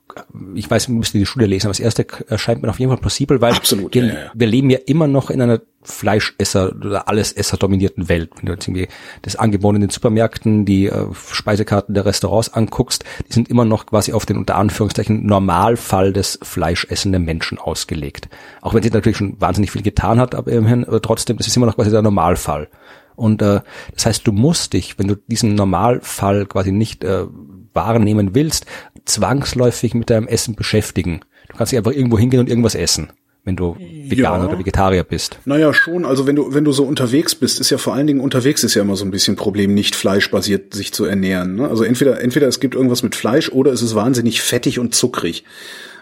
ich 0.55 0.71
weiß, 0.71 0.89
wir 0.89 0.95
müssen 0.95 1.19
die 1.19 1.27
Studie 1.27 1.47
lesen, 1.47 1.67
aber 1.67 1.73
das 1.73 1.81
erste 1.81 2.07
erscheint 2.29 2.63
mir 2.63 2.71
auf 2.71 2.79
jeden 2.79 2.91
Fall 2.91 3.01
plausibel, 3.01 3.41
weil 3.41 3.55
Absolut, 3.55 3.95
wir, 3.95 4.05
ja, 4.05 4.15
ja. 4.15 4.31
wir 4.35 4.47
leben 4.47 4.71
ja 4.71 4.79
immer 4.87 5.07
noch 5.07 5.31
in 5.31 5.41
einer 5.41 5.61
Fleischesser 5.83 6.73
oder 6.77 7.09
Allesesser 7.09 7.57
dominierten 7.57 8.09
Welt. 8.09 8.31
Wenn 8.37 8.47
du 8.47 8.53
jetzt 8.53 8.69
irgendwie 8.69 8.89
das 9.23 9.37
Angebot 9.37 9.75
in 9.75 9.81
den 9.81 9.91
Supermärkten, 9.91 10.65
die 10.65 10.87
äh, 10.87 11.07
Speisekarten 11.31 11.95
der 11.95 12.07
Restaurants 12.07 12.53
anguckst, 12.53 13.05
die 13.29 13.33
sind 13.33 13.49
immer 13.49 13.65
noch 13.65 13.87
quasi 13.87 14.13
auf 14.13 14.25
den 14.25 14.37
unter 14.37 14.57
Anführungszeichen 14.57 15.27
Normalfall 15.27 16.13
des 16.13 16.39
fleischessenden 16.43 17.25
Menschen 17.25 17.59
ausgelegt. 17.59 18.29
Auch 18.61 18.75
wenn 18.75 18.83
sie 18.83 18.91
natürlich 18.91 19.19
schon 19.19 19.41
wahnsinnig 19.41 19.73
viel 19.73 19.83
getan 19.83 20.21
hat, 20.21 20.35
aber 20.35 20.53
immerhin 20.53 20.85
aber 20.85 21.03
trotzdem, 21.03 21.37
das 21.37 21.49
ist 21.49 21.57
immer 21.57 21.67
noch 21.67 21.77
quasi 21.77 21.91
der 21.91 22.03
Normalfall. 22.03 22.69
Und 23.15 23.43
äh, 23.43 23.61
das 23.95 24.07
heißt, 24.07 24.27
du 24.27 24.33
musst 24.33 24.73
dich, 24.73 24.99
wenn 24.99 25.09
du 25.09 25.17
diesen 25.17 25.55
Normalfall 25.55 26.47
quasi 26.47 26.73
nicht 26.73 27.05
äh, 27.05 27.27
wahrnehmen 27.75 28.35
willst, 28.35 28.67
zwangsläufig 29.05 29.95
mit 29.95 30.11
deinem 30.11 30.27
Essen 30.29 30.55
beschäftigen. 30.55 31.21
Du 31.49 31.57
kannst 31.57 31.73
dich 31.73 31.79
einfach 31.79 31.93
irgendwo 31.93 32.19
hingehen 32.19 32.41
und 32.41 32.49
irgendwas 32.49 32.75
essen, 32.75 33.11
wenn 33.45 33.57
du 33.57 33.77
Veganer 33.79 34.45
Ja. 34.45 34.49
oder 34.51 34.59
Vegetarier 34.59 35.05
bist. 35.05 35.39
Naja, 35.45 35.73
schon. 35.75 36.05
Also 36.05 36.27
wenn 36.27 36.37
du, 36.37 36.55
wenn 36.55 36.65
du 36.65 36.73
so 36.73 36.85
unterwegs 36.85 37.35
bist, 37.35 37.61
ist 37.61 37.71
ja 37.71 37.79
vor 37.79 37.95
allen 37.95 38.07
Dingen 38.07 38.21
unterwegs 38.21 38.65
ist 38.65 38.75
ja 38.75 38.83
immer 38.83 38.97
so 38.97 39.05
ein 39.05 39.11
bisschen 39.11 39.37
Problem, 39.37 39.75
nicht 39.75 39.95
fleischbasiert 39.95 40.73
sich 40.75 40.93
zu 40.93 41.05
ernähren. 41.05 41.57
Ne? 41.57 41.69
Also 41.69 41.85
entweder, 41.85 42.21
entweder 42.21 42.49
es 42.49 42.61
gibt 42.61 42.75
irgendwas 42.75 43.03
mit 43.03 43.15
Fleisch 43.15 43.51
oder 43.51 43.73
es 43.73 43.83
ist 43.83 43.95
wahnsinnig 43.95 44.41
fettig 44.43 44.79
und 44.79 44.95
zuckrig. 44.95 45.45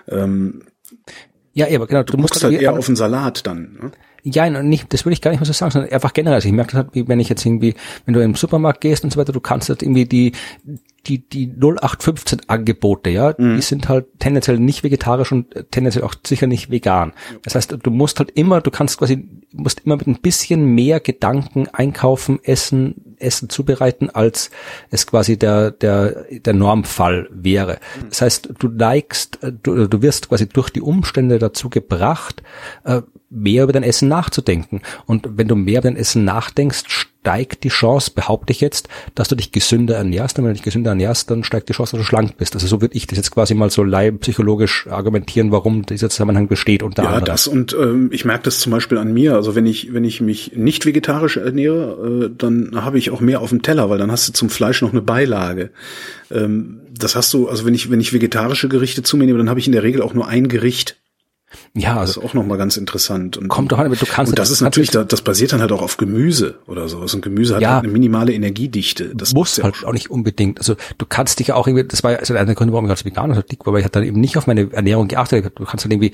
Ähm, 0.09 0.63
Ja, 1.53 1.67
aber 1.75 1.87
genau, 1.87 2.03
du 2.03 2.13
du 2.13 2.19
musst 2.19 2.43
halt 2.45 2.61
eher 2.61 2.73
auf 2.79 2.87
den 2.87 2.97
Salat 2.97 3.47
dann. 3.47 3.79
Ne? 3.81 3.93
Ja, 4.23 4.49
nicht, 4.63 4.93
das 4.93 5.07
würde 5.07 5.15
ich 5.15 5.23
gar 5.23 5.31
nicht 5.31 5.41
mehr 5.41 5.47
so 5.47 5.53
sagen, 5.55 5.73
sondern 5.73 5.91
einfach 5.91 6.13
generell. 6.13 6.35
Also 6.37 6.49
ich 6.49 6.55
merke 6.55 6.73
das 6.73 6.77
halt, 6.85 6.89
wie 6.95 7.09
wenn 7.09 7.21
ich 7.21 7.31
jetzt 7.31 7.45
irgendwie, 7.47 7.75
wenn 8.05 8.13
du 8.15 8.21
im 8.23 8.35
Supermarkt 8.35 8.83
gehst 8.83 9.03
und 9.03 9.11
so 9.13 9.19
weiter, 9.19 9.33
du 9.33 9.41
kannst 9.41 9.71
halt 9.71 9.83
irgendwie 9.83 10.05
die, 10.05 10.33
die, 11.07 11.27
die 11.27 11.47
0815 11.47 12.43
Angebote, 12.49 13.11
ja, 13.11 13.33
die 13.33 13.63
sind 13.63 13.89
halt 13.89 14.07
tendenziell 14.19 14.59
nicht 14.59 14.85
vegetarisch 14.85 15.33
und 15.33 15.55
äh, 15.57 15.65
tendenziell 15.65 16.05
auch 16.05 16.15
sicher 16.27 16.47
nicht 16.47 16.71
vegan. 16.71 17.13
Das 17.43 17.55
heißt, 17.55 17.77
du 17.83 17.91
musst 17.91 18.19
halt 18.19 18.31
immer, 18.33 18.61
du 18.61 18.71
kannst 18.71 18.99
quasi, 18.99 19.29
musst 19.53 19.81
immer 19.81 19.97
mit 19.97 20.07
ein 20.07 20.21
bisschen 20.21 20.65
mehr 20.75 21.01
Gedanken 21.01 21.69
einkaufen, 21.69 22.39
essen, 22.43 23.17
Essen 23.19 23.49
zubereiten, 23.49 24.11
als 24.11 24.51
es 24.91 25.07
quasi 25.07 25.39
der, 25.39 25.71
der, 25.71 26.27
der 26.31 26.55
Normfall 26.55 27.29
wäre. 27.31 27.79
Das 28.09 28.23
heißt, 28.23 28.55
du 28.59 28.69
neigst, 28.69 29.43
äh, 29.43 29.53
du, 29.53 29.89
du 29.89 30.03
wirst 30.03 30.29
quasi 30.29 30.49
durch 30.49 30.71
die 30.71 30.83
Umstände 30.83 31.39
dazu 31.39 31.71
gebracht, 31.71 32.43
äh, 32.85 33.03
mehr 33.31 33.65
über 33.65 33.73
dein 33.73 33.85
Essen 33.85 34.09
nachzudenken. 34.09 34.83
Und 35.07 35.39
wenn 35.39 35.49
du 35.49 35.57
mehr 35.57 35.81
über 35.81 35.89
dein 35.89 35.97
Essen 35.97 36.25
nachdenkst, 36.25 37.10
steigt 37.21 37.65
die 37.65 37.69
Chance, 37.69 38.13
behaupte 38.15 38.51
ich 38.53 38.61
jetzt, 38.61 38.89
dass 39.15 39.29
du 39.29 39.35
dich 39.35 39.53
gesünder 39.53 39.97
ernährst. 39.97 40.39
Und 40.39 40.45
wenn 40.45 40.53
du 40.53 40.55
dich 40.55 40.63
gesünder 40.63 40.91
ernährst, 40.93 41.31
dann 41.31 41.45
steigt 41.45 41.69
die 41.69 41.75
Chance, 41.75 41.93
dass 41.97 42.01
du 42.01 42.07
schlank 42.07 42.39
bist. 42.39 42.55
Also 42.55 42.67
so 42.67 42.81
würde 42.81 42.97
ich 42.97 43.07
das 43.07 43.19
jetzt 43.19 43.31
quasi 43.31 43.55
mal 43.55 43.71
so 43.71 43.85
psychologisch 44.21 44.87
argumentieren, 44.89 45.53
warum 45.53 45.85
dieser 45.85 46.09
Zusammenhang 46.09 46.49
besteht 46.49 46.83
unter 46.83 47.03
Ja, 47.03 47.09
anderem. 47.11 47.27
das 47.27 47.47
und 47.47 47.77
ähm, 47.79 48.09
ich 48.13 48.25
merke 48.25 48.45
das 48.45 48.59
zum 48.59 48.73
Beispiel 48.73 48.97
an 48.97 49.13
mir. 49.13 49.35
Also 49.35 49.55
wenn 49.55 49.67
ich 49.67 49.93
wenn 49.93 50.05
ich 50.05 50.21
mich 50.21 50.53
nicht 50.57 50.87
vegetarisch 50.87 51.37
ernähre, 51.37 52.27
äh, 52.27 52.35
dann 52.37 52.71
habe 52.75 52.99
ich 52.99 53.11
auch 53.11 53.21
mehr 53.21 53.43
auf 53.43 53.51
dem 53.51 53.61
Teller, 53.63 53.91
weil 53.91 53.99
dann 53.99 54.11
hast 54.11 54.29
du 54.29 54.33
zum 54.33 54.49
Fleisch 54.49 54.81
noch 54.81 54.93
eine 54.93 55.03
Beilage. 55.03 55.71
Ähm, 56.31 56.81
das 56.99 57.17
hast 57.17 57.33
du, 57.35 57.49
also 57.49 57.67
wenn 57.67 57.75
ich 57.75 57.91
wenn 57.91 58.01
ich 58.01 58.13
vegetarische 58.15 58.69
Gerichte 58.69 59.03
zu 59.03 59.17
mir 59.19 59.27
nehme, 59.27 59.39
dann 59.39 59.51
habe 59.51 59.61
ich 59.61 59.67
in 59.67 59.73
der 59.73 59.83
Regel 59.83 60.01
auch 60.03 60.15
nur 60.15 60.27
ein 60.27 60.49
Gericht. 60.49 60.97
Ja, 61.75 61.91
Das 61.95 61.99
also 62.01 62.21
ist 62.23 62.27
auch 62.27 62.35
noch 62.35 62.45
mal 62.45 62.59
ganz 62.59 62.77
interessant. 62.77 63.37
Und, 63.37 63.47
kommt 63.49 63.71
doch 63.71 63.79
an, 63.79 63.87
aber 63.87 63.95
du 63.95 64.05
kannst 64.05 64.33
und 64.33 64.39
das 64.41 64.51
ist 64.51 64.55
kannst 64.59 64.63
natürlich, 64.63 64.89
jetzt- 64.89 64.97
da- 64.97 65.05
das 65.05 65.23
basiert 65.23 65.53
dann 65.53 65.61
halt 65.61 65.71
auch 65.71 65.83
auf 65.83 65.99
Gemüse 65.99 66.57
oder 66.67 66.89
sowas. 66.89 67.15
Und 67.15 67.23
Gemüse 67.23 67.55
hat 67.55 67.63
Ja. 67.63 67.75
halt 67.75 67.85
eine 67.85 67.93
minimale 67.93 68.33
Energiedichte. 68.33 69.15
Das 69.15 69.33
muss 69.35 69.53
ist 69.53 69.59
ja 69.59 69.65
halt 69.65 69.85
auch 69.85 69.93
nicht 69.93 70.11
unbedingt. 70.11 70.59
Also 70.59 70.75
du 70.99 71.07
kannst 71.09 71.39
dich 71.39 71.47
ja 71.49 71.55
auch 71.55 71.69
irgendwie, 71.69 71.87
das 71.87 72.03
war 72.03 72.11
ja 72.13 72.19
also 72.19 72.35
einer 72.35 72.47
der 72.47 72.55
Gründe, 72.57 72.73
warum 72.73 72.87
ich 72.87 72.91
als 72.91 73.05
Veganer 73.05 73.37
so 73.37 73.43
dick 73.43 73.65
war, 73.67 73.73
weil 73.73 73.81
ich 73.81 73.85
halt 73.85 73.95
dann 73.95 74.03
eben 74.03 74.21
nicht 74.21 74.37
auf 74.37 74.49
meine 74.49 74.73
Ernährung 74.73 75.07
geachtet 75.07 75.45
habe. 75.45 75.55
Du 75.55 75.65
kannst 75.65 75.85
halt 75.85 75.93
irgendwie 75.93 76.11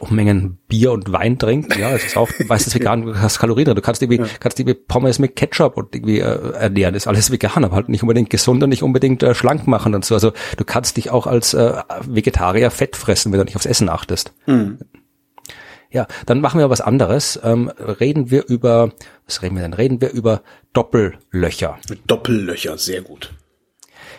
Unmengen 0.00 0.58
Bier 0.68 0.92
und 0.92 1.10
Wein 1.12 1.38
trinken. 1.38 1.78
Ja, 1.78 1.90
das 1.92 2.04
ist 2.04 2.16
auch, 2.16 2.28
du 2.30 2.48
weißt 2.48 2.66
das 2.66 2.74
vegan, 2.74 3.02
du 3.02 3.16
hast 3.20 3.38
Kalorien 3.38 3.64
drin. 3.66 3.74
Du 3.76 3.82
kannst 3.82 4.02
irgendwie, 4.02 4.22
kannst 4.40 4.60
irgendwie 4.60 4.74
Pommes 4.78 5.18
mit 5.18 5.36
Ketchup 5.36 5.76
und 5.76 5.94
irgendwie 5.94 6.20
äh, 6.20 6.52
ernähren. 6.52 6.94
Das 6.94 7.04
ist 7.04 7.06
alles 7.08 7.30
vegan, 7.30 7.64
aber 7.64 7.74
halt 7.74 7.88
nicht 7.88 8.02
unbedingt 8.02 8.30
gesund 8.30 8.62
und 8.62 8.70
nicht 8.70 8.82
unbedingt 8.82 9.22
äh, 9.22 9.34
schlank 9.34 9.66
machen 9.66 9.94
und 9.94 10.04
so. 10.04 10.14
Also 10.14 10.32
du 10.56 10.64
kannst 10.64 10.96
dich 10.96 11.10
auch 11.10 11.26
als 11.26 11.54
äh, 11.54 11.72
Vegetarier 12.06 12.70
fett 12.70 12.96
fressen, 12.96 13.32
wenn 13.32 13.38
du 13.40 13.44
nicht 13.44 13.56
aufs 13.56 13.66
Essen 13.66 13.88
achtest. 13.88 14.32
Ja, 15.90 16.06
dann 16.26 16.40
machen 16.40 16.60
wir 16.60 16.68
was 16.68 16.82
anderes. 16.82 17.40
Ähm, 17.42 17.68
reden 17.78 18.30
wir 18.30 18.46
über, 18.46 18.92
was 19.24 19.42
reden 19.42 19.56
wir 19.56 19.62
denn? 19.62 19.72
Reden 19.72 20.00
wir 20.00 20.10
über 20.10 20.42
Doppellöcher. 20.74 21.78
Doppellöcher, 22.06 22.76
sehr 22.76 23.00
gut. 23.00 23.32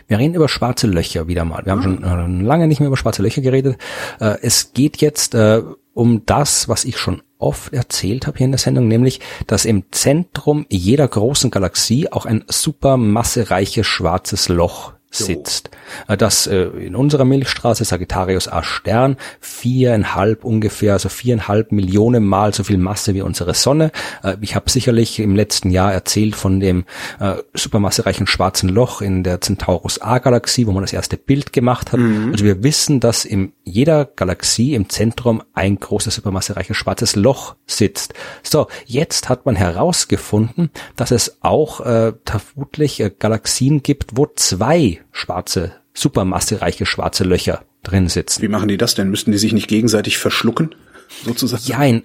Wir 0.07 0.17
reden 0.17 0.33
über 0.33 0.49
schwarze 0.49 0.87
Löcher 0.87 1.27
wieder 1.27 1.45
mal. 1.45 1.65
Wir 1.65 1.71
haben 1.71 1.83
schon 1.83 2.03
äh, 2.03 2.43
lange 2.43 2.67
nicht 2.67 2.79
mehr 2.79 2.87
über 2.87 2.97
schwarze 2.97 3.21
Löcher 3.21 3.41
geredet. 3.41 3.77
Äh, 4.19 4.37
es 4.41 4.73
geht 4.73 4.97
jetzt 4.97 5.35
äh, 5.35 5.61
um 5.93 6.25
das, 6.25 6.67
was 6.67 6.85
ich 6.85 6.97
schon 6.97 7.21
oft 7.37 7.73
erzählt 7.73 8.25
habe 8.25 8.37
hier 8.37 8.45
in 8.45 8.51
der 8.51 8.59
Sendung, 8.59 8.87
nämlich, 8.87 9.19
dass 9.45 9.65
im 9.65 9.91
Zentrum 9.91 10.65
jeder 10.69 11.07
großen 11.07 11.51
Galaxie 11.51 12.11
auch 12.11 12.25
ein 12.25 12.43
supermassereiches 12.47 13.85
schwarzes 13.85 14.49
Loch 14.49 14.93
sitzt. 15.11 15.69
Äh, 16.07 16.17
Das 16.17 16.47
äh, 16.47 16.63
in 16.63 16.95
unserer 16.95 17.25
Milchstraße 17.25 17.83
Sagittarius 17.83 18.47
A 18.47 18.63
Stern 18.63 19.17
viereinhalb 19.39 20.43
ungefähr, 20.43 20.93
also 20.93 21.09
viereinhalb 21.09 21.71
Millionen 21.71 22.25
Mal 22.25 22.53
so 22.53 22.63
viel 22.63 22.77
Masse 22.77 23.13
wie 23.13 23.21
unsere 23.21 23.53
Sonne. 23.53 23.91
Äh, 24.23 24.37
Ich 24.41 24.55
habe 24.55 24.69
sicherlich 24.69 25.19
im 25.19 25.35
letzten 25.35 25.71
Jahr 25.71 25.91
erzählt 25.93 26.35
von 26.35 26.59
dem 26.59 26.85
äh, 27.19 27.35
supermassereichen 27.53 28.27
schwarzen 28.27 28.69
Loch 28.69 29.01
in 29.01 29.23
der 29.23 29.41
Centaurus 29.41 30.01
A 30.01 30.19
Galaxie, 30.19 30.67
wo 30.67 30.71
man 30.71 30.83
das 30.83 30.93
erste 30.93 31.17
Bild 31.17 31.53
gemacht 31.53 31.91
hat. 31.91 31.99
Also 32.31 32.45
wir 32.45 32.63
wissen, 32.63 32.99
dass 32.99 33.25
in 33.25 33.53
jeder 33.63 34.05
Galaxie 34.05 34.73
im 34.75 34.89
Zentrum 34.89 35.41
ein 35.53 35.79
großes 35.79 36.15
supermassereiches 36.15 36.77
schwarzes 36.77 37.15
Loch 37.15 37.55
sitzt. 37.65 38.13
So, 38.43 38.67
jetzt 38.85 39.29
hat 39.29 39.45
man 39.45 39.55
herausgefunden, 39.55 40.69
dass 40.95 41.11
es 41.11 41.37
auch 41.41 41.81
äh, 41.81 42.13
vermutlich 42.25 42.99
äh, 42.99 43.11
Galaxien 43.17 43.83
gibt, 43.83 44.17
wo 44.17 44.27
zwei 44.35 44.98
schwarze, 45.11 45.73
supermassereiche 45.93 46.85
schwarze 46.85 47.23
Löcher 47.23 47.63
drin 47.83 48.07
sitzen. 48.07 48.41
Wie 48.41 48.47
machen 48.47 48.67
die 48.67 48.77
das 48.77 48.95
denn? 48.95 49.09
Müssten 49.09 49.31
die 49.31 49.37
sich 49.37 49.53
nicht 49.53 49.67
gegenseitig 49.67 50.17
verschlucken? 50.17 50.75
Sozusagen? 51.23 51.63
Jein. 51.63 52.03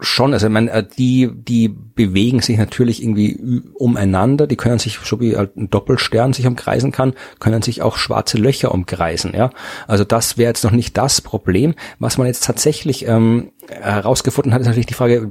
Schon, 0.00 0.34
also 0.34 0.50
man, 0.50 0.68
äh, 0.68 0.86
die, 0.86 1.30
die 1.32 1.68
bewegen 1.68 2.40
sich 2.40 2.58
natürlich 2.58 3.02
irgendwie 3.02 3.62
umeinander, 3.74 4.46
die 4.46 4.56
können 4.56 4.78
sich, 4.78 4.98
so 5.02 5.18
wie 5.18 5.34
halt 5.34 5.56
ein 5.56 5.70
Doppelstern 5.70 6.34
sich 6.34 6.46
umkreisen 6.46 6.92
kann, 6.92 7.14
können 7.40 7.62
sich 7.62 7.80
auch 7.80 7.96
schwarze 7.96 8.36
Löcher 8.36 8.72
umkreisen, 8.72 9.32
ja. 9.34 9.50
Also 9.88 10.04
das 10.04 10.36
wäre 10.36 10.50
jetzt 10.50 10.62
noch 10.62 10.72
nicht 10.72 10.98
das 10.98 11.22
Problem. 11.22 11.74
Was 11.98 12.18
man 12.18 12.26
jetzt 12.26 12.44
tatsächlich 12.44 13.06
ähm, 13.08 13.52
herausgefunden 13.66 14.52
hat, 14.52 14.60
ist 14.60 14.66
natürlich 14.66 14.86
die 14.86 14.94
Frage, 14.94 15.30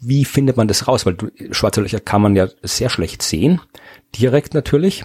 wie 0.00 0.24
findet 0.24 0.56
man 0.56 0.68
das 0.68 0.88
raus? 0.88 1.06
Weil 1.06 1.14
du, 1.14 1.28
schwarze 1.50 1.80
Löcher 1.80 2.00
kann 2.00 2.22
man 2.22 2.36
ja 2.36 2.48
sehr 2.62 2.90
schlecht 2.90 3.22
sehen, 3.22 3.60
direkt 4.18 4.54
natürlich. 4.54 5.04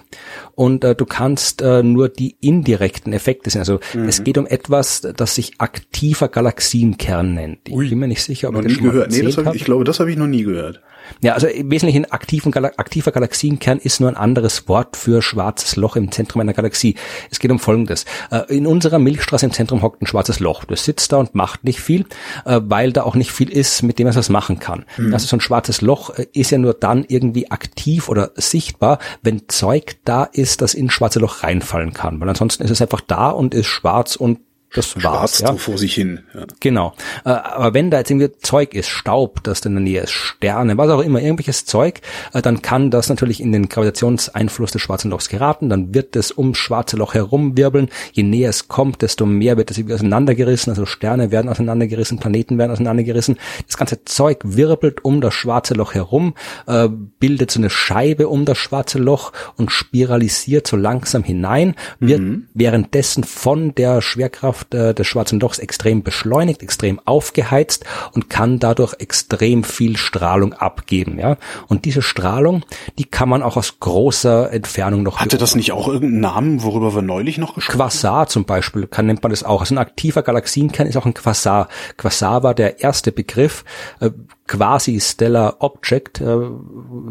Und 0.54 0.84
äh, 0.84 0.94
du 0.94 1.04
kannst 1.06 1.62
äh, 1.62 1.82
nur 1.82 2.08
die 2.08 2.36
indirekten 2.40 3.12
Effekte 3.12 3.50
sehen. 3.50 3.60
Also 3.60 3.80
Mhm. 3.94 4.08
es 4.08 4.24
geht 4.24 4.38
um 4.38 4.46
etwas, 4.46 5.00
das 5.16 5.34
sich 5.34 5.52
aktiver 5.58 6.28
Galaxienkern 6.28 7.34
nennt. 7.34 7.58
Ich 7.68 7.74
Ui. 7.74 7.88
bin 7.88 7.98
mir 7.98 8.08
nicht 8.08 8.22
sicher, 8.22 8.48
ob 8.48 8.54
Noch 8.54 8.60
ich 8.62 8.66
das 8.68 8.72
nie 8.72 8.76
schon 8.78 8.86
mal 8.86 8.92
gehört. 8.92 9.10
Nee, 9.12 9.22
das 9.22 9.36
hab 9.38 9.54
ich, 9.54 9.60
ich 9.60 9.64
glaube, 9.64 9.84
das 9.84 10.00
habe 10.00 10.10
ich 10.10 10.16
noch 10.16 10.26
nie 10.26 10.42
gehört. 10.42 10.80
Ja, 11.22 11.34
also 11.34 11.46
im 11.46 11.70
Wesentlichen 11.70 12.10
aktiven 12.10 12.52
aktiver 12.52 13.12
Galaxienkern 13.12 13.78
ist 13.78 14.00
nur 14.00 14.08
ein 14.10 14.16
anderes 14.16 14.66
Wort 14.68 14.96
für 14.96 15.22
schwarzes 15.22 15.76
Loch 15.76 15.94
im 15.94 16.10
Zentrum 16.10 16.40
einer 16.40 16.52
Galaxie. 16.52 16.96
Es 17.30 17.38
geht 17.38 17.52
um 17.52 17.60
Folgendes. 17.60 18.06
Äh, 18.32 18.52
In 18.52 18.66
unserer 18.66 18.98
Milchstraße 18.98 19.46
im 19.46 19.52
Zentrum 19.52 19.82
hockt 19.82 20.02
ein 20.02 20.06
schwarzes 20.06 20.40
Loch. 20.40 20.64
Das 20.64 20.84
sitzt 20.84 21.12
da 21.12 21.18
und 21.18 21.34
macht 21.36 21.62
nicht 21.62 21.80
viel, 21.80 22.06
äh, 22.44 22.60
weil 22.64 22.92
da 22.92 23.04
auch 23.04 23.14
nicht 23.14 23.30
viel 23.30 23.50
ist, 23.50 23.82
mit 23.84 24.00
dem 24.00 24.08
es 24.08 24.16
was 24.16 24.30
machen 24.30 24.58
kann. 24.58 24.84
Also 25.12 25.26
so 25.28 25.36
ein 25.36 25.40
schwarzes 25.40 25.80
Loch 25.80 26.10
äh, 26.18 26.26
ist 26.32 26.50
ja 26.50 26.58
nur 26.58 26.74
dann 26.74 27.04
irgendwie 27.06 27.52
aktiv 27.52 28.08
oder 28.08 28.32
sichtbar, 28.34 28.95
da, 28.96 29.04
wenn 29.22 29.48
Zeug 29.48 29.96
da 30.04 30.24
ist, 30.24 30.62
das 30.62 30.74
ins 30.74 30.92
schwarze 30.92 31.18
Loch 31.18 31.42
reinfallen 31.42 31.92
kann. 31.92 32.20
Weil 32.20 32.28
ansonsten 32.28 32.62
ist 32.62 32.70
es 32.70 32.82
einfach 32.82 33.00
da 33.00 33.30
und 33.30 33.54
ist 33.54 33.66
schwarz 33.66 34.16
und 34.16 34.38
das 34.74 35.02
war's. 35.02 35.38
Ja. 35.40 35.52
so 35.52 35.56
vor 35.58 35.78
sich 35.78 35.94
hin. 35.94 36.20
Ja. 36.34 36.44
Genau. 36.60 36.92
Äh, 37.24 37.30
aber 37.30 37.74
wenn 37.74 37.90
da 37.90 37.98
jetzt 37.98 38.10
irgendwie 38.10 38.30
Zeug 38.40 38.74
ist, 38.74 38.88
Staub, 38.88 39.42
das 39.42 39.60
in 39.60 39.74
der 39.74 39.82
Nähe 39.82 40.02
ist, 40.02 40.12
Sterne, 40.12 40.76
was 40.76 40.90
auch 40.90 41.00
immer, 41.00 41.20
irgendwelches 41.20 41.64
Zeug, 41.64 42.00
äh, 42.32 42.42
dann 42.42 42.62
kann 42.62 42.90
das 42.90 43.08
natürlich 43.08 43.40
in 43.40 43.52
den 43.52 43.68
Gravitationseinfluss 43.68 44.72
des 44.72 44.82
schwarzen 44.82 45.10
Lochs 45.10 45.28
geraten. 45.28 45.70
Dann 45.70 45.94
wird 45.94 46.14
es 46.16 46.36
ums 46.36 46.58
schwarze 46.58 46.96
Loch 46.96 47.14
herumwirbeln. 47.14 47.88
Je 48.12 48.22
näher 48.22 48.50
es 48.50 48.68
kommt, 48.68 49.02
desto 49.02 49.24
mehr 49.24 49.56
wird 49.56 49.70
es 49.70 49.78
irgendwie 49.78 49.94
auseinandergerissen. 49.94 50.70
Also 50.70 50.84
Sterne 50.84 51.30
werden 51.30 51.48
auseinandergerissen, 51.48 52.18
Planeten 52.18 52.58
werden 52.58 52.72
auseinandergerissen. 52.72 53.38
Das 53.66 53.76
ganze 53.78 54.04
Zeug 54.04 54.40
wirbelt 54.44 55.04
um 55.04 55.20
das 55.20 55.32
schwarze 55.34 55.74
Loch 55.74 55.94
herum, 55.94 56.34
äh, 56.66 56.88
bildet 57.18 57.50
so 57.50 57.60
eine 57.60 57.70
Scheibe 57.70 58.28
um 58.28 58.44
das 58.44 58.58
schwarze 58.58 58.98
Loch 58.98 59.32
und 59.56 59.70
spiralisiert 59.70 60.66
so 60.66 60.76
langsam 60.76 61.22
hinein, 61.22 61.74
wird 61.98 62.20
mhm. 62.20 62.48
währenddessen 62.52 63.24
von 63.24 63.74
der 63.74 64.02
Schwerkraft 64.02 64.55
Kraft 64.56 64.74
äh, 64.74 64.94
des 64.94 65.06
schwarzen 65.06 65.40
Lochs 65.40 65.58
extrem 65.58 66.02
beschleunigt, 66.02 66.62
extrem 66.62 67.00
aufgeheizt 67.04 67.84
und 68.12 68.30
kann 68.30 68.58
dadurch 68.58 68.94
extrem 68.98 69.64
viel 69.64 69.96
Strahlung 69.96 70.54
abgeben. 70.54 71.18
Ja, 71.18 71.36
und 71.68 71.84
diese 71.84 72.02
Strahlung, 72.02 72.64
die 72.98 73.04
kann 73.04 73.28
man 73.28 73.42
auch 73.42 73.56
aus 73.56 73.78
großer 73.80 74.52
Entfernung 74.52 75.02
noch. 75.02 75.18
Hatte 75.18 75.38
das 75.38 75.54
nicht 75.54 75.72
auch 75.72 75.88
irgendeinen 75.88 76.20
Namen, 76.20 76.62
worüber 76.62 76.94
wir 76.94 77.02
neulich 77.02 77.38
noch 77.38 77.54
gesprochen 77.54 77.80
haben? 77.80 77.88
Quasar 77.90 78.26
zum 78.28 78.44
Beispiel, 78.44 78.86
kann 78.86 79.06
nennt 79.06 79.22
man 79.22 79.30
das 79.30 79.44
auch. 79.44 79.60
Also 79.60 79.74
ein 79.74 79.78
aktiver 79.78 80.22
Galaxienkern 80.22 80.86
ist 80.86 80.96
auch 80.96 81.06
ein 81.06 81.14
Quasar. 81.14 81.68
Quasar 81.96 82.42
war 82.42 82.54
der 82.54 82.80
erste 82.80 83.12
Begriff. 83.12 83.64
Äh, 84.00 84.10
Quasi-Stellar 84.46 85.56
Object 85.60 86.20
äh, 86.20 86.36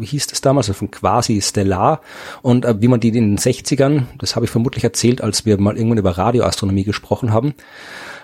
hieß 0.00 0.26
es 0.32 0.40
damals, 0.40 0.68
also 0.68 0.78
von 0.78 0.90
Quasi-Stellar. 0.90 2.00
Und 2.42 2.64
äh, 2.64 2.80
wie 2.80 2.88
man 2.88 3.00
die 3.00 3.08
in 3.08 3.14
den 3.14 3.38
60ern, 3.38 4.04
das 4.18 4.36
habe 4.36 4.46
ich 4.46 4.50
vermutlich 4.50 4.84
erzählt, 4.84 5.20
als 5.20 5.44
wir 5.44 5.58
mal 5.60 5.76
irgendwann 5.76 5.98
über 5.98 6.16
Radioastronomie 6.16 6.84
gesprochen 6.84 7.32
haben, 7.32 7.54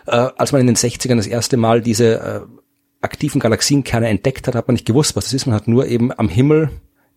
äh, 0.07 0.29
als 0.37 0.53
man 0.53 0.61
in 0.61 0.67
den 0.67 0.77
60ern 0.77 1.17
das 1.17 1.27
erste 1.27 1.57
Mal 1.57 1.81
diese 1.81 2.21
äh, 2.21 2.41
aktiven 3.01 3.41
Galaxienkerne 3.41 4.09
entdeckt 4.09 4.47
hat, 4.49 4.55
hat 4.55 4.69
man 4.69 4.75
nicht 4.75 4.87
gewusst, 4.87 5.17
was 5.17 5.25
das 5.25 5.35
ist. 5.35 5.47
Man 5.47 5.55
hat 5.55 5.69
nur 5.69 5.87
eben 5.87 6.17
am 6.17 6.29
Himmel 6.29 6.71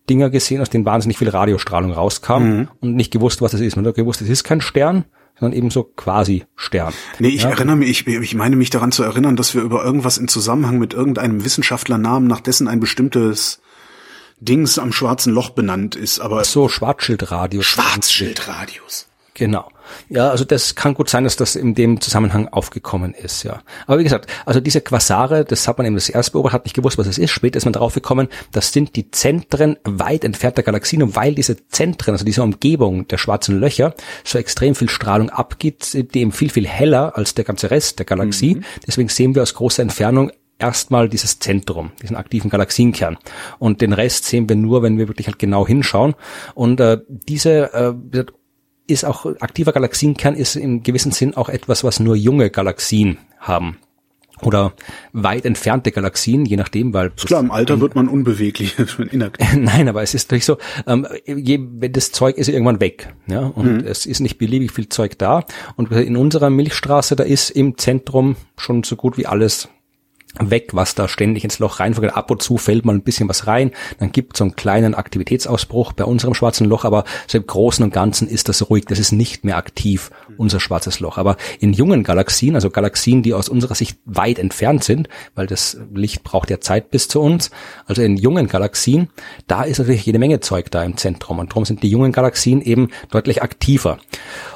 Dinger 0.08 0.30
gesehen, 0.30 0.60
aus 0.60 0.70
denen 0.70 0.84
wahnsinnig 0.84 1.18
viel 1.18 1.28
Radiostrahlung 1.28 1.92
rauskam 1.92 2.42
mhm. 2.42 2.68
und 2.80 2.94
nicht 2.94 3.12
gewusst, 3.12 3.42
was 3.42 3.52
das 3.52 3.60
ist. 3.60 3.76
Man 3.76 3.86
hat 3.86 3.94
gewusst, 3.94 4.20
es 4.20 4.28
ist 4.28 4.44
kein 4.44 4.60
Stern, 4.60 5.04
sondern 5.38 5.56
eben 5.56 5.70
so 5.70 5.84
quasi 5.84 6.44
Stern. 6.56 6.92
Nee, 7.18 7.28
ich 7.28 7.42
ja? 7.42 7.50
erinnere 7.50 7.76
mich, 7.76 8.06
ich, 8.06 8.06
ich 8.06 8.34
meine 8.34 8.56
mich 8.56 8.70
daran 8.70 8.92
zu 8.92 9.02
erinnern, 9.02 9.36
dass 9.36 9.54
wir 9.54 9.62
über 9.62 9.84
irgendwas 9.84 10.18
in 10.18 10.28
Zusammenhang 10.28 10.78
mit 10.78 10.94
irgendeinem 10.94 11.44
Wissenschaftlernamen, 11.44 12.28
nach 12.28 12.40
dessen 12.40 12.68
ein 12.68 12.80
bestimmtes 12.80 13.60
Dings 14.38 14.78
am 14.78 14.92
schwarzen 14.92 15.32
Loch 15.32 15.50
benannt 15.50 15.94
ist, 15.94 16.20
aber. 16.20 16.40
Ach 16.40 16.44
so, 16.44 16.68
Schwarzschildradius. 16.68 17.64
Schwarzschildradius. 17.64 19.06
Genau. 19.36 19.68
Ja, 20.08 20.30
also 20.30 20.46
das 20.46 20.74
kann 20.76 20.94
gut 20.94 21.10
sein, 21.10 21.24
dass 21.24 21.36
das 21.36 21.56
in 21.56 21.74
dem 21.74 22.00
Zusammenhang 22.00 22.48
aufgekommen 22.48 23.12
ist, 23.12 23.42
ja. 23.42 23.60
Aber 23.86 23.98
wie 23.98 24.04
gesagt, 24.04 24.30
also 24.46 24.60
diese 24.60 24.80
Quasare, 24.80 25.44
das 25.44 25.68
hat 25.68 25.76
man 25.76 25.86
eben 25.86 25.94
das 25.94 26.08
erste 26.08 26.32
beobachtet, 26.32 26.54
hat 26.54 26.64
nicht 26.64 26.74
gewusst, 26.74 26.96
was 26.96 27.06
es 27.06 27.18
ist. 27.18 27.32
Später 27.32 27.58
ist 27.58 27.66
man 27.66 27.74
darauf 27.74 27.92
gekommen, 27.92 28.28
das 28.52 28.72
sind 28.72 28.96
die 28.96 29.10
Zentren 29.10 29.76
weit 29.84 30.24
entfernter 30.24 30.62
Galaxien 30.62 31.02
und 31.02 31.16
weil 31.16 31.34
diese 31.34 31.68
Zentren, 31.68 32.14
also 32.14 32.24
diese 32.24 32.42
Umgebung 32.42 33.06
der 33.08 33.18
schwarzen 33.18 33.60
Löcher, 33.60 33.94
so 34.24 34.38
extrem 34.38 34.74
viel 34.74 34.88
Strahlung 34.88 35.28
abgibt, 35.28 35.92
die 35.92 36.20
eben 36.20 36.32
viel, 36.32 36.48
viel 36.48 36.66
heller 36.66 37.14
als 37.18 37.34
der 37.34 37.44
ganze 37.44 37.70
Rest 37.70 37.98
der 37.98 38.06
Galaxie. 38.06 38.54
Mhm. 38.54 38.64
Deswegen 38.86 39.10
sehen 39.10 39.34
wir 39.34 39.42
aus 39.42 39.52
großer 39.52 39.82
Entfernung 39.82 40.32
erstmal 40.58 41.10
dieses 41.10 41.40
Zentrum, 41.40 41.92
diesen 42.00 42.16
aktiven 42.16 42.48
Galaxienkern. 42.48 43.18
Und 43.58 43.82
den 43.82 43.92
Rest 43.92 44.24
sehen 44.24 44.48
wir 44.48 44.56
nur, 44.56 44.82
wenn 44.82 44.96
wir 44.96 45.08
wirklich 45.08 45.26
halt 45.26 45.38
genau 45.38 45.66
hinschauen. 45.66 46.14
Und 46.54 46.80
äh, 46.80 46.98
diese 47.08 47.74
äh, 47.74 48.24
ist 48.86 49.04
auch 49.04 49.26
aktiver 49.40 49.72
Galaxienkern 49.72 50.34
ist 50.34 50.56
im 50.56 50.82
gewissen 50.82 51.12
Sinn 51.12 51.36
auch 51.36 51.48
etwas, 51.48 51.84
was 51.84 52.00
nur 52.00 52.16
junge 52.16 52.50
Galaxien 52.50 53.18
haben 53.38 53.78
oder 54.42 54.74
weit 55.12 55.46
entfernte 55.46 55.92
Galaxien, 55.92 56.44
je 56.44 56.56
nachdem, 56.56 56.92
weil 56.92 57.10
klar 57.10 57.40
im 57.40 57.50
Alter 57.50 57.80
wird 57.80 57.94
man 57.94 58.08
unbeweglich, 58.08 58.76
Nein, 59.12 59.88
aber 59.88 60.02
es 60.02 60.14
ist 60.14 60.28
natürlich 60.28 60.44
so, 60.44 60.58
ähm, 60.86 61.06
je, 61.24 61.58
das 61.88 62.12
Zeug 62.12 62.36
ist 62.36 62.48
irgendwann 62.48 62.80
weg, 62.80 63.14
ja, 63.26 63.40
und 63.40 63.82
mhm. 63.82 63.86
es 63.86 64.04
ist 64.04 64.20
nicht 64.20 64.38
beliebig 64.38 64.72
viel 64.72 64.88
Zeug 64.88 65.18
da. 65.18 65.44
Und 65.76 65.90
in 65.90 66.16
unserer 66.16 66.50
Milchstraße, 66.50 67.16
da 67.16 67.24
ist 67.24 67.50
im 67.50 67.78
Zentrum 67.78 68.36
schon 68.58 68.82
so 68.82 68.96
gut 68.96 69.16
wie 69.16 69.26
alles 69.26 69.68
weg, 70.40 70.70
was 70.72 70.94
da 70.94 71.08
ständig 71.08 71.44
ins 71.44 71.58
Loch 71.58 71.80
reinfällt. 71.80 72.14
Ab 72.14 72.30
und 72.30 72.42
zu 72.42 72.58
fällt 72.58 72.84
mal 72.84 72.94
ein 72.94 73.02
bisschen 73.02 73.28
was 73.28 73.46
rein, 73.46 73.70
dann 73.98 74.12
gibt 74.12 74.34
es 74.34 74.38
so 74.38 74.44
einen 74.44 74.56
kleinen 74.56 74.94
Aktivitätsausbruch 74.94 75.92
bei 75.92 76.04
unserem 76.04 76.34
schwarzen 76.34 76.66
Loch, 76.66 76.84
aber 76.84 77.04
so 77.26 77.38
im 77.38 77.46
Großen 77.46 77.84
und 77.84 77.92
Ganzen 77.92 78.28
ist 78.28 78.48
das 78.48 78.68
ruhig, 78.68 78.84
das 78.86 78.98
ist 78.98 79.12
nicht 79.12 79.44
mehr 79.44 79.56
aktiv, 79.56 80.10
unser 80.36 80.60
schwarzes 80.60 81.00
Loch. 81.00 81.18
Aber 81.18 81.36
in 81.60 81.72
jungen 81.72 82.02
Galaxien, 82.02 82.54
also 82.54 82.70
Galaxien, 82.70 83.22
die 83.22 83.34
aus 83.34 83.48
unserer 83.48 83.74
Sicht 83.74 83.98
weit 84.04 84.38
entfernt 84.38 84.84
sind, 84.84 85.08
weil 85.34 85.46
das 85.46 85.78
Licht 85.94 86.22
braucht 86.22 86.50
ja 86.50 86.60
Zeit 86.60 86.90
bis 86.90 87.08
zu 87.08 87.20
uns, 87.20 87.50
also 87.86 88.02
in 88.02 88.16
jungen 88.16 88.48
Galaxien, 88.48 89.08
da 89.46 89.62
ist 89.62 89.78
natürlich 89.78 90.06
jede 90.06 90.18
Menge 90.18 90.40
Zeug 90.40 90.70
da 90.70 90.82
im 90.82 90.96
Zentrum 90.96 91.38
und 91.38 91.50
darum 91.50 91.64
sind 91.64 91.82
die 91.82 91.88
jungen 91.90 92.12
Galaxien 92.12 92.60
eben 92.62 92.88
deutlich 93.10 93.42
aktiver. 93.42 93.98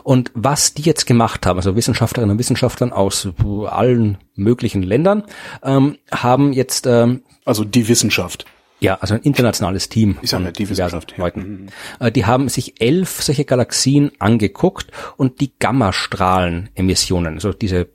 Und 0.03 0.31
was 0.35 0.75
die 0.75 0.83
jetzt 0.83 1.07
gemacht 1.07 1.47
haben, 1.47 1.59
also 1.59 1.77
Wissenschaftlerinnen 1.77 2.33
und 2.33 2.39
Wissenschaftler 2.39 2.97
aus 2.97 3.29
allen 3.69 4.19
möglichen 4.41 4.83
Ländern, 4.83 5.25
ähm, 5.63 5.97
haben 6.11 6.53
jetzt 6.53 6.87
ähm, 6.87 7.23
also 7.45 7.65
die 7.65 7.89
Wissenschaft. 7.89 8.47
Ja, 8.81 8.95
also 9.01 9.15
ein 9.15 9.21
internationales 9.21 9.91
Team 9.91 10.17
ich 10.23 10.31
sag 10.31 10.41
mal, 10.41 10.53
die 10.53 10.69
Wissenschaft, 10.69 11.13
ja. 11.13 11.25
Leuten. 11.25 11.41
Mhm. 11.41 11.67
Äh, 12.07 12.13
die 12.13 12.25
haben 12.25 12.49
sich 12.49 12.81
elf 12.81 13.23
solche 13.23 13.45
Galaxien 13.45 14.11
angeguckt 14.19 14.91
und 15.17 15.41
die 15.41 15.53
Gammastrahlenemissionen, 15.59 17.35
also 17.35 17.53
diese 17.53 17.89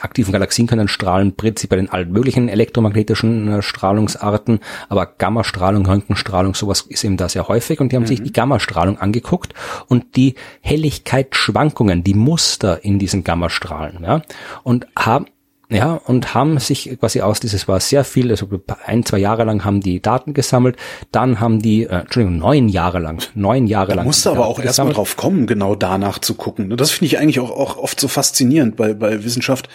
aktiven 0.00 0.32
Galaxien 0.32 0.66
können 0.66 0.88
strahlen, 0.88 1.34
prinzipiell 1.34 1.80
in 1.80 1.88
allen 1.88 2.12
möglichen 2.12 2.48
elektromagnetischen 2.48 3.48
äh, 3.48 3.62
Strahlungsarten, 3.62 4.60
aber 4.88 5.06
Gammastrahlung, 5.06 5.86
Röntgenstrahlung, 5.86 6.54
sowas 6.54 6.82
ist 6.82 7.04
eben 7.04 7.16
da 7.16 7.28
sehr 7.28 7.48
häufig 7.48 7.80
und 7.80 7.90
die 7.90 7.96
haben 7.96 8.04
mhm. 8.04 8.08
sich 8.08 8.22
die 8.22 8.32
Gammastrahlung 8.32 8.98
angeguckt 8.98 9.54
und 9.86 10.16
die 10.16 10.34
Helligkeitsschwankungen, 10.60 12.04
die 12.04 12.14
Muster 12.14 12.84
in 12.84 12.98
diesen 12.98 13.24
Gammastrahlen, 13.24 14.04
ja, 14.04 14.22
und 14.62 14.86
haben 14.96 15.26
ja, 15.70 15.94
und 15.94 16.32
haben 16.32 16.58
sich 16.58 16.96
quasi 16.98 17.20
aus, 17.20 17.40
dieses 17.40 17.68
war 17.68 17.78
sehr 17.80 18.04
viel, 18.04 18.30
also 18.30 18.48
ein, 18.86 19.04
zwei 19.04 19.18
Jahre 19.18 19.44
lang 19.44 19.64
haben 19.66 19.82
die 19.82 20.00
Daten 20.00 20.32
gesammelt, 20.32 20.76
dann 21.12 21.40
haben 21.40 21.60
die, 21.60 21.84
äh, 21.84 22.00
Entschuldigung, 22.00 22.38
neun 22.38 22.68
Jahre 22.70 23.00
lang, 23.00 23.22
neun 23.34 23.66
Jahre 23.66 23.88
da 23.88 23.94
lang. 23.96 24.06
Musste 24.06 24.30
aber 24.30 24.46
auch 24.46 24.58
erstmal 24.58 24.94
drauf 24.94 25.16
kommen, 25.16 25.46
genau 25.46 25.74
danach 25.74 26.20
zu 26.20 26.34
gucken. 26.34 26.68
Ne? 26.68 26.76
Das 26.76 26.90
finde 26.90 27.06
ich 27.06 27.18
eigentlich 27.18 27.40
auch, 27.40 27.50
auch 27.50 27.76
oft 27.76 28.00
so 28.00 28.08
faszinierend 28.08 28.76
bei, 28.76 28.94
bei 28.94 29.24
Wissenschaft. 29.24 29.68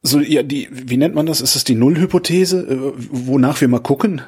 So, 0.00 0.20
ja, 0.20 0.42
die, 0.42 0.68
wie 0.72 0.96
nennt 0.96 1.14
man 1.14 1.26
das? 1.26 1.40
Ist 1.42 1.54
das 1.54 1.64
die 1.64 1.74
Nullhypothese, 1.74 2.60
äh, 2.60 2.92
wonach 3.10 3.60
wir 3.60 3.68
mal 3.68 3.80
gucken? 3.80 4.22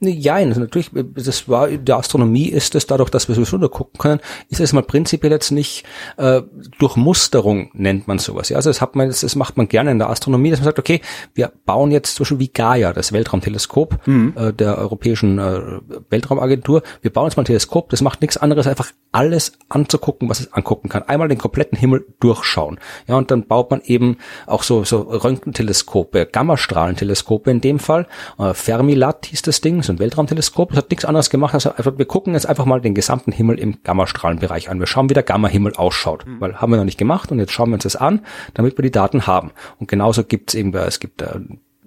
Ja, 0.00 0.34
also 0.34 0.60
natürlich, 0.60 0.90
das 0.92 1.48
war 1.48 1.68
der 1.68 1.96
Astronomie 1.96 2.48
ist 2.48 2.74
es 2.74 2.86
dadurch, 2.86 3.10
dass 3.10 3.28
wir 3.28 3.34
sowieso 3.34 3.58
da 3.58 3.68
gucken 3.68 3.98
können, 3.98 4.20
ist 4.48 4.60
es 4.60 4.72
mal 4.72 4.82
prinzipiell 4.82 5.32
jetzt 5.32 5.50
nicht 5.50 5.84
äh, 6.16 6.42
durch 6.78 6.96
Musterung 6.96 7.70
nennt 7.74 8.08
man 8.08 8.18
sowas. 8.18 8.48
Ja, 8.48 8.56
also 8.56 8.70
das 8.70 8.80
hat 8.80 8.96
man, 8.96 9.08
das, 9.08 9.20
das 9.20 9.36
macht 9.36 9.56
man 9.56 9.68
gerne 9.68 9.90
in 9.90 9.98
der 9.98 10.10
Astronomie, 10.10 10.50
dass 10.50 10.60
man 10.60 10.66
sagt, 10.66 10.78
okay, 10.78 11.00
wir 11.34 11.52
bauen 11.64 11.90
jetzt 11.90 12.14
zum 12.14 12.24
Beispiel 12.24 12.38
wie 12.38 12.48
Gaia, 12.48 12.92
das 12.92 13.12
Weltraumteleskop 13.12 14.06
mhm. 14.06 14.34
äh, 14.36 14.52
der 14.52 14.78
Europäischen 14.78 15.38
äh, 15.38 15.80
Weltraumagentur, 16.10 16.82
wir 17.02 17.12
bauen 17.12 17.26
jetzt 17.26 17.36
mal 17.36 17.42
ein 17.42 17.46
Teleskop, 17.46 17.90
das 17.90 18.02
macht 18.02 18.20
nichts 18.20 18.36
anderes, 18.36 18.66
einfach 18.66 18.92
alles 19.12 19.52
anzugucken, 19.68 20.28
was 20.28 20.40
es 20.40 20.52
angucken 20.52 20.88
kann. 20.88 21.02
Einmal 21.02 21.28
den 21.28 21.38
kompletten 21.38 21.78
Himmel 21.78 22.06
durchschauen. 22.20 22.78
Ja, 23.06 23.16
und 23.16 23.30
dann 23.30 23.46
baut 23.46 23.70
man 23.70 23.80
eben 23.82 24.18
auch 24.46 24.62
so 24.62 24.84
so 24.84 25.00
Röntgenteleskope, 25.00 26.26
Gammastrahlenteleskope 26.26 27.50
in 27.50 27.60
dem 27.60 27.78
Fall. 27.78 28.06
Äh, 28.38 28.54
Fermilat 28.54 29.26
hieß 29.26 29.42
das 29.42 29.60
Ding, 29.66 29.82
so 29.82 29.92
ein 29.92 29.98
Weltraumteleskop, 29.98 30.68
das 30.70 30.78
hat 30.78 30.90
nichts 30.90 31.04
anderes 31.04 31.28
gemacht, 31.28 31.52
als 31.54 31.66
einfach, 31.66 31.98
wir 31.98 32.04
gucken 32.04 32.34
jetzt 32.34 32.46
einfach 32.46 32.66
mal 32.66 32.80
den 32.80 32.94
gesamten 32.94 33.32
Himmel 33.32 33.58
im 33.58 33.82
Gammastrahlenbereich 33.82 34.70
an. 34.70 34.78
Wir 34.78 34.86
schauen, 34.86 35.10
wie 35.10 35.14
der 35.14 35.24
Gammahimmel 35.24 35.74
ausschaut, 35.74 36.24
mhm. 36.24 36.40
weil 36.40 36.60
haben 36.60 36.70
wir 36.70 36.76
noch 36.76 36.84
nicht 36.84 36.98
gemacht 36.98 37.32
und 37.32 37.40
jetzt 37.40 37.50
schauen 37.50 37.70
wir 37.70 37.74
uns 37.74 37.82
das 37.82 37.96
an, 37.96 38.20
damit 38.54 38.78
wir 38.78 38.82
die 38.82 38.92
Daten 38.92 39.26
haben. 39.26 39.50
Und 39.80 39.88
genauso 39.88 40.22
gibt 40.22 40.50
es 40.50 40.54
eben, 40.54 40.72
es 40.72 41.00
gibt 41.00 41.20
äh, 41.20 41.40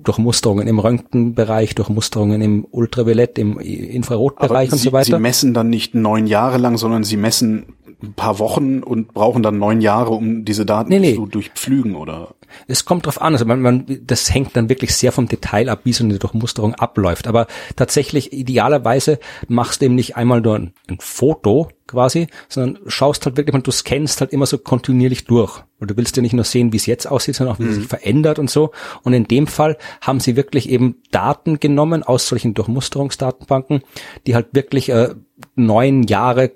Durchmusterungen 0.03 0.67
im 0.67 0.79
Röntgenbereich, 0.79 1.75
Durchmusterungen 1.75 2.41
im 2.41 2.67
Ultraviolett, 2.69 3.37
im 3.37 3.59
Infrarotbereich 3.59 4.71
und 4.71 4.77
so 4.77 4.91
weiter. 4.91 5.17
Sie 5.17 5.19
messen 5.19 5.53
dann 5.53 5.69
nicht 5.69 5.95
neun 5.95 6.27
Jahre 6.27 6.57
lang, 6.57 6.77
sondern 6.77 7.03
Sie 7.03 7.17
messen 7.17 7.75
ein 8.01 8.13
paar 8.13 8.39
Wochen 8.39 8.81
und 8.81 9.13
brauchen 9.13 9.43
dann 9.43 9.59
neun 9.59 9.81
Jahre, 9.81 10.11
um 10.11 10.45
diese 10.45 10.65
Daten 10.65 10.89
Nee, 10.89 10.99
nee. 10.99 11.15
zu 11.15 11.25
durchpflügen, 11.25 11.95
oder? 11.95 12.35
Es 12.67 12.85
kommt 12.85 13.05
drauf 13.05 13.21
an, 13.21 13.33
also 13.33 13.45
man, 13.45 13.61
man, 13.61 13.85
das 14.05 14.33
hängt 14.33 14.55
dann 14.55 14.69
wirklich 14.69 14.95
sehr 14.95 15.11
vom 15.11 15.27
Detail 15.27 15.69
ab, 15.69 15.81
wie 15.83 15.93
so 15.93 16.03
eine 16.03 16.17
Durchmusterung 16.17 16.75
abläuft. 16.75 17.27
Aber 17.27 17.47
tatsächlich, 17.75 18.33
idealerweise 18.33 19.19
machst 19.47 19.81
du 19.81 19.85
eben 19.85 19.95
nicht 19.95 20.15
einmal 20.15 20.41
nur 20.41 20.55
ein, 20.55 20.73
ein 20.89 20.97
Foto 20.99 21.69
quasi, 21.87 22.27
sondern 22.47 22.79
schaust 22.87 23.25
halt 23.25 23.37
wirklich, 23.37 23.53
und 23.53 23.67
du 23.67 23.71
scannst 23.71 24.21
halt 24.21 24.31
immer 24.31 24.45
so 24.45 24.57
kontinuierlich 24.57 25.25
durch. 25.25 25.63
Weil 25.79 25.87
du 25.87 25.97
willst 25.97 26.15
ja 26.15 26.21
nicht 26.21 26.33
nur 26.33 26.45
sehen, 26.45 26.71
wie 26.71 26.77
es 26.77 26.85
jetzt 26.85 27.05
aussieht, 27.05 27.35
sondern 27.35 27.55
auch, 27.55 27.59
wie 27.59 27.67
es 27.67 27.75
sich 27.75 27.87
verändert 27.87 28.39
und 28.39 28.49
so. 28.49 28.71
Und 29.03 29.13
in 29.13 29.27
dem 29.27 29.47
Fall 29.47 29.77
haben 30.01 30.19
sie 30.19 30.35
wirklich 30.35 30.69
eben 30.69 30.95
Daten 31.11 31.59
genommen 31.59 32.03
aus 32.03 32.27
solchen 32.27 32.53
Durchmusterungsdatenbanken, 32.53 33.81
die 34.27 34.35
halt 34.35 34.47
wirklich 34.53 34.89
äh, 34.89 35.15
neun 35.55 36.03
Jahre 36.03 36.51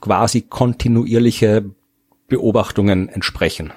quasi 0.00 0.42
kontinuierliche 0.42 1.64
Beobachtungen 2.28 3.08
entsprechen. 3.08 3.72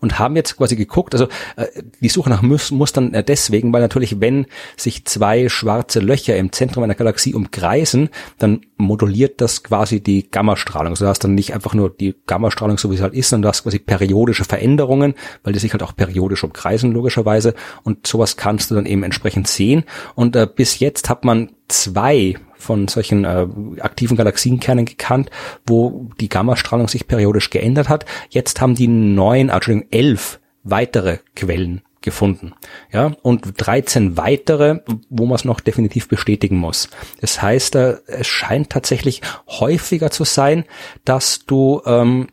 Und 0.00 0.18
haben 0.18 0.34
jetzt 0.34 0.56
quasi 0.56 0.76
geguckt, 0.76 1.14
also 1.14 1.28
äh, 1.56 1.66
die 2.00 2.08
Suche 2.08 2.30
nach 2.30 2.40
Mus 2.40 2.70
Mustern 2.70 3.12
äh, 3.12 3.22
deswegen, 3.22 3.72
weil 3.72 3.82
natürlich, 3.82 4.20
wenn 4.20 4.46
sich 4.76 5.04
zwei 5.04 5.48
schwarze 5.48 6.00
Löcher 6.00 6.36
im 6.36 6.52
Zentrum 6.52 6.84
einer 6.84 6.94
Galaxie 6.94 7.34
umkreisen, 7.34 8.08
dann 8.38 8.62
moduliert 8.76 9.40
das 9.42 9.62
quasi 9.62 10.00
die 10.00 10.30
Gammastrahlung. 10.30 10.92
Also 10.92 11.04
du 11.04 11.10
hast 11.10 11.22
dann 11.24 11.34
nicht 11.34 11.54
einfach 11.54 11.74
nur 11.74 11.90
die 11.90 12.14
Gammastrahlung, 12.26 12.78
so 12.78 12.90
wie 12.90 12.94
es 12.94 13.02
halt 13.02 13.14
ist, 13.14 13.28
sondern 13.28 13.42
du 13.42 13.48
hast 13.48 13.62
quasi 13.64 13.78
periodische 13.78 14.44
Veränderungen, 14.44 15.14
weil 15.42 15.52
die 15.52 15.58
sich 15.58 15.72
halt 15.72 15.82
auch 15.82 15.94
periodisch 15.94 16.44
umkreisen, 16.44 16.92
logischerweise. 16.92 17.54
Und 17.82 18.06
sowas 18.06 18.38
kannst 18.38 18.70
du 18.70 18.74
dann 18.74 18.86
eben 18.86 19.02
entsprechend 19.02 19.48
sehen. 19.48 19.84
Und 20.14 20.34
äh, 20.34 20.46
bis 20.52 20.78
jetzt 20.78 21.10
hat 21.10 21.24
man 21.24 21.50
zwei 21.68 22.36
von 22.58 22.88
solchen 22.88 23.24
äh, 23.24 23.46
aktiven 23.80 24.16
Galaxienkernen 24.16 24.84
gekannt, 24.84 25.30
wo 25.66 26.10
die 26.20 26.28
Gammastrahlung 26.28 26.88
sich 26.88 27.06
periodisch 27.06 27.50
geändert 27.50 27.88
hat. 27.88 28.04
Jetzt 28.30 28.60
haben 28.60 28.74
die 28.74 28.88
neun, 28.88 29.50
ah, 29.50 29.54
Entschuldigung, 29.54 29.88
elf 29.90 30.40
weitere 30.64 31.18
Quellen 31.34 31.82
gefunden. 32.00 32.52
Ja, 32.92 33.12
und 33.22 33.54
13 33.56 34.16
weitere, 34.16 34.80
wo 35.10 35.26
man 35.26 35.34
es 35.34 35.44
noch 35.44 35.60
definitiv 35.60 36.08
bestätigen 36.08 36.56
muss. 36.56 36.88
Das 37.20 37.42
heißt, 37.42 37.74
äh, 37.74 37.96
es 38.06 38.26
scheint 38.26 38.70
tatsächlich 38.70 39.22
häufiger 39.48 40.10
zu 40.10 40.24
sein, 40.24 40.64
dass 41.04 41.44
du 41.46 41.82
ähm, 41.86 42.28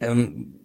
ähm, 0.00 0.59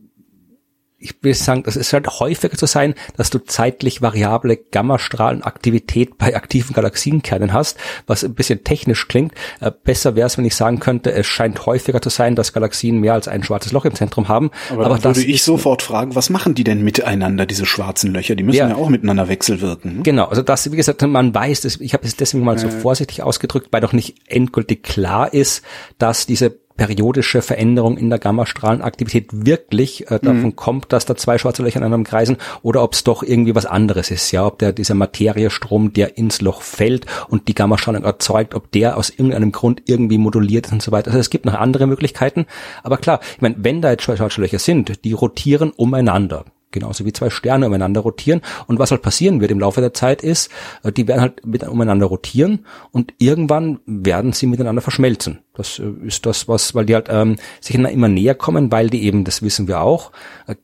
ich 1.06 1.16
will 1.22 1.34
sagen, 1.34 1.64
das 1.64 1.76
ist 1.76 1.94
halt 1.94 2.08
häufiger 2.20 2.58
zu 2.58 2.66
sein, 2.66 2.96
dass 3.16 3.30
du 3.30 3.40
zeitlich 3.40 4.02
variable 4.02 4.58
Gammastrahlenaktivität 4.58 6.18
bei 6.18 6.36
aktiven 6.36 6.74
Galaxienkernen 6.74 7.54
hast, 7.54 7.78
was 8.08 8.24
ein 8.24 8.34
bisschen 8.34 8.64
technisch 8.64 9.08
klingt. 9.08 9.34
Äh, 9.62 9.72
besser 9.84 10.16
wäre 10.16 10.28
es, 10.28 10.38
wenn 10.38 10.46
ich 10.46 10.56
sagen 10.56 10.80
könnte, 10.80 11.12
es 11.12 11.28
scheint 11.28 11.66
häufiger 11.66 12.02
zu 12.02 12.10
sein, 12.10 12.36
dass 12.36 12.54
Galaxien 12.54 13.00
mehr 13.00 13.14
als 13.14 13.28
ein 13.28 13.44
schwarzes 13.44 13.72
Loch 13.72 13.86
im 13.86 13.96
Zentrum 13.96 14.28
haben. 14.28 14.52
Aber, 14.72 14.86
Aber 14.86 15.04
würde 15.04 15.24
ich 15.24 15.44
sofort 15.44 15.82
fragen, 15.82 16.16
was 16.16 16.30
machen 16.30 16.56
die 16.56 16.64
denn 16.64 16.84
miteinander, 16.84 17.46
diese 17.46 17.66
schwarzen 17.66 18.12
Löcher? 18.14 18.36
Die 18.36 18.44
müssen 18.44 18.58
ja, 18.58 18.70
Ja. 18.70 18.76
auch 18.76 18.90
miteinander 18.90 19.28
wechselwirken. 19.28 19.98
hm? 19.98 20.04
Genau, 20.04 20.26
also 20.26 20.42
das, 20.42 20.72
wie 20.72 20.76
gesagt, 20.76 21.02
man 21.02 21.34
weiß, 21.34 21.62
das, 21.62 21.80
ich 21.80 21.94
habe 21.94 22.06
es 22.06 22.16
deswegen 22.16 22.44
mal 22.44 22.58
so 22.58 22.70
vorsichtig 22.70 23.22
ausgedrückt, 23.24 23.68
weil 23.72 23.82
doch 23.82 23.94
nicht 23.94 24.16
endgültig 24.28 24.84
klar 24.84 25.34
ist, 25.34 25.64
dass 25.98 26.26
diese 26.26 26.58
periodische 26.78 27.42
Veränderung 27.42 27.98
in 27.98 28.10
der 28.10 28.20
Gammastrahlenaktivität 28.20 29.28
wirklich 29.32 30.10
äh, 30.12 30.20
davon 30.20 30.56
kommt, 30.56 30.92
dass 30.92 31.06
da 31.06 31.16
zwei 31.16 31.38
schwarze 31.38 31.64
Löcher 31.64 31.78
aneinander 31.78 32.10
kreisen 32.10 32.38
oder 32.62 32.84
ob 32.84 32.94
es 32.94 33.04
doch 33.04 33.24
irgendwie 33.24 33.56
was 33.56 33.66
anderes 33.66 34.12
ist, 34.12 34.32
ja, 34.32 34.46
ob 34.46 34.60
der 34.60 34.74
dieser 34.74 34.96
Materiestrom, 34.96 35.94
der 35.94 36.18
ins 36.18 36.42
Loch 36.42 36.62
fällt 36.62 37.06
und 37.30 37.48
die 37.48 37.56
Gammastrahlung 37.56 38.04
erzeugt, 38.04 38.56
ob 38.56 38.72
der 38.72 38.98
aus 38.98 39.10
irgendeinem 39.10 39.52
Grund 39.52 39.84
irgendwie 39.86 40.18
moduliert 40.18 40.68
ist 40.68 40.74
und 40.74 40.82
so 40.82 40.92
weiter. 40.92 41.08
Also 41.08 41.20
es 41.20 41.30
gibt 41.30 41.46
noch 41.46 41.54
andere 41.54 41.88
Möglichkeiten, 41.88 42.46
aber 42.84 42.98
klar, 42.98 43.20
ich 43.36 43.42
meine, 43.42 43.56
wenn 43.60 43.82
da 43.82 43.92
jetzt 43.92 44.04
zwei 44.04 44.18
schwarze 44.18 44.42
Löcher 44.42 44.60
sind, 44.60 45.06
die 45.06 45.14
rotieren 45.14 45.72
umeinander 45.72 46.46
genauso 46.76 47.06
wie 47.06 47.14
zwei 47.14 47.32
Sterne 47.32 47.66
umeinander 47.66 48.02
rotieren. 48.02 48.42
Und 48.68 48.78
was 48.78 48.92
halt 48.92 49.02
passieren 49.02 49.42
wird 49.42 49.50
im 49.50 49.60
Laufe 49.60 49.82
der 49.82 49.96
Zeit 49.96 50.22
ist, 50.22 50.52
äh, 50.84 50.92
die 50.92 51.08
werden 51.08 51.22
halt 51.22 51.44
mit, 51.46 51.64
umeinander 51.64 52.06
rotieren 52.06 52.66
und 52.92 53.14
irgendwann 53.18 53.80
werden 53.88 54.34
sie 54.34 54.46
miteinander 54.46 54.84
verschmelzen. 54.84 55.40
Das 55.56 55.80
äh, 55.80 55.92
ist 56.06 56.28
das, 56.28 56.48
was, 56.48 56.76
weil 56.76 56.86
die 56.86 56.94
halt 56.94 57.08
ähm, 57.10 57.38
sich 57.60 57.76
immer 57.76 58.08
näher 58.08 58.36
kommen, 58.36 58.72
weil 58.72 58.92
die 58.92 59.04
eben, 59.04 59.24
das 59.24 59.42
wissen 59.42 59.68
wir 59.68 59.82
auch, 59.82 60.12
äh, 60.46 60.56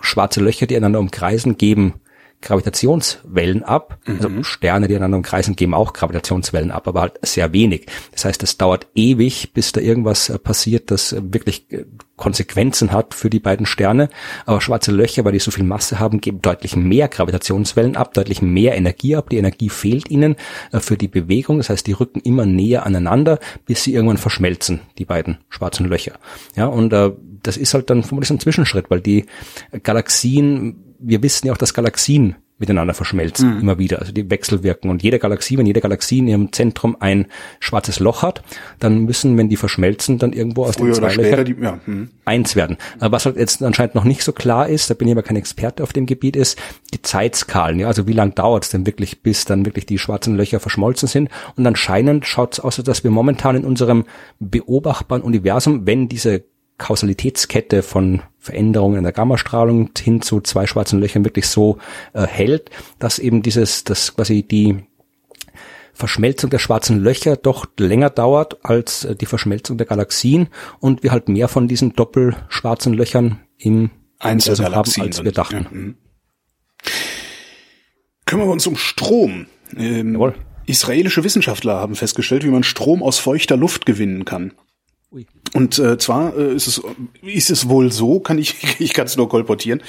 schwarze 0.00 0.40
Löcher, 0.40 0.66
die 0.66 0.76
einander 0.76 0.98
umkreisen, 0.98 1.56
geben 1.56 1.94
Gravitationswellen 2.42 3.62
ab. 3.62 3.98
Also 4.06 4.42
Sterne, 4.42 4.88
die 4.88 4.96
einander 4.96 5.16
umkreisen, 5.16 5.56
geben 5.56 5.74
auch 5.74 5.92
Gravitationswellen 5.92 6.70
ab, 6.70 6.86
aber 6.86 7.00
halt 7.00 7.18
sehr 7.22 7.52
wenig. 7.52 7.86
Das 8.10 8.24
heißt, 8.24 8.42
es 8.42 8.58
dauert 8.58 8.88
ewig, 8.94 9.52
bis 9.54 9.72
da 9.72 9.80
irgendwas 9.80 10.28
äh, 10.28 10.38
passiert, 10.38 10.90
das 10.90 11.12
äh, 11.12 11.22
wirklich 11.22 11.72
äh, 11.72 11.86
Konsequenzen 12.16 12.92
hat 12.92 13.14
für 13.14 13.30
die 13.30 13.40
beiden 13.40 13.66
Sterne. 13.66 14.08
Aber 14.44 14.60
schwarze 14.60 14.92
Löcher, 14.92 15.24
weil 15.24 15.32
die 15.32 15.38
so 15.38 15.50
viel 15.50 15.64
Masse 15.64 15.98
haben, 15.98 16.20
geben 16.20 16.42
deutlich 16.42 16.76
mehr 16.76 17.08
Gravitationswellen 17.08 17.96
ab, 17.96 18.14
deutlich 18.14 18.42
mehr 18.42 18.76
Energie 18.76 19.16
ab. 19.16 19.30
Die 19.30 19.38
Energie 19.38 19.70
fehlt 19.70 20.08
ihnen 20.08 20.36
für 20.70 20.96
die 20.96 21.08
Bewegung. 21.08 21.56
Das 21.56 21.70
heißt, 21.70 21.86
die 21.86 21.92
rücken 21.92 22.20
immer 22.20 22.46
näher 22.46 22.86
aneinander, 22.86 23.40
bis 23.66 23.82
sie 23.82 23.94
irgendwann 23.94 24.18
verschmelzen, 24.18 24.80
die 24.98 25.04
beiden 25.04 25.38
schwarzen 25.48 25.86
Löcher. 25.86 26.12
Ja, 26.54 26.66
und 26.66 26.92
äh, 26.92 27.10
das 27.42 27.56
ist 27.56 27.74
halt 27.74 27.90
dann 27.90 28.02
vermutlich 28.02 28.28
so 28.28 28.34
ein 28.34 28.40
Zwischenschritt, 28.40 28.90
weil 28.90 29.00
die 29.00 29.26
Galaxien, 29.82 30.91
wir 31.02 31.22
wissen 31.22 31.46
ja 31.46 31.52
auch, 31.52 31.58
dass 31.58 31.74
Galaxien 31.74 32.36
miteinander 32.62 32.94
verschmelzen, 32.94 33.60
immer 33.60 33.78
wieder, 33.78 33.98
also 33.98 34.12
die 34.12 34.30
wechselwirken. 34.30 34.88
Und 34.88 35.02
jede 35.02 35.18
Galaxie, 35.18 35.58
wenn 35.58 35.66
jede 35.66 35.80
Galaxie 35.80 36.18
in 36.18 36.28
ihrem 36.28 36.52
Zentrum 36.52 36.96
ein 37.00 37.26
schwarzes 37.58 37.98
Loch 37.98 38.22
hat, 38.22 38.44
dann 38.78 39.04
müssen, 39.04 39.36
wenn 39.36 39.48
die 39.48 39.56
verschmelzen, 39.56 40.18
dann 40.18 40.32
irgendwo 40.32 40.64
aus 40.64 40.76
Früher 40.76 40.92
den 40.92 40.94
zwei 40.94 41.14
Löchern 41.14 41.44
die, 41.44 41.56
ja, 41.60 41.80
hm. 41.84 42.10
eins 42.24 42.54
werden. 42.54 42.76
Aber 43.00 43.16
Was 43.16 43.26
halt 43.26 43.36
jetzt 43.36 43.64
anscheinend 43.64 43.96
noch 43.96 44.04
nicht 44.04 44.22
so 44.22 44.32
klar 44.32 44.68
ist, 44.68 44.88
da 44.88 44.94
bin 44.94 45.08
ich 45.08 45.12
aber 45.12 45.24
kein 45.24 45.36
Experte 45.36 45.82
auf 45.82 45.92
dem 45.92 46.06
Gebiet, 46.06 46.36
ist 46.36 46.56
die 46.94 47.02
Zeitskalen. 47.02 47.80
Ja, 47.80 47.88
also 47.88 48.06
wie 48.06 48.12
lang 48.12 48.36
dauert 48.36 48.62
es 48.62 48.70
denn 48.70 48.86
wirklich, 48.86 49.22
bis 49.22 49.44
dann 49.44 49.66
wirklich 49.66 49.86
die 49.86 49.98
schwarzen 49.98 50.36
Löcher 50.36 50.60
verschmolzen 50.60 51.08
sind? 51.08 51.30
Und 51.56 51.66
anscheinend 51.66 52.26
schaut 52.26 52.52
es 52.52 52.60
aus, 52.60 52.78
als 52.78 52.86
dass 52.86 53.02
wir 53.02 53.10
momentan 53.10 53.56
in 53.56 53.64
unserem 53.64 54.04
beobachtbaren 54.38 55.24
Universum, 55.24 55.84
wenn 55.84 56.08
diese 56.08 56.44
Kausalitätskette 56.82 57.82
von 57.82 58.22
Veränderungen 58.38 58.98
in 58.98 59.04
der 59.04 59.12
Gammastrahlung 59.12 59.90
hin 59.96 60.20
zu 60.20 60.40
zwei 60.40 60.66
schwarzen 60.66 61.00
Löchern 61.00 61.24
wirklich 61.24 61.46
so 61.46 61.78
äh, 62.12 62.26
hält, 62.26 62.70
dass 62.98 63.18
eben 63.18 63.42
dieses, 63.42 63.84
dass 63.84 64.16
quasi 64.16 64.42
die 64.42 64.84
Verschmelzung 65.94 66.50
der 66.50 66.58
schwarzen 66.58 66.98
Löcher 66.98 67.36
doch 67.36 67.66
länger 67.78 68.10
dauert 68.10 68.64
als 68.64 69.04
äh, 69.04 69.14
die 69.14 69.26
Verschmelzung 69.26 69.78
der 69.78 69.86
Galaxien 69.86 70.48
und 70.80 71.04
wir 71.04 71.12
halt 71.12 71.28
mehr 71.28 71.48
von 71.48 71.68
diesen 71.68 71.92
doppelschwarzen 71.92 72.94
Löchern 72.94 73.40
im 73.58 73.90
Universum 74.20 74.66
haben, 74.66 74.92
als 75.00 75.22
wir 75.22 75.32
dachten. 75.32 75.64
Ja, 75.64 75.70
hm. 75.70 75.96
Kümmern 78.26 78.48
wir 78.48 78.52
uns 78.52 78.66
um 78.66 78.76
Strom. 78.76 79.46
Ähm, 79.76 80.14
Jawohl. 80.14 80.34
Israelische 80.66 81.22
Wissenschaftler 81.22 81.74
haben 81.74 81.94
festgestellt, 81.94 82.44
wie 82.44 82.50
man 82.50 82.62
Strom 82.62 83.02
aus 83.02 83.18
feuchter 83.18 83.56
Luft 83.56 83.86
gewinnen 83.86 84.24
kann. 84.24 84.52
Ui. 85.12 85.26
Und 85.54 85.78
äh, 85.78 85.98
zwar 85.98 86.34
äh, 86.36 86.54
ist 86.54 86.66
es 86.66 86.82
ist 87.20 87.50
es 87.50 87.68
wohl 87.68 87.92
so, 87.92 88.20
kann 88.20 88.38
ich 88.38 88.56
ich 88.80 88.94
kann 88.94 89.04
es 89.04 89.16
nur 89.16 89.28
kolportieren, 89.28 89.82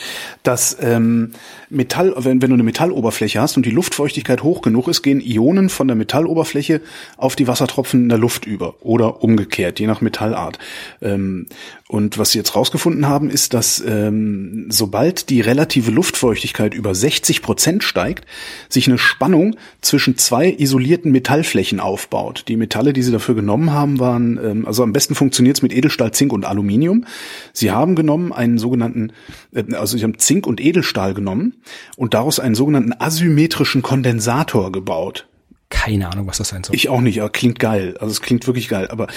dass 0.44 0.78
ähm, 0.82 1.32
Metall, 1.70 2.14
wenn, 2.18 2.42
wenn 2.42 2.50
du 2.50 2.56
eine 2.56 2.64
Metalloberfläche 2.64 3.40
hast 3.40 3.56
und 3.56 3.66
die 3.66 3.72
Luftfeuchtigkeit 3.72 4.44
hoch 4.44 4.62
genug 4.62 4.90
ist, 4.90 5.04
gehen 5.04 5.22
Ionen 5.22 5.70
von 5.70 5.88
der 5.88 5.96
Metalloberfläche 5.96 6.82
auf 7.18 7.38
die 7.38 7.48
Wassertropfen 7.48 8.04
in 8.04 8.10
der 8.10 8.18
Luft 8.18 8.46
über 8.46 8.76
oder 8.82 9.24
umgekehrt, 9.24 9.80
je 9.80 9.88
nach 9.88 10.02
Metallart. 10.02 10.60
Ähm, 11.02 11.48
und 11.88 12.18
was 12.18 12.32
sie 12.32 12.40
jetzt 12.40 12.56
rausgefunden 12.56 13.08
haben, 13.08 13.30
ist, 13.30 13.54
dass 13.54 13.82
ähm, 13.86 14.66
sobald 14.70 15.30
die 15.30 15.42
relative 15.42 15.92
Luftfeuchtigkeit 15.92 16.74
über 16.74 16.96
60 16.96 17.42
Prozent 17.42 17.84
steigt, 17.84 18.26
sich 18.68 18.88
eine 18.88 18.98
Spannung 18.98 19.56
zwischen 19.82 20.18
zwei 20.18 20.52
isolierten 20.52 21.12
Metallflächen 21.12 21.80
aufbaut. 21.80 22.46
Die 22.48 22.58
Metalle, 22.58 22.94
die 22.94 23.04
sie 23.04 23.12
dafür 23.12 23.36
genommen 23.36 23.72
haben, 23.72 24.00
waren, 24.00 24.40
ähm, 24.44 24.66
also 24.66 24.84
am 24.84 24.92
besten 24.92 25.16
funktioniert 25.16 25.53
es 25.54 25.62
mit 25.62 25.74
Edelstahl, 25.74 26.12
Zink 26.12 26.34
und 26.34 26.46
Aluminium. 26.46 27.06
Sie 27.54 27.72
haben 27.72 27.96
genommen 27.96 28.34
einen 28.34 28.58
sogenannten, 28.58 29.14
äh, 29.54 29.64
also 29.74 29.98
sie 29.98 30.04
haben 30.04 30.18
Zink 30.18 30.48
und 30.48 30.62
Edelstahl 30.62 31.14
genommen 31.14 31.62
und 31.96 32.14
daraus 32.14 32.40
einen 32.40 32.56
sogenannten 32.56 32.94
asymmetrischen 32.98 33.82
Kondensator 33.82 34.72
gebaut. 34.72 35.28
Keine 35.70 36.10
Ahnung, 36.10 36.28
was 36.28 36.38
das 36.38 36.50
sein 36.50 36.64
soll. 36.64 36.76
Ich 36.76 36.90
auch 36.90 37.02
nicht, 37.02 37.20
aber 37.20 37.32
klingt 37.32 37.58
geil. 37.58 37.96
Also 38.00 38.12
es 38.12 38.22
klingt 38.22 38.46
wirklich 38.46 38.70
geil, 38.70 38.88
aber 38.90 39.08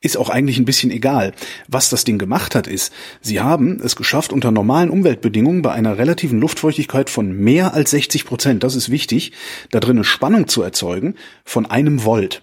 ist 0.00 0.16
auch 0.16 0.30
eigentlich 0.30 0.58
ein 0.58 0.64
bisschen 0.64 0.90
egal. 0.90 1.32
Was 1.66 1.90
das 1.90 2.04
Ding 2.04 2.18
gemacht 2.18 2.54
hat, 2.54 2.66
ist, 2.66 2.92
sie 3.20 3.40
haben 3.40 3.80
es 3.82 3.96
geschafft, 3.96 4.32
unter 4.32 4.52
normalen 4.52 4.90
Umweltbedingungen 4.90 5.62
bei 5.62 5.72
einer 5.72 5.98
relativen 5.98 6.40
Luftfeuchtigkeit 6.40 7.10
von 7.10 7.32
mehr 7.32 7.74
als 7.74 7.90
60 7.90 8.24
Prozent, 8.24 8.62
das 8.62 8.76
ist 8.76 8.90
wichtig, 8.90 9.32
da 9.70 9.80
drin 9.80 9.96
eine 9.96 10.04
Spannung 10.04 10.46
zu 10.46 10.62
erzeugen 10.62 11.16
von 11.44 11.66
einem 11.66 12.04
Volt. 12.04 12.42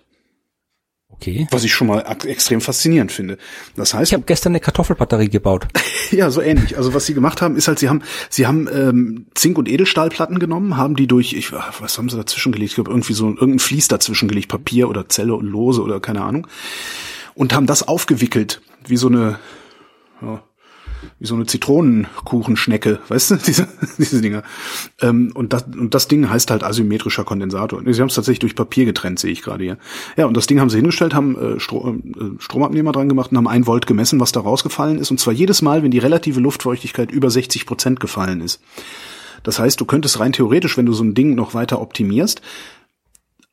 Okay. 1.16 1.48
Was 1.52 1.64
ich 1.64 1.74
schon 1.74 1.88
mal 1.88 2.02
extrem 2.26 2.62
faszinierend 2.62 3.12
finde. 3.12 3.38
Das 3.76 3.94
heißt, 3.94 4.12
Ich 4.12 4.14
habe 4.14 4.24
gestern 4.26 4.52
eine 4.52 4.60
Kartoffelbatterie 4.60 5.30
gebaut. 5.30 5.68
ja, 6.12 6.30
so 6.30 6.42
ähnlich. 6.42 6.78
Also 6.78 6.94
was 6.94 7.06
sie 7.06 7.14
gemacht 7.14 7.42
haben, 7.42 7.56
ist 7.56 7.68
halt, 7.68 7.80
sie 7.80 7.90
haben, 7.90 8.02
sie 8.30 8.48
haben 8.48 8.68
ähm, 8.72 9.28
Zink- 9.36 9.58
und 9.58 9.68
Edelstahlplatten 9.70 10.40
genommen, 10.40 10.78
haben 10.78 10.96
die 10.96 11.08
durch, 11.08 11.34
ich, 11.34 11.52
was 11.52 11.98
haben 11.98 12.10
sie 12.10 12.18
dazwischen 12.18 12.52
gelegt? 12.52 12.72
Ich 12.72 12.76
glaube, 12.76 12.92
irgendwie 12.92 13.14
so 13.14 13.28
irgendein 13.28 13.60
Vlies 13.60 13.88
dazwischen 13.88 14.28
gelegt, 14.28 14.50
Papier 14.50 14.90
oder 14.90 15.10
Zelle 15.10 15.36
und 15.36 15.46
Lose 15.46 15.82
oder 15.82 16.00
keine 16.00 16.22
Ahnung. 16.22 16.48
und 17.36 17.54
haben 17.54 17.68
das 17.68 17.88
aufgewickelt, 17.88 18.62
wie 18.88 18.98
so 18.98 19.08
eine, 19.08 19.40
ja, 20.22 20.44
wie 21.20 21.28
so 21.28 21.36
eine 21.36 21.46
Zitronenkuchenschnecke, 21.46 23.00
weißt 23.08 23.32
du, 23.32 23.36
diese, 23.36 23.68
diese 23.98 24.22
Dinger. 24.22 24.44
Ähm, 25.02 25.32
und, 25.34 25.54
das, 25.54 25.64
und 25.64 25.94
das 25.94 26.08
Ding 26.08 26.30
heißt 26.30 26.52
halt 26.52 26.64
asymmetrischer 26.64 27.24
Kondensator. 27.24 27.82
Sie 27.86 28.02
haben 28.02 28.10
es 28.10 28.16
tatsächlich 28.16 28.40
durch 28.40 28.56
Papier 28.56 28.86
getrennt, 28.86 29.20
sehe 29.20 29.32
ich 29.32 29.42
gerade 29.42 29.64
hier. 29.64 29.78
Ja, 30.18 30.26
und 30.26 30.36
das 30.36 30.48
Ding 30.48 30.60
haben 30.60 30.70
sie 30.70 30.78
hingestellt, 30.78 31.14
haben 31.14 31.38
äh, 31.38 31.60
Stro 31.60 31.96
äh, 31.96 32.22
Stromabnehmer 32.40 32.92
dran 32.92 33.10
gemacht 33.10 33.32
und 33.32 33.38
haben 33.38 33.48
ein 33.48 33.68
Volt 33.68 33.88
gemessen, 33.88 34.20
was 34.20 34.32
da 34.32 34.40
rausgefallen 34.40 35.00
ist. 35.00 35.12
Und 35.12 35.20
zwar 35.20 35.34
jedes 35.34 35.62
Mal, 35.62 35.84
wenn 35.84 35.92
die 35.92 36.00
relative 36.00 36.40
Luftfeuchtigkeit 36.40 37.12
über 37.12 37.30
60 37.30 37.66
Prozent 37.66 38.00
gefallen 38.00 38.42
ist. 38.42 38.62
Das 39.44 39.60
heißt, 39.60 39.80
du 39.80 39.86
könntest 39.86 40.20
rein 40.20 40.34
theoretisch, 40.34 40.76
wenn 40.78 40.88
du 40.88 40.94
so 40.94 41.04
ein 41.04 41.14
Ding 41.14 41.36
noch 41.36 41.54
weiter 41.54 41.80
optimierst, 41.80 42.42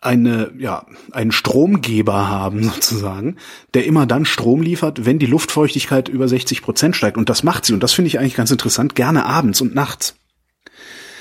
eine, 0.03 0.50
ja, 0.59 0.84
einen 1.12 1.32
Stromgeber 1.32 2.28
haben 2.28 2.64
sozusagen, 2.74 3.36
der 3.74 3.86
immer 3.86 4.07
dann 4.07 4.24
Strom 4.24 4.61
liefert, 4.61 5.07
wenn 5.07 5.18
die 5.18 5.26
Luftfeuchtigkeit 5.26 6.09
über 6.09 6.28
60 6.28 6.61
Prozent 6.61 6.96
steigt. 6.96 7.16
Und 7.16 7.28
das 7.28 7.42
macht 7.42 7.64
sie. 7.64 7.72
Und 7.72 7.82
das 7.82 7.92
finde 7.92 8.09
ich 8.09 8.18
eigentlich 8.18 8.34
ganz 8.34 8.50
interessant, 8.50 8.94
gerne 8.94 9.24
abends 9.24 9.61
und 9.61 9.74
nachts. 9.74 10.16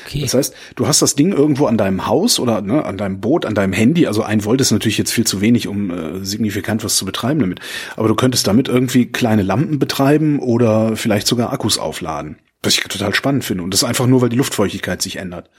Okay. 0.08 0.22
Das 0.22 0.34
heißt, 0.34 0.54
du 0.76 0.88
hast 0.88 1.02
das 1.02 1.16
Ding 1.16 1.32
irgendwo 1.32 1.68
an 1.68 1.78
deinem 1.78 2.06
Haus 2.08 2.40
oder 2.40 2.62
ne, 2.62 2.84
an 2.84 2.98
deinem 2.98 3.22
Boot, 3.22 3.46
an 3.46 3.56
deinem 3.56 3.72
Handy. 3.72 4.08
Also 4.08 4.24
ein 4.24 4.44
Volt 4.44 4.60
ist 4.60 4.72
natürlich 4.72 4.98
jetzt 4.98 5.14
viel 5.14 5.26
zu 5.26 5.40
wenig, 5.40 5.68
um 5.68 5.90
äh, 5.90 6.26
signifikant 6.26 6.84
was 6.84 6.98
zu 6.98 7.06
betreiben 7.06 7.40
damit. 7.40 7.60
Aber 7.96 8.10
du 8.10 8.16
könntest 8.16 8.46
damit 8.48 8.68
irgendwie 8.68 9.06
kleine 9.06 9.44
Lampen 9.44 9.80
betreiben 9.80 10.40
oder 10.40 10.98
vielleicht 10.98 11.28
sogar 11.28 11.54
Akkus 11.54 11.78
aufladen. 11.78 12.38
Was 12.64 12.76
ich 12.78 12.84
total 12.84 13.16
spannend 13.16 13.44
finde. 13.44 13.64
Und 13.64 13.74
das 13.74 13.84
einfach 13.84 14.06
nur, 14.06 14.22
weil 14.22 14.30
die 14.30 14.38
Luftfeuchtigkeit 14.38 15.02
sich 15.02 15.16
ändert. 15.16 15.50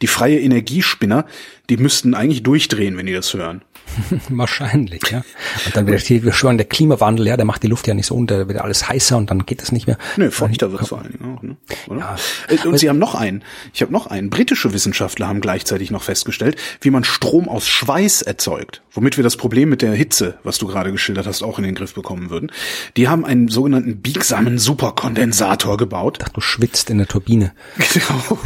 Die 0.00 0.06
freie 0.06 0.40
Energiespinner, 0.40 1.26
die 1.68 1.76
müssten 1.76 2.14
eigentlich 2.14 2.44
durchdrehen, 2.44 2.96
wenn 2.96 3.06
die 3.06 3.14
das 3.14 3.34
hören. 3.34 3.62
Wahrscheinlich, 4.28 5.02
ja. 5.10 5.24
Und 5.64 5.76
dann 5.76 5.86
wird 5.86 6.02
hier 6.02 6.32
schon 6.32 6.56
der 6.56 6.66
Klimawandel, 6.66 7.26
ja, 7.26 7.36
der 7.36 7.46
macht 7.46 7.62
die 7.62 7.68
Luft 7.68 7.86
ja 7.86 7.94
nicht 7.94 8.06
so 8.06 8.14
unter, 8.14 8.38
da 8.38 8.48
wird 8.48 8.58
alles 8.58 8.88
heißer 8.88 9.16
und 9.16 9.30
dann 9.30 9.46
geht 9.46 9.62
es 9.62 9.72
nicht 9.72 9.86
mehr. 9.86 9.98
Nö, 10.16 10.30
feuchter 10.30 10.72
wird 10.72 10.86
vor 10.86 10.98
allen 10.98 11.12
Dingen 11.12 11.36
auch, 11.36 11.42
ne? 11.42 11.56
Ja. 11.98 12.16
Äh, 12.48 12.66
und 12.66 12.78
sie 12.78 12.88
haben 12.88 12.98
noch 12.98 13.14
einen. 13.14 13.42
Ich 13.72 13.82
habe 13.82 13.92
noch 13.92 14.06
einen. 14.06 14.30
Britische 14.30 14.72
Wissenschaftler 14.72 15.28
haben 15.28 15.40
gleichzeitig 15.40 15.90
noch 15.90 16.02
festgestellt, 16.02 16.56
wie 16.80 16.90
man 16.90 17.04
Strom 17.04 17.48
aus 17.48 17.66
Schweiß 17.66 18.22
erzeugt, 18.22 18.82
womit 18.92 19.16
wir 19.16 19.24
das 19.24 19.36
Problem 19.36 19.68
mit 19.68 19.82
der 19.82 19.92
Hitze, 19.92 20.38
was 20.42 20.58
du 20.58 20.66
gerade 20.66 20.92
geschildert 20.92 21.26
hast, 21.26 21.42
auch 21.42 21.58
in 21.58 21.64
den 21.64 21.74
Griff 21.74 21.94
bekommen 21.94 22.30
würden. 22.30 22.50
Die 22.96 23.08
haben 23.08 23.24
einen 23.24 23.48
sogenannten 23.48 24.00
biegsamen 24.00 24.58
Superkondensator 24.58 25.76
gebaut. 25.76 26.16
Ich 26.18 26.24
dachte, 26.24 26.34
du 26.34 26.40
schwitzt 26.40 26.90
in 26.90 26.98
der 26.98 27.06
Turbine. 27.06 27.52
Genau. 27.96 28.38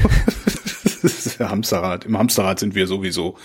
Hamsterrad. 1.48 2.04
Im 2.04 2.18
Hamsterrad 2.18 2.58
sind 2.58 2.74
wir 2.74 2.86
sowieso. 2.86 3.36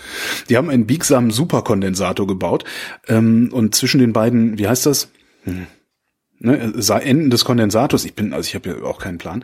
Die 0.48 0.56
haben 0.56 0.70
einen 0.70 0.86
biegsamen 0.86 1.30
Superkondensator 1.30 1.95
gebaut 2.26 2.64
ähm, 3.08 3.50
und 3.52 3.74
zwischen 3.74 3.98
den 3.98 4.12
beiden, 4.12 4.58
wie 4.58 4.68
heißt 4.68 4.86
das? 4.86 5.08
Hm. 5.44 5.66
Ne, 6.38 6.74
Enden 7.02 7.30
des 7.30 7.46
Kondensators, 7.46 8.04
ich 8.04 8.14
bin, 8.14 8.34
also 8.34 8.46
ich 8.46 8.54
habe 8.54 8.68
ja 8.68 8.82
auch 8.82 8.98
keinen 8.98 9.16
Plan, 9.16 9.42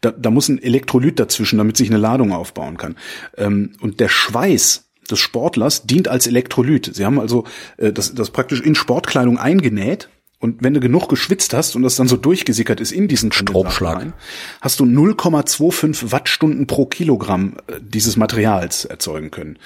da, 0.00 0.12
da 0.12 0.30
muss 0.30 0.48
ein 0.48 0.62
Elektrolyt 0.62 1.18
dazwischen, 1.18 1.58
damit 1.58 1.76
sich 1.76 1.88
eine 1.90 1.98
Ladung 1.98 2.32
aufbauen 2.32 2.76
kann. 2.76 2.94
Ähm, 3.36 3.72
und 3.80 3.98
der 3.98 4.08
Schweiß 4.08 4.84
des 5.10 5.18
Sportlers 5.18 5.86
dient 5.86 6.06
als 6.06 6.28
Elektrolyt. 6.28 6.94
Sie 6.94 7.04
haben 7.04 7.18
also 7.18 7.44
äh, 7.76 7.92
das, 7.92 8.14
das 8.14 8.30
praktisch 8.30 8.60
in 8.60 8.76
Sportkleidung 8.76 9.36
eingenäht 9.36 10.08
und 10.40 10.62
wenn 10.62 10.74
du 10.74 10.80
genug 10.80 11.08
geschwitzt 11.08 11.52
hast 11.52 11.74
und 11.74 11.82
das 11.82 11.96
dann 11.96 12.06
so 12.06 12.16
durchgesickert 12.16 12.80
ist 12.80 12.92
in 12.92 13.08
diesen 13.08 13.32
Stromschlag, 13.32 14.12
hast 14.60 14.78
du 14.78 14.84
0,25 14.84 16.12
Wattstunden 16.12 16.66
pro 16.68 16.86
Kilogramm 16.86 17.56
äh, 17.66 17.80
dieses 17.80 18.16
Materials 18.16 18.84
erzeugen 18.84 19.30
können. 19.32 19.58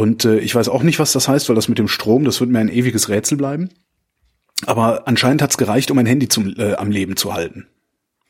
Und 0.00 0.24
äh, 0.24 0.38
ich 0.38 0.54
weiß 0.54 0.70
auch 0.70 0.82
nicht, 0.82 0.98
was 0.98 1.12
das 1.12 1.28
heißt, 1.28 1.50
weil 1.50 1.56
das 1.56 1.68
mit 1.68 1.76
dem 1.76 1.86
Strom, 1.86 2.24
das 2.24 2.40
wird 2.40 2.48
mir 2.48 2.58
ein 2.58 2.70
ewiges 2.70 3.10
Rätsel 3.10 3.36
bleiben. 3.36 3.68
Aber 4.64 5.06
anscheinend 5.06 5.42
hat's 5.42 5.58
gereicht, 5.58 5.90
um 5.90 5.98
ein 5.98 6.06
Handy 6.06 6.26
zum, 6.26 6.54
äh, 6.56 6.72
am 6.72 6.90
Leben 6.90 7.16
zu 7.16 7.34
halten. 7.34 7.66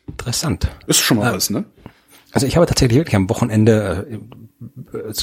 Interessant. 0.08 0.68
Ist 0.88 0.98
schon 0.98 1.18
mal 1.18 1.30
äh, 1.30 1.36
was, 1.36 1.48
ne? 1.48 1.64
Also 2.32 2.48
ich 2.48 2.56
habe 2.56 2.66
tatsächlich 2.66 2.98
wirklich 2.98 3.14
am 3.14 3.30
Wochenende 3.30 4.08
äh, 4.10 4.18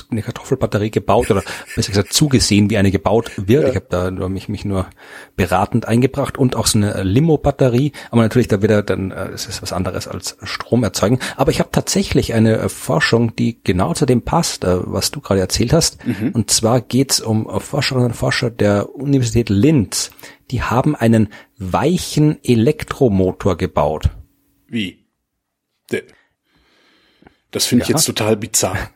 eine 0.09 0.21
Kartoffelbatterie 0.23 0.89
gebaut 0.89 1.29
oder 1.29 1.43
besser 1.75 1.91
gesagt 1.91 2.13
zugesehen, 2.13 2.69
wie 2.69 2.77
eine 2.77 2.91
gebaut 2.91 3.31
wird. 3.37 3.63
Ja. 3.63 3.69
Ich 3.69 3.75
habe 3.75 3.87
da 3.89 4.09
nur 4.09 4.29
mich, 4.29 4.49
mich 4.49 4.65
nur 4.65 4.87
beratend 5.35 5.87
eingebracht 5.87 6.37
und 6.37 6.55
auch 6.55 6.67
so 6.67 6.79
eine 6.79 7.03
Limo-Batterie. 7.03 7.91
Aber 8.09 8.21
natürlich 8.21 8.47
da 8.47 8.61
wieder 8.61 8.81
dann, 8.81 9.11
äh, 9.11 9.29
es 9.29 9.45
ist 9.45 9.61
was 9.61 9.73
anderes 9.73 10.07
als 10.07 10.37
Strom 10.41 10.83
erzeugen. 10.83 11.19
Aber 11.35 11.51
ich 11.51 11.59
habe 11.59 11.69
tatsächlich 11.71 12.33
eine 12.33 12.57
äh, 12.57 12.69
Forschung, 12.69 13.35
die 13.35 13.61
genau 13.63 13.93
zu 13.93 14.05
dem 14.05 14.23
passt, 14.23 14.63
äh, 14.63 14.77
was 14.81 15.11
du 15.11 15.21
gerade 15.21 15.41
erzählt 15.41 15.73
hast. 15.73 16.05
Mhm. 16.05 16.31
Und 16.31 16.49
zwar 16.49 16.81
geht's 16.81 17.19
um 17.19 17.47
Forscherinnen 17.59 18.07
und 18.07 18.15
Forscher 18.15 18.49
der 18.49 18.95
Universität 18.95 19.49
Linz. 19.49 20.11
Die 20.49 20.63
haben 20.63 20.95
einen 20.95 21.29
weichen 21.57 22.39
Elektromotor 22.43 23.57
gebaut. 23.57 24.09
Wie? 24.67 25.05
Das 27.51 27.65
finde 27.65 27.83
ich 27.83 27.89
ja. 27.89 27.95
jetzt 27.95 28.05
total 28.05 28.37
bizarr. 28.37 28.77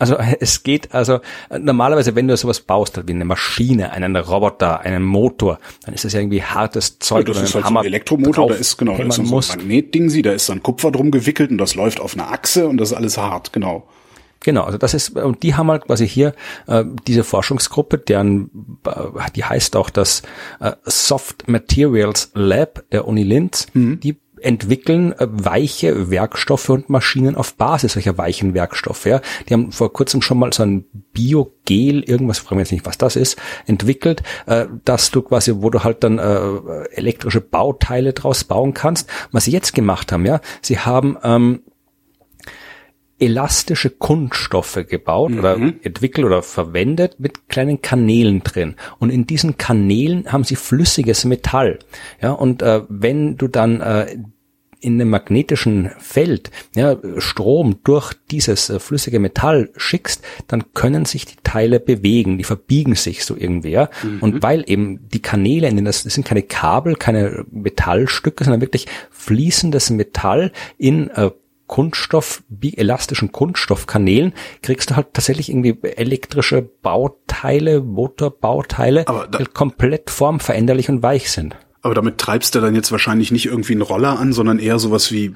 Also 0.00 0.16
es 0.16 0.64
geht, 0.64 0.92
also 0.92 1.20
normalerweise, 1.56 2.16
wenn 2.16 2.26
du 2.26 2.36
sowas 2.36 2.60
baust, 2.60 3.00
wie 3.06 3.12
eine 3.12 3.24
Maschine, 3.24 3.92
einen 3.92 4.16
Roboter, 4.16 4.80
einen 4.80 5.04
Motor, 5.04 5.60
dann 5.84 5.94
ist 5.94 6.04
das 6.04 6.12
ja 6.14 6.18
irgendwie 6.18 6.42
hartes 6.42 6.98
Zeug. 6.98 7.28
Ja, 7.28 7.34
das 7.34 7.44
ist 7.44 7.54
halt 7.54 7.66
Hammer 7.66 7.80
so 7.80 7.84
ein 7.84 7.86
Elektromotor, 7.86 8.48
da 8.48 8.54
ist 8.54 8.76
genau, 8.76 8.96
da 8.96 9.04
ist 9.04 9.14
so 9.14 9.22
ein 9.22 9.28
Magnetding, 9.28 10.10
sie, 10.10 10.22
da 10.22 10.32
ist 10.32 10.48
dann 10.48 10.64
Kupfer 10.64 10.90
drum 10.90 11.12
gewickelt 11.12 11.52
und 11.52 11.58
das 11.58 11.76
läuft 11.76 12.00
auf 12.00 12.14
einer 12.14 12.32
Achse 12.32 12.66
und 12.66 12.78
das 12.78 12.90
ist 12.90 12.96
alles 12.96 13.18
hart, 13.18 13.52
genau. 13.52 13.86
Genau, 14.40 14.64
also 14.64 14.78
das 14.78 14.94
ist, 14.94 15.16
und 15.16 15.42
die 15.42 15.54
haben 15.54 15.70
halt 15.70 15.86
quasi 15.86 16.06
hier 16.06 16.34
äh, 16.66 16.84
diese 17.06 17.24
Forschungsgruppe, 17.24 17.96
deren, 17.98 18.50
äh, 18.84 19.30
die 19.34 19.44
heißt 19.44 19.74
auch 19.74 19.90
das 19.90 20.22
äh, 20.60 20.72
Soft 20.84 21.48
Materials 21.48 22.30
Lab 22.34 22.84
der 22.90 23.08
Uni 23.08 23.22
Linz, 23.22 23.68
mhm. 23.72 24.00
die 24.00 24.16
entwickeln 24.44 25.12
äh, 25.12 25.26
weiche 25.30 26.10
Werkstoffe 26.10 26.68
und 26.68 26.90
Maschinen 26.90 27.36
auf 27.36 27.54
Basis 27.54 27.94
solcher 27.94 28.18
weichen 28.18 28.54
Werkstoffe. 28.54 29.06
Ja. 29.06 29.20
Die 29.48 29.54
haben 29.54 29.72
vor 29.72 29.92
kurzem 29.92 30.22
schon 30.22 30.38
mal 30.38 30.52
so 30.52 30.62
ein 30.62 30.84
Biogel, 31.12 32.02
irgendwas, 32.02 32.38
fragen 32.38 32.56
wir 32.56 32.62
jetzt 32.62 32.72
nicht, 32.72 32.86
was 32.86 32.98
das 32.98 33.16
ist, 33.16 33.36
entwickelt, 33.66 34.22
äh, 34.46 34.66
dass 34.84 35.10
du 35.10 35.22
quasi, 35.22 35.52
wo 35.56 35.70
du 35.70 35.84
halt 35.84 36.04
dann 36.04 36.18
äh, 36.18 36.84
elektrische 36.92 37.40
Bauteile 37.40 38.12
draus 38.12 38.44
bauen 38.44 38.74
kannst. 38.74 39.08
Was 39.32 39.44
sie 39.44 39.52
jetzt 39.52 39.74
gemacht 39.74 40.12
haben, 40.12 40.26
ja, 40.26 40.40
sie 40.60 40.78
haben 40.78 41.16
ähm, 41.22 41.60
elastische 43.24 43.90
Kunststoffe 43.90 44.84
gebaut 44.88 45.32
mhm. 45.32 45.38
oder 45.38 45.56
entwickelt 45.56 46.26
oder 46.26 46.42
verwendet 46.42 47.18
mit 47.18 47.48
kleinen 47.48 47.82
Kanälen 47.82 48.42
drin. 48.42 48.76
Und 48.98 49.10
in 49.10 49.26
diesen 49.26 49.58
Kanälen 49.58 50.32
haben 50.32 50.44
sie 50.44 50.56
flüssiges 50.56 51.24
Metall. 51.24 51.78
Ja, 52.20 52.32
und 52.32 52.62
äh, 52.62 52.82
wenn 52.88 53.36
du 53.36 53.48
dann 53.48 53.80
äh, 53.80 54.16
in 54.84 55.00
einem 55.00 55.10
magnetischen 55.10 55.90
Feld 55.98 56.50
ja, 56.76 56.98
Strom 57.16 57.76
durch 57.84 58.12
dieses 58.30 58.68
äh, 58.68 58.78
flüssige 58.78 59.18
Metall 59.18 59.70
schickst, 59.76 60.22
dann 60.46 60.74
können 60.74 61.06
sich 61.06 61.24
die 61.24 61.38
Teile 61.42 61.80
bewegen, 61.80 62.36
die 62.36 62.44
verbiegen 62.44 62.94
sich 62.94 63.24
so 63.24 63.34
irgendwie. 63.36 63.78
Mhm. 64.02 64.18
Und 64.20 64.42
weil 64.42 64.62
eben 64.66 65.08
die 65.08 65.22
Kanäle, 65.22 65.68
in 65.68 65.76
denen 65.76 65.86
das, 65.86 66.04
das 66.04 66.14
sind 66.14 66.26
keine 66.26 66.42
Kabel, 66.42 66.96
keine 66.96 67.46
Metallstücke, 67.50 68.44
sondern 68.44 68.60
wirklich 68.60 68.86
fließendes 69.10 69.88
Metall 69.90 70.52
in 70.76 71.08
äh, 71.10 71.30
Kunststoff, 71.66 72.42
elastischen 72.62 73.32
Kunststoffkanälen 73.32 74.34
kriegst 74.62 74.90
du 74.90 74.96
halt 74.96 75.14
tatsächlich 75.14 75.48
irgendwie 75.48 75.76
elektrische 75.82 76.62
Bauteile, 76.62 77.80
Motorbauteile, 77.80 79.04
die 79.38 79.44
komplett 79.46 80.10
formveränderlich 80.10 80.88
und 80.88 81.02
weich 81.02 81.30
sind. 81.30 81.56
Aber 81.82 81.94
damit 81.94 82.18
treibst 82.18 82.54
du 82.54 82.60
dann 82.60 82.74
jetzt 82.74 82.92
wahrscheinlich 82.92 83.30
nicht 83.30 83.46
irgendwie 83.46 83.72
einen 83.72 83.82
Roller 83.82 84.18
an, 84.18 84.32
sondern 84.32 84.58
eher 84.58 84.78
sowas 84.78 85.12
wie 85.12 85.34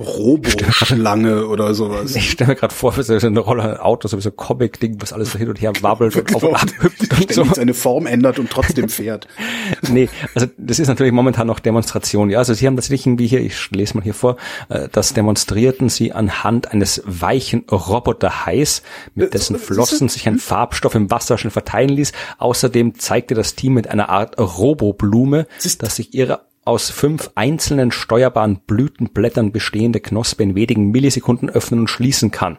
Roboschlange 0.00 1.46
oder 1.46 1.74
sowas. 1.74 2.14
Ich 2.14 2.30
stelle 2.30 2.48
mir 2.48 2.56
gerade 2.56 2.74
vor, 2.74 2.92
so 2.92 3.14
eine 3.14 3.40
Roller, 3.40 3.64
ein 3.64 3.76
Auto, 3.78 4.08
so 4.08 4.16
ein 4.16 4.36
Comic-Ding, 4.36 4.96
was 5.00 5.12
alles 5.12 5.32
so 5.32 5.38
hin 5.38 5.48
und 5.48 5.60
her 5.60 5.72
wabbelt 5.80 6.16
und 6.16 6.26
genau. 6.26 6.38
auf 6.38 6.44
und 6.44 6.54
ab 6.54 6.82
hüpft 6.82 7.20
und 7.20 7.32
so. 7.32 7.44
seine 7.54 7.74
Form 7.74 8.06
ändert 8.06 8.38
und 8.38 8.50
trotzdem 8.50 8.88
fährt. 8.88 9.28
nee, 9.88 10.08
also 10.34 10.46
das 10.56 10.78
ist 10.78 10.88
natürlich 10.88 11.12
momentan 11.12 11.46
noch 11.46 11.60
Demonstration. 11.60 12.30
Ja, 12.30 12.38
also 12.38 12.54
sie 12.54 12.66
haben 12.66 12.76
tatsächlich 12.76 13.06
irgendwie 13.06 13.26
hier, 13.26 13.40
ich 13.40 13.70
lese 13.70 13.94
mal 13.94 14.02
hier 14.02 14.14
vor, 14.14 14.36
äh, 14.68 14.88
das 14.90 15.14
demonstrierten 15.14 15.88
sie 15.88 16.12
anhand 16.12 16.72
eines 16.72 17.02
weichen 17.04 17.64
Roboterhais, 17.70 18.82
mit 19.14 19.28
äh, 19.28 19.30
dessen 19.30 19.58
Flossen 19.58 20.08
sich 20.08 20.26
ein 20.28 20.38
Farbstoff 20.38 20.94
im 20.94 21.10
Wasser 21.10 21.38
schon 21.38 21.50
verteilen 21.50 21.90
ließ. 21.90 22.12
Außerdem 22.38 22.98
zeigte 22.98 23.34
das 23.34 23.54
Team 23.54 23.74
mit 23.74 23.88
einer 23.88 24.08
Art 24.08 24.38
Roboblume, 24.38 25.46
dass 25.78 25.96
sich 25.96 26.14
ihre 26.14 26.40
aus 26.64 26.90
fünf 26.90 27.30
einzelnen 27.34 27.92
steuerbaren 27.92 28.60
Blütenblättern 28.66 29.52
bestehende 29.52 30.00
Knospe 30.00 30.42
in 30.42 30.54
wenigen 30.54 30.90
Millisekunden 30.90 31.50
öffnen 31.50 31.80
und 31.80 31.88
schließen 31.88 32.30
kann. 32.30 32.58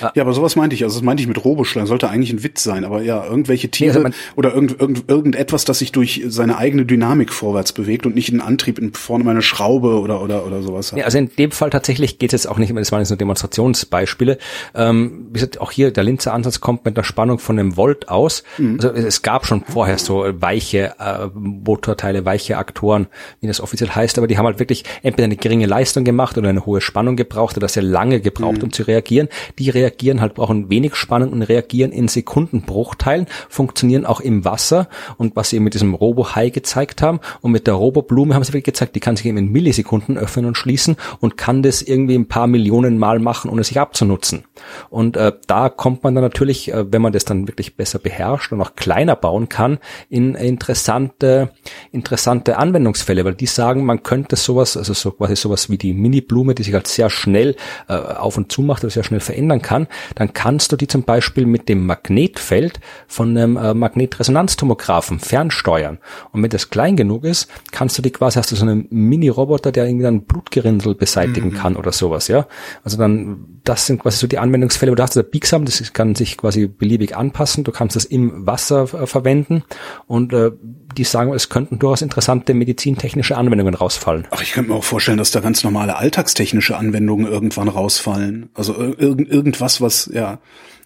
Ja, 0.00 0.22
aber 0.22 0.32
sowas 0.32 0.56
meinte 0.56 0.74
ich. 0.74 0.84
Also 0.84 0.98
das 0.98 1.04
meinte 1.04 1.22
ich 1.22 1.28
mit 1.28 1.44
Roboschlangen. 1.44 1.86
Sollte 1.86 2.08
eigentlich 2.08 2.32
ein 2.32 2.42
Witz 2.42 2.62
sein. 2.62 2.84
Aber 2.84 3.02
ja, 3.02 3.24
irgendwelche 3.24 3.70
Tiere 3.70 3.90
also 3.90 4.02
man- 4.02 4.14
oder 4.36 4.54
irgend, 4.54 4.80
irgend, 4.80 5.08
irgendetwas, 5.08 5.64
das 5.64 5.78
sich 5.78 5.92
durch 5.92 6.22
seine 6.28 6.56
eigene 6.58 6.84
Dynamik 6.84 7.32
vorwärts 7.32 7.72
bewegt 7.72 8.06
und 8.06 8.14
nicht 8.14 8.30
einen 8.30 8.40
Antrieb 8.40 8.78
in 8.78 8.92
Form 8.92 9.26
einer 9.26 9.42
Schraube 9.42 10.00
oder, 10.00 10.22
oder, 10.22 10.46
oder 10.46 10.62
sowas 10.62 10.92
hat. 10.92 10.98
Ja, 10.98 11.04
also 11.04 11.18
in 11.18 11.30
dem 11.36 11.50
Fall 11.50 11.70
tatsächlich 11.70 12.18
geht 12.18 12.32
es 12.32 12.44
jetzt 12.44 12.50
auch 12.50 12.58
nicht 12.58 12.72
mehr, 12.72 12.80
das 12.80 12.90
waren 12.92 13.00
jetzt 13.00 13.10
nur 13.10 13.18
Demonstrationsbeispiele. 13.18 14.38
Ähm, 14.74 15.26
wie 15.28 15.34
gesagt, 15.34 15.60
auch 15.60 15.70
hier 15.70 15.90
der 15.90 16.04
Linzer 16.04 16.32
Ansatz 16.32 16.60
kommt 16.60 16.84
mit 16.84 16.96
einer 16.96 17.04
Spannung 17.04 17.38
von 17.38 17.58
einem 17.58 17.76
Volt 17.76 18.08
aus. 18.08 18.42
Also 18.58 18.90
es 18.90 19.22
gab 19.22 19.46
schon 19.46 19.62
vorher 19.64 19.98
so 19.98 20.24
weiche 20.32 20.94
äh, 20.98 21.26
Motorteile, 21.34 22.24
weiche 22.24 22.56
Aktoren, 22.58 23.06
wie 23.40 23.46
das 23.46 23.60
offiziell 23.60 23.90
heißt, 23.90 24.18
aber 24.18 24.26
die 24.26 24.38
haben 24.38 24.46
halt 24.46 24.58
wirklich 24.58 24.84
entweder 25.02 25.24
eine 25.24 25.36
geringe 25.36 25.66
Leistung 25.66 26.04
gemacht 26.04 26.38
oder 26.38 26.48
eine 26.48 26.66
hohe 26.66 26.80
Spannung 26.80 27.16
gebraucht 27.16 27.56
oder 27.56 27.68
sehr 27.68 27.82
lange 27.82 28.20
gebraucht, 28.20 28.62
um 28.62 28.72
zu 28.72 28.82
reagieren. 28.84 29.28
Die 29.60 29.70
reagieren 29.70 30.22
halt, 30.22 30.34
brauchen 30.34 30.70
wenig 30.70 30.94
Spannung 30.94 31.32
und 31.32 31.42
reagieren 31.42 31.92
in 31.92 32.08
Sekundenbruchteilen, 32.08 33.26
funktionieren 33.50 34.06
auch 34.06 34.20
im 34.20 34.44
Wasser 34.46 34.88
und 35.18 35.36
was 35.36 35.50
sie 35.50 35.56
eben 35.56 35.64
mit 35.64 35.74
diesem 35.74 35.92
Robo-Hai 35.94 36.48
gezeigt 36.48 37.02
haben 37.02 37.20
und 37.42 37.52
mit 37.52 37.66
der 37.66 37.74
Robo-Blume 37.74 38.34
haben 38.34 38.42
sie 38.42 38.54
wirklich 38.54 38.64
gezeigt, 38.64 38.96
die 38.96 39.00
kann 39.00 39.16
sich 39.16 39.26
eben 39.26 39.36
in 39.36 39.52
Millisekunden 39.52 40.16
öffnen 40.16 40.46
und 40.46 40.56
schließen 40.56 40.96
und 41.20 41.36
kann 41.36 41.62
das 41.62 41.82
irgendwie 41.82 42.14
ein 42.14 42.26
paar 42.26 42.46
Millionen 42.46 42.98
Mal 42.98 43.18
machen, 43.18 43.50
ohne 43.50 43.62
sich 43.62 43.78
abzunutzen. 43.78 44.44
Und 44.88 45.18
äh, 45.18 45.32
da 45.46 45.68
kommt 45.68 46.04
man 46.04 46.14
dann 46.14 46.24
natürlich, 46.24 46.72
äh, 46.72 46.90
wenn 46.90 47.02
man 47.02 47.12
das 47.12 47.26
dann 47.26 47.46
wirklich 47.46 47.76
besser 47.76 47.98
beherrscht 47.98 48.52
und 48.52 48.62
auch 48.62 48.76
kleiner 48.76 49.14
bauen 49.14 49.50
kann, 49.50 49.78
in 50.08 50.34
interessante, 50.34 51.50
interessante 51.92 52.56
Anwendungsfälle, 52.56 53.26
weil 53.26 53.34
die 53.34 53.46
sagen, 53.46 53.84
man 53.84 54.02
könnte 54.02 54.36
sowas, 54.36 54.78
also 54.78 54.94
so 54.94 55.10
quasi 55.10 55.36
sowas 55.36 55.68
wie 55.68 55.76
die 55.76 55.92
Mini-Blume, 55.92 56.54
die 56.54 56.62
sich 56.62 56.72
halt 56.72 56.86
sehr 56.86 57.10
schnell 57.10 57.56
äh, 57.88 57.94
auf 57.94 58.38
und 58.38 58.50
zu 58.50 58.62
macht 58.62 58.84
oder 58.84 58.90
sehr 58.90 59.04
schnell 59.04 59.20
verändern 59.50 59.62
kann, 59.62 59.86
dann 60.14 60.32
kannst 60.32 60.72
du 60.72 60.76
die 60.76 60.86
zum 60.86 61.02
Beispiel 61.02 61.46
mit 61.46 61.68
dem 61.68 61.86
Magnetfeld 61.86 62.80
von 63.06 63.36
einem 63.36 63.56
äh, 63.56 63.74
Magnetresonanztomographen 63.74 65.18
fernsteuern. 65.18 65.98
Und 66.32 66.42
wenn 66.42 66.50
das 66.50 66.70
klein 66.70 66.96
genug 66.96 67.24
ist, 67.24 67.48
kannst 67.72 67.98
du 67.98 68.02
die 68.02 68.10
quasi, 68.10 68.38
hast 68.38 68.52
du 68.52 68.56
so 68.56 68.64
einen 68.64 68.86
Mini-Roboter, 68.90 69.72
der 69.72 69.86
irgendwie 69.86 70.04
dann 70.04 70.22
Blutgerinnsel 70.22 70.94
beseitigen 70.94 71.52
kann 71.52 71.76
oder 71.76 71.92
sowas, 71.92 72.28
ja. 72.28 72.46
Also 72.84 72.96
dann, 72.96 73.60
das 73.64 73.86
sind 73.86 74.02
quasi 74.02 74.18
so 74.18 74.26
die 74.26 74.38
Anwendungsfälle, 74.38 74.92
wo 74.92 74.96
du 74.96 75.02
hast 75.02 75.16
das 75.16 75.30
biegsam, 75.30 75.64
das 75.64 75.92
kann 75.92 76.14
sich 76.14 76.36
quasi 76.36 76.66
beliebig 76.66 77.16
anpassen, 77.16 77.64
du 77.64 77.72
kannst 77.72 77.96
das 77.96 78.04
im 78.04 78.46
Wasser 78.46 78.82
äh, 78.82 79.06
verwenden 79.06 79.64
und 80.06 80.32
äh, 80.32 80.52
die 80.96 81.04
sagen, 81.04 81.32
es 81.32 81.48
könnten 81.48 81.78
durchaus 81.78 82.02
interessante 82.02 82.54
medizintechnische 82.54 83.36
Anwendungen 83.36 83.74
rausfallen. 83.74 84.26
Ach, 84.30 84.42
ich 84.42 84.52
könnte 84.52 84.70
mir 84.70 84.76
auch 84.76 84.84
vorstellen, 84.84 85.18
dass 85.18 85.30
da 85.30 85.40
ganz 85.40 85.62
normale 85.62 85.96
alltagstechnische 85.96 86.76
Anwendungen 86.76 87.26
irgendwann 87.26 87.68
rausfallen. 87.68 88.50
Also 88.54 88.74
ir 88.74 88.98
irgend, 88.98 89.30
irgendwas, 89.40 89.80
was, 89.80 90.10
ja, 90.12 90.38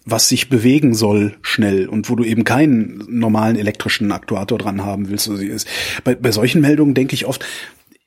was 0.05 0.29
sich 0.29 0.49
bewegen 0.49 0.93
soll 0.93 1.35
schnell 1.41 1.89
und 1.89 2.09
wo 2.09 2.15
du 2.15 2.23
eben 2.23 2.45
keinen 2.45 3.03
normalen 3.09 3.57
elektrischen 3.57 4.11
Aktuator 4.11 4.57
dran 4.57 4.85
haben 4.85 5.09
willst. 5.09 5.29
Also 5.29 5.43
ist, 5.43 5.67
bei, 6.05 6.15
bei 6.15 6.31
solchen 6.31 6.61
Meldungen 6.61 6.93
denke 6.93 7.15
ich 7.15 7.25
oft, 7.25 7.45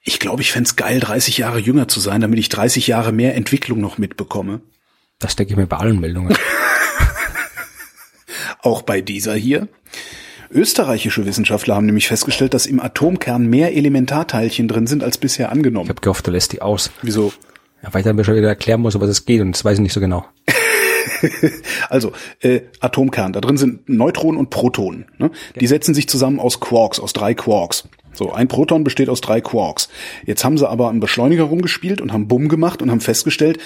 ich 0.02 0.18
glaube, 0.18 0.40
ich 0.40 0.52
fänd's 0.52 0.76
geil, 0.76 1.00
30 1.00 1.36
Jahre 1.38 1.58
jünger 1.58 1.88
zu 1.88 2.00
sein, 2.00 2.22
damit 2.22 2.38
ich 2.38 2.48
30 2.48 2.86
Jahre 2.86 3.12
mehr 3.12 3.34
Entwicklung 3.34 3.80
noch 3.80 3.98
mitbekomme. 3.98 4.60
Das 5.18 5.36
denke 5.36 5.52
ich 5.52 5.56
mir 5.58 5.66
bei 5.66 5.76
allen 5.76 6.00
Meldungen. 6.00 6.34
Auch 8.62 8.82
bei 8.82 9.00
dieser 9.00 9.34
hier. 9.34 9.68
Österreichische 10.50 11.26
Wissenschaftler 11.26 11.74
haben 11.74 11.86
nämlich 11.86 12.08
festgestellt, 12.08 12.54
dass 12.54 12.66
im 12.66 12.80
Atomkern 12.80 13.46
mehr 13.46 13.76
Elementarteilchen 13.76 14.66
drin 14.66 14.86
sind 14.86 15.04
als 15.04 15.18
bisher 15.18 15.46
Ich 15.46 15.52
angenommen. 15.52 15.88
habe 15.90 16.00
gehofft, 16.00 16.26
du 16.26 16.30
lässt 16.30 16.52
die 16.52 16.62
aus. 16.62 16.90
Wieso? 17.02 17.32
Ja, 17.82 17.92
weil 17.92 18.00
ich 18.00 18.04
dann 18.04 18.16
mir 18.16 18.24
schon 18.24 18.36
wieder 18.36 18.48
erklären 18.48 18.80
muss, 18.80 18.94
um 18.94 19.00
was 19.00 19.10
es 19.10 19.24
geht 19.24 19.40
und 19.40 19.52
das 19.52 19.64
weiß 19.64 19.74
ich 19.74 19.82
nicht 19.82 19.92
so 19.92 20.00
genau. 20.00 20.26
Also, 21.88 22.12
äh, 22.40 22.60
Atomkern, 22.80 23.32
da 23.32 23.40
drin 23.40 23.56
sind 23.56 23.88
Neutronen 23.88 24.38
und 24.38 24.50
Protonen. 24.50 25.06
Ne? 25.18 25.30
Die 25.58 25.66
setzen 25.66 25.94
sich 25.94 26.08
zusammen 26.08 26.38
aus 26.38 26.60
Quarks, 26.60 27.00
aus 27.00 27.12
drei 27.12 27.34
Quarks. 27.34 27.88
So, 28.12 28.32
ein 28.32 28.48
Proton 28.48 28.84
besteht 28.84 29.08
aus 29.08 29.20
drei 29.20 29.40
Quarks. 29.40 29.88
Jetzt 30.26 30.44
haben 30.44 30.58
sie 30.58 30.68
aber 30.68 30.90
einen 30.90 31.00
Beschleuniger 31.00 31.44
rumgespielt 31.44 32.00
und 32.00 32.12
haben 32.12 32.28
Bumm 32.28 32.48
gemacht 32.48 32.82
und 32.82 32.90
haben 32.90 33.00
festgestellt, 33.00 33.58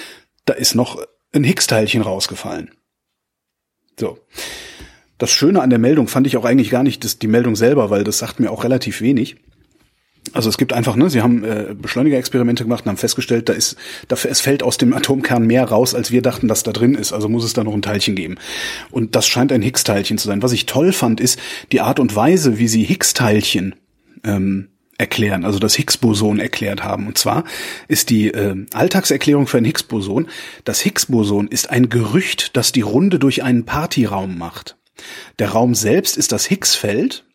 da 0.45 0.53
ist 0.53 0.75
noch 0.75 1.01
ein 1.33 1.43
Higgs-Teilchen 1.43 2.01
rausgefallen. 2.01 2.71
So. 3.99 4.19
Das 5.17 5.31
Schöne 5.31 5.61
an 5.61 5.69
der 5.69 5.79
Meldung 5.79 6.07
fand 6.07 6.27
ich 6.27 6.37
auch 6.37 6.45
eigentlich 6.45 6.69
gar 6.69 6.83
nicht 6.83 7.03
das, 7.03 7.17
die 7.17 7.27
Meldung 7.27 7.55
selber, 7.55 7.89
weil 7.89 8.03
das 8.03 8.17
sagt 8.17 8.39
mir 8.39 8.51
auch 8.51 8.63
relativ 8.63 9.01
wenig. 9.01 9.37
Also 10.31 10.49
es 10.49 10.57
gibt 10.57 10.73
einfach, 10.73 10.95
ne, 10.95 11.09
sie 11.09 11.21
haben 11.21 11.43
äh, 11.43 11.75
Beschleunigerexperimente 11.79 12.63
gemacht 12.63 12.85
und 12.85 12.89
haben 12.89 12.97
festgestellt, 12.97 13.49
da 13.49 13.53
ist, 13.53 13.75
dafür 14.07 14.31
es 14.31 14.39
fällt 14.39 14.63
aus 14.63 14.77
dem 14.77 14.93
Atomkern 14.93 15.45
mehr 15.45 15.65
raus, 15.65 15.93
als 15.93 16.11
wir 16.11 16.21
dachten, 16.21 16.47
dass 16.47 16.63
da 16.63 16.71
drin 16.71 16.95
ist. 16.95 17.11
Also 17.11 17.27
muss 17.27 17.43
es 17.43 17.53
da 17.53 17.63
noch 17.63 17.73
ein 17.73 17.81
Teilchen 17.81 18.15
geben. 18.15 18.37
Und 18.89 19.15
das 19.15 19.27
scheint 19.27 19.51
ein 19.51 19.61
Higgs-Teilchen 19.61 20.17
zu 20.17 20.27
sein. 20.27 20.41
Was 20.41 20.53
ich 20.53 20.65
toll 20.65 20.93
fand, 20.93 21.19
ist 21.19 21.39
die 21.71 21.81
Art 21.81 21.99
und 21.99 22.15
Weise, 22.15 22.57
wie 22.57 22.67
sie 22.67 22.83
Higgs-Teilchen 22.83 23.75
ähm, 24.23 24.69
erklären, 24.97 25.43
also 25.43 25.59
das 25.59 25.75
Higgs-Boson 25.75 26.39
erklärt 26.39 26.83
haben. 26.83 27.07
Und 27.07 27.17
zwar 27.17 27.43
ist 27.87 28.09
die 28.09 28.29
äh, 28.29 28.55
Alltagserklärung 28.73 29.47
für 29.47 29.57
ein 29.57 29.65
Higgs-Boson, 29.65 30.27
das 30.63 30.81
Higgs-Boson 30.81 31.47
ist 31.47 31.69
ein 31.69 31.89
Gerücht, 31.89 32.55
das 32.55 32.71
die 32.71 32.81
Runde 32.81 33.19
durch 33.19 33.43
einen 33.43 33.65
Partyraum 33.65 34.37
macht. 34.37 34.77
Der 35.39 35.49
Raum 35.49 35.75
selbst 35.75 36.17
ist 36.17 36.31
das 36.31 36.45
Higgs-Feld. 36.45 37.25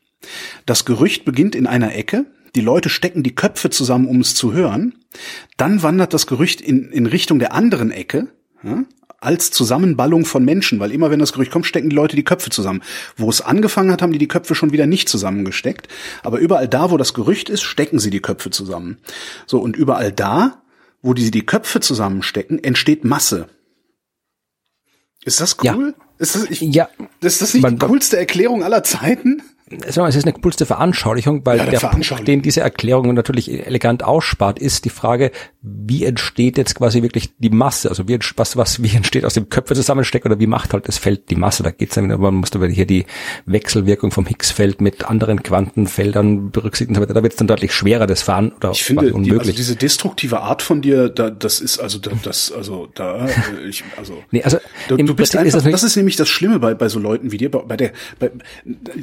Das 0.66 0.84
Gerücht 0.84 1.24
beginnt 1.24 1.55
in 1.55 1.66
einer 1.66 1.95
Ecke. 1.95 2.26
Die 2.59 2.64
Leute 2.64 2.88
stecken 2.88 3.22
die 3.22 3.36
Köpfe 3.36 3.70
zusammen, 3.70 4.09
um 4.09 4.20
es 4.20 4.34
zu 4.34 4.52
hören. 4.52 4.96
Dann 5.56 5.84
wandert 5.84 6.12
das 6.12 6.26
Gerücht 6.26 6.61
in, 6.61 6.90
in 6.90 7.06
Richtung 7.06 7.38
der 7.38 7.52
anderen 7.54 7.92
Ecke. 7.92 8.26
Ja, 8.64 8.82
als 9.20 9.52
Zusammenballung 9.52 10.24
von 10.24 10.44
Menschen, 10.44 10.80
weil 10.80 10.90
immer 10.90 11.09
wenn 11.12 11.20
das 11.20 11.32
Gerücht 11.32 11.52
kommt, 11.52 11.66
stecken 11.66 11.88
die 11.88 11.94
Leute 11.94 12.16
die 12.16 12.24
Köpfe 12.24 12.50
zusammen. 12.50 12.82
Wo 13.16 13.30
es 13.30 13.40
angefangen 13.40 13.92
hat, 13.92 14.02
haben 14.02 14.11
die 14.12 14.18
die 14.18 14.26
Köpfe 14.26 14.56
schon 14.56 14.72
wieder 14.72 14.88
nicht 14.88 15.09
zusammengesteckt. 15.09 15.86
Aber 16.24 16.40
überall 16.40 16.66
da, 16.66 16.90
wo 16.90 16.96
das 16.96 17.14
Gerücht 17.14 17.48
ist, 17.48 17.62
stecken 17.62 18.00
sie 18.00 18.11
die 18.11 18.18
Köpfe 18.20 18.50
zusammen. 18.50 18.98
So, 19.46 19.61
und 19.61 19.76
überall 19.76 20.11
da, 20.11 20.61
wo 21.00 21.14
die 21.14 21.30
die 21.30 21.46
Köpfe 21.46 21.78
zusammenstecken, 21.78 22.62
entsteht 22.64 23.04
Masse. 23.04 23.48
Ist 25.24 25.40
das 25.40 25.56
Ja. 25.62 25.76
cool? 25.76 25.94
Ist 26.18 26.34
das, 26.34 26.44
ich, 26.50 26.61
Ja, 26.62 26.88
ist 27.20 27.40
das 27.40 27.54
nicht 27.54 27.62
Man- 27.62 27.78
die 27.78 27.86
coolste 27.86 28.16
Erklärung 28.18 28.64
aller 28.64 28.82
Zeiten? 28.82 29.42
Also 29.85 30.05
es 30.07 30.16
ist 30.16 30.25
eine 30.25 30.33
coolste 30.35 30.66
Veranschaulichung, 30.66 31.45
weil 31.45 31.59
Ja, 31.59 31.66
der 31.66 31.79
Punkt, 31.81 32.27
den 32.27 32.43
diese 32.43 32.61
Erklärung 32.61 33.14
natürlich 33.14 33.51
elegant 33.66 34.03
ausspart, 34.03 34.59
ist 34.59 34.85
die 34.85 34.91
Frage, 34.91 35.31
wie 35.62 36.05
entsteht 36.05 36.59
jetzt 36.59 36.75
quasi 36.75 37.03
wirklich 37.03 37.31
die 37.39 37.51
Masse? 37.51 37.89
Also 37.89 38.09
wie, 38.09 38.19
was, 38.37 38.57
was, 38.57 38.83
wie 38.83 38.95
entsteht 38.97 39.25
aus 39.25 39.35
dem 39.35 39.49
Köpfe 39.49 39.75
zusammenstecken 39.75 40.31
oder 40.31 40.41
wie 40.41 40.47
macht 40.47 40.73
halt 40.73 40.89
das 40.89 40.99
Feld 40.99 41.31
die 41.31 41.37
Masse? 41.37 41.62
Da 41.62 41.71
geht's 41.71 41.95
dann 41.95 42.05
wieder, 42.05 42.19
man 42.19 42.35
muss 42.35 42.53
aber 42.55 42.69
hier 42.69 42.87
die 42.87 43.07
Wechselwirkung 43.47 44.11
vom 44.11 44.27
Higgs-Feld 44.27 44.81
mit 44.81 45.05
anderen 45.05 45.43
Quantenfeldern 45.43 46.51
berücksichtigen. 46.51 46.97
und 46.97 47.03
so 47.03 47.03
weiter. 47.03 47.14
Da 47.14 47.23
wird 47.23 47.33
es 47.35 47.39
dann 47.39 47.47
deutlich 47.47 47.73
schwerer, 47.73 48.07
das 48.07 48.23
Fahren 48.23 48.53
oder 48.53 48.71
Ich 48.71 48.85
finde, 48.85 49.03
quasi 49.03 49.12
die, 49.23 49.31
also 49.31 49.33
unmöglich. 49.33 49.57
diese 49.57 49.77
destruktive 49.77 50.41
Art 50.41 50.62
von 50.62 50.81
dir, 50.83 51.09
da, 51.09 51.31
das 51.31 51.61
ist 51.61 51.79
also, 51.79 51.99
da, 51.99 52.11
das, 52.23 52.53
also, 52.53 52.89
da, 52.95 53.27
äh, 53.27 53.31
ich, 53.69 53.85
also. 53.97 54.23
nee, 54.31 54.43
also 54.43 54.59
Du, 54.89 54.97
im 54.97 55.07
du 55.07 55.14
bist 55.14 55.33
Prinzip 55.33 55.41
einfach, 55.41 55.59
ist 55.59 55.66
das, 55.66 55.73
das, 55.73 55.83
ist 55.83 55.97
nämlich 55.97 56.16
das 56.16 56.29
Schlimme 56.29 56.59
bei, 56.59 56.75
bei 56.75 56.89
so 56.89 56.99
Leuten 56.99 57.31
wie 57.33 57.37
dir, 57.37 57.51
bei, 57.51 57.59
bei 57.61 57.77
der, 57.77 57.93
bei, 58.19 58.31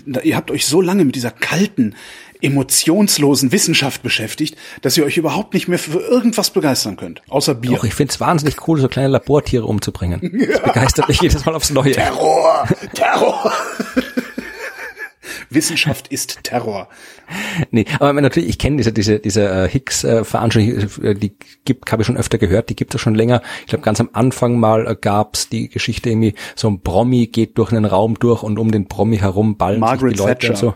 da, 0.06 0.22
ihr 0.22 0.36
habt 0.36 0.52
euch 0.56 0.66
so 0.66 0.82
lange 0.82 1.06
mit 1.06 1.16
dieser 1.16 1.32
kalten, 1.32 1.96
emotionslosen 2.42 3.52
Wissenschaft 3.52 4.04
beschäftigt, 4.04 4.58
dass 4.82 4.98
ihr 4.98 5.06
euch 5.06 5.18
überhaupt 5.18 5.54
nicht 5.54 5.68
mehr 5.68 5.80
für 5.80 6.00
irgendwas 6.00 6.50
begeistern 6.50 6.98
könnt, 6.98 7.22
außer 7.30 7.56
Bier. 7.56 7.78
Doch, 7.78 7.84
ich 7.84 7.94
finde 7.94 8.12
es 8.12 8.20
wahnsinnig 8.20 8.68
cool, 8.68 8.80
so 8.80 8.88
kleine 8.88 9.10
Labortiere 9.10 9.66
umzubringen. 9.66 10.22
Das 10.56 10.62
begeistert 10.62 11.08
mich 11.08 11.22
jedes 11.22 11.46
Mal 11.46 11.56
aufs 11.56 11.70
Neue. 11.70 11.92
Terror! 11.92 12.68
Terror! 12.94 13.52
Wissenschaft 15.56 16.10
ist 16.10 16.44
Terror. 16.44 16.88
Nee, 17.72 17.86
aber 18.00 18.22
natürlich, 18.22 18.50
ich 18.50 18.60
kenne 18.60 18.78
diese, 18.78 18.94
diese, 18.94 19.20
diese 19.20 19.50
äh, 19.50 19.68
Higgs-Veranstaltung, 19.68 21.18
die 21.20 21.36
gibt, 21.66 21.92
habe 21.92 22.04
ich 22.04 22.06
schon 22.06 22.18
öfter 22.18 22.38
gehört, 22.38 22.70
die 22.70 22.76
gibt 22.76 22.94
es 22.94 23.02
schon 23.02 23.16
länger. 23.16 23.42
Ich 23.62 23.68
glaube, 23.68 23.84
ganz 23.84 24.00
am 24.00 24.10
Anfang 24.14 24.60
mal 24.60 24.88
äh, 24.88 24.96
gab's 25.00 25.50
die 25.50 25.70
Geschichte 25.70 26.10
irgendwie, 26.10 26.36
so 26.56 26.70
ein 26.70 26.82
Promi 26.82 27.28
geht 27.28 27.58
durch 27.58 27.72
einen 27.72 27.86
Raum 27.86 28.20
durch 28.20 28.44
und 28.44 28.60
um 28.60 28.72
den 28.72 28.88
Promi 28.88 29.18
herum 29.18 29.58
ballen 29.58 29.80
Margaret 29.80 30.18
sich 30.18 30.18
die 30.18 30.28
Leute 30.28 30.48
Thatcher. 30.48 30.50
und 30.50 30.58
so. 30.58 30.74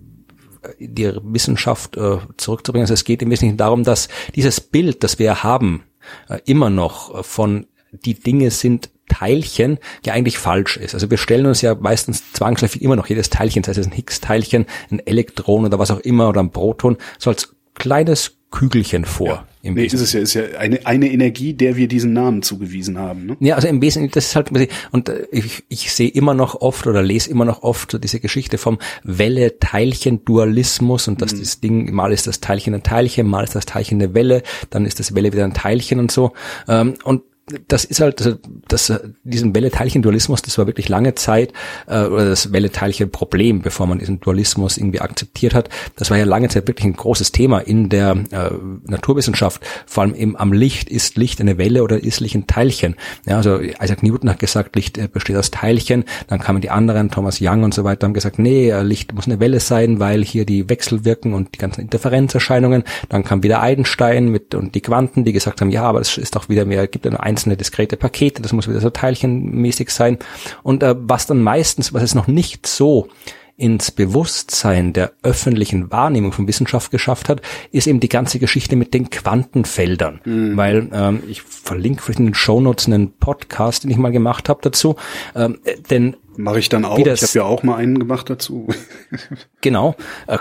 die 0.79 1.13
Wissenschaft 1.23 1.97
äh, 1.97 2.19
zurückzubringen. 2.37 2.85
Also 2.85 2.95
es 2.95 3.05
geht 3.05 3.23
im 3.23 3.31
Wesentlichen 3.31 3.57
darum, 3.57 3.85
dass 3.85 4.09
dieses 4.35 4.61
Bild, 4.61 5.03
das 5.05 5.19
wir 5.19 5.43
haben, 5.43 5.85
äh, 6.29 6.41
immer 6.45 6.71
noch 6.71 7.19
äh, 7.19 7.23
von 7.23 7.67
die 7.93 8.15
Dinge 8.15 8.51
sind 8.51 8.91
Teilchen 9.09 9.79
ja 10.07 10.15
eigentlich 10.15 10.39
falsch 10.39 10.79
ist. 10.79 10.95
Also 10.95 11.11
wir 11.11 11.19
stellen 11.19 11.47
uns 11.47 11.61
ja 11.61 11.75
meistens 11.75 12.33
zwangsläufig 12.33 12.81
immer 12.81 12.97
noch 12.97 13.09
jedes 13.09 13.29
Teilchen, 13.29 13.63
sei 13.63 13.73
es 13.73 13.87
ein 13.87 13.93
Higgs-Teilchen, 13.93 14.67
ein 14.91 15.01
Elektron 15.01 15.67
oder 15.67 15.79
was 15.79 15.91
auch 15.91 16.01
immer 16.01 16.29
oder 16.29 16.43
ein 16.43 16.51
Proton, 16.51 16.97
so 17.19 17.29
als 17.29 17.55
kleines 17.75 18.39
Kügelchen 18.51 19.05
vor. 19.05 19.29
Ja. 19.29 19.47
Im 19.65 19.75
nee, 19.75 19.85
ist 19.85 19.95
es 19.95 20.13
ja, 20.13 20.21
ist 20.21 20.35
ja 20.35 20.43
eine, 20.59 20.85
eine 20.87 21.09
Energie, 21.09 21.55
der 21.55 21.77
wir 21.77 21.87
diesen 21.87 22.13
Namen 22.13 22.43
zugewiesen 22.43 22.99
haben. 22.99 23.27
Ne? 23.27 23.37
Ja, 23.39 23.55
also 23.55 23.69
im 23.69 23.81
Wesentlichen, 23.81 24.13
das 24.13 24.27
ist 24.27 24.37
halt, 24.37 24.51
und 24.91 25.09
äh, 25.09 25.29
ich, 25.31 25.63
ich 25.69 25.93
sehe 25.93 26.09
immer 26.09 26.35
noch 26.35 26.61
oft 26.61 26.89
oder 26.89 27.01
lese 27.01 27.31
immer 27.31 27.45
noch 27.45 27.63
oft 27.63 27.93
so 27.93 27.99
diese 27.99 28.19
Geschichte 28.19 28.59
vom 28.59 28.81
Welle-Teilchen-Dualismus 29.05 31.07
und 31.07 31.23
dass 31.23 31.35
mhm. 31.35 31.39
das 31.39 31.61
Ding, 31.61 31.95
mal 31.95 32.13
ist 32.13 32.27
das 32.27 32.41
Teilchen 32.41 32.75
ein 32.75 32.83
Teilchen, 32.83 33.29
mal 33.29 33.45
ist 33.45 33.55
das 33.55 33.65
Teilchen 33.65 34.03
eine 34.03 34.15
Welle, 34.15 34.43
dann 34.71 34.85
ist 34.85 34.99
das 34.99 35.15
Welle 35.15 35.33
wieder 35.33 35.45
ein 35.45 35.55
Teilchen 35.55 36.01
und 36.01 36.11
so. 36.11 36.33
Ähm, 36.67 36.95
und 37.05 37.23
das 37.69 37.85
ist 37.85 38.01
halt, 38.01 38.21
das, 38.21 38.39
das, 38.69 39.03
diesen 39.25 39.55
Welle-Teilchen-Dualismus, 39.55 40.43
das 40.43 40.59
war 40.59 40.67
wirklich 40.67 40.89
lange 40.89 41.15
Zeit, 41.15 41.53
äh, 41.87 42.05
oder 42.05 42.29
das 42.29 42.53
Welle-Teilchen-Problem, 42.53 43.63
bevor 43.63 43.87
man 43.87 43.99
diesen 43.99 44.21
Dualismus 44.21 44.79
irgendwie 44.79 45.01
akzeptiert 45.01 45.55
hat. 45.55 45.69
Das 45.97 46.11
war 46.11 46.19
ja 46.19 46.25
lange 46.25 46.49
Zeit 46.49 46.69
wirklich 46.69 46.87
ein 46.87 46.95
großes 46.95 47.33
Thema 47.33 47.59
in 47.59 47.89
der 47.89 48.13
äh, 48.31 48.51
Naturwissenschaft. 48.87 49.63
Vor 49.87 50.05
allem 50.05 50.15
eben 50.15 50.37
am 50.37 50.53
Licht, 50.53 50.89
ist 50.89 51.17
Licht 51.17 51.41
eine 51.41 51.59
Welle 51.59 51.83
oder 51.83 52.03
ist 52.03 52.21
Licht 52.21 52.37
ein 52.37 52.47
Teilchen? 52.47 52.95
Ja, 53.27 53.39
also 53.39 53.59
Isaac 53.59 54.03
Newton 54.03 54.31
hat 54.31 54.39
gesagt, 54.39 54.77
Licht 54.77 54.97
äh, 54.99 55.09
besteht 55.09 55.37
aus 55.37 55.51
Teilchen. 55.51 56.05
Dann 56.29 56.39
kamen 56.39 56.61
die 56.61 56.71
anderen, 56.71 57.11
Thomas 57.11 57.39
Young 57.41 57.65
und 57.65 57.75
so 57.75 57.83
weiter, 57.83 58.07
haben 58.07 58.15
gesagt, 58.15 58.39
nee, 58.39 58.71
äh, 58.71 58.83
Licht 58.83 59.15
muss 59.15 59.27
eine 59.27 59.41
Welle 59.41 59.59
sein, 59.59 59.99
weil 59.99 60.25
hier 60.25 60.47
die 60.47 60.69
Wechsel 60.69 61.05
wirken 61.05 61.35
und 61.35 61.55
die 61.55 61.59
ganzen 61.59 61.81
Interferenzerscheinungen. 61.81 62.85
Dann 63.09 63.25
kam 63.25 63.43
wieder 63.43 63.61
Einstein 63.61 64.29
mit 64.29 64.55
und 64.55 64.77
die 64.77 64.81
Quanten, 64.81 65.25
die 65.25 65.33
gesagt 65.33 65.61
haben, 65.61 65.71
ja, 65.71 65.83
aber 65.83 66.01
es 66.01 66.17
ist 66.17 66.37
doch 66.37 66.49
wieder 66.49 66.65
mehr, 66.65 66.87
gibt 66.87 67.07
eine 67.07 67.21
einzelne 67.33 67.57
diskrete 67.57 67.97
Pakete, 67.97 68.43
das 68.43 68.53
muss 68.53 68.69
wieder 68.69 68.81
so 68.81 68.91
teilchenmäßig 68.91 69.91
sein. 69.91 70.19
Und 70.63 70.83
äh, 70.83 70.95
was 70.99 71.27
dann 71.27 71.43
meistens, 71.43 71.93
was 71.93 72.03
es 72.03 72.15
noch 72.15 72.27
nicht 72.27 72.67
so 72.67 73.09
ins 73.57 73.91
Bewusstsein 73.91 74.93
der 74.93 75.13
öffentlichen 75.23 75.91
Wahrnehmung 75.91 76.33
von 76.33 76.49
Wissenschaft 76.49 76.91
geschafft 76.91 77.29
hat, 77.29 77.43
ist 77.71 77.87
eben 77.87 78.01
die 78.01 78.09
ganze 78.09 78.39
Geschichte 78.39 78.77
mit 78.77 78.95
den 78.95 79.11
Quantenfeldern. 79.11 80.21
Mhm. 80.25 80.57
Weil 80.57 80.89
ähm, 80.93 81.23
ich 81.29 81.43
verlinke 81.43 82.03
vielleicht 82.03 82.19
in 82.19 82.27
den 82.27 82.35
Shownotes 82.35 82.87
einen 82.87 83.13
Podcast, 83.13 83.85
den 83.85 83.91
ich 83.91 83.99
mal 83.99 84.11
gemacht 84.11 84.49
habe 84.49 84.61
dazu. 84.63 84.97
Ähm, 85.35 85.59
denn 85.91 86.17
Mache 86.37 86.59
ich 86.59 86.69
dann 86.69 86.85
auch. 86.85 86.99
ich 86.99 87.07
habe 87.07 87.33
ja 87.35 87.45
auch 87.45 87.63
mal 87.63 87.77
einen 87.77 87.99
gemacht 87.99 88.31
dazu. 88.31 88.69
genau. 89.61 89.97
Äh, 90.27 90.39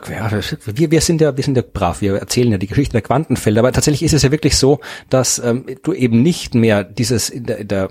wir, 0.66 0.92
wir 0.92 1.02
sind 1.02 1.22
ja, 1.22 1.36
wir 1.36 1.44
sind 1.44 1.58
ja 1.58 1.64
brav. 1.64 2.02
Wir 2.02 2.16
erzählen 2.16 2.52
ja 2.52 2.58
die 2.58 2.68
Geschichte 2.68 2.94
der 2.94 3.02
Quantenfelder. 3.02 3.60
Aber 3.60 3.72
tatsächlich 3.72 4.04
ist 4.04 4.14
es 4.14 4.24
ja 4.24 4.32
wirklich 4.32 4.58
so, 4.58 4.80
dass 5.10 5.40
ähm, 5.40 5.66
du 5.84 5.94
eben 5.94 6.22
nicht 6.22 6.56
mehr 6.56 6.84
dieses 6.84 7.30
in 7.30 7.46
der, 7.46 7.58
in 7.60 7.68
der 7.68 7.90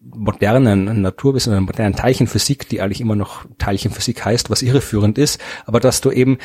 modernen 0.00 1.02
Naturwissenschaften, 1.02 1.66
modernen 1.66 1.96
Teilchenphysik, 1.96 2.68
die 2.68 2.80
eigentlich 2.80 3.00
immer 3.00 3.16
noch 3.16 3.46
Teilchenphysik 3.58 4.24
heißt, 4.24 4.50
was 4.50 4.62
irreführend 4.62 5.18
ist, 5.18 5.40
aber 5.66 5.80
dass 5.80 6.00
du 6.00 6.10
eben 6.10 6.38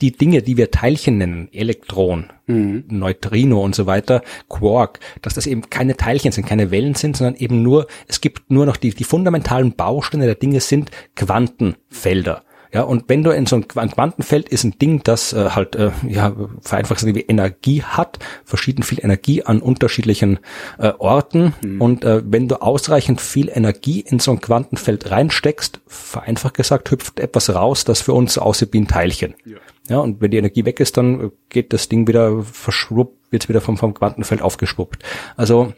die 0.00 0.12
Dinge, 0.12 0.42
die 0.42 0.56
wir 0.56 0.70
Teilchen 0.70 1.18
nennen, 1.18 1.48
Elektron, 1.52 2.30
mhm. 2.46 2.84
Neutrino 2.88 3.62
und 3.62 3.74
so 3.74 3.86
weiter, 3.86 4.22
Quark, 4.48 5.00
dass 5.22 5.34
das 5.34 5.46
eben 5.46 5.70
keine 5.70 5.96
Teilchen 5.96 6.32
sind, 6.32 6.46
keine 6.46 6.70
Wellen 6.70 6.94
sind, 6.94 7.16
sondern 7.16 7.36
eben 7.36 7.62
nur, 7.62 7.86
es 8.08 8.20
gibt 8.20 8.50
nur 8.50 8.66
noch 8.66 8.76
die, 8.76 8.90
die 8.90 9.04
fundamentalen 9.04 9.74
Bausteine 9.74 10.26
der 10.26 10.34
Dinge 10.34 10.60
sind 10.60 10.90
Quantenfelder. 11.14 12.42
Ja, 12.72 12.84
und 12.84 13.04
wenn 13.08 13.22
du 13.22 13.30
in 13.32 13.44
so 13.44 13.56
ein 13.56 13.68
Quantenfeld 13.68 14.48
ist 14.48 14.64
ein 14.64 14.78
Ding, 14.78 15.02
das 15.04 15.34
äh, 15.34 15.50
halt, 15.50 15.76
äh, 15.76 15.90
ja, 16.08 16.34
vereinfacht 16.62 17.00
gesagt, 17.00 17.14
wie 17.14 17.20
Energie 17.20 17.82
hat, 17.82 18.18
verschieden 18.44 18.82
viel 18.82 18.98
Energie 19.04 19.42
an 19.42 19.60
unterschiedlichen 19.60 20.38
äh, 20.78 20.92
Orten. 20.98 21.52
Mhm. 21.62 21.80
Und 21.82 22.04
äh, 22.04 22.22
wenn 22.24 22.48
du 22.48 22.62
ausreichend 22.62 23.20
viel 23.20 23.50
Energie 23.50 24.00
in 24.00 24.20
so 24.20 24.30
ein 24.30 24.40
Quantenfeld 24.40 25.10
reinsteckst, 25.10 25.82
vereinfacht 25.86 26.54
gesagt, 26.54 26.90
hüpft 26.90 27.20
etwas 27.20 27.54
raus, 27.54 27.84
das 27.84 28.00
für 28.00 28.14
uns 28.14 28.38
aussieht 28.38 28.72
wie 28.72 28.80
ein 28.80 28.88
Teilchen. 28.88 29.34
Ja. 29.44 29.58
Ja, 29.88 29.98
und 29.98 30.20
wenn 30.20 30.30
die 30.30 30.38
Energie 30.38 30.64
weg 30.64 30.80
ist, 30.80 30.96
dann 30.96 31.32
geht 31.48 31.72
das 31.72 31.88
Ding 31.88 32.06
wieder 32.06 32.42
verschwuppt, 32.42 33.32
wird 33.32 33.48
wieder 33.48 33.60
vom, 33.60 33.76
vom 33.76 33.94
Quantenfeld 33.94 34.40
aufgeschwuppt. 34.40 35.02
Also 35.36 35.72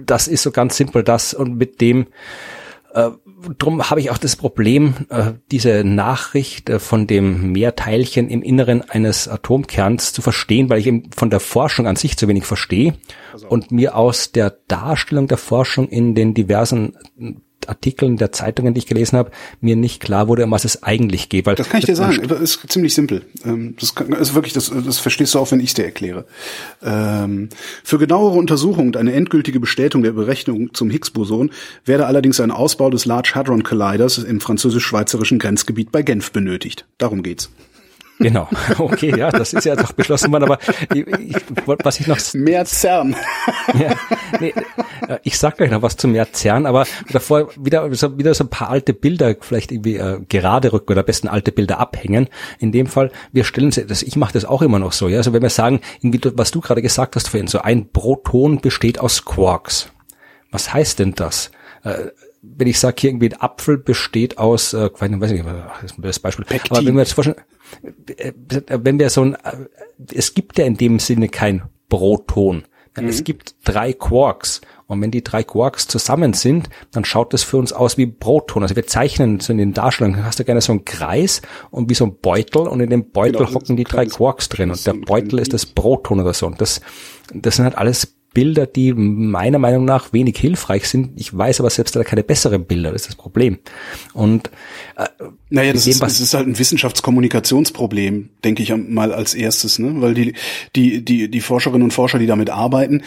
das 0.00 0.28
ist 0.28 0.42
so 0.42 0.50
ganz 0.52 0.76
simpel 0.76 1.02
das. 1.02 1.34
Und 1.34 1.56
mit 1.56 1.80
dem 1.80 2.06
äh, 2.94 3.10
drum 3.58 3.90
habe 3.90 4.00
ich 4.00 4.10
auch 4.10 4.18
das 4.18 4.36
Problem, 4.36 4.94
äh, 5.10 5.32
diese 5.50 5.84
Nachricht 5.84 6.70
äh, 6.70 6.78
von 6.78 7.06
dem 7.06 7.52
Mehrteilchen 7.52 8.28
im 8.28 8.42
Inneren 8.42 8.82
eines 8.82 9.28
Atomkerns 9.28 10.12
zu 10.12 10.22
verstehen, 10.22 10.70
weil 10.70 10.78
ich 10.78 10.86
eben 10.86 11.10
von 11.12 11.30
der 11.30 11.40
Forschung 11.40 11.86
an 11.86 11.96
sich 11.96 12.16
zu 12.16 12.28
wenig 12.28 12.44
verstehe. 12.44 12.94
Und 13.48 13.70
mir 13.70 13.96
aus 13.96 14.32
der 14.32 14.50
Darstellung 14.68 15.28
der 15.28 15.38
Forschung 15.38 15.88
in 15.88 16.14
den 16.14 16.34
diversen 16.34 16.96
Artikeln 17.66 18.16
der 18.16 18.32
Zeitungen, 18.32 18.74
die 18.74 18.78
ich 18.78 18.86
gelesen 18.86 19.18
habe, 19.18 19.30
mir 19.60 19.76
nicht 19.76 20.00
klar 20.00 20.28
wurde, 20.28 20.44
um 20.44 20.50
was 20.50 20.64
es 20.64 20.82
eigentlich 20.82 21.28
geht. 21.28 21.46
Weil 21.46 21.54
das 21.54 21.68
kann 21.68 21.80
ich 21.80 21.86
dir 21.86 21.96
sagen, 21.96 22.26
das 22.26 22.40
ist 22.40 22.70
ziemlich 22.70 22.94
simpel. 22.94 23.22
Ähm, 23.44 23.74
das 23.78 23.92
ist 24.20 24.34
wirklich, 24.34 24.52
das, 24.52 24.70
das 24.70 24.98
verstehst 24.98 25.34
du 25.34 25.38
auch, 25.38 25.50
wenn 25.50 25.60
ich 25.60 25.68
es 25.68 25.74
dir 25.74 25.84
erkläre. 25.84 26.24
Ähm, 26.82 27.48
für 27.84 27.98
genauere 27.98 28.36
Untersuchung 28.36 28.86
und 28.86 28.96
eine 28.96 29.12
endgültige 29.12 29.60
Bestätigung 29.60 30.02
der 30.02 30.12
Berechnung 30.12 30.72
zum 30.74 30.90
Higgs-Boson 30.90 31.50
werde 31.84 32.06
allerdings 32.06 32.40
ein 32.40 32.50
Ausbau 32.50 32.90
des 32.90 33.04
Large 33.04 33.32
Hadron 33.34 33.62
Colliders 33.62 34.18
im 34.18 34.40
französisch-schweizerischen 34.40 35.38
Grenzgebiet 35.38 35.92
bei 35.92 36.02
Genf 36.02 36.32
benötigt. 36.32 36.86
Darum 36.98 37.22
geht's. 37.22 37.50
Genau, 38.18 38.48
okay, 38.78 39.16
ja, 39.16 39.30
das 39.30 39.52
ist 39.52 39.64
ja 39.64 39.76
doch 39.76 39.92
beschlossen 39.92 40.32
worden, 40.32 40.44
aber 40.44 40.58
ich, 40.92 41.06
ich, 41.06 41.36
was 41.66 42.00
ich 42.00 42.06
noch... 42.06 42.18
Mehr 42.34 42.64
CERN. 42.64 43.14
Ja, 43.78 43.94
nee, 44.40 44.52
äh, 45.06 45.18
ich 45.22 45.38
sag 45.38 45.56
gleich 45.56 45.70
noch 45.70 45.82
was 45.82 45.96
zu 45.96 46.08
mehr 46.08 46.26
CERN, 46.32 46.66
aber 46.66 46.86
davor 47.12 47.50
wieder 47.56 47.92
so, 47.94 48.18
wieder 48.18 48.34
so 48.34 48.44
ein 48.44 48.50
paar 48.50 48.70
alte 48.70 48.92
Bilder 48.92 49.36
vielleicht 49.40 49.70
irgendwie 49.70 49.96
äh, 49.96 50.20
gerade 50.28 50.72
rücken 50.72 50.92
oder 50.92 51.00
am 51.00 51.06
besten 51.06 51.28
alte 51.28 51.52
Bilder 51.52 51.78
abhängen. 51.78 52.28
In 52.58 52.72
dem 52.72 52.86
Fall, 52.86 53.12
wir 53.32 53.44
stellen 53.44 53.70
das, 53.70 54.02
ich 54.02 54.16
mache 54.16 54.32
das 54.32 54.44
auch 54.44 54.62
immer 54.62 54.78
noch 54.78 54.92
so, 54.92 55.08
ja, 55.08 55.18
also 55.18 55.32
wenn 55.32 55.42
wir 55.42 55.50
sagen, 55.50 55.80
irgendwie, 56.00 56.20
was 56.34 56.50
du 56.50 56.60
gerade 56.60 56.82
gesagt 56.82 57.16
hast 57.16 57.28
vorhin, 57.28 57.46
so 57.46 57.60
ein 57.60 57.90
Proton 57.90 58.60
besteht 58.60 58.98
aus 58.98 59.24
Quarks. 59.24 59.90
Was 60.50 60.72
heißt 60.72 60.98
denn 60.98 61.14
das? 61.14 61.50
Äh, 61.84 62.08
wenn 62.42 62.68
ich 62.68 62.78
sage, 62.78 62.96
hier 63.00 63.10
irgendwie 63.10 63.30
ein 63.32 63.40
Apfel 63.40 63.78
besteht 63.78 64.38
aus, 64.38 64.72
äh, 64.72 64.90
weiß 64.92 65.30
nicht, 65.30 65.44
das 65.98 66.18
Beispiel, 66.18 66.44
Pektin. 66.44 66.76
aber 66.76 66.86
wenn 66.86 66.94
wir 66.94 67.02
jetzt 67.02 67.12
vorstellen, 67.12 67.38
wenn 68.68 68.98
wir 68.98 69.10
so 69.10 69.22
ein, 69.22 69.34
äh, 69.34 69.66
es 70.12 70.34
gibt 70.34 70.58
ja 70.58 70.64
in 70.64 70.76
dem 70.76 70.98
Sinne 70.98 71.28
kein 71.28 71.62
Proton. 71.88 72.64
Mhm. 72.96 73.08
Es 73.08 73.24
gibt 73.24 73.54
drei 73.64 73.92
Quarks. 73.92 74.60
Und 74.86 75.02
wenn 75.02 75.10
die 75.10 75.22
drei 75.22 75.42
Quarks 75.42 75.86
zusammen 75.86 76.32
sind, 76.32 76.70
dann 76.92 77.04
schaut 77.04 77.34
das 77.34 77.42
für 77.42 77.58
uns 77.58 77.74
aus 77.74 77.98
wie 77.98 78.06
Proton. 78.06 78.62
Also 78.62 78.74
wir 78.74 78.86
zeichnen 78.86 79.38
so 79.38 79.52
in 79.52 79.58
den 79.58 79.74
Darstellungen, 79.74 80.24
hast 80.24 80.38
du 80.38 80.44
gerne 80.44 80.62
so 80.62 80.72
einen 80.72 80.86
Kreis 80.86 81.42
und 81.70 81.90
wie 81.90 81.94
so 81.94 82.06
ein 82.06 82.16
Beutel 82.20 82.62
und 82.62 82.80
in 82.80 82.88
dem 82.88 83.10
Beutel 83.10 83.44
genau, 83.44 83.54
hocken 83.54 83.76
die 83.76 83.84
drei 83.84 84.06
Quarks 84.06 84.48
drin 84.48 84.70
und 84.70 84.86
der 84.86 84.94
Beutel 84.94 85.38
ist 85.40 85.52
das 85.52 85.66
Proton 85.66 86.20
oder 86.20 86.32
so. 86.32 86.46
Und 86.46 86.60
das, 86.62 86.80
das 87.34 87.56
sind 87.56 87.66
halt 87.66 87.76
alles 87.76 88.17
Bilder, 88.38 88.66
die 88.66 88.92
meiner 88.92 89.58
Meinung 89.58 89.84
nach 89.84 90.12
wenig 90.12 90.38
hilfreich 90.38 90.88
sind. 90.88 91.10
Ich 91.16 91.36
weiß 91.36 91.58
aber 91.58 91.70
selbst 91.70 91.96
da 91.96 92.04
keine 92.04 92.22
besseren 92.22 92.66
Bilder, 92.66 92.92
das 92.92 93.02
ist 93.02 93.08
das 93.08 93.16
Problem. 93.16 93.58
Und 94.14 94.52
äh, 94.94 95.08
naja, 95.48 95.72
das, 95.72 95.82
dem, 95.82 95.90
ist, 95.90 96.02
das 96.02 96.20
ist 96.20 96.34
halt 96.34 96.46
ein 96.46 96.56
Wissenschaftskommunikationsproblem, 96.56 98.28
denke 98.44 98.62
ich 98.62 98.72
mal 98.76 99.12
als 99.12 99.34
erstes, 99.34 99.80
ne? 99.80 100.00
Weil 100.00 100.14
die, 100.14 100.34
die, 100.76 101.04
die, 101.04 101.28
die 101.28 101.40
Forscherinnen 101.40 101.82
und 101.82 101.90
Forscher, 101.90 102.20
die 102.20 102.28
damit 102.28 102.48
arbeiten, 102.48 103.02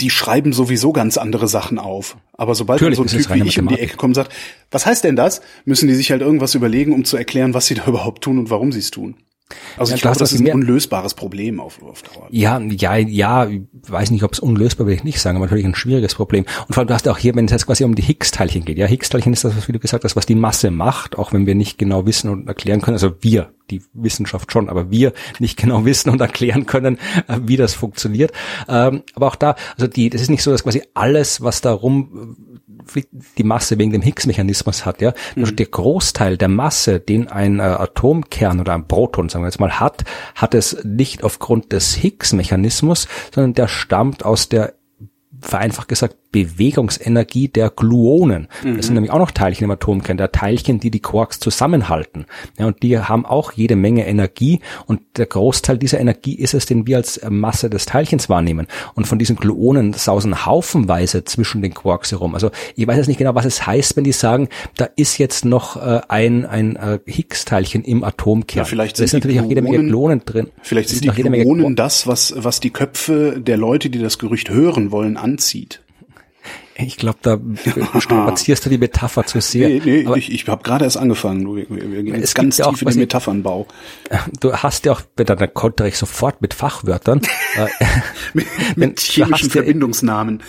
die 0.00 0.10
schreiben 0.10 0.52
sowieso 0.52 0.92
ganz 0.92 1.18
andere 1.18 1.46
Sachen 1.46 1.78
auf. 1.78 2.16
Aber 2.32 2.56
sobald 2.56 2.80
so 2.80 2.86
ein 2.86 3.06
Typ 3.06 3.32
wie 3.32 3.46
ich 3.46 3.60
um 3.60 3.68
die 3.68 3.78
Ecke 3.78 3.96
kommt 3.96 4.16
und 4.18 4.24
sagt, 4.24 4.32
was 4.72 4.86
heißt 4.86 5.04
denn 5.04 5.14
das, 5.14 5.40
müssen 5.66 5.86
die 5.86 5.94
sich 5.94 6.10
halt 6.10 6.20
irgendwas 6.20 6.56
überlegen, 6.56 6.94
um 6.94 7.04
zu 7.04 7.16
erklären, 7.16 7.54
was 7.54 7.66
sie 7.66 7.76
da 7.76 7.84
überhaupt 7.86 8.24
tun 8.24 8.40
und 8.40 8.50
warum 8.50 8.72
sie 8.72 8.80
es 8.80 8.90
tun. 8.90 9.14
Also 9.76 9.90
ja, 9.90 9.96
ich 9.96 10.02
glaube, 10.02 10.18
das 10.18 10.32
ist 10.32 10.40
ein 10.40 10.52
unlösbares 10.52 11.14
Problem 11.14 11.60
auf, 11.60 11.82
auf 11.82 12.02
Dauer. 12.02 12.28
Ja, 12.30 12.58
ja, 12.58 12.96
ja, 12.96 13.46
ich 13.46 13.62
weiß 13.86 14.10
nicht, 14.10 14.22
ob 14.22 14.32
es 14.32 14.40
unlösbar 14.40 14.86
will 14.86 14.94
ich 14.94 15.04
nicht 15.04 15.20
sagen, 15.20 15.36
aber 15.36 15.46
natürlich 15.46 15.64
ein 15.64 15.74
schwieriges 15.74 16.14
Problem. 16.14 16.44
Und 16.66 16.74
vor 16.74 16.78
allem, 16.78 16.88
du 16.88 16.94
hast 16.94 17.08
auch 17.08 17.18
hier, 17.18 17.34
wenn 17.34 17.46
es 17.46 17.52
jetzt 17.52 17.66
quasi 17.66 17.84
um 17.84 17.94
die 17.94 18.02
Higgs-Teilchen 18.02 18.64
geht. 18.64 18.78
Ja, 18.78 18.86
Higgs-Teilchen 18.86 19.32
ist 19.32 19.44
das, 19.44 19.56
was 19.56 19.68
wie 19.68 19.72
du 19.72 19.78
gesagt 19.78 20.04
hast, 20.04 20.16
was 20.16 20.26
die 20.26 20.34
Masse 20.34 20.70
macht, 20.70 21.18
auch 21.18 21.32
wenn 21.32 21.46
wir 21.46 21.54
nicht 21.54 21.78
genau 21.78 22.06
wissen 22.06 22.30
und 22.30 22.48
erklären 22.48 22.80
können. 22.80 22.94
Also 22.94 23.12
wir, 23.20 23.52
die 23.70 23.82
Wissenschaft 23.92 24.52
schon, 24.52 24.68
aber 24.68 24.90
wir 24.90 25.12
nicht 25.38 25.58
genau 25.58 25.84
wissen 25.84 26.10
und 26.10 26.20
erklären 26.20 26.66
können, 26.66 26.98
äh, 27.28 27.38
wie 27.42 27.56
das 27.56 27.74
funktioniert. 27.74 28.32
Ähm, 28.68 29.02
aber 29.14 29.26
auch 29.26 29.36
da, 29.36 29.56
also 29.74 29.86
die, 29.86 30.10
das 30.10 30.22
ist 30.22 30.30
nicht 30.30 30.42
so, 30.42 30.50
dass 30.50 30.64
quasi 30.64 30.82
alles, 30.94 31.42
was 31.42 31.60
da 31.60 31.72
rum 31.72 32.36
die 33.38 33.44
Masse 33.44 33.78
wegen 33.78 33.92
dem 33.92 34.02
Higgs-Mechanismus 34.02 34.84
hat, 34.86 35.00
ja. 35.00 35.12
Mhm. 35.36 35.56
Der 35.56 35.66
Großteil 35.66 36.36
der 36.36 36.48
Masse, 36.48 37.00
den 37.00 37.28
ein 37.28 37.58
äh, 37.58 37.62
Atomkern 37.62 38.60
oder 38.60 38.74
ein 38.74 38.88
Proton, 38.88 39.28
sagen 39.28 39.44
wir 39.44 39.48
jetzt 39.48 39.60
mal, 39.60 39.80
hat, 39.80 40.04
hat 40.34 40.54
es 40.54 40.84
nicht 40.84 41.24
aufgrund 41.24 41.72
des 41.72 41.94
Higgs-Mechanismus, 41.94 43.08
sondern 43.34 43.54
der 43.54 43.68
stammt 43.68 44.24
aus 44.24 44.48
der 44.48 44.74
vereinfacht 45.40 45.88
gesagt 45.88 46.16
Bewegungsenergie 46.32 47.48
der 47.48 47.70
Gluonen. 47.70 48.48
Mhm. 48.64 48.76
Das 48.76 48.86
sind 48.86 48.94
nämlich 48.94 49.12
auch 49.12 49.18
noch 49.18 49.30
Teilchen 49.30 49.66
im 49.66 49.70
Atomkern, 49.70 50.16
der 50.16 50.32
Teilchen, 50.32 50.80
die 50.80 50.90
die 50.90 51.00
Quarks 51.00 51.38
zusammenhalten. 51.38 52.26
Ja, 52.58 52.66
und 52.66 52.82
die 52.82 52.98
haben 52.98 53.26
auch 53.26 53.52
jede 53.52 53.76
Menge 53.76 54.06
Energie 54.06 54.60
und 54.86 55.00
der 55.16 55.26
Großteil 55.26 55.78
dieser 55.78 56.00
Energie 56.00 56.34
ist 56.34 56.54
es, 56.54 56.66
den 56.66 56.86
wir 56.86 56.96
als 56.96 57.20
Masse 57.28 57.68
des 57.70 57.86
Teilchens 57.86 58.28
wahrnehmen. 58.28 58.66
Und 58.94 59.06
von 59.06 59.18
diesen 59.18 59.36
Gluonen 59.36 59.92
sausen 59.92 60.46
haufenweise 60.46 61.24
zwischen 61.24 61.62
den 61.62 61.74
Quarks 61.74 62.12
herum. 62.12 62.34
Also 62.34 62.50
ich 62.74 62.86
weiß 62.86 62.96
jetzt 62.96 63.08
nicht 63.08 63.18
genau, 63.18 63.34
was 63.34 63.44
es 63.44 63.66
heißt, 63.66 63.96
wenn 63.96 64.04
die 64.04 64.12
sagen, 64.12 64.48
da 64.76 64.88
ist 64.96 65.18
jetzt 65.18 65.44
noch 65.44 65.76
äh, 65.76 66.00
ein, 66.08 66.46
ein 66.46 66.76
äh, 66.76 66.98
Higgs-Teilchen 67.06 67.84
im 67.84 68.04
Atomkern. 68.04 68.58
Ja, 68.58 68.64
vielleicht 68.64 68.96
sind 68.96 69.04
da 69.04 69.04
ist 69.04 69.12
natürlich 69.12 69.36
Gluonen, 69.36 69.46
auch 69.46 69.50
jede 69.50 69.62
Menge 69.62 69.88
Gluonen 69.88 70.22
drin. 70.24 70.48
Vielleicht 70.62 70.88
sind 70.88 71.04
die 71.04 71.22
Gluonen 71.22 71.76
das, 71.76 72.06
was, 72.06 72.34
was 72.36 72.60
die 72.60 72.70
Köpfe 72.70 73.38
der 73.38 73.58
Leute, 73.58 73.90
die 73.90 73.98
das 73.98 74.18
Gerücht 74.18 74.48
hören 74.48 74.90
wollen, 74.90 75.16
anzieht. 75.16 75.81
Ich 76.76 76.96
glaube, 76.96 77.18
da 77.22 77.38
spazierst 78.00 78.64
du 78.64 78.70
die 78.70 78.78
Metapher 78.78 79.24
zu 79.26 79.40
sehr. 79.40 79.68
Nee, 79.68 79.82
nee, 79.84 80.06
Aber 80.06 80.16
ich, 80.16 80.32
ich 80.32 80.48
habe 80.48 80.62
gerade 80.62 80.84
erst 80.84 80.96
angefangen. 80.96 81.54
Wir, 81.54 81.66
wir 81.68 82.02
gehen 82.02 82.14
jetzt 82.14 82.34
ganz 82.34 82.56
tief 82.56 82.66
auch, 82.66 82.82
in 82.82 82.88
den 82.88 82.98
Metaphernbau. 82.98 83.66
Du 84.40 84.52
hast 84.52 84.84
ja 84.84 84.92
auch, 84.92 85.02
dann 85.16 85.54
kontere 85.54 85.88
ich 85.88 85.98
sofort 85.98 86.40
mit 86.40 86.54
Fachwörtern. 86.54 87.20
Äh, 87.54 87.66
mit, 88.32 88.46
mit 88.76 89.00
chemischen 89.00 89.50
Verbindungsnamen. 89.50 90.42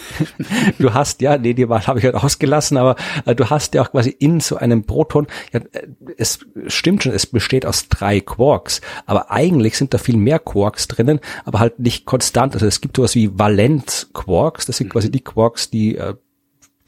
du 0.79 0.93
hast 0.93 1.19
ja, 1.21 1.37
nee, 1.37 1.53
die 1.53 1.67
habe 1.67 1.99
ich 1.99 2.05
halt 2.05 2.15
ausgelassen, 2.15 2.77
aber 2.77 2.95
äh, 3.25 3.35
du 3.35 3.49
hast 3.49 3.73
ja 3.73 3.81
auch 3.81 3.91
quasi 3.91 4.09
in 4.09 4.39
so 4.39 4.55
einem 4.55 4.85
Proton, 4.85 5.27
ja, 5.51 5.59
äh, 5.73 5.87
es 6.17 6.39
stimmt 6.67 7.03
schon, 7.03 7.11
es 7.11 7.25
besteht 7.25 7.65
aus 7.65 7.89
drei 7.89 8.21
Quarks, 8.21 8.79
aber 9.05 9.31
eigentlich 9.31 9.77
sind 9.77 9.93
da 9.93 9.97
viel 9.97 10.15
mehr 10.15 10.39
Quarks 10.39 10.87
drinnen, 10.87 11.19
aber 11.43 11.59
halt 11.59 11.79
nicht 11.79 12.05
konstant. 12.05 12.53
Also 12.53 12.67
es 12.67 12.79
gibt 12.79 12.95
sowas 12.95 13.15
wie 13.15 13.37
Valenz-Quarks, 13.37 14.65
das 14.65 14.77
sind 14.77 14.89
quasi 14.89 15.11
die 15.11 15.21
Quarks, 15.21 15.69
die 15.69 15.97
äh, 15.97 16.15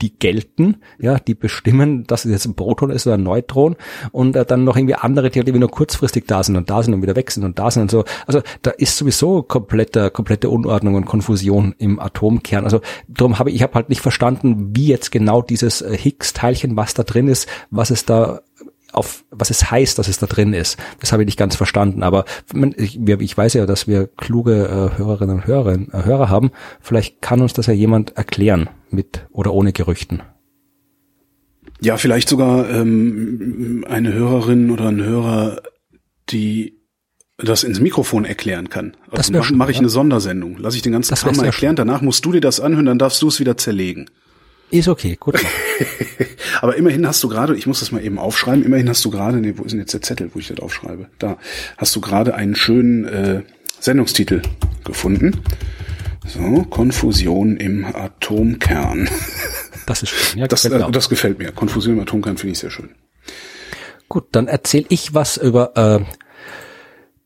die 0.02 0.14
gelten, 0.18 0.78
ja, 1.00 1.20
die 1.20 1.36
bestimmen, 1.36 2.06
dass 2.06 2.26
es 2.26 2.32
jetzt 2.32 2.46
ein 2.46 2.56
Proton 2.56 2.92
ist 2.92 3.08
oder 3.08 3.16
ein 3.16 3.24
Neutron 3.24 3.76
und 4.12 4.36
äh, 4.36 4.46
dann 4.46 4.64
noch 4.64 4.76
irgendwie 4.76 4.96
andere, 4.96 5.30
die 5.30 5.52
nur 5.52 5.72
kurzfristig 5.72 6.26
da 6.28 6.44
sind 6.44 6.58
und 6.58 6.70
da 6.70 6.84
sind 6.84 6.94
und 6.94 7.02
wieder 7.02 7.16
weg 7.16 7.32
sind 7.32 7.44
und 7.44 7.58
da 7.60 7.72
sind 7.72 7.84
und 7.84 7.92
so. 7.92 8.04
Also 8.28 8.42
da 8.62 8.72
ist 8.72 8.98
sowieso 8.98 9.42
komplette, 9.44 10.12
komplette 10.12 10.50
Unordnung 10.50 10.96
und 10.96 11.06
Konfusion 11.06 11.76
im 11.78 12.00
Atomkern. 12.00 12.66
Also 12.66 12.82
darum 13.08 13.40
habe 13.40 13.50
ich, 13.50 13.58
ich 13.58 13.64
habe 13.64 13.76
halt 13.76 13.90
nicht 13.90 14.02
verstanden, 14.02 14.76
wie 14.76 14.88
jetzt 14.88 15.12
genau 15.12 15.42
dieses 15.42 15.82
äh, 15.82 15.98
Higgs-Teilchen, 15.98 16.76
was 16.76 16.94
da 16.94 17.04
drin 17.04 17.28
ist, 17.28 17.48
was 17.72 17.90
es 17.90 18.06
da 18.06 18.42
auf 18.96 19.26
was 19.30 19.50
es 19.50 19.70
heißt, 19.70 20.00
dass 20.00 20.08
es 20.08 20.20
da 20.20 20.26
drin 20.26 20.54
ist. 20.54 20.78
Das 21.00 21.12
habe 21.12 21.24
ich 21.24 21.28
nicht 21.28 21.38
ganz 21.38 21.56
verstanden. 21.56 22.02
Aber 22.02 22.26
ich, 22.78 23.00
ich 23.00 23.38
weiß 23.38 23.54
ja, 23.54 23.66
dass 23.66 23.88
wir 23.88 24.08
kluge 24.08 24.92
äh, 24.96 24.98
Hörerinnen 24.98 25.36
und 25.38 25.48
Hörer, 25.48 25.74
äh, 25.74 26.06
Hörer 26.06 26.30
haben. 26.30 26.52
Vielleicht 26.80 27.22
kann 27.22 27.42
uns 27.42 27.54
das 27.54 27.68
ja 27.68 27.74
jemand 27.74 28.16
erklären 28.16 28.70
mit 28.96 29.28
oder 29.32 29.54
ohne 29.54 29.74
Gerüchten. 29.74 30.22
Ja, 31.82 31.98
vielleicht 31.98 32.30
sogar 32.30 32.70
ähm, 32.70 33.86
eine 33.88 34.14
Hörerin 34.14 34.72
oder 34.72 34.88
ein 34.88 35.04
Hörer, 35.04 35.62
die 36.30 36.80
das 37.38 37.64
ins 37.64 37.82
Mikrofon 37.82 38.24
erklären 38.24 38.70
kann. 38.70 38.96
Also 39.12 39.18
das 39.18 39.32
mache 39.32 39.54
mach 39.54 39.70
ich 39.70 39.78
eine 39.78 39.90
Sondersendung. 39.90 40.56
Lass 40.58 40.76
ich 40.76 40.82
den 40.82 40.94
ganzen 40.94 41.16
Kram 41.16 41.36
mal 41.36 41.46
erklären. 41.46 41.76
Danach 41.76 42.02
musst 42.02 42.24
du 42.24 42.32
dir 42.32 42.42
das 42.42 42.60
anhören, 42.60 42.86
dann 42.86 43.00
darfst 43.00 43.22
du 43.22 43.28
es 43.28 43.40
wieder 43.40 43.58
zerlegen. 43.58 44.10
Ist 44.72 44.88
okay, 44.88 45.18
gut. 45.20 45.36
Aber 46.62 46.76
immerhin 46.76 47.06
hast 47.06 47.24
du 47.24 47.28
gerade, 47.28 47.56
ich 47.56 47.68
muss 47.68 47.82
das 47.82 47.92
mal 47.92 48.04
eben 48.04 48.18
aufschreiben, 48.18 48.64
immerhin 48.64 48.90
hast 48.90 49.04
du 49.06 49.12
gerade, 49.12 49.38
nee, 49.38 49.54
wo 49.58 49.64
ist 49.64 49.72
denn 49.72 49.80
jetzt 49.80 49.94
der 49.94 50.02
Zettel, 50.02 50.32
wo 50.34 50.40
ich 50.40 50.48
das 50.48 50.60
aufschreibe? 50.60 51.08
Da 51.20 51.38
hast 51.78 51.96
du 51.96 52.02
gerade 52.02 52.34
einen 52.36 52.56
schönen 52.56 53.06
äh, 53.06 53.44
Sendungstitel 53.80 54.42
gefunden. 54.84 55.42
So, 56.26 56.64
Konfusion 56.70 57.58
im 57.58 57.86
Atomkern. 57.86 59.10
Das 59.88 60.02
ist 60.02 60.10
schön. 60.10 60.40
Ja, 60.40 60.48
das, 60.48 60.64
gefällt 60.64 60.82
äh, 60.82 60.92
das 60.92 61.10
gefällt 61.10 61.38
mir. 61.38 61.52
Konfusion 61.52 61.98
im 61.98 62.00
Atomkern 62.00 62.38
finde 62.38 62.54
ich 62.54 62.58
sehr 62.58 62.72
schön. 62.72 62.90
Gut, 64.10 64.24
dann 64.32 64.48
erzähle 64.48 64.88
ich 64.90 65.14
was 65.14 65.38
über 65.38 65.78
äh, 65.78 66.04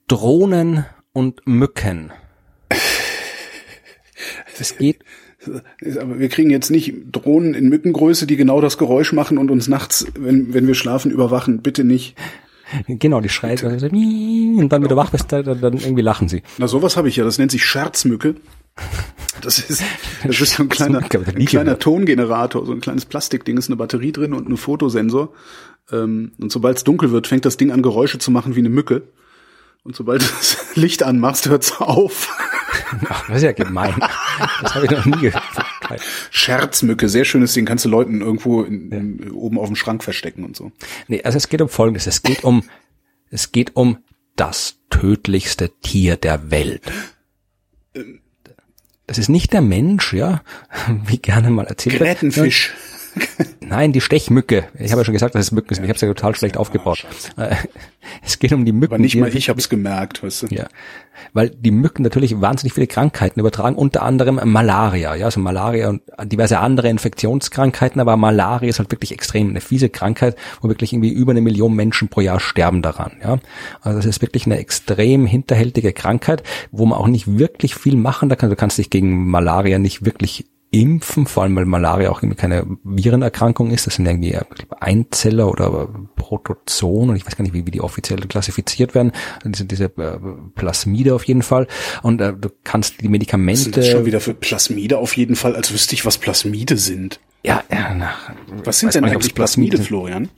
Drohnen 0.10 0.86
und 1.14 1.48
Mücken. 1.48 2.12
Es 4.60 4.78
geht 4.78 5.06
aber 6.02 6.20
wir 6.20 6.28
kriegen 6.28 6.50
jetzt 6.50 6.70
nicht 6.70 6.94
Drohnen 7.12 7.54
in 7.54 7.70
Mückengröße, 7.70 8.28
die 8.28 8.36
genau 8.36 8.60
das 8.60 8.78
Geräusch 8.78 9.14
machen 9.14 9.38
und 9.38 9.50
uns 9.50 9.70
nachts, 9.70 10.06
wenn, 10.18 10.54
wenn 10.54 10.68
wir 10.68 10.76
schlafen, 10.76 11.12
überwachen. 11.12 11.62
Bitte 11.62 11.86
nicht. 11.86 12.18
Genau, 12.88 13.22
die 13.22 13.30
schreit 13.30 13.64
und 13.64 13.82
dann, 13.82 14.82
wenn 14.82 14.90
du 14.90 14.96
wach 14.96 15.10
bist, 15.10 15.32
dann, 15.32 15.46
dann 15.46 15.74
irgendwie 15.78 16.04
lachen 16.04 16.28
sie. 16.28 16.44
Na, 16.58 16.68
sowas 16.68 16.98
habe 16.98 17.08
ich 17.10 17.16
ja. 17.16 17.24
Das 17.24 17.38
nennt 17.40 17.52
sich 17.52 17.66
Scherzmücke. 17.66 18.36
Das 19.42 19.60
ist, 19.60 19.84
das 20.24 20.42
ist 20.42 20.56
so 20.56 20.64
ein 20.64 20.70
kleiner, 20.70 21.00
ein 21.00 21.46
kleiner 21.46 21.80
Tongenerator, 21.80 22.66
so 22.66 22.72
ein 22.72 22.82
kleines 22.82 23.06
Plastikding, 23.06 23.58
ist 23.58 23.70
eine 23.70 23.78
Batterie 23.78 24.12
drin 24.12 24.34
und 24.34 24.50
ein 24.50 24.58
Fotosensor. 24.58 25.34
Ähm, 25.92 26.34
und 26.40 26.52
sobald 26.52 26.78
es 26.78 26.84
dunkel 26.84 27.12
wird, 27.12 27.28
fängt 27.28 27.46
das 27.46 27.58
Ding 27.58 27.72
an, 27.72 27.82
Geräusche 27.82 28.20
zu 28.20 28.32
machen 28.32 28.56
wie 28.56 28.60
eine 28.60 28.70
Mücke. 28.70 29.04
Und 29.84 29.96
sobald 29.96 30.22
du 30.24 30.26
das 30.26 30.76
Licht 30.76 31.04
anmachst, 31.04 31.50
hört's 31.50 31.80
auf. 31.80 32.36
Ach, 33.10 33.28
das 33.28 33.38
ist 33.38 33.44
ja 33.44 33.52
gemein. 33.52 33.96
Das 34.62 34.76
habe 34.76 34.86
ich 34.86 34.92
noch 34.92 35.06
nie 35.06 35.20
gehört. 35.20 35.44
Scherzmücke, 36.32 37.10
sehr 37.10 37.26
schönes 37.26 37.54
Ding, 37.54 37.66
kannst 37.66 37.86
du 37.86 37.90
Leuten 37.90 38.22
irgendwo 38.22 38.64
in, 38.64 38.92
in, 38.92 39.32
oben 39.32 39.58
auf 39.58 39.68
dem 39.68 39.76
Schrank 39.76 40.04
verstecken 40.04 40.44
und 40.44 40.56
so. 40.56 40.72
Nee, 41.08 41.24
also 41.24 41.38
es 41.38 41.50
geht 41.50 41.62
um 41.62 41.70
Folgendes. 41.70 42.08
Es 42.08 42.22
geht 42.22 42.44
um, 42.44 42.64
es 43.32 43.52
geht 43.52 43.76
um 43.76 43.98
das 44.36 44.80
tödlichste 44.90 45.70
Tier 45.82 46.16
der 46.16 46.52
Welt. 46.52 46.92
Das 49.10 49.18
ist 49.18 49.28
nicht 49.28 49.54
der 49.54 49.62
Mensch, 49.62 50.14
ja, 50.14 50.42
wie 51.08 51.18
gerne 51.18 51.50
mal 51.50 51.66
erzählt. 51.66 51.98
Grätenfisch. 51.98 52.76
Nein, 53.62 53.94
die 53.94 54.02
Stechmücke. 54.02 54.68
Ich 54.80 54.92
habe 54.92 55.02
ja 55.02 55.06
schon 55.06 55.14
gesagt, 55.14 55.36
dass 55.36 55.46
es 55.46 55.52
Mücken 55.52 55.76
sind. 55.76 55.84
Ich 55.84 55.90
habe 55.90 55.96
es 55.96 56.02
ja 56.02 56.08
total 56.08 56.36
schlecht 56.36 56.58
ah, 56.58 56.60
aufgebaut. 56.60 56.98
Scheiße. 56.98 57.32
Es 58.24 58.40
geht 58.40 58.54
um 58.54 58.66
die 58.66 58.72
Mücken. 58.72 58.94
Aber 58.94 59.02
nicht 59.02 59.16
mal 59.16 59.34
ich 59.36 59.50
habe 59.50 59.60
es 59.60 59.70
gemerkt, 59.70 60.24
weißt 60.24 60.44
du? 60.44 60.48
Ja, 60.48 60.68
weil 61.34 61.50
die 61.50 61.72
Mücken 61.72 62.02
natürlich 62.04 62.42
wahnsinnig 62.42 62.74
viele 62.74 62.88
Krankheiten 62.88 63.40
übertragen, 63.40 63.76
unter 63.76 64.02
anderem 64.02 64.40
Malaria. 64.44 65.16
Ja, 65.16 65.26
also 65.26 65.40
Malaria 65.40 65.90
und 65.90 66.02
diverse 66.24 66.60
andere 66.60 66.90
Infektionskrankheiten, 66.90 68.02
aber 68.02 68.18
Malaria 68.18 68.70
ist 68.70 68.80
halt 68.80 68.92
wirklich 68.92 69.12
extrem 69.12 69.50
eine 69.50 69.62
fiese 69.62 69.90
Krankheit, 69.90 70.36
wo 70.62 70.70
wirklich 70.70 70.94
irgendwie 70.94 71.12
über 71.12 71.32
eine 71.32 71.42
Million 71.42 71.76
Menschen 71.76 72.08
pro 72.08 72.22
Jahr 72.22 72.40
sterben 72.40 72.82
daran. 72.82 73.12
Ja, 73.22 73.40
also 73.82 74.00
das 74.00 74.06
ist 74.06 74.22
wirklich 74.22 74.46
eine 74.46 74.58
extrem 74.58 75.26
hinterhältige 75.26 75.94
Krankheit, 75.94 76.44
wo 76.72 76.86
man 76.86 76.98
auch 76.98 77.08
nicht 77.08 77.38
wirklich 77.38 77.76
viel 77.76 77.96
machen 77.96 78.30
da 78.30 78.36
kann. 78.36 78.50
Du 78.50 78.56
kannst 78.56 78.78
dich 78.78 78.90
gegen 78.90 79.30
Malaria 79.30 79.78
nicht 79.80 80.06
wirklich 80.06 80.46
impfen, 80.72 81.26
vor 81.26 81.44
allem 81.44 81.56
weil 81.56 81.66
Malaria 81.66 82.10
auch 82.10 82.22
irgendwie 82.22 82.38
keine 82.38 82.66
Virenerkrankung 82.84 83.72
ist. 83.72 83.88
Das 83.88 83.96
sind 83.96 84.06
irgendwie 84.06 84.38
Einzeller 84.80 85.50
oder 85.50 85.90
Protozoen 86.16 87.10
und 87.10 87.16
ich 87.16 87.26
weiß 87.26 87.36
gar 87.36 87.44
nicht, 87.44 87.54
wie, 87.54 87.66
wie 87.66 87.72
die 87.72 87.82
offiziell 87.82 88.20
klassifiziert 88.20 88.94
werden. 88.94 89.12
Diese, 89.44 89.66
diese 89.66 89.86
äh, 89.86 90.20
Plasmide 90.56 91.16
auf 91.16 91.24
jeden 91.24 91.42
Fall. 91.42 91.68
Und 92.04 92.22
äh, 92.22 92.34
du 92.34 92.50
kannst 92.64 93.02
die 93.02 93.10
Medikamente. 93.10 93.60
Was 93.60 93.64
sind 93.64 93.78
das 93.78 93.88
schon 93.88 94.06
wieder 94.06 94.20
für 94.20 94.34
Plasmide 94.34 95.00
auf 95.00 95.18
jeden 95.18 95.36
Fall, 95.36 95.56
als 95.56 95.74
wüsste 95.74 95.96
ich, 95.96 96.06
was 96.06 96.18
Plasmide 96.18 96.78
sind. 96.78 97.20
Ja, 97.44 97.64
ja, 97.72 97.96
na, 97.96 98.14
Was 98.66 98.80
sind 98.80 98.94
denn 98.94 99.06
eigentlich 99.06 99.34
Plasmide, 99.34 99.78
Plasmide, 99.78 99.84
Florian? 99.84 100.30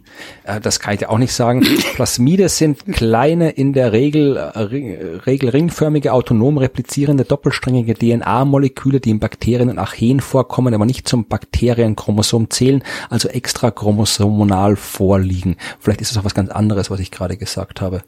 Äh, 0.43 0.59
das 0.59 0.79
kann 0.79 0.93
ich 0.93 0.99
dir 0.99 1.09
auch 1.09 1.17
nicht 1.17 1.33
sagen. 1.33 1.61
Plasmide 1.95 2.49
sind 2.49 2.85
kleine, 2.87 3.51
in 3.51 3.73
der 3.73 3.91
Regel, 3.91 4.37
äh, 4.37 4.59
Regel 4.59 5.49
ringförmige, 5.49 6.13
autonom 6.13 6.57
replizierende, 6.57 7.25
doppelsträngige 7.25 7.95
DNA-Moleküle, 7.95 8.99
die 8.99 9.11
in 9.11 9.19
Bakterien 9.19 9.69
und 9.69 9.79
Archeen 9.79 10.19
vorkommen, 10.19 10.73
aber 10.73 10.85
nicht 10.85 11.07
zum 11.07 11.25
Bakterienchromosom 11.25 12.49
zählen, 12.49 12.83
also 13.09 13.29
extra 13.29 13.71
chromosomal 13.71 14.75
vorliegen. 14.75 15.57
Vielleicht 15.79 16.01
ist 16.01 16.11
es 16.11 16.17
auch 16.17 16.23
was 16.25 16.35
ganz 16.35 16.49
anderes, 16.49 16.89
was 16.89 16.99
ich 16.99 17.11
gerade 17.11 17.37
gesagt 17.37 17.81
habe. 17.81 18.01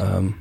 Ähm, 0.00 0.34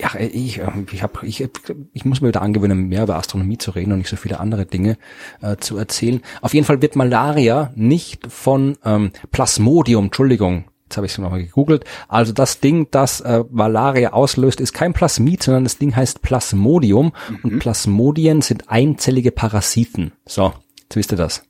ja, 0.00 0.18
ich, 0.18 0.58
ähm, 0.58 0.86
ich, 0.90 1.02
hab, 1.02 1.22
ich, 1.22 1.46
ich 1.92 2.04
muss 2.04 2.20
mir 2.20 2.28
wieder 2.28 2.42
angewöhnen, 2.42 2.88
mehr 2.88 3.02
über 3.02 3.16
Astronomie 3.16 3.58
zu 3.58 3.72
reden 3.72 3.92
und 3.92 3.98
nicht 3.98 4.08
so 4.08 4.16
viele 4.16 4.40
andere 4.40 4.66
Dinge 4.66 4.96
äh, 5.42 5.56
zu 5.56 5.76
erzählen. 5.76 6.20
Auf 6.40 6.54
jeden 6.54 6.66
Fall 6.66 6.80
wird 6.82 6.96
Malaria 6.96 7.70
nicht 7.74 8.30
von 8.32 8.76
ähm, 8.84 9.12
Plasmodium, 9.30 10.06
Entschuldigung, 10.06 10.64
jetzt 10.84 10.96
habe 10.96 11.06
ich 11.06 11.12
es 11.12 11.18
nochmal 11.18 11.42
gegoogelt. 11.42 11.84
Also 12.08 12.32
das 12.32 12.60
Ding, 12.60 12.88
das 12.90 13.20
äh, 13.20 13.44
Malaria 13.50 14.12
auslöst, 14.12 14.60
ist 14.60 14.72
kein 14.72 14.92
Plasmid, 14.92 15.42
sondern 15.42 15.64
das 15.64 15.78
Ding 15.78 15.94
heißt 15.94 16.22
Plasmodium 16.22 17.12
mhm. 17.28 17.38
und 17.42 17.58
Plasmodien 17.58 18.42
sind 18.42 18.70
einzellige 18.70 19.30
Parasiten. 19.30 20.12
So, 20.26 20.52
jetzt 20.82 20.96
wisst 20.96 21.12
ihr 21.12 21.18
das. 21.18 21.42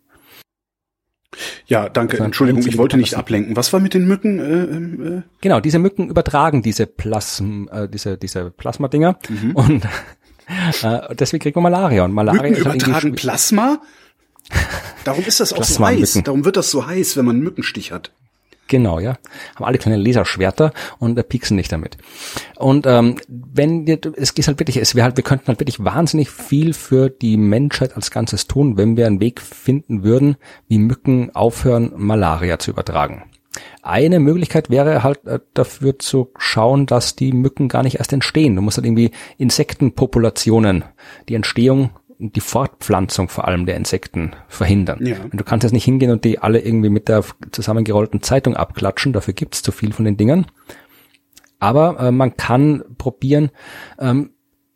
Ja, 1.67 1.89
danke. 1.89 2.19
Entschuldigung, 2.19 2.67
ich 2.67 2.77
wollte 2.77 2.97
nicht 2.97 3.15
ablenken. 3.15 3.57
Was 3.57 3.73
war 3.73 3.81
mit 3.81 3.95
den 3.95 4.07
Mücken? 4.07 4.39
Äh, 4.39 4.43
ähm, 4.43 5.19
äh? 5.19 5.23
Genau, 5.41 5.61
diese 5.61 5.79
Mücken 5.79 6.09
übertragen 6.09 6.63
diese 6.63 6.87
Plasm, 6.87 7.67
äh, 7.71 7.89
diese 7.89 8.19
diese 8.19 8.51
Plasma-Dinger 8.51 9.19
mhm. 9.29 9.57
und 9.57 9.85
äh, 10.83 11.15
deswegen 11.15 11.43
kriegt 11.43 11.57
man 11.57 11.63
Malaria 11.63 12.05
und 12.05 12.13
Malaria 12.13 12.43
Mücken 12.43 12.65
halt 12.67 12.83
übertragen 12.83 13.15
Plasma. 13.15 13.81
Darum 15.05 15.25
ist 15.25 15.39
das 15.39 15.53
auch 15.53 15.63
so 15.63 15.85
heiß. 15.85 16.21
Darum 16.25 16.45
wird 16.45 16.57
das 16.57 16.71
so 16.71 16.87
heiß, 16.87 17.17
wenn 17.17 17.25
man 17.25 17.37
einen 17.37 17.45
Mückenstich 17.45 17.93
hat. 17.93 18.13
Genau, 18.71 19.01
ja. 19.01 19.19
Haben 19.57 19.65
alle 19.65 19.79
kleine 19.79 19.97
Laserschwerter 19.97 20.73
und 21.01 21.19
äh, 21.19 21.25
pieksen 21.25 21.57
nicht 21.57 21.73
damit. 21.73 21.99
Und 22.57 22.87
ähm, 22.87 23.17
wenn 23.29 23.85
wir, 23.85 23.99
es 24.17 24.35
geht 24.35 24.47
halt 24.47 24.61
wirklich, 24.61 24.77
es 24.77 24.95
wäre 24.95 25.05
halt, 25.05 25.17
wir 25.17 25.25
könnten 25.25 25.49
halt 25.49 25.59
wirklich 25.59 25.83
wahnsinnig 25.83 26.31
viel 26.31 26.73
für 26.73 27.11
die 27.11 27.37
Menschheit 27.37 27.97
als 27.97 28.13
Ganzes 28.13 28.47
tun, 28.47 28.77
wenn 28.77 28.97
wir 28.97 29.09
einen 29.09 29.21
Weg 29.21 29.41
finden 29.41 30.05
würden, 30.05 30.37
wie 30.69 30.79
Mücken 30.79 31.35
aufhören, 31.35 31.93
Malaria 31.97 32.61
zu 32.61 32.71
übertragen. 32.71 33.25
Eine 33.83 34.21
Möglichkeit 34.21 34.71
wäre 34.71 35.03
halt 35.03 35.27
äh, 35.27 35.41
dafür 35.53 35.99
zu 35.99 36.31
schauen, 36.39 36.87
dass 36.87 37.17
die 37.17 37.33
Mücken 37.33 37.69
gar 37.69 37.83
nicht 37.83 37.97
erst 37.97 38.13
entstehen. 38.13 38.55
Du 38.55 38.63
musst 38.63 38.77
halt 38.77 38.87
irgendwie 38.87 39.11
Insektenpopulationen, 39.37 40.85
die 41.29 41.35
Entstehung 41.35 41.91
die 42.21 42.41
Fortpflanzung 42.41 43.29
vor 43.29 43.49
allem 43.49 43.67
der 43.67 43.77
Insekten 43.77 44.33
verhindern. 44.49 45.05
Ja. 45.05 45.17
Du 45.33 45.43
kannst 45.43 45.65
jetzt 45.65 45.73
nicht 45.73 45.85
hingehen 45.85 46.11
und 46.11 46.25
die 46.25 46.39
alle 46.39 46.61
irgendwie 46.61 46.91
mit 46.91 47.09
der 47.09 47.25
zusammengerollten 47.51 48.23
Zeitung 48.23 48.55
abklatschen, 48.55 49.13
dafür 49.13 49.35
gibt's 49.35 49.63
zu 49.63 49.73
viel 49.73 49.93
von 49.93 50.05
den 50.05 50.17
Dingern. 50.17 50.47
Aber 51.59 51.99
äh, 51.99 52.11
man 52.13 52.37
kann 52.37 52.85
probieren, 52.99 53.51
ähm, 53.99 54.31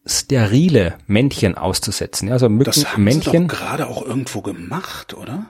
sterile 0.07 0.95
Männchen 1.07 1.57
auszusetzen. 1.57 2.29
Ja, 2.29 2.35
also 2.35 2.49
Mücken, 2.49 2.65
das 2.65 2.93
haben 2.93 3.05
Männchen. 3.05 3.43
Sie 3.43 3.47
doch 3.49 3.57
gerade 3.57 3.87
auch 3.87 4.05
irgendwo 4.05 4.43
gemacht, 4.43 5.15
oder? 5.15 5.47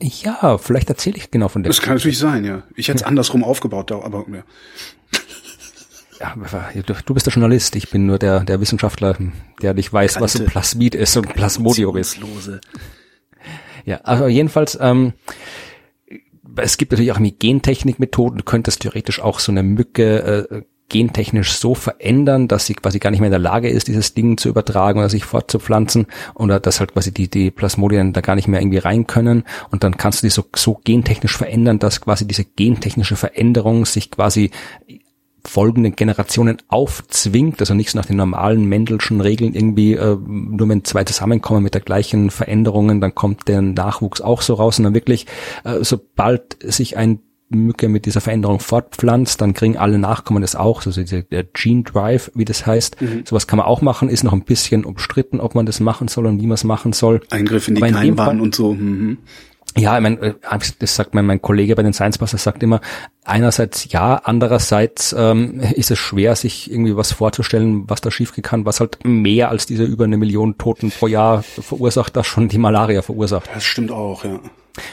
Ja, 0.00 0.58
vielleicht 0.58 0.90
erzähle 0.90 1.16
ich 1.16 1.30
genau 1.30 1.48
von 1.48 1.62
der. 1.62 1.70
Das 1.70 1.80
kann 1.80 1.94
natürlich 1.94 2.18
sein, 2.18 2.44
ja. 2.44 2.62
Ich 2.74 2.88
hätte 2.88 2.98
es 2.98 3.02
andersrum 3.02 3.44
aufgebaut, 3.44 3.92
aber 3.92 4.24
ja 4.32 4.42
ja, 6.20 6.34
du 6.84 7.14
bist 7.14 7.26
der 7.26 7.32
Journalist, 7.32 7.76
ich 7.76 7.90
bin 7.90 8.06
nur 8.06 8.18
der, 8.18 8.40
der 8.40 8.60
Wissenschaftler, 8.60 9.16
der 9.62 9.74
nicht 9.74 9.92
weiß, 9.92 10.14
Kalte, 10.14 10.24
was 10.24 10.40
ein 10.40 10.46
Plasmid 10.46 10.94
ist 10.94 11.16
und 11.16 11.34
Plasmodium 11.34 11.96
ist. 11.96 12.18
Ja, 13.84 14.00
also 14.02 14.26
jedenfalls, 14.26 14.78
ähm, 14.80 15.12
es 16.56 16.76
gibt 16.76 16.92
natürlich 16.92 17.12
auch 17.12 17.20
Gentechnikmethoden. 17.20 18.38
Du 18.38 18.44
könntest 18.44 18.80
theoretisch 18.80 19.20
auch 19.20 19.40
so 19.40 19.52
eine 19.52 19.62
Mücke 19.62 20.46
äh, 20.50 20.62
gentechnisch 20.88 21.54
so 21.54 21.74
verändern, 21.74 22.46
dass 22.46 22.66
sie 22.66 22.74
quasi 22.74 22.98
gar 22.98 23.10
nicht 23.10 23.20
mehr 23.20 23.28
in 23.28 23.32
der 23.32 23.40
Lage 23.40 23.68
ist, 23.68 23.88
dieses 23.88 24.14
Ding 24.14 24.36
zu 24.36 24.48
übertragen 24.48 24.98
oder 24.98 25.08
sich 25.08 25.24
fortzupflanzen 25.24 26.06
oder 26.34 26.60
dass 26.60 26.78
halt 26.78 26.92
quasi 26.92 27.12
die, 27.12 27.28
die 27.28 27.50
Plasmodien 27.50 28.12
da 28.12 28.20
gar 28.20 28.36
nicht 28.36 28.48
mehr 28.48 28.60
irgendwie 28.60 28.78
rein 28.78 29.06
können 29.06 29.44
und 29.70 29.82
dann 29.82 29.96
kannst 29.96 30.22
du 30.22 30.26
die 30.26 30.30
so, 30.30 30.44
so 30.54 30.80
gentechnisch 30.84 31.36
verändern, 31.36 31.78
dass 31.78 32.00
quasi 32.00 32.28
diese 32.28 32.44
gentechnische 32.44 33.16
Veränderung 33.16 33.86
sich 33.86 34.10
quasi 34.10 34.50
folgenden 35.46 35.94
Generationen 35.94 36.58
aufzwingt, 36.68 37.60
also 37.60 37.74
nicht 37.74 37.90
so 37.90 37.98
nach 37.98 38.06
den 38.06 38.16
normalen 38.16 38.64
Mendelschen 38.64 39.20
Regeln 39.20 39.54
irgendwie, 39.54 39.94
äh, 39.94 40.16
nur 40.16 40.68
wenn 40.68 40.84
zwei 40.84 41.04
zusammenkommen 41.04 41.62
mit 41.62 41.74
der 41.74 41.82
gleichen 41.82 42.30
Veränderungen, 42.30 43.00
dann 43.00 43.14
kommt 43.14 43.48
der 43.48 43.62
Nachwuchs 43.62 44.20
auch 44.20 44.42
so 44.42 44.54
raus, 44.54 44.76
sondern 44.76 44.94
wirklich, 44.94 45.26
äh, 45.64 45.82
sobald 45.82 46.56
sich 46.62 46.96
ein 46.96 47.20
Mücke 47.50 47.88
mit 47.88 48.06
dieser 48.06 48.20
Veränderung 48.20 48.58
fortpflanzt, 48.58 49.40
dann 49.40 49.54
kriegen 49.54 49.76
alle 49.76 49.98
Nachkommen 49.98 50.40
das 50.40 50.56
auch, 50.56 50.82
so 50.82 50.90
also 50.90 51.20
der 51.20 51.44
Gene 51.44 51.82
Drive, 51.82 52.30
wie 52.34 52.44
das 52.44 52.66
heißt. 52.66 53.00
Mhm. 53.00 53.22
Sowas 53.26 53.46
kann 53.46 53.58
man 53.58 53.66
auch 53.66 53.82
machen, 53.82 54.08
ist 54.08 54.24
noch 54.24 54.32
ein 54.32 54.44
bisschen 54.44 54.84
umstritten, 54.84 55.40
ob 55.40 55.54
man 55.54 55.66
das 55.66 55.80
machen 55.80 56.08
soll 56.08 56.26
und 56.26 56.40
wie 56.40 56.46
man 56.46 56.54
es 56.54 56.64
machen 56.64 56.92
soll. 56.92 57.20
Eingriff 57.30 57.68
in 57.68 57.76
die 57.76 57.82
Keimbahn 57.82 58.40
und 58.40 58.54
so. 58.54 58.74
Mhm. 58.74 59.18
Ja, 59.76 59.96
ich 59.96 60.02
mein, 60.02 60.22
äh, 60.22 60.34
das 60.78 60.94
sagt 60.94 61.14
mein, 61.14 61.26
mein 61.26 61.42
Kollege 61.42 61.74
bei 61.74 61.82
den 61.82 61.92
Science 61.92 62.18
Busters 62.18 62.44
sagt 62.44 62.62
immer, 62.62 62.80
einerseits 63.24 63.90
ja, 63.90 64.20
andererseits 64.22 65.14
ähm, 65.18 65.60
ist 65.60 65.90
es 65.90 65.98
schwer, 65.98 66.36
sich 66.36 66.70
irgendwie 66.70 66.96
was 66.96 67.12
vorzustellen, 67.12 67.88
was 67.88 68.00
da 68.00 68.10
schiefgehen 68.10 68.44
kann, 68.44 68.66
was 68.66 68.78
halt 68.78 68.98
mehr 69.04 69.48
als 69.48 69.66
diese 69.66 69.84
über 69.84 70.04
eine 70.04 70.16
Million 70.16 70.58
Toten 70.58 70.90
pro 70.90 71.08
Jahr 71.08 71.42
verursacht, 71.42 72.16
das 72.16 72.26
schon 72.26 72.48
die 72.48 72.58
Malaria 72.58 73.02
verursacht. 73.02 73.50
Das 73.52 73.64
stimmt 73.64 73.90
auch, 73.90 74.24
ja. 74.24 74.38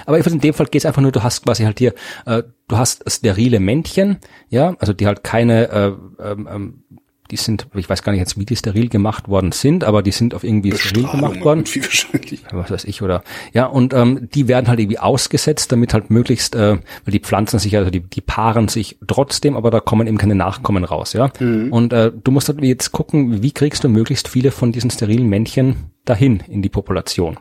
Aber 0.06 0.18
in 0.18 0.40
dem 0.40 0.54
Fall 0.54 0.68
geht 0.68 0.82
es 0.82 0.86
einfach 0.86 1.02
nur, 1.02 1.12
du 1.12 1.24
hast 1.24 1.44
quasi 1.44 1.64
halt 1.64 1.80
hier, 1.80 1.94
äh, 2.26 2.44
du 2.68 2.78
hast 2.78 3.04
sterile 3.12 3.60
Männchen, 3.60 4.18
ja, 4.50 4.76
also 4.80 4.94
die 4.94 5.08
halt 5.08 5.24
keine 5.24 5.70
äh, 5.70 5.92
ähm, 6.24 6.50
ähm 6.52 6.84
die 7.32 7.38
sind, 7.38 7.68
ich 7.74 7.90
weiß 7.90 8.04
gar 8.04 8.12
nicht 8.12 8.20
jetzt, 8.20 8.38
wie 8.38 8.46
die 8.46 8.56
steril 8.56 8.90
gemacht 8.90 9.30
worden 9.30 9.54
sind, 9.54 9.84
aber 9.86 10.04
die 10.04 10.12
sind 10.12 10.36
auf 10.36 10.44
irgendwie 10.44 10.74
steril 10.74 11.08
gemacht 11.08 11.42
worden. 11.44 11.64
Wahrscheinlich. 11.66 12.44
Was 12.52 12.70
weiß 12.70 12.86
ich, 12.86 13.02
oder 13.02 13.24
ja, 13.54 13.66
und 13.66 13.94
ähm, 13.94 14.28
die 14.34 14.48
werden 14.48 14.68
halt 14.68 14.80
irgendwie 14.80 15.00
ausgesetzt, 15.00 15.72
damit 15.72 15.94
halt 15.94 16.10
möglichst, 16.10 16.56
äh, 16.56 16.78
weil 17.06 17.12
die 17.12 17.20
pflanzen 17.20 17.58
sich, 17.58 17.76
also 17.78 17.90
die, 17.90 18.02
die 18.02 18.22
paaren 18.22 18.68
sich 18.68 18.98
trotzdem, 19.08 19.56
aber 19.56 19.72
da 19.72 19.80
kommen 19.80 20.08
eben 20.08 20.18
keine 20.18 20.36
Nachkommen 20.36 20.84
raus, 20.84 21.14
ja. 21.14 21.32
Mhm. 21.40 21.72
Und 21.72 21.94
äh, 21.94 22.12
du 22.12 22.32
musst 22.32 22.50
halt 22.50 22.62
jetzt 22.62 22.92
gucken, 22.92 23.42
wie 23.42 23.52
kriegst 23.52 23.84
du 23.84 23.90
möglichst 23.90 24.28
viele 24.28 24.52
von 24.52 24.72
diesen 24.72 24.92
sterilen 24.92 25.28
Männchen 25.28 25.76
dahin 26.06 26.44
in 26.48 26.62
die 26.62 26.70
Population. 26.70 27.38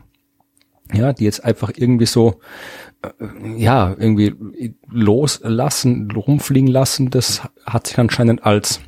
Ja, 0.93 1.13
die 1.13 1.23
jetzt 1.23 1.43
einfach 1.43 1.71
irgendwie 1.75 2.05
so 2.05 2.39
äh, 3.01 3.09
ja, 3.57 3.95
irgendwie 3.97 4.73
loslassen, 4.89 6.11
rumfliegen 6.11 6.67
lassen, 6.67 7.09
das 7.09 7.41
hat 7.65 7.87
sich 7.87 7.97
anscheinend 7.97 8.45
als 8.45 8.81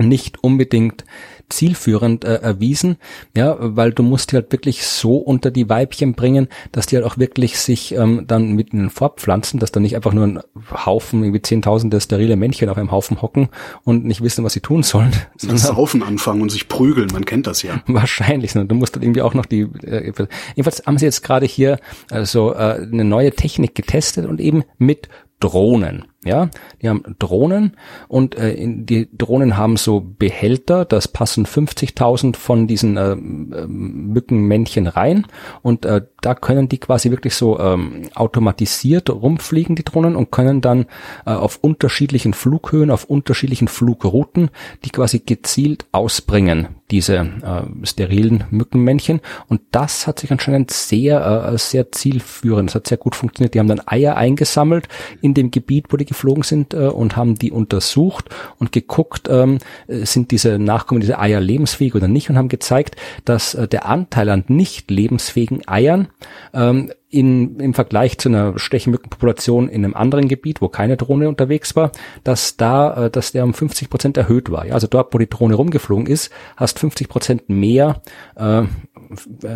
nicht 0.00 0.42
unbedingt 0.42 1.04
zielführend 1.50 2.24
äh, 2.24 2.36
erwiesen, 2.36 2.96
ja, 3.36 3.56
weil 3.58 3.92
du 3.92 4.02
musst 4.02 4.32
die 4.32 4.36
halt 4.36 4.52
wirklich 4.52 4.86
so 4.86 5.16
unter 5.16 5.50
die 5.50 5.68
Weibchen 5.68 6.14
bringen, 6.14 6.48
dass 6.72 6.86
die 6.86 6.96
halt 6.96 7.04
auch 7.04 7.18
wirklich 7.18 7.58
sich 7.58 7.92
ähm, 7.92 8.24
dann 8.26 8.52
mit 8.52 8.72
ihnen 8.72 8.88
fortpflanzen, 8.88 9.60
dass 9.60 9.72
da 9.72 9.80
nicht 9.80 9.96
einfach 9.96 10.12
nur 10.12 10.26
ein 10.26 10.40
Haufen, 10.72 11.22
irgendwie 11.22 11.42
zehntausende 11.42 12.00
sterile 12.00 12.36
Männchen 12.36 12.68
auf 12.68 12.78
einem 12.78 12.92
Haufen 12.92 13.20
hocken 13.20 13.48
und 13.84 14.04
nicht 14.04 14.22
wissen, 14.22 14.44
was 14.44 14.52
sie 14.52 14.60
tun 14.60 14.82
sollen. 14.82 15.12
Sondern 15.36 15.58
Saufen 15.58 16.02
anfangen 16.02 16.40
und 16.40 16.50
sich 16.50 16.68
prügeln, 16.68 17.08
man 17.12 17.24
kennt 17.24 17.46
das 17.46 17.62
ja. 17.62 17.82
Wahrscheinlich, 17.86 18.54
ne? 18.54 18.64
du 18.64 18.74
musst 18.74 18.96
dann 18.96 19.02
irgendwie 19.02 19.22
auch 19.22 19.34
noch 19.34 19.46
die, 19.46 19.62
äh, 19.84 20.12
jedenfalls 20.54 20.86
haben 20.86 20.98
sie 20.98 21.04
jetzt 21.04 21.22
gerade 21.22 21.46
hier 21.46 21.78
also 22.10 22.54
äh, 22.54 22.86
eine 22.90 23.04
neue 23.04 23.32
Technik 23.32 23.74
getestet 23.74 24.26
und 24.26 24.40
eben 24.40 24.64
mit 24.78 25.08
Drohnen. 25.40 26.04
Ja, 26.22 26.50
die 26.82 26.88
haben 26.90 27.16
Drohnen 27.18 27.78
und 28.06 28.34
äh, 28.34 28.54
die 28.58 29.08
Drohnen 29.16 29.56
haben 29.56 29.78
so 29.78 30.02
Behälter, 30.02 30.84
das 30.84 31.08
passen 31.08 31.46
50.000 31.46 32.36
von 32.36 32.66
diesen 32.66 32.98
äh, 32.98 33.16
Mückenmännchen 33.16 34.86
rein 34.86 35.26
und 35.62 35.86
äh, 35.86 36.02
da 36.20 36.34
können 36.34 36.68
die 36.68 36.76
quasi 36.76 37.10
wirklich 37.10 37.34
so 37.34 37.58
ähm, 37.58 38.02
automatisiert 38.14 39.08
rumfliegen, 39.08 39.76
die 39.76 39.84
Drohnen, 39.84 40.14
und 40.14 40.30
können 40.30 40.60
dann 40.60 40.84
äh, 41.24 41.30
auf 41.30 41.58
unterschiedlichen 41.62 42.34
Flughöhen, 42.34 42.90
auf 42.90 43.04
unterschiedlichen 43.04 43.68
Flugrouten, 43.68 44.50
die 44.84 44.90
quasi 44.90 45.20
gezielt 45.20 45.86
ausbringen, 45.90 46.68
diese 46.90 47.16
äh, 47.16 47.86
sterilen 47.86 48.44
Mückenmännchen. 48.50 49.20
Und 49.48 49.60
das 49.70 50.06
hat 50.06 50.20
sich 50.20 50.30
anscheinend 50.30 50.70
sehr, 50.70 51.50
äh, 51.52 51.58
sehr 51.58 51.92
zielführend, 51.92 52.70
das 52.70 52.74
hat 52.74 52.86
sehr 52.86 52.98
gut 52.98 53.14
funktioniert. 53.14 53.54
Die 53.54 53.58
haben 53.58 53.68
dann 53.68 53.82
Eier 53.86 54.16
eingesammelt 54.16 54.88
in 55.20 55.34
dem 55.34 55.50
Gebiet, 55.50 55.86
wo 55.90 55.96
die 55.96 56.04
geflogen 56.04 56.42
sind 56.42 56.74
äh, 56.74 56.88
und 56.88 57.16
haben 57.16 57.36
die 57.36 57.52
untersucht 57.52 58.28
und 58.58 58.72
geguckt, 58.72 59.28
ähm, 59.30 59.58
sind 59.88 60.30
diese 60.30 60.58
Nachkommen, 60.58 61.00
diese 61.00 61.18
Eier 61.18 61.40
lebensfähig 61.40 61.94
oder 61.94 62.08
nicht 62.08 62.30
und 62.30 62.36
haben 62.36 62.48
gezeigt, 62.48 62.96
dass 63.24 63.54
äh, 63.54 63.68
der 63.68 63.86
Anteil 63.86 64.28
an 64.28 64.44
nicht 64.48 64.90
lebensfähigen 64.90 65.66
Eiern 65.66 66.08
ähm, 66.52 66.90
in, 67.10 67.58
im 67.58 67.74
Vergleich 67.74 68.18
zu 68.18 68.28
einer 68.28 68.58
Stechmückenpopulation 68.58 69.68
in 69.68 69.84
einem 69.84 69.94
anderen 69.94 70.28
Gebiet, 70.28 70.62
wo 70.62 70.68
keine 70.68 70.96
Drohne 70.96 71.28
unterwegs 71.28 71.74
war, 71.74 71.90
dass 72.22 72.56
da, 72.56 73.06
äh, 73.06 73.10
dass 73.10 73.32
der 73.32 73.44
um 73.44 73.52
50 73.52 73.90
Prozent 73.90 74.16
erhöht 74.16 74.50
war. 74.50 74.66
Ja, 74.66 74.74
also 74.74 74.86
dort, 74.86 75.12
wo 75.12 75.18
die 75.18 75.28
Drohne 75.28 75.56
rumgeflogen 75.56 76.06
ist, 76.06 76.30
hast 76.56 76.78
50 76.78 77.08
Prozent 77.08 77.48
mehr 77.48 78.00
äh, 78.36 78.62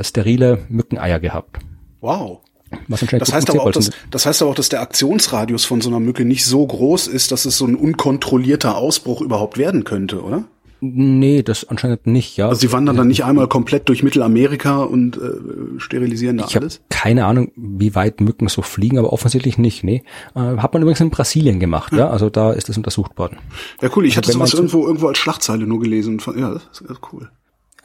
sterile 0.02 0.59
Mückeneier 0.68 1.20
gehabt. 1.20 1.59
Wow. 2.01 2.40
das 2.89 3.32
heißt 3.32 3.51
aber 3.51 3.62
auch, 3.62 3.70
dass, 3.70 3.90
das 4.10 4.26
heißt 4.26 4.43
aber 4.43 4.51
auch, 4.51 4.56
dass 4.56 4.68
der 4.68 4.81
Aktionsradius 4.81 5.64
von 5.64 5.81
so 5.81 5.89
einer 5.90 6.01
Mücke 6.01 6.24
nicht 6.24 6.44
so 6.44 6.66
groß 6.66 7.06
ist, 7.06 7.31
dass 7.31 7.44
es 7.44 7.56
so 7.56 7.66
ein 7.66 7.76
unkontrollierter 7.76 8.76
Ausbruch 8.76 9.20
überhaupt 9.20 9.59
werden 9.59 9.85
könnte, 9.85 10.22
oder? 10.22 10.44
Nee, 10.86 11.43
das 11.43 11.66
anscheinend 11.66 12.06
nicht, 12.06 12.36
ja. 12.36 12.48
Also 12.48 12.61
sie 12.61 12.70
wandern 12.70 12.97
dann 12.97 13.09
nicht 13.09 13.24
einmal 13.24 13.48
komplett 13.48 13.89
durch 13.89 14.02
Mittelamerika 14.02 14.82
und 14.82 15.16
äh, 15.16 15.78
sterilisieren 15.78 16.36
da 16.36 16.44
ich 16.47 16.56
alles? 16.56 16.82
keine 16.90 17.24
Ahnung, 17.24 17.52
wie 17.56 17.94
weit 17.94 18.20
Mücken 18.20 18.48
so 18.48 18.61
fliegen, 18.61 18.98
aber 18.98 19.12
offensichtlich 19.12 19.56
nicht, 19.56 19.82
nee. 19.82 20.02
Äh, 20.35 20.40
hat 20.59 20.74
man 20.74 20.82
übrigens 20.82 21.01
in 21.01 21.09
Brasilien 21.09 21.59
gemacht, 21.59 21.93
ja, 21.93 22.01
ja? 22.01 22.11
also 22.11 22.28
da 22.28 22.52
ist 22.52 22.69
das 22.69 22.77
untersucht 22.77 23.16
worden. 23.16 23.39
Ja, 23.81 23.89
cool, 23.97 24.05
ich 24.05 24.19
hatte 24.19 24.31
sowas 24.31 24.52
irgendwo, 24.52 24.86
irgendwo 24.86 25.09
als 25.09 25.16
Schlagzeile 25.16 25.66
nur 25.66 25.81
gelesen. 25.81 26.20
Ja, 26.36 26.51
das 26.51 26.82
ist, 26.82 27.01
cool. 27.12 27.31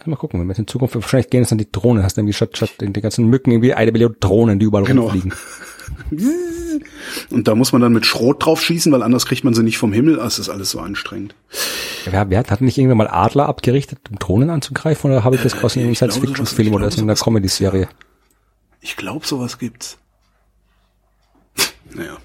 Mal 0.05 0.15
gucken, 0.15 0.39
wenn 0.39 0.47
wir 0.47 0.57
in 0.57 0.67
Zukunft, 0.67 0.95
wahrscheinlich 0.95 1.29
gehen 1.29 1.43
es 1.43 1.49
dann 1.49 1.57
die 1.57 1.71
Drohnen, 1.71 2.03
hast 2.03 2.17
du 2.17 2.21
irgendwie 2.21 2.33
statt, 2.33 2.55
statt 2.57 2.71
die 2.79 3.01
ganzen 3.01 3.27
Mücken 3.27 3.51
irgendwie 3.51 3.73
eine 3.73 3.91
Million 3.91 4.15
Drohnen, 4.19 4.59
die 4.59 4.65
überall 4.65 4.85
genau. 4.85 5.03
rumfliegen. 5.03 5.33
Und 7.29 7.47
da 7.47 7.55
muss 7.55 7.71
man 7.71 7.81
dann 7.81 7.93
mit 7.93 8.05
Schrot 8.05 8.45
drauf 8.45 8.61
schießen, 8.61 8.91
weil 8.91 9.03
anders 9.03 9.25
kriegt 9.25 9.43
man 9.43 9.53
sie 9.53 9.63
nicht 9.63 9.77
vom 9.77 9.93
Himmel. 9.93 10.17
Das 10.17 10.39
ist 10.39 10.49
alles 10.49 10.71
so 10.71 10.79
anstrengend. 10.79 11.35
Ja, 12.11 12.29
wer 12.29 12.39
hat, 12.39 12.61
nicht 12.61 12.77
irgendwann 12.77 12.97
mal 12.97 13.07
Adler 13.07 13.47
abgerichtet, 13.47 13.99
um 14.09 14.19
Drohnen 14.19 14.49
anzugreifen? 14.49 15.11
Oder 15.11 15.23
habe 15.23 15.35
ich 15.35 15.41
das 15.41 15.53
äh, 15.53 15.79
in 15.79 15.85
einem 15.85 15.95
Science-Fiction-Film 15.95 16.73
oder 16.73 16.91
in 16.91 17.03
einer 17.03 17.15
Comedy-Serie? 17.15 17.89
Ich 18.81 18.95
glaube, 18.95 19.25
sowas 19.25 19.57
gibt's. 19.57 19.97
naja. 21.93 22.17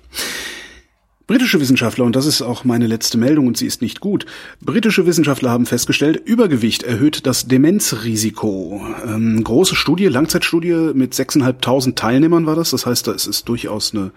Britische 1.26 1.58
Wissenschaftler, 1.58 2.04
und 2.04 2.14
das 2.16 2.26
ist 2.26 2.42
auch 2.42 2.64
meine 2.64 2.86
letzte 2.86 3.16
Meldung 3.16 3.46
und 3.46 3.56
sie 3.56 3.64
ist 3.66 3.80
nicht 3.80 4.00
gut, 4.00 4.26
britische 4.60 5.06
Wissenschaftler 5.06 5.50
haben 5.50 5.64
festgestellt, 5.64 6.20
Übergewicht 6.22 6.82
erhöht 6.82 7.24
das 7.24 7.46
Demenzrisiko. 7.46 8.82
Ähm, 9.06 9.42
große 9.42 9.74
Studie, 9.74 10.04
Langzeitstudie 10.08 10.92
mit 10.92 11.14
6.500 11.14 11.94
Teilnehmern 11.94 12.44
war 12.44 12.56
das, 12.56 12.72
das 12.72 12.84
heißt, 12.84 13.06
da 13.06 13.12
ist 13.12 13.26
es 13.26 13.42
durchaus 13.44 13.94
eine 13.94 14.10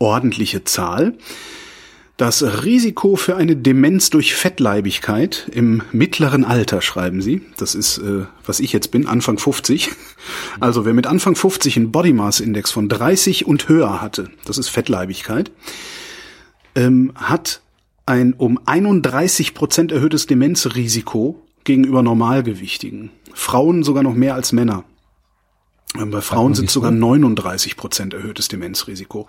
ordentliche 0.00 0.64
Zahl. 0.64 1.14
Das 2.20 2.64
Risiko 2.64 3.16
für 3.16 3.36
eine 3.36 3.56
Demenz 3.56 4.10
durch 4.10 4.34
Fettleibigkeit 4.34 5.48
im 5.54 5.80
mittleren 5.90 6.44
Alter, 6.44 6.82
schreiben 6.82 7.22
Sie. 7.22 7.40
Das 7.56 7.74
ist, 7.74 7.96
äh, 7.96 8.26
was 8.44 8.60
ich 8.60 8.74
jetzt 8.74 8.90
bin, 8.90 9.06
Anfang 9.06 9.38
50. 9.38 9.88
Also 10.60 10.84
wer 10.84 10.92
mit 10.92 11.06
Anfang 11.06 11.34
50 11.34 11.78
einen 11.78 11.92
Body 11.92 12.12
Mass 12.12 12.40
Index 12.40 12.72
von 12.72 12.90
30 12.90 13.46
und 13.46 13.70
höher 13.70 14.02
hatte, 14.02 14.28
das 14.44 14.58
ist 14.58 14.68
Fettleibigkeit, 14.68 15.50
ähm, 16.74 17.12
hat 17.14 17.62
ein 18.04 18.34
um 18.34 18.60
31 18.66 19.54
Prozent 19.54 19.90
erhöhtes 19.90 20.26
Demenzrisiko 20.26 21.40
gegenüber 21.64 22.02
Normalgewichtigen. 22.02 23.08
Frauen 23.32 23.82
sogar 23.82 24.02
noch 24.02 24.14
mehr 24.14 24.34
als 24.34 24.52
Männer. 24.52 24.84
Ähm, 25.98 26.10
bei 26.10 26.20
Frauen 26.20 26.54
sind 26.54 26.70
sogar 26.70 26.90
39 26.90 27.78
Prozent 27.78 28.12
erhöhtes 28.12 28.48
Demenzrisiko. 28.48 29.26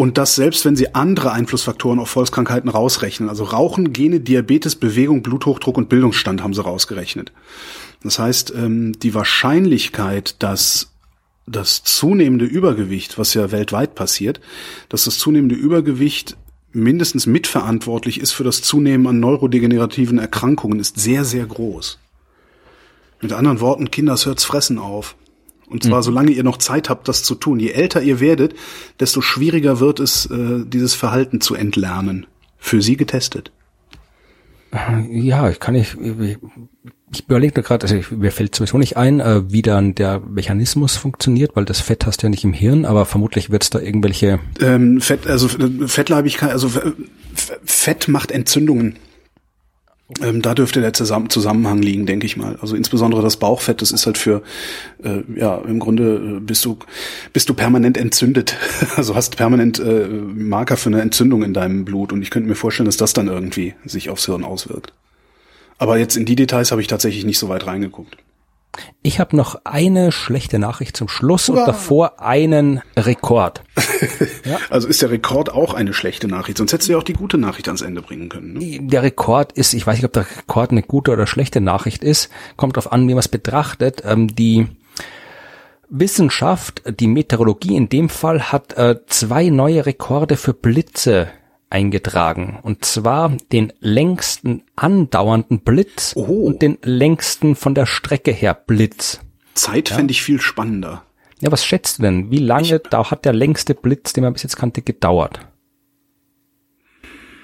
Und 0.00 0.16
das 0.16 0.34
selbst, 0.34 0.64
wenn 0.64 0.76
sie 0.76 0.94
andere 0.94 1.32
Einflussfaktoren 1.32 1.98
auf 1.98 2.08
Volkskrankheiten 2.08 2.70
rausrechnen. 2.70 3.28
Also 3.28 3.44
Rauchen, 3.44 3.92
Gene, 3.92 4.20
Diabetes, 4.20 4.74
Bewegung, 4.74 5.20
Bluthochdruck 5.20 5.76
und 5.76 5.90
Bildungsstand 5.90 6.42
haben 6.42 6.54
sie 6.54 6.64
rausgerechnet. 6.64 7.32
Das 8.02 8.18
heißt, 8.18 8.54
ähm, 8.56 8.98
die 8.98 9.12
Wahrscheinlichkeit, 9.12 10.42
dass 10.42 10.92
das 11.46 11.84
zunehmende 11.84 12.46
Übergewicht, 12.46 13.18
was 13.18 13.34
ja 13.34 13.52
weltweit 13.52 13.94
passiert, 13.94 14.40
dass 14.88 15.04
das 15.04 15.18
zunehmende 15.18 15.54
Übergewicht 15.54 16.38
mindestens 16.72 17.26
mitverantwortlich 17.26 18.20
ist 18.20 18.32
für 18.32 18.44
das 18.44 18.62
Zunehmen 18.62 19.06
an 19.06 19.20
neurodegenerativen 19.20 20.18
Erkrankungen, 20.18 20.80
ist 20.80 20.98
sehr, 20.98 21.26
sehr 21.26 21.44
groß. 21.44 21.98
Mit 23.20 23.34
anderen 23.34 23.60
Worten, 23.60 23.90
Kinders 23.90 24.24
hört's 24.24 24.44
fressen 24.44 24.78
auf. 24.78 25.14
Und 25.70 25.84
zwar, 25.84 25.98
mhm. 25.98 26.04
solange 26.04 26.30
ihr 26.32 26.42
noch 26.42 26.58
Zeit 26.58 26.90
habt, 26.90 27.08
das 27.08 27.22
zu 27.22 27.34
tun. 27.34 27.60
Je 27.60 27.70
älter 27.70 28.02
ihr 28.02 28.20
werdet, 28.20 28.54
desto 28.98 29.20
schwieriger 29.20 29.80
wird 29.80 30.00
es, 30.00 30.26
äh, 30.26 30.64
dieses 30.66 30.94
Verhalten 30.94 31.40
zu 31.40 31.54
entlernen. 31.54 32.26
Für 32.58 32.82
sie 32.82 32.96
getestet. 32.96 33.52
Ja, 35.10 35.50
ich 35.50 35.58
kann 35.58 35.74
nicht, 35.74 35.96
ich 37.12 37.24
überlege 37.26 37.62
gerade, 37.62 37.82
also 37.82 38.14
mir 38.14 38.30
fällt 38.30 38.54
sowieso 38.54 38.78
nicht 38.78 38.96
ein, 38.96 39.18
äh, 39.18 39.50
wie 39.50 39.62
dann 39.62 39.96
der 39.96 40.20
Mechanismus 40.20 40.96
funktioniert, 40.96 41.56
weil 41.56 41.64
das 41.64 41.80
Fett 41.80 42.06
hast 42.06 42.22
du 42.22 42.26
ja 42.26 42.30
nicht 42.30 42.44
im 42.44 42.52
Hirn, 42.52 42.84
aber 42.84 43.04
vermutlich 43.04 43.50
wird 43.50 43.64
es 43.64 43.70
da 43.70 43.80
irgendwelche 43.80 44.38
ähm, 44.60 45.00
Fett, 45.00 45.26
also 45.26 45.48
Fettleibigkeit, 45.48 46.50
also 46.50 46.70
Fett 47.64 48.06
macht 48.06 48.30
Entzündungen. 48.30 48.96
Ähm, 50.22 50.42
da 50.42 50.54
dürfte 50.54 50.80
der 50.80 50.92
Zusammenhang 50.92 51.80
liegen, 51.82 52.04
denke 52.04 52.26
ich 52.26 52.36
mal. 52.36 52.56
Also 52.60 52.74
insbesondere 52.74 53.22
das 53.22 53.36
Bauchfett, 53.36 53.80
das 53.80 53.92
ist 53.92 54.06
halt 54.06 54.18
für, 54.18 54.42
äh, 55.04 55.22
ja, 55.36 55.58
im 55.58 55.78
Grunde 55.78 56.16
äh, 56.16 56.40
bist 56.40 56.64
du, 56.64 56.78
bist 57.32 57.48
du 57.48 57.54
permanent 57.54 57.96
entzündet. 57.96 58.56
Also 58.96 59.14
hast 59.14 59.36
permanent 59.36 59.78
äh, 59.78 60.08
Marker 60.08 60.76
für 60.76 60.88
eine 60.88 61.00
Entzündung 61.00 61.42
in 61.42 61.54
deinem 61.54 61.84
Blut. 61.84 62.12
Und 62.12 62.22
ich 62.22 62.30
könnte 62.30 62.48
mir 62.48 62.54
vorstellen, 62.54 62.86
dass 62.86 62.96
das 62.96 63.12
dann 63.12 63.28
irgendwie 63.28 63.74
sich 63.84 64.10
aufs 64.10 64.26
Hirn 64.26 64.44
auswirkt. 64.44 64.92
Aber 65.78 65.96
jetzt 65.96 66.16
in 66.16 66.26
die 66.26 66.36
Details 66.36 66.72
habe 66.72 66.80
ich 66.80 66.88
tatsächlich 66.88 67.24
nicht 67.24 67.38
so 67.38 67.48
weit 67.48 67.66
reingeguckt. 67.66 68.16
Ich 69.02 69.18
habe 69.18 69.36
noch 69.36 69.62
eine 69.64 70.12
schlechte 70.12 70.58
Nachricht 70.58 70.96
zum 70.96 71.08
Schluss 71.08 71.48
Hurra. 71.48 71.60
und 71.60 71.66
davor 71.66 72.20
einen 72.20 72.80
Rekord. 72.96 73.62
ja. 74.44 74.58
Also 74.68 74.88
ist 74.88 75.02
der 75.02 75.10
Rekord 75.10 75.52
auch 75.52 75.74
eine 75.74 75.92
schlechte 75.92 76.28
Nachricht, 76.28 76.58
sonst 76.58 76.72
hättest 76.72 76.88
du 76.88 76.92
ja 76.92 76.98
auch 76.98 77.04
die 77.04 77.14
gute 77.14 77.38
Nachricht 77.38 77.68
ans 77.68 77.82
Ende 77.82 78.02
bringen 78.02 78.28
können. 78.28 78.54
Ne? 78.54 78.78
Der 78.82 79.02
Rekord 79.02 79.52
ist, 79.52 79.74
ich 79.74 79.86
weiß 79.86 79.96
nicht, 79.96 80.04
ob 80.04 80.12
der 80.12 80.26
Rekord 80.38 80.70
eine 80.70 80.82
gute 80.82 81.10
oder 81.12 81.26
schlechte 81.26 81.60
Nachricht 81.60 82.04
ist, 82.04 82.30
kommt 82.56 82.76
darauf 82.76 82.92
an, 82.92 83.08
wie 83.08 83.14
man 83.14 83.18
es 83.20 83.28
betrachtet. 83.28 84.02
Ähm, 84.04 84.34
die 84.34 84.68
Wissenschaft, 85.88 86.82
die 87.00 87.08
Meteorologie 87.08 87.76
in 87.76 87.88
dem 87.88 88.08
Fall, 88.08 88.52
hat 88.52 88.74
äh, 88.74 89.00
zwei 89.06 89.48
neue 89.48 89.86
Rekorde 89.86 90.36
für 90.36 90.54
Blitze 90.54 91.28
eingetragen. 91.70 92.58
Und 92.60 92.84
zwar 92.84 93.36
den 93.52 93.72
längsten 93.80 94.64
andauernden 94.76 95.60
Blitz 95.60 96.12
oh. 96.16 96.46
und 96.46 96.62
den 96.62 96.78
längsten 96.82 97.54
von 97.54 97.74
der 97.74 97.86
Strecke 97.86 98.32
her 98.32 98.54
Blitz. 98.54 99.20
Zeit 99.54 99.90
ja? 99.90 99.96
fände 99.96 100.12
ich 100.12 100.22
viel 100.22 100.40
spannender. 100.40 101.04
Ja, 101.40 101.50
was 101.50 101.64
schätzt 101.64 101.98
du 101.98 102.02
denn? 102.02 102.30
Wie 102.30 102.38
lange 102.38 102.76
ich, 102.76 102.82
da 102.90 103.10
hat 103.10 103.24
der 103.24 103.32
längste 103.32 103.74
Blitz, 103.74 104.12
den 104.12 104.24
man 104.24 104.34
bis 104.34 104.42
jetzt 104.42 104.56
kannte, 104.56 104.82
gedauert? 104.82 105.40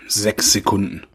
Sechs 0.07 0.53
Sekunden 0.53 1.07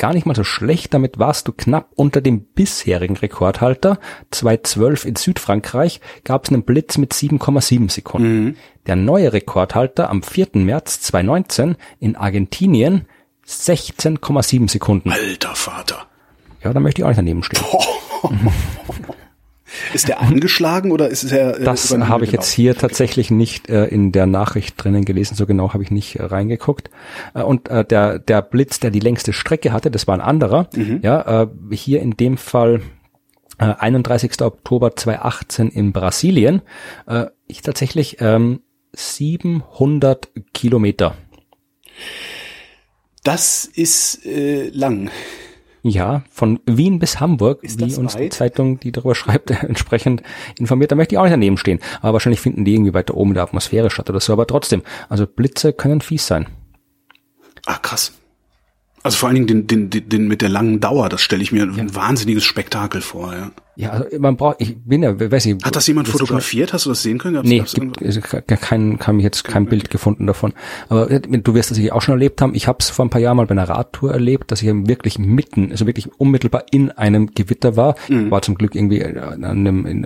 gar 0.00 0.14
nicht 0.14 0.26
mal 0.26 0.34
so 0.34 0.42
schlecht. 0.42 0.92
Damit 0.94 1.20
warst 1.20 1.46
du 1.46 1.52
knapp 1.52 1.90
unter 1.94 2.20
dem 2.20 2.40
bisherigen 2.40 3.16
Rekordhalter. 3.16 4.00
2012 4.32 5.04
in 5.04 5.14
Südfrankreich 5.14 6.00
gab 6.24 6.44
es 6.44 6.50
einen 6.50 6.64
Blitz 6.64 6.98
mit 6.98 7.12
7,7 7.12 7.90
Sekunden. 7.90 8.44
Mhm. 8.44 8.56
Der 8.90 8.96
neue 8.96 9.32
Rekordhalter 9.32 10.10
am 10.10 10.20
4. 10.20 10.48
März 10.54 11.00
2019 11.02 11.76
in 12.00 12.16
Argentinien 12.16 13.06
16,7 13.46 14.68
Sekunden. 14.68 15.12
Alter 15.12 15.54
Vater. 15.54 16.06
Ja, 16.64 16.72
da 16.72 16.80
möchte 16.80 17.00
ich 17.00 17.04
auch 17.04 17.10
nicht 17.10 17.18
daneben 17.18 17.44
stehen. 17.44 17.62
Ist 19.94 20.08
der 20.08 20.20
angeschlagen 20.20 20.90
oder 20.90 21.06
ist 21.06 21.30
er? 21.30 21.60
Äh, 21.60 21.62
das 21.62 21.96
habe 21.96 22.24
ich 22.24 22.32
jetzt 22.32 22.50
hier 22.50 22.74
tatsächlich 22.76 23.30
nicht 23.30 23.70
äh, 23.70 23.84
in 23.84 24.10
der 24.10 24.26
Nachricht 24.26 24.82
drinnen 24.82 25.04
gelesen. 25.04 25.36
So 25.36 25.46
genau 25.46 25.72
habe 25.72 25.84
ich 25.84 25.92
nicht 25.92 26.16
äh, 26.16 26.24
reingeguckt. 26.24 26.90
Äh, 27.32 27.42
und 27.42 27.68
äh, 27.68 27.84
der 27.84 28.18
der 28.18 28.42
Blitz, 28.42 28.80
der 28.80 28.90
die 28.90 28.98
längste 28.98 29.32
Strecke 29.32 29.72
hatte, 29.72 29.92
das 29.92 30.08
war 30.08 30.16
ein 30.16 30.20
anderer. 30.20 30.68
Mhm. 30.74 30.98
Ja, 31.04 31.42
äh, 31.44 31.48
hier 31.70 32.02
in 32.02 32.16
dem 32.16 32.36
Fall 32.38 32.80
31. 33.58 34.42
Oktober 34.42 34.96
2018 34.96 35.68
in 35.68 35.92
Brasilien. 35.92 36.62
ich 37.46 37.60
tatsächlich 37.60 38.16
ähm, 38.20 38.60
700 38.92 40.30
Kilometer. 40.52 41.16
Das 43.22 43.66
ist 43.66 44.24
äh, 44.24 44.68
lang. 44.70 45.10
Ja, 45.82 46.24
von 46.30 46.60
Wien 46.66 46.98
bis 46.98 47.20
Hamburg, 47.20 47.64
ist 47.64 47.80
wie 47.80 47.94
uns 47.94 48.14
weit? 48.14 48.22
die 48.22 48.28
Zeitung, 48.30 48.80
die 48.80 48.92
darüber 48.92 49.14
schreibt, 49.14 49.50
entsprechend 49.62 50.22
informiert. 50.58 50.92
Da 50.92 50.96
möchte 50.96 51.14
ich 51.14 51.18
auch 51.18 51.22
nicht 51.22 51.32
daneben 51.32 51.56
stehen. 51.56 51.80
Aber 52.00 52.14
wahrscheinlich 52.14 52.40
finden 52.40 52.64
die 52.64 52.74
irgendwie 52.74 52.94
weiter 52.94 53.14
oben 53.14 53.30
in 53.30 53.34
der 53.34 53.44
Atmosphäre 53.44 53.90
statt 53.90 54.10
oder 54.10 54.20
so. 54.20 54.32
Aber 54.32 54.46
trotzdem, 54.46 54.82
also 55.08 55.26
Blitze 55.26 55.72
können 55.72 56.00
fies 56.00 56.26
sein. 56.26 56.48
Ah, 57.66 57.78
krass. 57.78 58.12
Also 59.02 59.16
vor 59.16 59.28
allen 59.28 59.46
Dingen 59.46 59.66
den, 59.66 59.90
den, 59.90 60.08
den 60.08 60.28
mit 60.28 60.42
der 60.42 60.50
langen 60.50 60.80
Dauer, 60.80 61.08
das 61.08 61.22
stelle 61.22 61.42
ich 61.42 61.52
mir 61.52 61.64
ja. 61.64 61.72
ein 61.72 61.94
wahnsinniges 61.94 62.44
Spektakel 62.44 63.00
vor, 63.00 63.34
ja. 63.34 63.50
Ja, 63.76 63.90
also 63.90 64.18
man 64.18 64.36
braucht, 64.36 64.56
ich 64.58 64.76
bin 64.84 65.02
ja, 65.02 65.18
weiß 65.18 65.46
ich. 65.46 65.56
Hat 65.62 65.76
das 65.76 65.86
jemand 65.86 66.08
das 66.08 66.12
fotografiert? 66.12 66.72
Hast 66.72 66.86
du 66.86 66.90
das 66.90 67.02
sehen 67.02 67.18
können? 67.18 67.36
Gab's, 67.36 67.48
nee, 67.48 67.58
gab's 67.58 67.74
gibt, 67.74 68.02
also 68.02 68.20
kein, 68.20 68.98
kam 68.98 69.18
ich 69.18 69.24
jetzt 69.24 69.44
kein 69.44 69.66
Bild 69.66 69.90
gefunden 69.90 70.26
davon. 70.26 70.52
Aber 70.88 71.06
du 71.06 71.54
wirst 71.54 71.70
das 71.70 71.76
sicher 71.76 71.94
auch 71.94 72.02
schon 72.02 72.14
erlebt 72.14 72.42
haben. 72.42 72.54
Ich 72.54 72.66
habe 72.66 72.78
es 72.80 72.90
vor 72.90 73.04
ein 73.04 73.10
paar 73.10 73.20
Jahren 73.20 73.36
mal 73.36 73.46
bei 73.46 73.52
einer 73.52 73.68
Radtour 73.68 74.12
erlebt, 74.12 74.50
dass 74.50 74.62
ich 74.62 74.68
wirklich 74.70 75.18
mitten, 75.18 75.70
also 75.70 75.86
wirklich 75.86 76.10
unmittelbar 76.18 76.64
in 76.72 76.90
einem 76.90 77.32
Gewitter 77.34 77.76
war. 77.76 77.94
Mhm. 78.08 78.30
War 78.30 78.42
zum 78.42 78.56
Glück 78.56 78.74
irgendwie 78.74 79.04
an 79.04 79.44
einem, 79.44 79.86
in, 79.86 80.00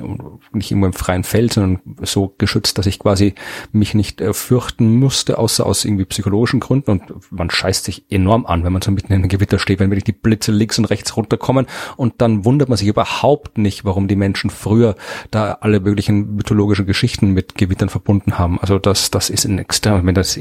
nicht 0.53 0.70
irgendwo 0.70 0.86
im 0.86 0.93
freien 0.93 1.24
Feld, 1.24 1.55
sondern 1.55 1.81
so 2.03 2.35
geschützt, 2.39 2.78
dass 2.78 2.86
ich 2.86 2.99
quasi 2.99 3.35
mich 3.73 3.95
nicht 3.95 4.20
äh, 4.20 4.35
fürchten 4.35 4.99
musste, 4.99 5.39
außer 5.39 5.65
aus 5.65 5.85
irgendwie 5.85 6.05
psychologischen 6.05 6.61
Gründen. 6.61 6.91
Und 6.91 7.03
man 7.31 7.51
scheißt 7.51 7.85
sich 7.85 8.05
enorm 8.11 8.47
an, 8.47 8.62
wenn 8.65 8.73
man 8.73 8.82
so 8.82 8.91
mitten 8.91 9.12
in 9.12 9.20
einem 9.20 9.28
Gewitter 9.28 9.59
steht, 9.59 9.81
wenn 9.81 9.91
wirklich 9.91 10.05
die 10.05 10.12
Blitze 10.12 10.53
links 10.53 10.78
und 10.78 10.85
rechts 10.86 11.16
runterkommen. 11.16 11.66
Und 11.97 12.15
dann 12.19 12.45
wundert 12.45 12.69
man 12.69 12.78
sich 12.78 12.89
überhaupt 12.89 13.53
nicht, 13.59 13.85
warum 13.85 14.09
die 14.09 14.16
Menschen 14.16 14.51
früher 14.51 14.97
da 15.31 15.59
alle 15.60 15.81
möglichen 15.81 16.36
mythologischen 16.36 16.86
Geschichten 16.86 17.31
mit 17.31 17.56
Gewittern 17.56 17.89
verbunden 17.89 18.39
haben. 18.39 18.59
Also 18.60 18.78
das, 18.78 19.10
das 19.10 19.31
ist 19.31 19.44
ein 19.44 19.59
extrem, 19.59 20.06
wenn 20.06 20.14
das, 20.14 20.39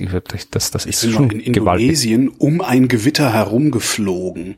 das, 0.52 0.72
das 0.72 0.86
ist 0.86 1.10
schon 1.10 1.30
in 1.30 1.40
Indonesien 1.40 2.26
gewaltig. 2.28 2.42
um 2.42 2.62
ein 2.62 2.88
Gewitter 2.88 3.32
herumgeflogen. 3.34 4.56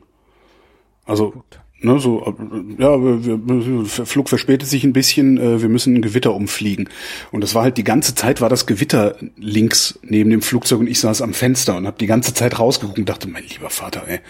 Also 1.04 1.30
Gut. 1.30 1.60
Ne, 1.78 2.00
so, 2.00 2.34
ja, 2.78 3.02
wir, 3.02 3.46
wir, 3.46 3.84
Flug 3.84 4.30
verspätet 4.30 4.66
sich 4.66 4.82
ein 4.82 4.94
bisschen, 4.94 5.36
äh, 5.36 5.60
wir 5.60 5.68
müssen 5.68 5.94
ein 5.94 6.00
Gewitter 6.00 6.32
umfliegen. 6.32 6.88
Und 7.32 7.42
das 7.42 7.54
war 7.54 7.64
halt 7.64 7.76
die 7.76 7.84
ganze 7.84 8.14
Zeit 8.14 8.40
war 8.40 8.48
das 8.48 8.64
Gewitter 8.64 9.16
links 9.36 9.98
neben 10.02 10.30
dem 10.30 10.40
Flugzeug 10.40 10.80
und 10.80 10.86
ich 10.86 11.00
saß 11.00 11.20
am 11.20 11.34
Fenster 11.34 11.76
und 11.76 11.86
habe 11.86 11.98
die 11.98 12.06
ganze 12.06 12.32
Zeit 12.32 12.58
rausgeguckt 12.58 12.98
und 12.98 13.08
dachte, 13.08 13.28
mein 13.28 13.44
lieber 13.44 13.68
Vater, 13.68 14.04
ey, 14.06 14.20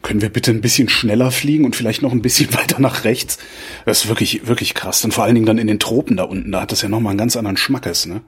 können 0.00 0.22
wir 0.22 0.30
bitte 0.30 0.52
ein 0.52 0.62
bisschen 0.62 0.88
schneller 0.88 1.30
fliegen 1.30 1.66
und 1.66 1.76
vielleicht 1.76 2.00
noch 2.00 2.12
ein 2.12 2.22
bisschen 2.22 2.54
weiter 2.54 2.80
nach 2.80 3.04
rechts? 3.04 3.36
Das 3.84 4.04
ist 4.04 4.08
wirklich, 4.08 4.46
wirklich 4.46 4.72
krass. 4.72 5.04
Und 5.04 5.12
vor 5.12 5.24
allen 5.24 5.34
Dingen 5.34 5.46
dann 5.46 5.58
in 5.58 5.66
den 5.66 5.78
Tropen 5.78 6.16
da 6.16 6.24
unten, 6.24 6.50
da 6.50 6.62
hat 6.62 6.72
das 6.72 6.80
ja 6.80 6.88
nochmal 6.88 7.10
einen 7.10 7.18
ganz 7.18 7.36
anderen 7.36 7.58
Schmackes, 7.58 8.06
ne? 8.06 8.22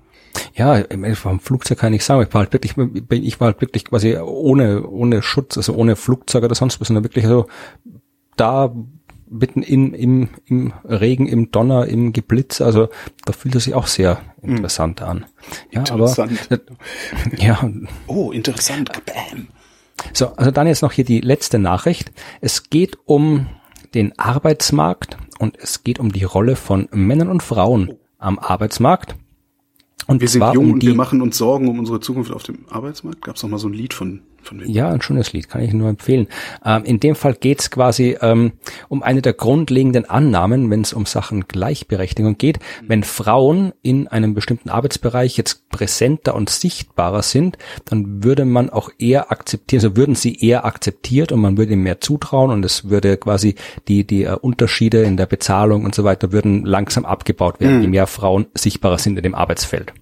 Ja, 0.54 0.84
vom 1.14 1.40
Flugzeug 1.40 1.78
kann 1.78 1.94
ich 1.94 2.04
sagen, 2.04 2.22
ich 2.22 2.34
war 2.34 2.42
halt 2.42 2.52
wirklich, 2.52 2.74
ich 3.10 3.40
war 3.40 3.46
halt 3.46 3.60
wirklich 3.62 3.86
quasi 3.86 4.16
ohne, 4.18 4.86
ohne 4.86 5.22
Schutz, 5.22 5.56
also 5.56 5.74
ohne 5.74 5.96
Flugzeug 5.96 6.44
oder 6.44 6.54
sonst 6.54 6.80
was, 6.80 6.88
sondern 6.88 7.02
wirklich 7.02 7.24
so 7.24 7.46
da 8.40 8.74
mitten 9.30 9.62
in, 9.62 9.92
im, 9.92 10.28
im 10.46 10.72
Regen, 10.84 11.26
im 11.26 11.50
Donner, 11.50 11.86
im 11.86 12.12
Geblitz, 12.12 12.60
also 12.60 12.88
da 13.24 13.32
fühlt 13.32 13.54
es 13.54 13.64
sich 13.64 13.74
auch 13.74 13.86
sehr 13.86 14.20
interessant 14.42 15.02
an. 15.02 15.26
Ja, 15.70 15.80
interessant. 15.80 16.48
aber 16.50 16.60
ja. 17.36 17.70
Oh, 18.06 18.30
interessant. 18.30 18.90
Bam. 19.04 19.48
So, 20.12 20.28
also 20.36 20.50
dann 20.50 20.66
jetzt 20.66 20.82
noch 20.82 20.92
hier 20.92 21.04
die 21.04 21.20
letzte 21.20 21.58
Nachricht. 21.58 22.12
Es 22.40 22.70
geht 22.70 22.98
um 23.04 23.46
den 23.94 24.18
Arbeitsmarkt 24.18 25.16
und 25.38 25.58
es 25.58 25.84
geht 25.84 25.98
um 25.98 26.12
die 26.12 26.24
Rolle 26.24 26.56
von 26.56 26.88
Männern 26.92 27.28
und 27.28 27.42
Frauen 27.42 27.94
am 28.18 28.38
Arbeitsmarkt. 28.38 29.16
Und 30.06 30.20
wir 30.20 30.28
sind 30.28 30.42
jung 30.54 30.64
um 30.64 30.72
und 30.74 30.82
wir 30.82 30.94
machen 30.94 31.20
uns 31.20 31.36
Sorgen 31.36 31.68
um 31.68 31.78
unsere 31.78 32.00
Zukunft 32.00 32.32
auf 32.32 32.42
dem 32.42 32.64
Arbeitsmarkt. 32.70 33.22
Gab 33.22 33.36
es 33.36 33.42
noch 33.42 33.50
mal 33.50 33.58
so 33.58 33.68
ein 33.68 33.74
Lied 33.74 33.92
von? 33.92 34.22
Ja, 34.66 34.90
ein 34.90 35.02
schönes 35.02 35.32
Lied, 35.32 35.48
kann 35.48 35.62
ich 35.62 35.72
nur 35.72 35.88
empfehlen. 35.88 36.28
Ähm, 36.64 36.84
in 36.84 37.00
dem 37.00 37.14
Fall 37.14 37.34
geht 37.34 37.60
es 37.60 37.70
quasi 37.70 38.16
ähm, 38.20 38.52
um 38.88 39.02
eine 39.02 39.22
der 39.22 39.32
grundlegenden 39.32 40.08
Annahmen, 40.08 40.70
wenn 40.70 40.82
es 40.82 40.92
um 40.92 41.06
Sachen 41.06 41.48
Gleichberechtigung 41.48 42.38
geht. 42.38 42.58
Wenn 42.86 43.02
Frauen 43.02 43.72
in 43.82 44.08
einem 44.08 44.34
bestimmten 44.34 44.70
Arbeitsbereich 44.70 45.36
jetzt 45.36 45.68
präsenter 45.70 46.34
und 46.34 46.50
sichtbarer 46.50 47.22
sind, 47.22 47.58
dann 47.84 48.24
würde 48.24 48.44
man 48.44 48.70
auch 48.70 48.90
eher 48.98 49.30
akzeptieren, 49.30 49.84
also 49.84 49.96
würden 49.96 50.14
sie 50.14 50.34
eher 50.36 50.64
akzeptiert 50.64 51.32
und 51.32 51.40
man 51.40 51.56
würde 51.56 51.72
ihnen 51.72 51.82
mehr 51.82 52.00
zutrauen 52.00 52.50
und 52.50 52.64
es 52.64 52.88
würde 52.88 53.16
quasi 53.16 53.54
die 53.86 54.04
die 54.04 54.26
uh, 54.26 54.36
Unterschiede 54.40 55.02
in 55.02 55.16
der 55.16 55.26
Bezahlung 55.26 55.84
und 55.84 55.94
so 55.94 56.04
weiter 56.04 56.32
würden 56.32 56.64
langsam 56.64 57.04
abgebaut 57.04 57.60
werden, 57.60 57.76
mhm. 57.76 57.82
je 57.82 57.88
mehr 57.88 58.06
Frauen 58.06 58.46
sichtbarer 58.54 58.98
sind 58.98 59.16
in 59.16 59.22
dem 59.22 59.34
Arbeitsfeld. 59.34 59.92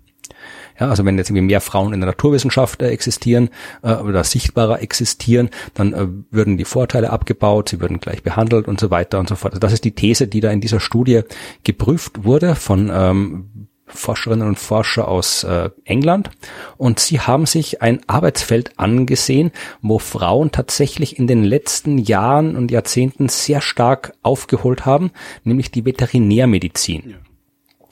Ja, 0.78 0.88
also 0.88 1.04
wenn 1.04 1.16
jetzt 1.16 1.30
irgendwie 1.30 1.46
mehr 1.46 1.60
Frauen 1.60 1.92
in 1.92 2.00
der 2.00 2.08
Naturwissenschaft 2.08 2.82
äh, 2.82 2.88
existieren 2.88 3.50
äh, 3.82 3.94
oder 3.94 4.24
sichtbarer 4.24 4.82
existieren, 4.82 5.50
dann 5.74 5.92
äh, 5.92 6.06
würden 6.30 6.56
die 6.56 6.64
Vorteile 6.64 7.10
abgebaut, 7.10 7.70
sie 7.70 7.80
würden 7.80 8.00
gleich 8.00 8.22
behandelt 8.22 8.68
und 8.68 8.78
so 8.78 8.90
weiter 8.90 9.18
und 9.18 9.28
so 9.28 9.36
fort. 9.36 9.54
Also 9.54 9.60
das 9.60 9.72
ist 9.72 9.84
die 9.84 9.94
These, 9.94 10.28
die 10.28 10.40
da 10.40 10.50
in 10.50 10.60
dieser 10.60 10.80
Studie 10.80 11.22
geprüft 11.64 12.24
wurde 12.24 12.54
von 12.54 12.90
ähm, 12.92 13.68
Forscherinnen 13.86 14.46
und 14.46 14.58
Forscher 14.58 15.06
aus 15.08 15.44
äh, 15.44 15.70
England 15.84 16.30
und 16.76 16.98
sie 16.98 17.20
haben 17.20 17.46
sich 17.46 17.82
ein 17.82 18.00
Arbeitsfeld 18.08 18.78
angesehen, 18.78 19.52
wo 19.80 19.98
Frauen 19.98 20.50
tatsächlich 20.50 21.18
in 21.18 21.26
den 21.28 21.44
letzten 21.44 21.98
Jahren 21.98 22.56
und 22.56 22.70
Jahrzehnten 22.72 23.28
sehr 23.28 23.60
stark 23.60 24.12
aufgeholt 24.22 24.86
haben, 24.86 25.12
nämlich 25.44 25.70
die 25.70 25.84
Veterinärmedizin. 25.84 27.10
Ja. 27.10 27.16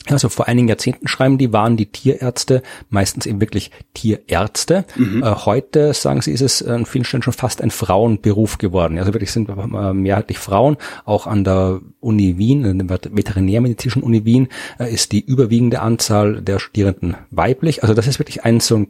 Also 0.08 0.28
vor 0.28 0.48
einigen 0.48 0.68
Jahrzehnten 0.68 1.08
schreiben 1.08 1.38
die, 1.38 1.52
waren 1.52 1.76
die 1.76 1.86
Tierärzte 1.86 2.62
meistens 2.90 3.24
eben 3.24 3.40
wirklich 3.40 3.70
Tierärzte. 3.94 4.84
Mhm. 4.96 5.22
Äh, 5.22 5.34
heute, 5.46 5.94
sagen 5.94 6.20
sie, 6.20 6.32
ist 6.32 6.42
es 6.42 6.62
an 6.62 6.84
vielen 6.84 7.04
Stellen 7.04 7.22
schon 7.22 7.32
fast 7.32 7.62
ein 7.62 7.70
Frauenberuf 7.70 8.58
geworden. 8.58 8.98
Also 8.98 9.14
wirklich 9.14 9.32
sind 9.32 9.48
äh, 9.48 9.92
mehrheitlich 9.92 10.38
Frauen. 10.38 10.76
Auch 11.06 11.26
an 11.26 11.44
der 11.44 11.80
Uni 12.00 12.36
Wien, 12.36 12.66
an 12.66 12.86
der 12.86 12.98
Veterinärmedizinischen 13.10 14.02
Uni 14.02 14.24
Wien, 14.24 14.48
äh, 14.78 14.92
ist 14.92 15.12
die 15.12 15.24
überwiegende 15.24 15.80
Anzahl 15.80 16.42
der 16.42 16.58
Studierenden 16.58 17.16
weiblich. 17.30 17.82
Also 17.82 17.94
das 17.94 18.06
ist 18.06 18.18
wirklich 18.18 18.44
ein 18.44 18.60
so 18.60 18.76
ein 18.76 18.88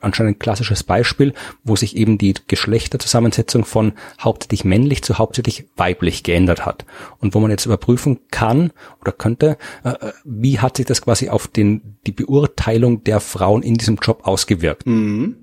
anscheinend 0.00 0.36
ein 0.36 0.38
klassisches 0.38 0.82
Beispiel, 0.82 1.34
wo 1.62 1.76
sich 1.76 1.96
eben 1.96 2.18
die 2.18 2.34
Geschlechterzusammensetzung 2.46 3.64
von 3.64 3.92
hauptsächlich 4.20 4.64
männlich 4.64 5.02
zu 5.02 5.18
hauptsächlich 5.18 5.66
weiblich 5.76 6.22
geändert 6.22 6.66
hat. 6.66 6.84
Und 7.18 7.34
wo 7.34 7.40
man 7.40 7.50
jetzt 7.50 7.66
überprüfen 7.66 8.20
kann 8.30 8.72
oder 9.00 9.12
könnte, 9.12 9.56
äh, 9.84 9.90
äh, 9.90 10.12
wie 10.24 10.60
hat 10.60 10.76
sich 10.76 10.86
das 10.86 11.02
quasi 11.02 11.28
auf 11.28 11.48
den, 11.48 11.96
die 12.06 12.12
Beurteilung 12.12 13.04
der 13.04 13.20
Frauen 13.20 13.62
in 13.62 13.74
diesem 13.74 13.96
Job 13.96 14.26
ausgewirkt. 14.26 14.86
Mhm 14.86 15.36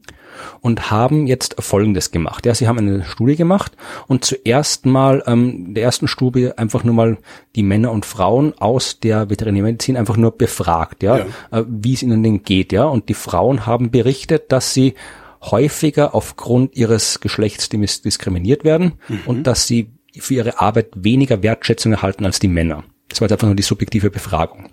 und 0.62 0.92
haben 0.92 1.28
jetzt 1.28 1.56
Folgendes 1.60 2.12
gemacht. 2.12 2.46
Ja, 2.46 2.56
sie 2.56 2.68
haben 2.68 2.78
eine 2.78 3.04
Studie 3.04 3.36
gemacht 3.36 3.74
und 4.08 4.26
zuerst 4.26 4.86
mal 4.86 5.24
ähm, 5.26 5.66
in 5.68 5.74
der 5.76 5.84
ersten 5.84 6.08
Studie 6.08 6.52
einfach 6.56 6.84
nur 6.84 6.96
mal 6.96 7.18
die 7.56 7.64
Männer 7.64 7.92
und 7.92 8.06
Frauen 8.06 8.54
aus 8.58 9.00
der 9.00 9.30
Veterinärmedizin 9.30 9.98
einfach 9.98 10.18
nur 10.18 10.32
befragt, 10.38 11.04
ja, 11.04 11.18
ja. 11.18 11.26
Äh, 11.52 11.66
wie 11.68 11.94
es 11.94 12.04
ihnen 12.04 12.24
denn 12.24 12.44
geht, 12.44 12.72
ja. 12.72 12.86
Und 12.86 13.10
die 13.10 13.14
Frauen 13.14 13.66
haben 13.66 13.92
berichtet, 13.92 14.52
dass 14.52 14.74
sie 14.74 14.96
häufiger 15.42 16.14
aufgrund 16.14 16.76
ihres 16.76 17.20
Geschlechts 17.20 17.70
diskriminiert 17.70 18.64
werden 18.64 18.94
mhm. 19.08 19.22
und 19.26 19.44
dass 19.48 19.68
sie 19.68 19.90
für 20.18 20.36
ihre 20.36 20.60
Arbeit 20.60 20.90
weniger 20.94 21.42
Wertschätzung 21.42 21.94
erhalten 21.94 22.26
als 22.26 22.40
die 22.40 22.48
Männer. 22.48 22.84
Das 23.08 23.20
war 23.20 23.26
jetzt 23.26 23.34
einfach 23.34 23.48
nur 23.48 23.56
die 23.56 23.64
subjektive 23.64 24.10
Befragung. 24.10 24.70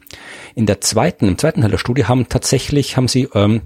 In 0.55 0.67
der 0.67 0.81
zweiten, 0.81 1.27
im 1.27 1.39
zweiten 1.39 1.61
Teil 1.61 1.71
der 1.71 1.79
Studie 1.79 2.05
haben 2.05 2.29
tatsächlich, 2.29 2.97
haben 2.97 3.09
sie 3.09 3.29
ähm, 3.35 3.63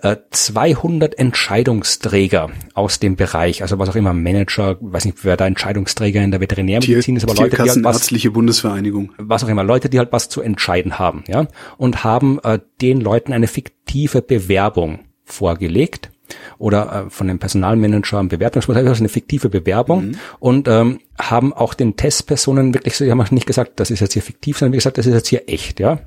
200 0.00 1.14
äh, 1.14 1.16
Entscheidungsträger 1.18 2.50
aus 2.74 3.00
dem 3.00 3.16
Bereich, 3.16 3.62
also 3.62 3.78
was 3.78 3.88
auch 3.88 3.96
immer, 3.96 4.12
Manager, 4.12 4.76
weiß 4.80 5.04
nicht, 5.06 5.24
wer 5.24 5.36
da 5.36 5.46
Entscheidungsträger 5.46 6.22
in 6.22 6.30
der 6.30 6.40
Veterinärmedizin 6.40 7.16
ist, 7.16 7.24
aber 7.24 7.34
Leute, 7.34 7.56
die 7.56 7.70
halt 7.70 7.84
was, 7.84 7.96
Ärztliche 7.96 8.30
Bundesvereinigung. 8.30 9.12
was 9.18 9.42
auch 9.42 9.48
immer, 9.48 9.64
Leute, 9.64 9.88
die 9.88 9.98
halt 9.98 10.12
was 10.12 10.28
zu 10.28 10.40
entscheiden 10.40 11.00
haben, 11.00 11.24
ja, 11.26 11.48
und 11.78 12.04
haben 12.04 12.38
äh, 12.44 12.60
den 12.80 13.00
Leuten 13.00 13.32
eine 13.32 13.48
fiktive 13.48 14.22
Bewerbung 14.22 15.00
vorgelegt 15.24 16.10
oder 16.58 17.06
äh, 17.06 17.10
von 17.10 17.28
dem 17.28 17.38
Personalmanager 17.38 18.18
am 18.18 18.28
Bewertungsprozess, 18.28 18.86
also 18.86 19.00
eine 19.00 19.08
fiktive 19.08 19.48
Bewerbung 19.48 20.08
mhm. 20.08 20.16
und 20.40 20.68
ähm, 20.68 21.00
haben 21.18 21.52
auch 21.52 21.74
den 21.74 21.96
Testpersonen 21.96 22.74
wirklich 22.74 22.96
so, 22.96 23.04
die 23.04 23.10
haben 23.10 23.24
nicht 23.30 23.46
gesagt, 23.46 23.80
das 23.80 23.90
ist 23.90 24.00
jetzt 24.00 24.12
hier 24.12 24.22
fiktiv, 24.22 24.58
sondern 24.58 24.72
wie 24.72 24.78
gesagt, 24.78 24.98
das 24.98 25.06
ist 25.06 25.14
jetzt 25.14 25.28
hier 25.28 25.48
echt, 25.48 25.80
ja. 25.80 26.00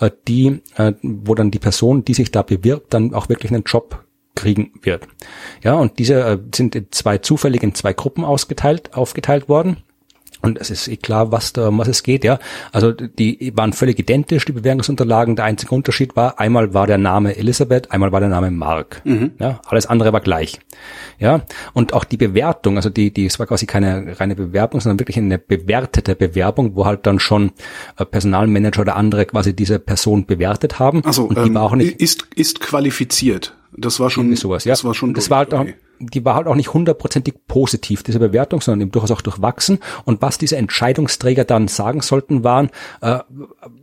Äh, 0.00 0.10
die, 0.28 0.60
äh, 0.76 0.92
wo 1.02 1.34
dann 1.34 1.50
die 1.50 1.58
Person, 1.58 2.04
die 2.04 2.14
sich 2.14 2.30
da 2.30 2.42
bewirbt, 2.42 2.92
dann 2.92 3.14
auch 3.14 3.28
wirklich 3.28 3.52
einen 3.52 3.64
Job 3.64 4.04
kriegen 4.34 4.72
wird. 4.82 5.06
Ja, 5.62 5.74
und 5.74 5.98
diese 5.98 6.20
äh, 6.20 6.38
sind 6.54 6.76
zwei 6.90 7.18
zufällig 7.18 7.62
in 7.62 7.74
zwei 7.74 7.92
Gruppen 7.92 8.24
ausgeteilt, 8.24 8.94
aufgeteilt 8.94 9.48
worden. 9.48 9.78
Und 10.42 10.60
es 10.60 10.70
ist 10.70 10.88
eh 10.88 10.96
klar, 10.96 11.30
was 11.30 11.52
da, 11.52 11.68
um 11.68 11.78
was 11.78 11.88
es 11.88 12.02
geht, 12.02 12.24
ja. 12.24 12.38
Also 12.72 12.90
die 12.90 13.52
waren 13.54 13.72
völlig 13.72 13.98
identisch, 13.98 14.44
die 14.44 14.52
Bewerbungsunterlagen. 14.52 15.36
Der 15.36 15.44
einzige 15.44 15.74
Unterschied 15.74 16.16
war, 16.16 16.40
einmal 16.40 16.74
war 16.74 16.88
der 16.88 16.98
Name 16.98 17.36
Elisabeth, 17.36 17.92
einmal 17.92 18.10
war 18.10 18.20
der 18.20 18.28
Name 18.28 18.50
Mark. 18.50 19.02
Mhm. 19.04 19.32
Ja, 19.38 19.60
alles 19.66 19.86
andere 19.86 20.12
war 20.12 20.20
gleich. 20.20 20.58
Ja. 21.20 21.42
Und 21.72 21.92
auch 21.92 22.02
die 22.02 22.16
Bewertung, 22.16 22.76
also 22.76 22.90
die, 22.90 23.12
die, 23.12 23.26
es 23.26 23.38
war 23.38 23.46
quasi 23.46 23.66
keine 23.66 24.18
reine 24.18 24.34
Bewerbung, 24.34 24.80
sondern 24.80 24.98
wirklich 24.98 25.16
eine 25.16 25.38
bewertete 25.38 26.16
Bewerbung, 26.16 26.74
wo 26.74 26.86
halt 26.86 27.06
dann 27.06 27.20
schon 27.20 27.52
äh, 27.96 28.04
Personalmanager 28.04 28.82
oder 28.82 28.96
andere 28.96 29.26
quasi 29.26 29.54
diese 29.54 29.78
Person 29.78 30.26
bewertet 30.26 30.80
haben. 30.80 31.04
Also 31.04 31.30
ähm, 31.30 31.80
ist, 31.80 32.26
ist 32.34 32.60
qualifiziert. 32.60 33.54
Das 33.76 34.00
war 34.00 34.10
schon 34.10 34.34
sowas, 34.36 34.64
ja. 34.64 34.72
Das 34.72 34.84
war 34.84 34.94
schon. 34.94 35.14
Das 35.14 35.30
war 35.30 35.38
halt 35.38 35.54
auch, 35.54 35.60
okay 35.60 35.74
die 36.02 36.24
war 36.24 36.34
halt 36.34 36.46
auch 36.46 36.54
nicht 36.54 36.74
hundertprozentig 36.74 37.34
positiv, 37.46 38.02
diese 38.02 38.18
Bewertung, 38.18 38.60
sondern 38.60 38.82
eben 38.82 38.90
durchaus 38.90 39.10
auch 39.10 39.20
durchwachsen. 39.20 39.78
Und 40.04 40.22
was 40.22 40.38
diese 40.38 40.56
Entscheidungsträger 40.56 41.44
dann 41.44 41.68
sagen 41.68 42.00
sollten, 42.00 42.44
waren, 42.44 42.70
äh, 43.00 43.20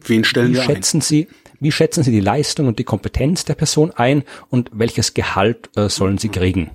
wen 0.04 0.24
stellen 0.24 0.54
wie 0.54 0.58
schätzen 0.58 0.98
ein? 0.98 1.02
Sie, 1.02 1.28
wie 1.60 1.72
schätzen 1.72 2.04
Sie 2.04 2.12
die 2.12 2.20
Leistung 2.20 2.68
und 2.68 2.80
die 2.80 2.84
Kompetenz 2.84 3.46
der 3.46 3.56
Person 3.56 3.92
ein 3.92 4.24
und 4.50 4.72
welches 4.74 5.14
Gehalt 5.14 5.70
äh, 5.76 5.90
sollen 5.90 6.18
sie 6.18 6.30
kriegen? 6.30 6.72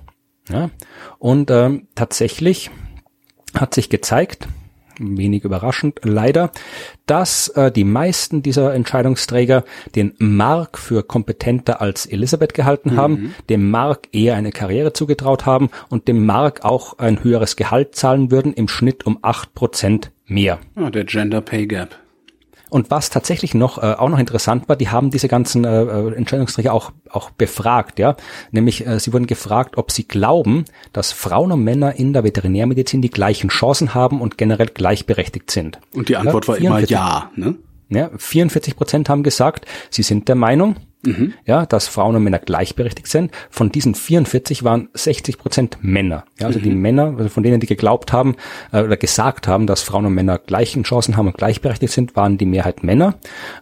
Ja? 0.49 0.69
Und 1.19 1.51
ähm, 1.51 1.87
tatsächlich 1.95 2.71
hat 3.53 3.73
sich 3.73 3.89
gezeigt, 3.89 4.47
wenig 4.99 5.43
überraschend 5.43 5.99
leider, 6.03 6.51
dass 7.05 7.49
äh, 7.49 7.71
die 7.71 7.83
meisten 7.83 8.41
dieser 8.41 8.73
Entscheidungsträger 8.73 9.63
den 9.95 10.13
Mark 10.17 10.77
für 10.77 11.03
kompetenter 11.03 11.81
als 11.81 12.05
Elisabeth 12.05 12.53
gehalten 12.53 12.93
mhm. 12.93 12.97
haben, 12.97 13.35
dem 13.49 13.69
Mark 13.69 14.09
eher 14.11 14.35
eine 14.35 14.51
Karriere 14.51 14.93
zugetraut 14.93 15.45
haben 15.45 15.69
und 15.89 16.07
dem 16.07 16.25
Mark 16.25 16.63
auch 16.63 16.97
ein 16.99 17.23
höheres 17.23 17.55
Gehalt 17.55 17.95
zahlen 17.95 18.31
würden, 18.31 18.53
im 18.53 18.67
Schnitt 18.67 19.05
um 19.05 19.19
acht 19.21 19.53
Prozent 19.53 20.11
mehr. 20.25 20.59
Ah, 20.75 20.89
der 20.89 21.05
Gender 21.05 21.41
Pay 21.41 21.67
Gap. 21.67 21.97
Und 22.75 22.91
was 22.91 23.09
tatsächlich 23.09 23.53
noch 23.53 23.77
äh, 23.77 23.93
auch 23.93 24.09
noch 24.09 24.19
interessant 24.19 24.67
war, 24.67 24.75
die 24.75 24.89
haben 24.89 25.09
diese 25.09 25.29
ganzen 25.29 25.63
äh, 25.63 25.83
äh, 25.83 26.13
Entscheidungsträger 26.13 26.73
auch 26.73 26.91
auch 27.09 27.29
befragt, 27.29 27.99
ja, 27.99 28.17
nämlich 28.51 28.85
äh, 28.85 28.99
sie 28.99 29.13
wurden 29.13 29.27
gefragt, 29.27 29.77
ob 29.77 29.93
sie 29.93 30.05
glauben, 30.05 30.65
dass 30.91 31.13
Frauen 31.13 31.53
und 31.53 31.63
Männer 31.63 31.95
in 31.95 32.11
der 32.11 32.25
Veterinärmedizin 32.25 33.01
die 33.01 33.09
gleichen 33.09 33.47
Chancen 33.47 33.93
haben 33.93 34.19
und 34.19 34.37
generell 34.37 34.67
gleichberechtigt 34.67 35.51
sind. 35.51 35.79
Und 35.93 36.09
die 36.09 36.17
Antwort 36.17 36.47
ja, 36.47 36.49
war 36.49 36.57
immer 36.57 36.79
ja, 36.81 37.31
ne? 37.37 37.55
Ja, 37.87 38.09
44 38.17 38.75
Prozent 38.75 39.07
haben 39.07 39.23
gesagt, 39.23 39.65
sie 39.89 40.03
sind 40.03 40.27
der 40.27 40.35
Meinung, 40.35 40.75
mhm. 41.05 41.33
ja, 41.45 41.65
dass 41.65 41.87
Frauen 41.87 42.15
und 42.15 42.23
Männer 42.23 42.39
gleichberechtigt 42.39 43.07
sind. 43.07 43.31
Von 43.49 43.71
diesen 43.71 43.95
44 43.95 44.63
waren 44.63 44.89
60 44.93 45.37
Prozent 45.37 45.77
Männer. 45.81 46.25
Ja, 46.39 46.47
also 46.47 46.59
mhm. 46.59 46.63
die 46.63 46.69
Männer, 46.71 47.15
also 47.17 47.29
von 47.29 47.43
denen, 47.43 47.59
die 47.59 47.67
geglaubt 47.67 48.13
haben 48.13 48.35
äh, 48.71 48.81
oder 48.81 48.97
gesagt 48.97 49.47
haben, 49.47 49.67
dass 49.67 49.81
Frauen 49.81 50.05
und 50.05 50.13
Männer 50.13 50.37
gleichen 50.37 50.83
Chancen 50.83 51.17
haben 51.17 51.27
und 51.27 51.37
gleichberechtigt 51.37 51.93
sind, 51.93 52.15
waren 52.15 52.37
die 52.37 52.45
Mehrheit 52.45 52.83
Männer. 52.83 53.15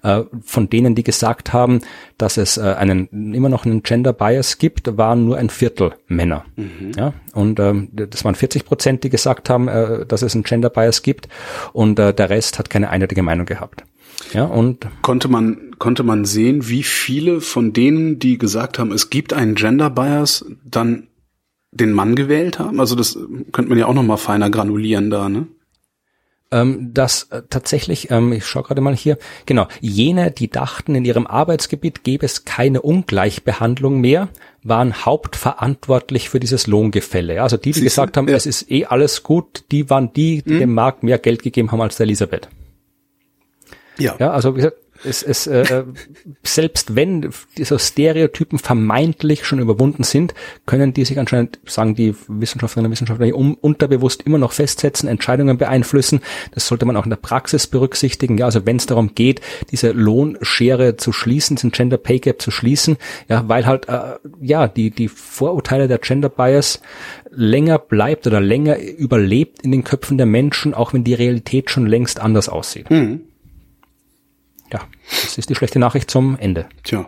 Äh, 0.03 0.23
von 0.43 0.69
denen, 0.69 0.95
die 0.95 1.03
gesagt 1.03 1.53
haben, 1.53 1.81
dass 2.17 2.37
es 2.37 2.57
äh, 2.57 2.61
einen 2.61 3.33
immer 3.33 3.49
noch 3.49 3.65
einen 3.65 3.83
Gender 3.83 4.13
Bias 4.13 4.57
gibt, 4.57 4.97
waren 4.97 5.25
nur 5.25 5.37
ein 5.37 5.49
Viertel 5.49 5.93
Männer. 6.07 6.45
Mhm. 6.55 6.91
Ja, 6.97 7.13
und 7.33 7.59
ähm, 7.59 7.89
das 7.91 8.23
waren 8.25 8.35
40 8.35 8.65
Prozent, 8.65 9.03
die 9.03 9.09
gesagt 9.09 9.49
haben, 9.49 9.67
äh, 9.67 10.05
dass 10.05 10.21
es 10.21 10.35
einen 10.35 10.43
Gender 10.43 10.69
Bias 10.69 11.01
gibt, 11.01 11.27
und 11.73 11.99
äh, 11.99 12.13
der 12.13 12.29
Rest 12.29 12.59
hat 12.59 12.69
keine 12.69 12.89
eindeutige 12.89 13.23
Meinung 13.23 13.45
gehabt. 13.45 13.83
Ja, 14.33 14.45
und 14.45 14.87
konnte 15.01 15.27
man 15.27 15.73
konnte 15.79 16.03
man 16.03 16.23
sehen, 16.23 16.69
wie 16.69 16.83
viele 16.83 17.41
von 17.41 17.73
denen, 17.73 18.17
die 18.17 18.37
gesagt 18.37 18.79
haben, 18.79 18.93
es 18.93 19.09
gibt 19.09 19.33
einen 19.33 19.55
Gender 19.55 19.89
Bias, 19.89 20.45
dann 20.63 21.07
den 21.71 21.91
Mann 21.91 22.15
gewählt 22.15 22.59
haben? 22.59 22.79
Also 22.79 22.95
das 22.95 23.17
könnte 23.51 23.69
man 23.69 23.77
ja 23.77 23.87
auch 23.87 23.93
noch 23.93 24.03
mal 24.03 24.17
feiner 24.17 24.49
granulieren 24.49 25.09
da, 25.09 25.27
ne? 25.29 25.47
Ähm, 26.51 26.93
dass 26.93 27.23
äh, 27.31 27.41
tatsächlich, 27.49 28.11
ähm, 28.11 28.31
ich 28.31 28.45
schaue 28.45 28.61
gerade 28.61 28.79
mal 28.79 28.95
hier, 28.95 29.17
genau, 29.47 29.67
jene, 29.81 30.29
die 30.29 30.51
dachten, 30.51 30.93
in 30.93 31.03
ihrem 31.03 31.25
Arbeitsgebiet 31.25 32.03
gäbe 32.03 32.27
es 32.27 32.45
keine 32.45 32.83
Ungleichbehandlung 32.83 33.99
mehr, 33.99 34.29
waren 34.61 35.03
hauptverantwortlich 35.03 36.29
für 36.29 36.39
dieses 36.39 36.67
Lohngefälle. 36.67 37.41
Also 37.41 37.57
die, 37.57 37.71
die 37.71 37.81
gesagt 37.81 38.17
haben, 38.17 38.27
ja. 38.27 38.35
es 38.35 38.45
ist 38.45 38.69
eh 38.69 38.85
alles 38.85 39.23
gut, 39.23 39.63
die 39.71 39.89
waren 39.89 40.13
die, 40.13 40.43
die 40.43 40.53
mhm. 40.53 40.59
dem 40.59 40.73
Markt 40.75 41.01
mehr 41.01 41.17
Geld 41.17 41.41
gegeben 41.41 41.71
haben 41.71 41.81
als 41.81 41.97
der 41.97 42.05
Elisabeth. 42.05 42.47
Ja. 43.97 44.15
Ja, 44.19 44.31
also 44.31 44.53
wie 44.53 44.57
gesagt, 44.57 44.77
es, 45.05 45.23
es, 45.23 45.47
äh, 45.47 45.83
selbst 46.43 46.95
wenn 46.95 47.29
diese 47.57 47.77
Stereotypen 47.79 48.59
vermeintlich 48.59 49.45
schon 49.45 49.59
überwunden 49.59 50.03
sind, 50.03 50.33
können 50.65 50.93
die 50.93 51.05
sich 51.05 51.19
anscheinend, 51.19 51.59
sagen 51.65 51.95
die 51.95 52.15
Wissenschaftlerinnen 52.27 52.89
und 52.89 52.93
Wissenschaftler, 52.93 53.35
um, 53.35 53.55
unterbewusst 53.55 54.23
immer 54.23 54.37
noch 54.37 54.53
festsetzen, 54.53 55.09
Entscheidungen 55.09 55.57
beeinflussen. 55.57 56.21
Das 56.53 56.67
sollte 56.67 56.85
man 56.85 56.95
auch 56.95 57.05
in 57.05 57.09
der 57.09 57.17
Praxis 57.17 57.67
berücksichtigen. 57.67 58.37
Ja, 58.37 58.45
also 58.45 58.65
wenn 58.65 58.77
es 58.77 58.85
darum 58.85 59.15
geht, 59.15 59.41
diese 59.71 59.91
Lohnschere 59.91 60.97
zu 60.97 61.11
schließen, 61.11 61.55
diesen 61.57 61.71
Gender 61.71 61.97
Pay 61.97 62.19
Gap 62.19 62.41
zu 62.41 62.51
schließen, 62.51 62.97
ja, 63.27 63.47
weil 63.47 63.65
halt 63.65 63.89
äh, 63.89 64.15
ja 64.41 64.67
die 64.67 64.91
die 64.91 65.07
Vorurteile 65.07 65.87
der 65.87 65.97
Gender 65.97 66.29
Bias 66.29 66.81
länger 67.29 67.79
bleibt 67.79 68.27
oder 68.27 68.39
länger 68.39 68.79
überlebt 68.79 69.63
in 69.63 69.71
den 69.71 69.83
Köpfen 69.83 70.17
der 70.17 70.27
Menschen, 70.27 70.73
auch 70.73 70.93
wenn 70.93 71.03
die 71.03 71.13
Realität 71.13 71.71
schon 71.71 71.87
längst 71.87 72.19
anders 72.19 72.47
aussieht. 72.47 72.89
Mhm. 72.89 73.21
Ja, 74.73 74.81
das 75.07 75.37
ist 75.37 75.49
die 75.49 75.55
schlechte 75.55 75.77
Nachricht 75.77 76.09
zum 76.09 76.37
Ende. 76.37 76.67
Tja. 76.83 77.07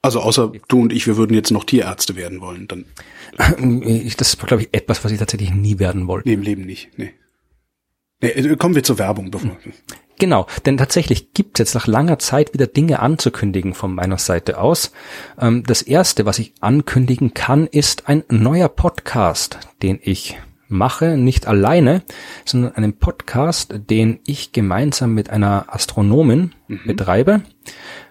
Also 0.00 0.20
außer 0.20 0.52
du 0.68 0.80
und 0.80 0.92
ich, 0.92 1.06
wir 1.06 1.18
würden 1.18 1.34
jetzt 1.34 1.50
noch 1.50 1.64
Tierärzte 1.64 2.16
werden 2.16 2.40
wollen, 2.40 2.66
dann. 2.66 2.86
Das 4.16 4.34
ist, 4.34 4.46
glaube 4.46 4.62
ich, 4.62 4.68
etwas, 4.72 5.04
was 5.04 5.12
ich 5.12 5.18
tatsächlich 5.18 5.52
nie 5.52 5.78
werden 5.78 6.08
wollte. 6.08 6.28
Nee, 6.28 6.34
im 6.34 6.42
Leben 6.42 6.64
nicht. 6.64 6.88
Nee. 6.96 7.12
nee 8.22 8.28
äh, 8.28 8.56
kommen 8.56 8.74
wir 8.74 8.82
zur 8.82 8.98
Werbung. 8.98 9.30
Bevor. 9.30 9.56
Genau, 10.18 10.46
denn 10.64 10.78
tatsächlich 10.78 11.34
gibt 11.34 11.58
es 11.58 11.66
jetzt 11.66 11.74
nach 11.74 11.86
langer 11.86 12.18
Zeit 12.18 12.54
wieder 12.54 12.66
Dinge 12.66 13.00
anzukündigen 13.00 13.74
von 13.74 13.94
meiner 13.94 14.18
Seite 14.18 14.58
aus. 14.58 14.92
Ähm, 15.38 15.62
das 15.64 15.82
erste, 15.82 16.24
was 16.24 16.38
ich 16.38 16.54
ankündigen 16.60 17.34
kann, 17.34 17.66
ist 17.66 18.08
ein 18.08 18.24
neuer 18.30 18.70
Podcast, 18.70 19.58
den 19.82 20.00
ich 20.02 20.38
mache, 20.68 21.16
nicht 21.16 21.46
alleine, 21.46 22.02
sondern 22.44 22.74
einen 22.74 22.94
Podcast, 22.94 23.74
den 23.90 24.20
ich 24.26 24.52
gemeinsam 24.52 25.14
mit 25.14 25.30
einer 25.30 25.66
Astronomin 25.68 26.52
mhm. 26.68 26.80
betreibe. 26.86 27.42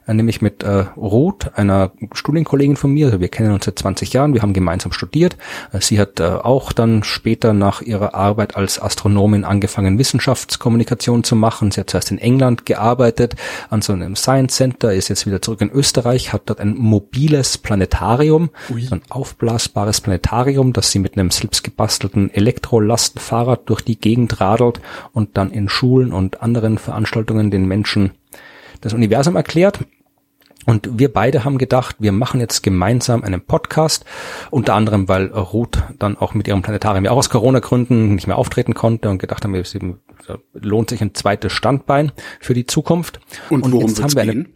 Äh, 0.07 0.13
nämlich 0.13 0.41
mit 0.41 0.63
äh, 0.63 0.85
Ruth, 0.95 1.51
einer 1.55 1.91
Studienkollegin 2.13 2.77
von 2.77 2.91
mir. 2.91 3.07
Also 3.07 3.19
wir 3.19 3.27
kennen 3.27 3.51
uns 3.51 3.65
seit 3.65 3.77
20 3.77 4.13
Jahren, 4.13 4.33
wir 4.33 4.41
haben 4.41 4.53
gemeinsam 4.53 4.91
studiert. 4.91 5.37
Äh, 5.73 5.81
sie 5.81 5.99
hat 5.99 6.19
äh, 6.19 6.23
auch 6.23 6.71
dann 6.71 7.03
später 7.03 7.53
nach 7.53 7.81
ihrer 7.81 8.15
Arbeit 8.15 8.55
als 8.55 8.81
Astronomin 8.81 9.43
angefangen, 9.43 9.99
Wissenschaftskommunikation 9.99 11.23
zu 11.23 11.35
machen. 11.35 11.71
Sie 11.71 11.81
hat 11.81 11.89
zuerst 11.89 12.11
in 12.11 12.17
England 12.17 12.65
gearbeitet, 12.65 13.35
an 13.69 13.81
so 13.81 13.93
einem 13.93 14.15
Science 14.15 14.55
Center, 14.55 14.93
ist 14.93 15.09
jetzt 15.09 15.25
wieder 15.25 15.41
zurück 15.41 15.61
in 15.61 15.71
Österreich, 15.71 16.31
hat 16.31 16.43
dort 16.45 16.61
ein 16.61 16.75
mobiles 16.75 17.57
Planetarium, 17.57 18.49
Ui. 18.71 18.83
so 18.83 18.95
ein 18.95 19.01
aufblasbares 19.09 20.01
Planetarium, 20.01 20.71
das 20.73 20.91
sie 20.91 20.99
mit 20.99 21.17
einem 21.17 21.31
selbst 21.31 21.63
gebastelten 21.63 22.33
Elektrolastenfahrrad 22.33 23.69
durch 23.69 23.81
die 23.81 23.99
Gegend 23.99 24.39
radelt 24.39 24.79
und 25.11 25.37
dann 25.37 25.51
in 25.51 25.67
Schulen 25.67 26.13
und 26.13 26.41
anderen 26.41 26.77
Veranstaltungen 26.77 27.51
den 27.51 27.65
Menschen 27.65 28.11
das 28.81 28.93
Universum 28.93 29.35
erklärt. 29.35 29.79
Und 30.67 30.99
wir 30.99 31.13
beide 31.13 31.45
haben 31.45 31.57
gedacht, 31.57 31.95
wir 31.99 32.11
machen 32.11 32.41
jetzt 32.41 32.61
gemeinsam 32.61 33.23
einen 33.23 33.39
Podcast, 33.39 34.03
unter 34.51 34.73
anderem, 34.73 35.07
weil 35.07 35.27
Ruth 35.27 35.81
dann 35.97 36.17
auch 36.17 36.33
mit 36.33 36.45
ihrem 36.45 36.61
Planetarium 36.61 37.05
ja 37.05 37.11
auch 37.11 37.17
aus 37.17 37.29
Corona-Gründen 37.29 38.15
nicht 38.15 38.27
mehr 38.27 38.37
auftreten 38.37 38.73
konnte 38.73 39.09
und 39.09 39.17
gedacht 39.17 39.45
haben, 39.45 39.55
es 39.55 39.77
lohnt 40.53 40.89
sich 40.89 40.99
ein 40.99 41.15
zweites 41.15 41.53
Standbein 41.53 42.11
für 42.41 42.53
die 42.53 42.65
Zukunft. 42.65 43.21
Und, 43.49 43.63
und 43.63 43.71
worum 43.71 43.87
jetzt 43.87 44.15
gehen? 44.17 44.49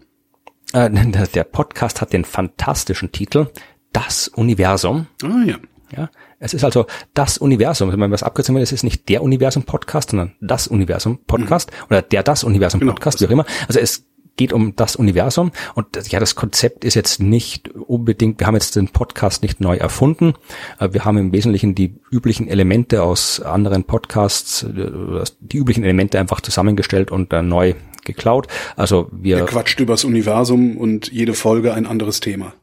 Eine, 0.74 1.00
äh, 1.00 1.28
der 1.34 1.46
Podcast 1.46 2.02
hat 2.02 2.12
den 2.12 2.26
fantastischen 2.26 3.14
Titel 3.14 3.48
Das 3.94 4.28
Universum. 4.28 5.08
Ah 5.24 5.44
ja. 5.46 5.56
Ja, 5.96 6.10
es 6.40 6.54
ist 6.54 6.64
also 6.64 6.86
das 7.14 7.38
Universum. 7.38 7.92
Wenn 7.92 8.00
man 8.00 8.12
was 8.12 8.24
abkürzen 8.24 8.56
will, 8.56 8.62
es 8.62 8.72
ist 8.72 8.84
nicht 8.84 9.10
der 9.10 9.22
Universum-Podcast, 9.24 10.12
sondern 10.12 10.36
das 10.40 10.68
Universum-Podcast 10.68 11.72
mhm. 11.72 11.86
oder 11.90 12.02
der 12.02 12.24
das 12.24 12.46
Universum-Podcast, 12.46 13.20
genau, 13.20 13.30
wie 13.30 13.34
auch 13.34 13.46
immer. 13.46 13.46
Also 13.68 13.80
es 13.80 14.06
geht 14.38 14.54
um 14.54 14.76
das 14.76 14.96
Universum 14.96 15.52
und 15.76 15.88
ja, 16.10 16.20
das 16.20 16.36
Konzept 16.36 16.86
ist 16.86 16.96
jetzt 16.96 17.20
nicht 17.20 17.70
unbedingt, 17.70 18.40
wir 18.40 18.48
haben 18.48 18.56
jetzt 18.56 18.76
den 18.76 18.88
Podcast 18.88 19.44
nicht 19.44 19.62
neu 19.62 19.78
erfunden, 19.78 20.34
äh, 20.80 20.90
wir 20.92 21.06
haben 21.06 21.18
im 21.18 21.32
Wesentlichen 21.32 21.76
die 21.76 21.96
üblichen 22.12 22.48
Elemente 22.48 23.04
aus 23.04 23.40
anderen 23.42 23.84
Podcasts, 23.84 24.64
äh, 24.64 25.24
die 25.40 25.58
üblichen 25.58 25.84
Elemente 25.84 26.20
einfach 26.20 26.42
zusammengestellt 26.42 27.12
und 27.12 27.34
äh, 27.34 27.42
neu 27.42 27.74
geklaut. 28.04 28.48
Also 28.76 29.10
wir... 29.12 29.38
Er 29.38 29.46
quatscht 29.46 29.80
übers 29.80 30.04
Universum 30.04 30.78
und 30.78 31.12
jede 31.12 31.34
Folge 31.34 31.74
ein 31.74 31.86
anderes 31.86 32.20
Thema. 32.20 32.54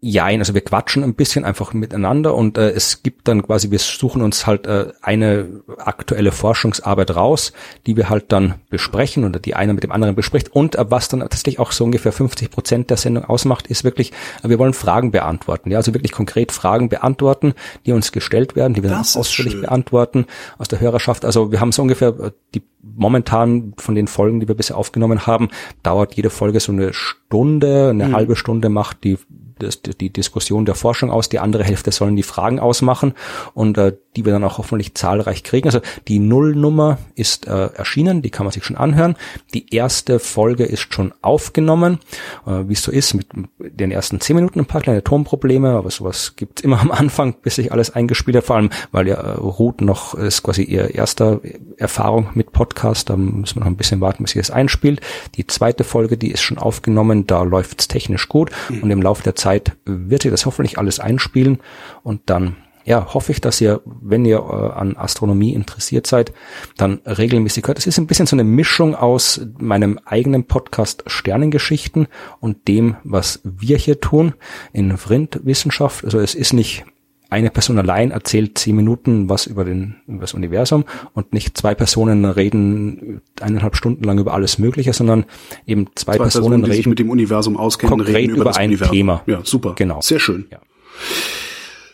Jein, 0.00 0.38
also 0.38 0.54
wir 0.54 0.60
quatschen 0.60 1.02
ein 1.02 1.14
bisschen 1.14 1.44
einfach 1.44 1.72
miteinander 1.72 2.36
und 2.36 2.56
äh, 2.56 2.70
es 2.70 3.02
gibt 3.02 3.26
dann 3.26 3.42
quasi, 3.42 3.72
wir 3.72 3.80
suchen 3.80 4.22
uns 4.22 4.46
halt 4.46 4.64
äh, 4.68 4.92
eine 5.02 5.62
aktuelle 5.76 6.30
Forschungsarbeit 6.30 7.16
raus, 7.16 7.52
die 7.84 7.96
wir 7.96 8.08
halt 8.08 8.30
dann 8.30 8.54
besprechen 8.70 9.24
oder 9.24 9.40
die 9.40 9.54
einer 9.54 9.72
mit 9.72 9.82
dem 9.82 9.90
anderen 9.90 10.14
bespricht 10.14 10.52
und 10.52 10.76
äh, 10.76 10.88
was 10.88 11.08
dann 11.08 11.18
tatsächlich 11.18 11.58
auch 11.58 11.72
so 11.72 11.82
ungefähr 11.82 12.12
50 12.12 12.48
Prozent 12.48 12.90
der 12.90 12.96
Sendung 12.96 13.24
ausmacht, 13.24 13.66
ist 13.66 13.82
wirklich, 13.82 14.12
äh, 14.44 14.48
wir 14.48 14.60
wollen 14.60 14.72
Fragen 14.72 15.10
beantworten, 15.10 15.72
ja, 15.72 15.78
also 15.78 15.92
wirklich 15.92 16.12
konkret 16.12 16.52
Fragen 16.52 16.88
beantworten, 16.88 17.54
die 17.84 17.90
uns 17.90 18.12
gestellt 18.12 18.54
werden, 18.54 18.74
die 18.74 18.84
wir 18.84 18.90
das 18.90 19.14
dann 19.14 19.20
ausführlich 19.20 19.54
schön. 19.54 19.62
beantworten 19.62 20.26
aus 20.58 20.68
der 20.68 20.78
Hörerschaft. 20.78 21.24
Also 21.24 21.50
wir 21.50 21.60
haben 21.60 21.72
so 21.72 21.82
ungefähr 21.82 22.10
äh, 22.20 22.30
die 22.54 22.62
momentan 22.80 23.74
von 23.76 23.94
den 23.94 24.06
Folgen, 24.06 24.40
die 24.40 24.48
wir 24.48 24.54
bisher 24.54 24.76
aufgenommen 24.76 25.26
haben, 25.26 25.48
dauert 25.82 26.14
jede 26.14 26.30
Folge 26.30 26.60
so 26.60 26.72
eine 26.72 26.92
Stunde, 26.92 27.90
eine 27.90 28.08
mhm. 28.08 28.14
halbe 28.14 28.36
Stunde 28.36 28.68
macht 28.68 29.02
die 29.04 29.18
das, 29.58 29.82
die 29.82 30.10
Diskussion 30.10 30.64
der 30.64 30.74
Forschung 30.74 31.10
aus, 31.10 31.28
die 31.28 31.38
andere 31.38 31.64
Hälfte 31.64 31.92
sollen 31.92 32.16
die 32.16 32.22
Fragen 32.22 32.60
ausmachen 32.60 33.14
und 33.54 33.78
äh, 33.78 33.92
die 34.18 34.24
wir 34.24 34.32
dann 34.32 34.44
auch 34.44 34.58
hoffentlich 34.58 34.94
zahlreich 34.94 35.44
kriegen. 35.44 35.68
Also 35.68 35.80
die 36.08 36.18
Nullnummer 36.18 36.98
ist 37.14 37.46
äh, 37.46 37.66
erschienen, 37.66 38.20
die 38.20 38.30
kann 38.30 38.46
man 38.46 38.52
sich 38.52 38.64
schon 38.64 38.76
anhören. 38.76 39.16
Die 39.54 39.72
erste 39.72 40.18
Folge 40.18 40.64
ist 40.64 40.92
schon 40.92 41.14
aufgenommen, 41.22 42.00
äh, 42.46 42.64
wie 42.66 42.72
es 42.72 42.82
so 42.82 42.90
ist, 42.90 43.14
mit 43.14 43.28
den 43.58 43.92
ersten 43.92 44.20
zehn 44.20 44.34
Minuten 44.34 44.58
ein 44.58 44.66
paar 44.66 44.80
kleine 44.80 45.04
Tonprobleme, 45.04 45.70
aber 45.70 45.90
sowas 45.90 46.34
gibt's 46.34 46.62
immer 46.62 46.80
am 46.80 46.90
Anfang, 46.90 47.34
bis 47.42 47.54
sich 47.54 47.70
alles 47.70 47.94
eingespielt 47.94 48.36
hat, 48.36 48.44
vor 48.44 48.56
allem, 48.56 48.70
weil 48.90 49.06
ja 49.06 49.14
äh, 49.14 49.30
Ruth 49.36 49.80
noch 49.80 50.14
ist 50.14 50.42
quasi 50.42 50.62
ihr 50.62 50.94
erster 50.94 51.40
Erfahrung 51.76 52.30
mit 52.34 52.52
Podcast, 52.52 53.10
da 53.10 53.16
müssen 53.16 53.56
wir 53.56 53.60
noch 53.60 53.66
ein 53.68 53.76
bisschen 53.76 54.00
warten, 54.00 54.24
bis 54.24 54.32
sie 54.32 54.40
es 54.40 54.50
einspielt. 54.50 55.00
Die 55.36 55.46
zweite 55.46 55.84
Folge, 55.84 56.16
die 56.16 56.32
ist 56.32 56.42
schon 56.42 56.58
aufgenommen, 56.58 57.26
da 57.26 57.44
läuft's 57.44 57.86
technisch 57.86 58.28
gut 58.28 58.50
mhm. 58.68 58.82
und 58.82 58.90
im 58.90 59.00
Laufe 59.00 59.22
der 59.22 59.36
Zeit 59.36 59.47
wird 59.84 60.22
sie 60.22 60.30
das 60.30 60.46
hoffentlich 60.46 60.78
alles 60.78 61.00
einspielen 61.00 61.58
und 62.02 62.22
dann 62.26 62.56
ja, 62.88 63.12
hoffe 63.12 63.32
ich, 63.32 63.42
dass 63.42 63.60
ihr, 63.60 63.82
wenn 63.84 64.24
ihr 64.24 64.38
äh, 64.38 64.78
an 64.78 64.96
Astronomie 64.96 65.52
interessiert 65.52 66.06
seid, 66.06 66.32
dann 66.78 67.00
regelmäßig 67.04 67.66
hört. 67.66 67.78
Es 67.78 67.86
ist 67.86 67.98
ein 67.98 68.06
bisschen 68.06 68.26
so 68.26 68.34
eine 68.34 68.44
Mischung 68.44 68.94
aus 68.94 69.42
meinem 69.58 70.00
eigenen 70.06 70.44
Podcast 70.44 71.04
Sternengeschichten 71.06 72.06
und 72.40 72.66
dem, 72.66 72.96
was 73.04 73.40
wir 73.44 73.76
hier 73.76 74.00
tun 74.00 74.32
in 74.72 74.96
Vrindwissenschaft. 74.96 76.02
Also 76.02 76.18
es 76.18 76.34
ist 76.34 76.54
nicht 76.54 76.86
eine 77.30 77.50
Person 77.50 77.78
allein 77.78 78.10
erzählt 78.10 78.58
zehn 78.58 78.74
Minuten 78.74 79.28
was 79.28 79.46
über, 79.46 79.64
den, 79.64 79.96
über 80.06 80.22
das 80.22 80.34
Universum 80.34 80.84
und 81.12 81.32
nicht 81.32 81.58
zwei 81.58 81.74
Personen 81.74 82.24
reden 82.24 83.20
eineinhalb 83.40 83.76
Stunden 83.76 84.04
lang 84.04 84.18
über 84.18 84.32
alles 84.32 84.58
Mögliche, 84.58 84.92
sondern 84.92 85.26
eben 85.66 85.88
zwei, 85.94 86.12
zwei 86.16 86.24
Personen, 86.24 86.44
Personen 86.44 86.64
die 86.64 86.70
reden 86.70 86.76
sich 86.76 86.86
mit 86.86 86.98
dem 86.98 87.10
Universum 87.10 87.56
auskennen, 87.56 88.00
reden 88.00 88.32
über, 88.32 88.42
über 88.42 88.56
ein 88.56 88.70
Universum. 88.70 88.94
Thema. 88.94 89.22
Ja, 89.26 89.40
super. 89.44 89.74
Genau. 89.76 90.00
Sehr 90.00 90.20
schön. 90.20 90.46
Ja. 90.50 90.58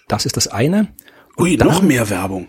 Das 0.09 0.27
ist 0.27 0.37
das 0.37 0.49
eine. 0.49 0.89
Ui, 1.39 1.57
dann, 1.57 1.69
noch 1.69 1.83
mehr 1.83 2.09
Werbung. 2.11 2.49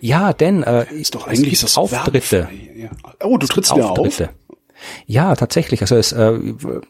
Ja, 0.00 0.32
denn 0.32 0.62
äh, 0.62 0.86
ist 0.94 1.14
doch 1.14 1.26
eigentlich 1.26 1.60
das 1.60 1.76
Auftritte. 1.76 2.48
Ja. 2.76 2.90
Oh, 3.24 3.38
du 3.38 3.46
trittst 3.46 3.74
wieder 3.74 3.90
auf. 3.90 4.22
Ja, 5.06 5.34
tatsächlich. 5.34 5.80
Also 5.80 5.96
es 5.96 6.12
äh, 6.12 6.38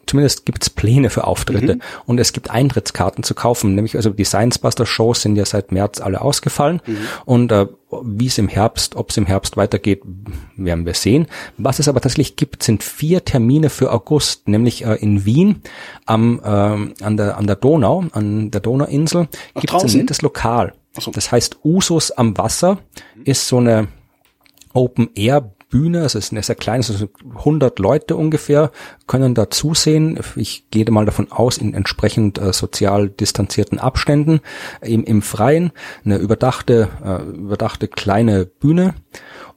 zumindest 0.05 0.45
gibt 0.45 0.63
es 0.63 0.69
Pläne 0.69 1.09
für 1.09 1.25
Auftritte 1.25 1.75
mhm. 1.75 1.81
und 2.05 2.19
es 2.19 2.33
gibt 2.33 2.49
Eintrittskarten 2.49 3.23
zu 3.23 3.33
kaufen. 3.33 3.75
Nämlich 3.75 3.95
also 3.95 4.09
die 4.09 4.23
Science 4.23 4.59
Buster 4.59 4.85
Shows 4.85 5.21
sind 5.21 5.35
ja 5.35 5.45
seit 5.45 5.71
März 5.71 6.01
alle 6.01 6.21
ausgefallen 6.21 6.81
mhm. 6.85 6.97
und 7.25 7.51
äh, 7.51 7.67
wie 8.03 8.27
es 8.27 8.37
im 8.37 8.47
Herbst, 8.47 8.95
ob 8.95 9.09
es 9.09 9.17
im 9.17 9.25
Herbst 9.25 9.57
weitergeht, 9.57 10.03
werden 10.55 10.85
wir 10.85 10.93
sehen. 10.93 11.27
Was 11.57 11.79
es 11.79 11.87
aber 11.87 12.01
tatsächlich 12.01 12.35
gibt, 12.35 12.61
sind 12.61 12.83
vier 12.83 13.25
Termine 13.25 13.69
für 13.71 13.91
August, 13.91 14.47
nämlich 14.47 14.85
äh, 14.85 14.95
in 14.95 15.25
Wien 15.25 15.63
am 16.05 16.39
äh, 16.43 16.47
an 17.03 17.17
der 17.17 17.37
an 17.37 17.47
der 17.47 17.55
Donau, 17.55 18.05
an 18.11 18.51
der 18.51 18.61
Donauinsel 18.61 19.27
gibt 19.55 19.73
es 19.73 19.93
ein 19.93 20.01
nettes 20.01 20.21
Lokal. 20.21 20.73
So. 20.99 21.11
Das 21.11 21.31
heißt 21.31 21.59
Usos 21.63 22.11
am 22.11 22.37
Wasser 22.37 22.79
ist 23.23 23.47
so 23.47 23.57
eine 23.57 23.87
Open 24.73 25.09
Air 25.15 25.51
Bühne, 25.69 25.99
es 25.99 26.15
ist 26.15 26.31
eine 26.31 26.41
sehr 26.41 26.55
klein, 26.55 26.79
es 26.79 26.87
sind 26.87 27.11
100 27.37 27.77
Leute 27.79 28.15
ungefähr, 28.15 28.71
können 29.07 29.35
da 29.35 29.49
zusehen. 29.49 30.19
Ich 30.35 30.69
gehe 30.71 30.89
mal 30.89 31.05
davon 31.05 31.31
aus, 31.31 31.57
in 31.57 31.73
entsprechend 31.73 32.39
äh, 32.39 32.51
sozial 32.53 33.09
distanzierten 33.09 33.77
Abständen 33.79 34.41
im, 34.81 35.03
im 35.03 35.21
Freien, 35.21 35.71
eine 36.03 36.17
überdachte, 36.17 36.89
äh, 37.03 37.21
überdachte 37.37 37.87
kleine 37.87 38.45
Bühne 38.45 38.95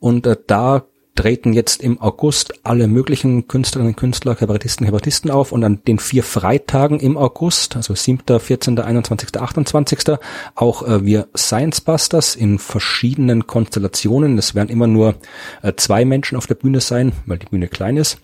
und 0.00 0.26
äh, 0.26 0.36
da 0.46 0.84
treten 1.14 1.52
jetzt 1.52 1.82
im 1.82 2.00
August 2.00 2.54
alle 2.64 2.88
möglichen 2.88 3.46
Künstlerinnen, 3.46 3.96
Künstler, 3.96 4.34
Kabarettisten, 4.34 4.86
Kabarettisten 4.86 5.30
auf 5.30 5.52
und 5.52 5.62
an 5.62 5.82
den 5.86 5.98
vier 5.98 6.22
Freitagen 6.22 7.00
im 7.00 7.18
August, 7.18 7.76
also 7.76 7.94
7., 7.94 8.40
14., 8.40 8.78
21., 8.78 9.38
28. 9.38 10.16
auch 10.54 10.86
äh, 10.86 11.04
wir 11.04 11.28
Science 11.36 11.82
Busters 11.82 12.34
in 12.34 12.58
verschiedenen 12.58 13.46
Konstellationen. 13.46 14.38
Es 14.38 14.54
werden 14.54 14.70
immer 14.70 14.86
nur 14.86 15.16
äh, 15.62 15.74
zwei 15.76 16.04
Menschen 16.04 16.38
auf 16.38 16.46
der 16.46 16.54
Bühne 16.54 16.80
sein, 16.80 17.12
weil 17.26 17.38
die 17.38 17.46
Bühne 17.46 17.68
klein 17.68 17.98
ist. 17.98 18.18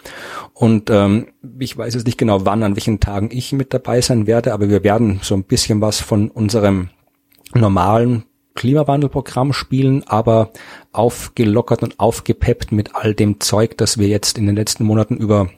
Und 0.55 0.89
ähm, 0.89 1.29
ich 1.59 1.77
weiß 1.77 1.95
jetzt 1.95 2.07
nicht 2.07 2.19
genau, 2.19 2.47
wann, 2.47 2.63
an 2.63 2.75
welchen 2.75 3.01
Tagen 3.01 3.29
ich 3.31 3.53
mit 3.53 3.75
dabei 3.75 4.01
sein 4.01 4.27
werde, 4.27 4.55
aber 4.55 4.71
wir 4.71 4.83
werden 4.83 5.21
so 5.23 5.35
ein 5.35 5.45
bisschen 5.45 5.81
was 5.81 6.01
von 6.01 6.31
unserem 6.31 6.89
normalen 7.55 8.25
Klimawandelprogramm 8.59 9.53
spielen, 9.53 10.03
aber 10.09 10.51
aufgelockert 10.99 11.83
und 11.83 12.01
aufgepeppt 12.01 12.73
mit 12.73 12.97
all 12.97 13.15
dem 13.15 13.41
Zeug, 13.41 13.79
das 13.79 13.99
wir 13.99 14.09
jetzt 14.09 14.37
in 14.37 14.47
den 14.47 14.57
letzten 14.57 14.85
Monaten 14.85 15.17
über 15.17 15.49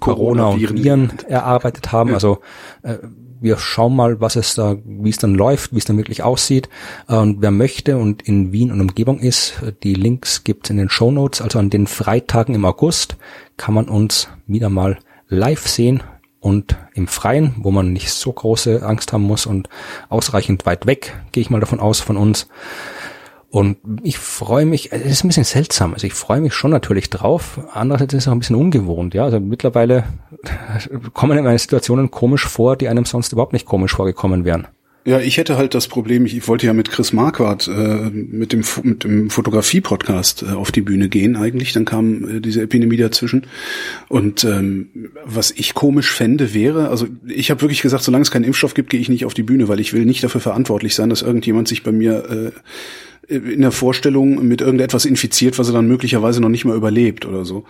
Corona, 0.00 0.46
und 0.46 0.60
Viren 0.60 1.12
erarbeitet 1.28 1.92
haben. 1.92 2.14
Also 2.14 2.38
äh, 2.82 2.96
wir 3.42 3.58
schauen 3.58 3.94
mal, 3.94 4.20
was 4.20 4.36
es 4.36 4.54
da, 4.54 4.76
wie 4.84 5.10
es 5.10 5.18
dann 5.18 5.34
läuft, 5.34 5.74
wie 5.74 5.78
es 5.78 5.84
dann 5.84 5.98
wirklich 5.98 6.22
aussieht. 6.22 6.70
Äh, 7.08 7.16
und 7.16 7.42
wer 7.42 7.50
möchte 7.50 7.98
und 7.98 8.22
in 8.22 8.52
Wien 8.52 8.72
und 8.72 8.80
Umgebung 8.80 9.18
ist, 9.18 9.54
die 9.82 9.94
Links 9.94 10.42
gibt's 10.44 10.70
in 10.70 10.78
den 10.78 10.88
Show 10.88 11.10
Notes. 11.10 11.42
Also 11.42 11.58
an 11.58 11.68
den 11.68 11.86
Freitagen 11.86 12.54
im 12.54 12.64
August 12.64 13.16
kann 13.58 13.74
man 13.74 13.88
uns 13.88 14.28
wieder 14.46 14.70
mal 14.70 14.98
live 15.28 15.68
sehen 15.68 16.02
und 16.40 16.76
im 16.94 17.06
Freien, 17.06 17.54
wo 17.58 17.70
man 17.70 17.92
nicht 17.92 18.10
so 18.10 18.32
große 18.32 18.82
Angst 18.82 19.12
haben 19.12 19.22
muss 19.22 19.46
und 19.46 19.68
ausreichend 20.08 20.66
weit 20.66 20.86
weg, 20.86 21.14
gehe 21.30 21.42
ich 21.42 21.50
mal 21.50 21.60
davon 21.60 21.78
aus, 21.78 22.00
von 22.00 22.16
uns. 22.16 22.48
Und 23.52 23.76
ich 24.02 24.16
freue 24.16 24.64
mich, 24.64 24.92
es 24.92 25.04
ist 25.04 25.24
ein 25.24 25.28
bisschen 25.28 25.44
seltsam, 25.44 25.92
also 25.92 26.06
ich 26.06 26.14
freue 26.14 26.40
mich 26.40 26.54
schon 26.54 26.70
natürlich 26.70 27.10
drauf, 27.10 27.60
andererseits 27.74 28.14
ist 28.14 28.22
es 28.22 28.28
auch 28.28 28.32
ein 28.32 28.38
bisschen 28.38 28.56
ungewohnt, 28.56 29.12
ja, 29.12 29.24
also 29.24 29.40
mittlerweile 29.40 30.04
kommen 31.12 31.36
in 31.36 31.44
meine 31.44 31.58
Situationen 31.58 32.10
komisch 32.10 32.48
vor, 32.48 32.76
die 32.76 32.88
einem 32.88 33.04
sonst 33.04 33.30
überhaupt 33.30 33.52
nicht 33.52 33.66
komisch 33.66 33.94
vorgekommen 33.94 34.46
wären. 34.46 34.68
Ja, 35.04 35.18
ich 35.18 35.36
hätte 35.36 35.56
halt 35.56 35.74
das 35.74 35.88
Problem, 35.88 36.26
ich, 36.26 36.46
wollte 36.46 36.66
ja 36.66 36.72
mit 36.72 36.88
Chris 36.90 37.12
Marquardt 37.12 37.66
äh, 37.66 38.10
mit 38.12 38.52
dem, 38.52 38.62
mit 38.84 39.02
dem 39.02 39.30
Fotografie-Podcast 39.30 40.44
äh, 40.44 40.52
auf 40.52 40.70
die 40.70 40.80
Bühne 40.80 41.08
gehen 41.08 41.34
eigentlich, 41.34 41.72
dann 41.72 41.84
kam 41.84 42.36
äh, 42.36 42.40
diese 42.40 42.62
Epidemie 42.62 42.96
dazwischen. 42.96 43.46
Und 44.08 44.44
ähm, 44.44 45.10
was 45.24 45.50
ich 45.50 45.74
komisch 45.74 46.12
fände, 46.12 46.54
wäre, 46.54 46.88
also 46.88 47.08
ich 47.26 47.50
habe 47.50 47.62
wirklich 47.62 47.82
gesagt, 47.82 48.04
solange 48.04 48.22
es 48.22 48.30
keinen 48.30 48.44
Impfstoff 48.44 48.74
gibt, 48.74 48.90
gehe 48.90 49.00
ich 49.00 49.08
nicht 49.08 49.24
auf 49.24 49.34
die 49.34 49.42
Bühne, 49.42 49.66
weil 49.66 49.80
ich 49.80 49.92
will 49.92 50.04
nicht 50.04 50.22
dafür 50.22 50.40
verantwortlich 50.40 50.94
sein, 50.94 51.10
dass 51.10 51.22
irgendjemand 51.22 51.66
sich 51.66 51.82
bei 51.82 51.90
mir 51.90 52.52
äh, 53.28 53.34
in 53.34 53.62
der 53.62 53.72
Vorstellung 53.72 54.46
mit 54.46 54.60
irgendetwas 54.60 55.04
infiziert, 55.04 55.58
was 55.58 55.66
er 55.66 55.74
dann 55.74 55.88
möglicherweise 55.88 56.40
noch 56.40 56.48
nicht 56.48 56.64
mal 56.64 56.76
überlebt 56.76 57.26
oder 57.26 57.44
so. 57.44 57.64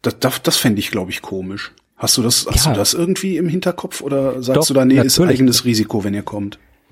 Das, 0.00 0.18
das, 0.18 0.42
das 0.42 0.56
fände 0.56 0.78
ich, 0.78 0.90
glaube 0.90 1.10
ich, 1.10 1.20
komisch. 1.20 1.72
Hast 1.96 2.16
du 2.16 2.22
das, 2.22 2.46
hast 2.50 2.64
ja. 2.64 2.72
du 2.72 2.78
das 2.78 2.94
irgendwie 2.94 3.36
im 3.36 3.48
Hinterkopf 3.48 4.00
oder 4.00 4.42
sagst 4.42 4.56
Doch, 4.56 4.66
du 4.68 4.72
da, 4.72 4.86
nee, 4.86 4.98
ist 4.98 5.20
eigenes 5.20 5.66
Risiko, 5.66 6.04
wenn 6.04 6.14
ihr 6.14 6.22
kommt? 6.22 6.58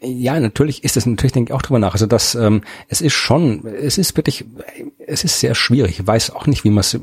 Ja, 0.00 0.38
natürlich 0.38 0.84
ist 0.84 0.96
es, 0.96 1.06
natürlich 1.06 1.32
denke 1.32 1.52
ich 1.52 1.54
auch 1.54 1.62
drüber 1.62 1.78
nach. 1.78 1.94
Also 1.94 2.06
das, 2.06 2.34
ähm, 2.34 2.62
es 2.88 3.00
ist 3.00 3.14
schon, 3.14 3.66
es 3.66 3.98
ist 3.98 4.16
wirklich, 4.16 4.44
es 5.06 5.24
ist 5.24 5.40
sehr 5.40 5.54
schwierig. 5.54 6.00
Ich 6.00 6.06
weiß 6.06 6.30
auch 6.30 6.46
nicht, 6.46 6.64
wie 6.64 6.70
man 6.70 6.80
es 6.80 6.98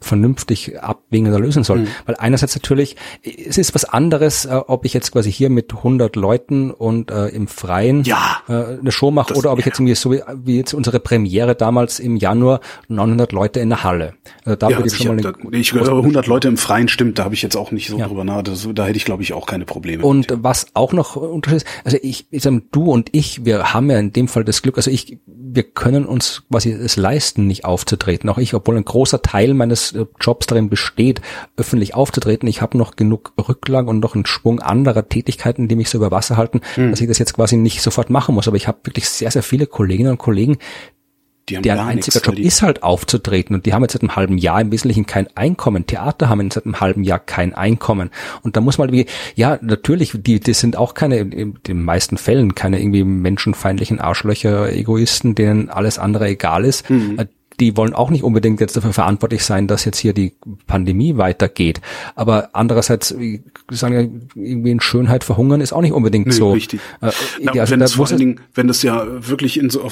vernünftig 0.00 0.80
abwägen 0.80 1.28
oder 1.28 1.38
lösen 1.38 1.64
soll. 1.64 1.80
Mhm. 1.80 1.88
Weil 2.06 2.16
einerseits 2.16 2.54
natürlich, 2.54 2.96
es 3.22 3.58
ist 3.58 3.74
was 3.74 3.84
anderes, 3.84 4.44
äh, 4.44 4.54
ob 4.66 4.84
ich 4.84 4.92
jetzt 4.92 5.12
quasi 5.12 5.32
hier 5.32 5.50
mit 5.50 5.72
100 5.74 6.16
Leuten 6.16 6.70
und 6.70 7.10
äh, 7.10 7.28
im 7.28 7.48
Freien 7.48 8.04
ja, 8.04 8.42
äh, 8.48 8.78
eine 8.78 8.92
Show 8.92 9.10
mache 9.10 9.34
oder 9.34 9.52
ob 9.52 9.58
ich 9.58 9.66
jetzt 9.66 9.78
irgendwie 9.78 9.94
so 9.94 10.12
wie, 10.12 10.20
wie, 10.44 10.56
jetzt 10.58 10.74
unsere 10.74 11.00
Premiere 11.00 11.54
damals 11.54 11.98
im 11.98 12.16
Januar 12.16 12.60
900 12.88 13.32
Leute 13.32 13.60
in 13.60 13.70
der 13.70 13.84
Halle. 13.84 14.14
Also 14.44 14.56
da 14.56 14.68
ja, 14.68 14.76
würde 14.76 14.88
ich 14.88 14.96
schon 14.96 15.16
mal 15.16 15.22
da, 15.22 15.32
ich 15.52 15.70
glaube, 15.70 15.90
100 15.90 16.26
Leute 16.26 16.48
im 16.48 16.56
Freien 16.56 16.88
stimmt, 16.88 17.18
da 17.18 17.24
habe 17.24 17.34
ich 17.34 17.42
jetzt 17.42 17.56
auch 17.56 17.70
nicht 17.70 17.88
so 17.88 17.98
ja. 17.98 18.06
drüber 18.06 18.24
nachgedacht. 18.24 18.66
Da 18.74 18.86
hätte 18.86 18.96
ich 18.96 19.04
glaube 19.04 19.22
ich 19.22 19.32
auch 19.32 19.46
keine 19.46 19.64
Probleme. 19.64 20.04
Und 20.04 20.30
mit. 20.30 20.42
was 20.42 20.66
auch 20.74 20.92
noch 20.92 21.16
Unterschied 21.16 21.62
ist, 21.62 21.66
also 21.84 21.96
ich 22.02 22.26
ich 22.34 22.42
sag, 22.42 22.52
du 22.72 22.90
und 22.90 23.10
ich, 23.12 23.44
wir 23.44 23.72
haben 23.72 23.90
ja 23.90 23.98
in 23.98 24.12
dem 24.12 24.28
Fall 24.28 24.44
das 24.44 24.62
Glück, 24.62 24.76
also 24.76 24.90
ich, 24.90 25.18
wir 25.26 25.62
können 25.62 26.04
uns 26.04 26.42
quasi 26.50 26.72
es 26.72 26.96
leisten, 26.96 27.46
nicht 27.46 27.64
aufzutreten. 27.64 28.28
Auch 28.28 28.38
ich, 28.38 28.54
obwohl 28.54 28.76
ein 28.76 28.84
großer 28.84 29.22
Teil 29.22 29.54
meines 29.54 29.92
äh, 29.92 30.06
Jobs 30.20 30.46
darin 30.46 30.68
besteht, 30.68 31.20
öffentlich 31.56 31.94
aufzutreten. 31.94 32.48
Ich 32.48 32.60
habe 32.60 32.76
noch 32.76 32.96
genug 32.96 33.32
Rücklagen 33.48 33.88
und 33.88 34.00
noch 34.00 34.14
einen 34.14 34.26
Schwung 34.26 34.60
anderer 34.60 35.08
Tätigkeiten, 35.08 35.68
die 35.68 35.76
mich 35.76 35.90
so 35.90 35.98
über 35.98 36.10
Wasser 36.10 36.36
halten, 36.36 36.60
hm. 36.74 36.90
dass 36.90 37.00
ich 37.00 37.08
das 37.08 37.18
jetzt 37.18 37.34
quasi 37.34 37.56
nicht 37.56 37.82
sofort 37.82 38.10
machen 38.10 38.34
muss. 38.34 38.48
Aber 38.48 38.56
ich 38.56 38.66
habe 38.66 38.78
wirklich 38.84 39.08
sehr, 39.08 39.30
sehr 39.30 39.42
viele 39.42 39.66
Kolleginnen 39.66 40.12
und 40.12 40.18
Kollegen, 40.18 40.58
deren 41.48 41.78
einziger 41.78 42.20
Job 42.20 42.38
ist 42.38 42.62
halt 42.62 42.82
aufzutreten 42.82 43.54
und 43.54 43.66
die 43.66 43.74
haben 43.74 43.82
jetzt 43.82 43.92
seit 43.92 44.02
einem 44.02 44.16
halben 44.16 44.38
Jahr 44.38 44.60
im 44.60 44.72
Wesentlichen 44.72 45.06
kein 45.06 45.26
Einkommen. 45.36 45.86
Theater 45.86 46.28
haben 46.28 46.50
seit 46.50 46.64
einem 46.64 46.80
halben 46.80 47.04
Jahr 47.04 47.18
kein 47.18 47.54
Einkommen. 47.54 48.10
Und 48.42 48.56
da 48.56 48.60
muss 48.60 48.78
man 48.78 48.88
irgendwie, 48.88 49.10
ja, 49.34 49.58
natürlich, 49.60 50.12
die, 50.14 50.40
die 50.40 50.54
sind 50.54 50.76
auch 50.76 50.94
keine, 50.94 51.18
in 51.18 51.58
den 51.66 51.82
meisten 51.82 52.16
Fällen 52.16 52.54
keine 52.54 52.80
irgendwie 52.80 53.04
menschenfeindlichen 53.04 54.00
Arschlöcher, 54.00 54.72
Egoisten, 54.72 55.34
denen 55.34 55.68
alles 55.70 55.98
andere 55.98 56.28
egal 56.28 56.64
ist. 56.64 56.88
Mhm 56.88 57.28
die 57.60 57.76
wollen 57.76 57.94
auch 57.94 58.10
nicht 58.10 58.24
unbedingt 58.24 58.60
jetzt 58.60 58.76
dafür 58.76 58.92
verantwortlich 58.92 59.44
sein, 59.44 59.66
dass 59.66 59.84
jetzt 59.84 59.98
hier 59.98 60.12
die 60.12 60.34
Pandemie 60.66 61.16
weitergeht. 61.16 61.80
Aber 62.14 62.50
andererseits, 62.52 63.14
sagen 63.70 63.94
ja, 63.94 64.42
irgendwie 64.42 64.70
in 64.70 64.80
Schönheit 64.80 65.24
verhungern 65.24 65.60
ist 65.60 65.72
auch 65.72 65.82
nicht 65.82 65.92
unbedingt 65.92 66.26
nee, 66.26 66.32
so. 66.32 66.52
Richtig. 66.52 66.80
Äh, 67.00 67.10
Na, 67.40 67.52
also 67.52 67.72
wenn, 67.72 67.80
das 67.80 67.94
vor 67.94 68.08
allen 68.08 68.18
Dingen, 68.18 68.40
wenn 68.54 68.68
das 68.68 68.82
ja 68.82 69.06
wirklich 69.28 69.58
in 69.58 69.70
so, 69.70 69.88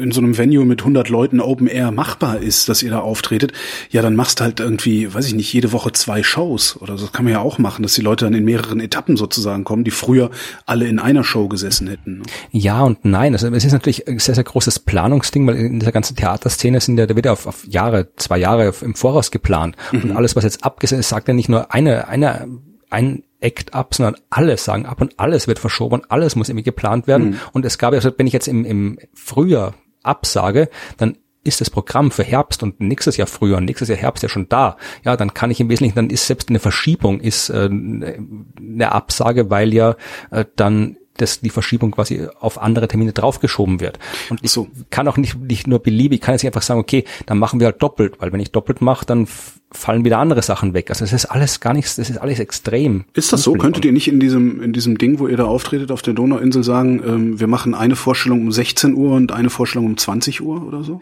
in 0.00 0.12
so 0.12 0.20
einem 0.20 0.36
Venue 0.36 0.64
mit 0.64 0.80
100 0.80 1.08
Leuten 1.08 1.40
Open 1.40 1.66
Air 1.66 1.90
machbar 1.90 2.38
ist, 2.38 2.68
dass 2.68 2.82
ihr 2.82 2.90
da 2.90 3.00
auftretet, 3.00 3.52
ja, 3.90 4.02
dann 4.02 4.16
machst 4.16 4.40
halt 4.40 4.60
irgendwie, 4.60 5.12
weiß 5.12 5.26
ich 5.26 5.34
nicht, 5.34 5.52
jede 5.52 5.72
Woche 5.72 5.92
zwei 5.92 6.22
Shows 6.22 6.80
oder 6.80 6.98
so. 6.98 7.06
Das 7.06 7.12
kann 7.12 7.24
man 7.24 7.32
ja 7.32 7.40
auch 7.40 7.58
machen, 7.58 7.82
dass 7.82 7.94
die 7.94 8.02
Leute 8.02 8.26
dann 8.26 8.34
in 8.34 8.44
mehreren 8.44 8.80
Etappen 8.80 9.16
sozusagen 9.16 9.64
kommen, 9.64 9.84
die 9.84 9.90
früher 9.90 10.30
alle 10.66 10.86
in 10.86 10.98
einer 10.98 11.24
Show 11.24 11.48
gesessen 11.48 11.88
hätten. 11.88 12.22
Ja 12.50 12.82
und 12.82 13.04
nein. 13.04 13.32
Also 13.32 13.48
es 13.48 13.64
ist 13.64 13.72
natürlich 13.72 14.06
ein 14.06 14.18
sehr, 14.18 14.34
sehr 14.34 14.44
großes 14.44 14.80
Planungsding, 14.80 15.46
weil 15.46 15.56
in 15.56 15.80
dieser 15.80 15.92
ganzen 15.92 16.16
Theaterszene 16.16 16.80
sind 16.80 16.98
ja 16.98 17.05
der, 17.06 17.16
wird 17.16 17.26
ja 17.26 17.32
auf, 17.32 17.46
auf 17.46 17.66
Jahre, 17.66 18.08
zwei 18.16 18.38
Jahre 18.38 18.72
im 18.80 18.94
Voraus 18.94 19.30
geplant. 19.30 19.76
Mhm. 19.92 20.02
Und 20.02 20.16
alles, 20.16 20.36
was 20.36 20.44
jetzt 20.44 20.64
abgesetzt 20.64 21.00
ist, 21.00 21.08
sagt 21.08 21.28
ja 21.28 21.34
nicht 21.34 21.48
nur 21.48 21.72
eine, 21.72 22.08
eine, 22.08 22.48
ein 22.90 23.22
Act 23.40 23.74
ab, 23.74 23.94
sondern 23.94 24.16
alles 24.30 24.64
sagen 24.64 24.86
ab 24.86 25.00
und 25.00 25.18
alles 25.18 25.46
wird 25.46 25.58
verschoben 25.58 26.00
und 26.00 26.10
alles 26.10 26.36
muss 26.36 26.48
irgendwie 26.48 26.64
geplant 26.64 27.06
werden. 27.06 27.30
Mhm. 27.30 27.40
Und 27.52 27.64
es 27.64 27.78
gab 27.78 27.92
ja, 27.92 27.98
also 27.98 28.10
wenn 28.16 28.26
ich 28.26 28.32
jetzt 28.32 28.48
im, 28.48 28.64
im 28.64 28.98
Frühjahr 29.14 29.74
absage, 30.02 30.68
dann 30.96 31.16
ist 31.46 31.60
das 31.60 31.70
Programm 31.70 32.10
für 32.10 32.24
Herbst 32.24 32.62
und 32.62 32.80
nächstes 32.80 33.16
Jahr 33.16 33.28
Frühjahr 33.28 33.58
und 33.58 33.66
nächstes 33.66 33.88
Jahr 33.88 33.98
Herbst 33.98 34.22
ja 34.22 34.28
schon 34.28 34.48
da. 34.48 34.76
Ja, 35.04 35.16
dann 35.16 35.32
kann 35.32 35.50
ich 35.50 35.60
im 35.60 35.68
Wesentlichen, 35.68 35.94
dann 35.94 36.10
ist 36.10 36.26
selbst 36.26 36.48
eine 36.48 36.58
Verschiebung 36.58 37.20
ist 37.20 37.50
äh, 37.50 37.68
eine 37.70 38.92
Absage, 38.92 39.48
weil 39.48 39.72
ja 39.72 39.96
äh, 40.30 40.44
dann 40.56 40.96
dass 41.16 41.40
die 41.40 41.50
Verschiebung 41.50 41.90
quasi 41.92 42.26
auf 42.40 42.60
andere 42.60 42.88
Termine 42.88 43.12
draufgeschoben 43.12 43.80
wird. 43.80 43.98
Und 44.30 44.40
ich 44.42 44.50
so. 44.50 44.68
kann 44.90 45.08
auch 45.08 45.16
nicht, 45.16 45.38
nicht 45.38 45.66
nur 45.66 45.80
beliebig, 45.80 46.20
kann 46.20 46.34
jetzt 46.34 46.42
nicht 46.42 46.50
einfach 46.50 46.62
sagen, 46.62 46.80
okay, 46.80 47.04
dann 47.26 47.38
machen 47.38 47.60
wir 47.60 47.66
halt 47.66 47.82
doppelt, 47.82 48.14
weil 48.20 48.32
wenn 48.32 48.40
ich 48.40 48.52
doppelt 48.52 48.80
mache, 48.80 49.06
dann 49.06 49.26
fallen 49.72 50.04
wieder 50.04 50.18
andere 50.18 50.42
Sachen 50.42 50.74
weg. 50.74 50.90
Also 50.90 51.04
es 51.04 51.12
ist 51.12 51.26
alles 51.26 51.60
gar 51.60 51.74
nichts, 51.74 51.96
das 51.96 52.08
ist 52.10 52.18
alles 52.18 52.38
extrem. 52.38 53.04
Ist 53.14 53.32
das 53.32 53.42
so? 53.42 53.54
Könntet 53.54 53.84
ihr 53.84 53.92
nicht 53.92 54.08
in 54.08 54.20
diesem, 54.20 54.62
in 54.62 54.72
diesem 54.72 54.98
Ding, 54.98 55.18
wo 55.18 55.26
ihr 55.28 55.36
da 55.36 55.44
auftretet 55.44 55.90
auf 55.90 56.02
der 56.02 56.14
Donauinsel 56.14 56.62
sagen, 56.62 57.02
ähm, 57.04 57.40
wir 57.40 57.46
machen 57.46 57.74
eine 57.74 57.96
Vorstellung 57.96 58.42
um 58.42 58.52
16 58.52 58.94
Uhr 58.94 59.12
und 59.12 59.32
eine 59.32 59.50
Vorstellung 59.50 59.86
um 59.86 59.96
20 59.96 60.40
Uhr 60.40 60.66
oder 60.66 60.82
so? 60.82 61.00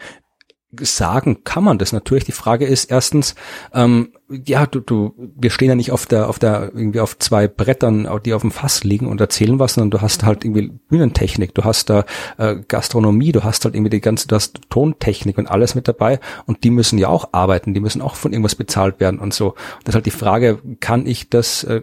Sagen 0.81 1.43
kann 1.43 1.63
man 1.63 1.77
das 1.77 1.93
natürlich. 1.93 2.25
Die 2.25 2.31
Frage 2.31 2.65
ist 2.65 2.91
erstens, 2.91 3.35
ähm, 3.73 4.13
ja, 4.29 4.65
du, 4.65 4.79
du, 4.79 5.13
wir 5.35 5.49
stehen 5.51 5.69
ja 5.69 5.75
nicht 5.75 5.91
auf 5.91 6.05
der, 6.05 6.29
auf 6.29 6.39
der, 6.39 6.71
irgendwie 6.73 6.99
auf 6.99 7.17
zwei 7.19 7.47
Brettern, 7.47 8.07
die 8.25 8.33
auf 8.33 8.41
dem 8.41 8.51
Fass 8.51 8.83
liegen 8.83 9.07
und 9.07 9.21
erzählen 9.21 9.59
was, 9.59 9.75
sondern 9.75 9.91
du 9.91 10.01
hast 10.01 10.23
halt 10.23 10.43
irgendwie 10.43 10.71
Bühnentechnik, 10.89 11.53
du 11.53 11.63
hast 11.63 11.89
da 11.89 12.05
äh, 12.37 12.55
Gastronomie, 12.67 13.31
du 13.31 13.43
hast 13.43 13.65
halt 13.65 13.75
irgendwie 13.75 13.91
die 13.91 14.01
ganze, 14.01 14.27
du 14.27 14.35
hast 14.35 14.61
Tontechnik 14.69 15.37
und 15.37 15.49
alles 15.49 15.75
mit 15.75 15.87
dabei 15.87 16.19
und 16.45 16.63
die 16.63 16.71
müssen 16.71 16.97
ja 16.97 17.07
auch 17.07 17.29
arbeiten, 17.33 17.73
die 17.73 17.79
müssen 17.79 18.01
auch 18.01 18.15
von 18.15 18.33
irgendwas 18.33 18.55
bezahlt 18.55 18.99
werden 18.99 19.19
und 19.19 19.33
so. 19.33 19.55
Das 19.83 19.93
ist 19.93 19.95
halt 19.95 20.05
die 20.05 20.11
Frage, 20.11 20.59
kann 20.79 21.05
ich 21.05 21.29
das, 21.29 21.63
äh, 21.63 21.81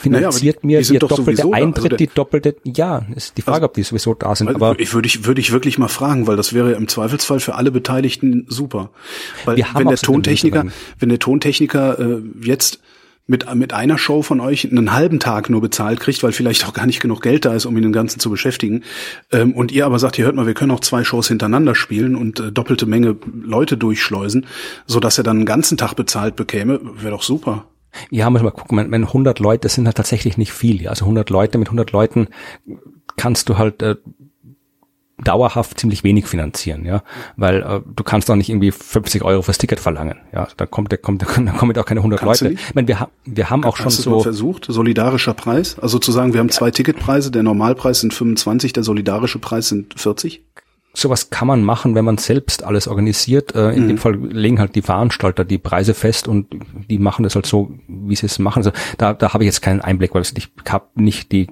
finanziert 0.00 0.64
naja, 0.64 0.80
mir 0.80 0.82
der 0.82 0.98
doppelte 0.98 1.52
Eintritt, 1.52 1.76
also 1.76 1.88
der, 1.88 1.98
die 1.98 2.06
doppelte, 2.06 2.56
ja, 2.64 3.06
ist 3.14 3.36
die 3.36 3.42
Frage, 3.42 3.56
also, 3.56 3.66
ob 3.66 3.74
die 3.74 3.82
sowieso 3.82 4.14
da 4.14 4.34
sind. 4.34 4.48
Aber 4.48 4.78
ich 4.78 4.94
würde 4.94 5.06
ich 5.06 5.24
würde 5.24 5.40
ich 5.40 5.52
wirklich 5.52 5.78
mal 5.78 5.88
fragen, 5.88 6.26
weil 6.26 6.36
das 6.36 6.52
wäre 6.52 6.72
im 6.72 6.88
Zweifelsfall 6.88 7.40
für 7.40 7.54
alle 7.54 7.70
Beteiligten 7.70 8.46
super. 8.48 8.90
Weil 9.44 9.64
wenn 9.74 9.88
der 9.88 9.96
Tontechniker, 9.96 10.66
wenn 10.98 11.08
der 11.08 11.18
Tontechniker 11.18 11.98
äh, 11.98 12.22
jetzt 12.42 12.80
mit, 13.26 13.52
mit 13.54 13.72
einer 13.72 13.98
Show 13.98 14.22
von 14.22 14.40
euch 14.40 14.70
einen 14.70 14.92
halben 14.92 15.20
Tag 15.20 15.48
nur 15.48 15.60
bezahlt 15.60 16.00
kriegt, 16.00 16.22
weil 16.22 16.32
vielleicht 16.32 16.66
auch 16.66 16.72
gar 16.72 16.86
nicht 16.86 17.00
genug 17.00 17.22
Geld 17.22 17.44
da 17.44 17.54
ist, 17.54 17.66
um 17.66 17.76
ihn 17.76 17.82
den 17.82 17.92
ganzen 17.92 18.18
zu 18.18 18.30
beschäftigen. 18.30 18.82
Ähm, 19.30 19.54
und 19.54 19.70
ihr 19.70 19.86
aber 19.86 19.98
sagt, 19.98 20.18
ihr 20.18 20.24
hört 20.24 20.34
mal, 20.34 20.46
wir 20.46 20.54
können 20.54 20.72
auch 20.72 20.80
zwei 20.80 21.04
Shows 21.04 21.28
hintereinander 21.28 21.74
spielen 21.74 22.16
und 22.16 22.40
äh, 22.40 22.50
doppelte 22.50 22.86
Menge 22.86 23.16
Leute 23.42 23.76
durchschleusen, 23.76 24.46
so 24.86 24.98
dass 24.98 25.18
er 25.18 25.24
dann 25.24 25.38
einen 25.38 25.46
ganzen 25.46 25.78
Tag 25.78 25.94
bezahlt 25.94 26.36
bekäme, 26.36 26.80
wäre 26.96 27.12
doch 27.12 27.22
super. 27.22 27.66
Ja, 28.10 28.30
muss 28.30 28.42
mal 28.42 28.50
gucken, 28.50 28.78
wenn, 28.78 28.90
wenn 28.90 29.04
100 29.04 29.38
Leute 29.38 29.68
sind 29.68 29.86
halt 29.86 29.96
tatsächlich 29.96 30.38
nicht 30.38 30.52
viel. 30.52 30.82
Ja. 30.82 30.90
Also 30.90 31.04
100 31.04 31.30
Leute, 31.30 31.58
mit 31.58 31.68
100 31.68 31.92
Leuten 31.92 32.28
kannst 33.16 33.48
du 33.48 33.58
halt 33.58 33.82
äh, 33.82 33.96
dauerhaft 35.22 35.78
ziemlich 35.78 36.04
wenig 36.04 36.26
finanzieren, 36.26 36.84
ja, 36.84 37.02
weil 37.36 37.62
äh, 37.62 37.80
du 37.84 38.02
kannst 38.02 38.28
doch 38.28 38.36
nicht 38.36 38.48
irgendwie 38.48 38.72
50 38.72 39.22
Euro 39.22 39.42
fürs 39.42 39.58
Ticket 39.58 39.80
verlangen, 39.80 40.18
ja, 40.32 40.48
da 40.56 40.66
kommt, 40.66 40.92
da 40.92 40.96
kommt, 40.96 41.22
da 41.22 41.26
kommen 41.26 41.76
auch 41.76 41.84
keine 41.84 42.00
100 42.00 42.20
kannst 42.20 42.42
Leute. 42.42 42.54
Ich 42.54 42.74
meine, 42.74 42.88
wir, 42.88 43.00
haben 43.00 43.12
wir 43.24 43.50
haben 43.50 43.64
auch 43.64 43.76
schon 43.76 43.90
so 43.90 44.20
versucht, 44.20 44.66
solidarischer 44.68 45.34
Preis, 45.34 45.78
also 45.78 45.98
zu 45.98 46.12
sagen, 46.12 46.32
wir 46.32 46.40
haben 46.40 46.50
zwei 46.50 46.70
Ticketpreise, 46.70 47.30
der 47.30 47.42
Normalpreis 47.42 48.00
sind 48.00 48.14
25, 48.14 48.72
der 48.72 48.82
solidarische 48.82 49.38
Preis 49.38 49.68
sind 49.68 49.94
40? 49.98 50.42
Sowas 50.94 51.30
kann 51.30 51.48
man 51.48 51.64
machen, 51.64 51.94
wenn 51.94 52.04
man 52.04 52.18
selbst 52.18 52.64
alles 52.64 52.86
organisiert. 52.86 53.54
Äh, 53.54 53.70
in 53.72 53.84
mhm. 53.84 53.88
dem 53.88 53.98
Fall 53.98 54.14
legen 54.14 54.58
halt 54.58 54.74
die 54.74 54.82
Veranstalter 54.82 55.44
die 55.44 55.58
Preise 55.58 55.94
fest 55.94 56.28
und 56.28 56.48
die 56.90 56.98
machen 56.98 57.22
das 57.22 57.34
halt 57.34 57.46
so, 57.46 57.72
wie 57.88 58.16
sie 58.16 58.26
es 58.26 58.38
machen. 58.38 58.60
Also 58.60 58.72
da, 58.98 59.14
da 59.14 59.32
habe 59.32 59.44
ich 59.44 59.48
jetzt 59.48 59.62
keinen 59.62 59.80
Einblick, 59.80 60.14
weil 60.14 60.22
ich 60.22 60.50
habe 60.68 60.86
nicht 60.94 61.32
die 61.32 61.48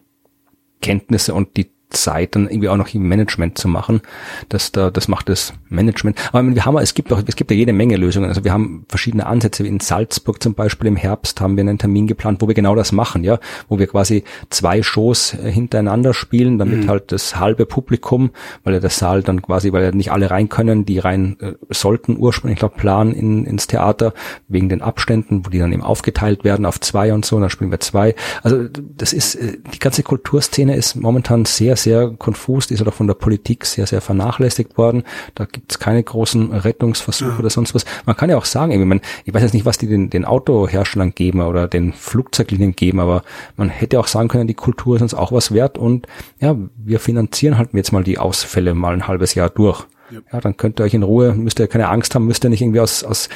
Kenntnisse 0.82 1.34
und 1.34 1.56
die 1.56 1.70
Zeit 1.90 2.34
dann 2.34 2.48
irgendwie 2.48 2.68
auch 2.68 2.76
noch 2.76 2.92
im 2.94 3.08
Management 3.08 3.58
zu 3.58 3.68
machen. 3.68 4.00
Das, 4.48 4.72
da, 4.72 4.90
das 4.90 5.08
macht 5.08 5.28
das 5.28 5.52
Management. 5.68 6.18
Aber 6.32 6.42
wir 6.54 6.64
haben, 6.64 6.78
es 6.78 6.94
gibt 6.94 7.12
auch, 7.12 7.22
es 7.26 7.36
gibt 7.36 7.50
ja 7.50 7.56
jede 7.56 7.72
Menge 7.72 7.96
Lösungen. 7.96 8.28
Also 8.28 8.44
wir 8.44 8.52
haben 8.52 8.84
verschiedene 8.88 9.26
Ansätze. 9.26 9.66
In 9.66 9.80
Salzburg 9.80 10.42
zum 10.42 10.54
Beispiel 10.54 10.88
im 10.88 10.96
Herbst 10.96 11.40
haben 11.40 11.56
wir 11.56 11.62
einen 11.62 11.78
Termin 11.78 12.06
geplant, 12.06 12.40
wo 12.40 12.48
wir 12.48 12.54
genau 12.54 12.74
das 12.74 12.92
machen, 12.92 13.24
ja, 13.24 13.38
wo 13.68 13.78
wir 13.78 13.86
quasi 13.86 14.24
zwei 14.50 14.82
Shows 14.82 15.34
äh, 15.34 15.50
hintereinander 15.50 16.14
spielen, 16.14 16.58
damit 16.58 16.84
mhm. 16.84 16.88
halt 16.88 17.12
das 17.12 17.36
halbe 17.36 17.66
Publikum, 17.66 18.30
weil 18.64 18.74
ja 18.74 18.80
der 18.80 18.90
Saal 18.90 19.22
dann 19.22 19.42
quasi, 19.42 19.72
weil 19.72 19.82
ja 19.82 19.90
nicht 19.92 20.12
alle 20.12 20.30
rein 20.30 20.48
können, 20.48 20.84
die 20.84 20.98
rein 20.98 21.36
äh, 21.40 21.52
sollten 21.68 22.16
ursprünglich 22.18 22.58
glaube 22.58 22.76
planen 22.76 23.12
in, 23.12 23.44
ins 23.44 23.66
Theater 23.66 24.14
wegen 24.48 24.68
den 24.68 24.82
Abständen, 24.82 25.44
wo 25.44 25.50
die 25.50 25.58
dann 25.58 25.72
eben 25.72 25.82
aufgeteilt 25.82 26.44
werden 26.44 26.66
auf 26.66 26.80
zwei 26.80 27.12
und 27.12 27.24
so. 27.24 27.36
Und 27.36 27.42
dann 27.42 27.50
spielen 27.50 27.70
wir 27.70 27.80
zwei. 27.80 28.14
Also 28.42 28.68
das 28.68 29.12
ist 29.12 29.34
äh, 29.34 29.58
die 29.72 29.78
ganze 29.78 30.02
Kulturszene 30.02 30.76
ist 30.76 30.96
momentan 30.96 31.44
sehr 31.44 31.76
sehr 31.82 32.10
konfus, 32.18 32.66
die 32.66 32.74
ist 32.74 32.80
oder 32.80 32.92
von 32.92 33.06
der 33.06 33.14
Politik 33.14 33.64
sehr, 33.64 33.86
sehr 33.86 34.00
vernachlässigt 34.00 34.76
worden. 34.78 35.04
Da 35.34 35.44
gibt 35.44 35.72
es 35.72 35.78
keine 35.78 36.02
großen 36.02 36.52
Rettungsversuche 36.52 37.30
ja. 37.30 37.38
oder 37.38 37.50
sonst 37.50 37.74
was. 37.74 37.84
Man 38.06 38.16
kann 38.16 38.30
ja 38.30 38.36
auch 38.36 38.44
sagen, 38.44 38.72
ich, 38.72 38.78
meine, 38.78 39.00
ich 39.24 39.34
weiß 39.34 39.42
jetzt 39.42 39.54
nicht, 39.54 39.64
was 39.66 39.78
die 39.78 39.86
den, 39.86 40.10
den 40.10 40.24
Autoherstellern 40.24 41.14
geben 41.14 41.40
oder 41.40 41.68
den 41.68 41.92
Flugzeuglinien 41.92 42.76
geben, 42.76 43.00
aber 43.00 43.22
man 43.56 43.68
hätte 43.68 43.98
auch 44.00 44.06
sagen 44.06 44.28
können, 44.28 44.46
die 44.46 44.54
Kultur 44.54 44.96
ist 44.96 45.02
uns 45.02 45.14
auch 45.14 45.32
was 45.32 45.52
wert 45.52 45.78
und 45.78 46.06
ja, 46.40 46.56
wir 46.76 47.00
finanzieren 47.00 47.58
halt 47.58 47.70
jetzt 47.72 47.92
mal 47.92 48.04
die 48.04 48.18
Ausfälle 48.18 48.74
mal 48.74 48.94
ein 48.94 49.08
halbes 49.08 49.34
Jahr 49.34 49.50
durch. 49.50 49.86
Ja, 50.10 50.20
ja 50.32 50.40
dann 50.40 50.56
könnt 50.56 50.80
ihr 50.80 50.84
euch 50.84 50.94
in 50.94 51.02
Ruhe, 51.02 51.34
müsst 51.34 51.58
ihr 51.58 51.68
keine 51.68 51.88
Angst 51.88 52.14
haben, 52.14 52.26
müsst 52.26 52.44
ihr 52.44 52.50
nicht 52.50 52.62
irgendwie 52.62 52.80
aus, 52.80 53.04
aus 53.04 53.28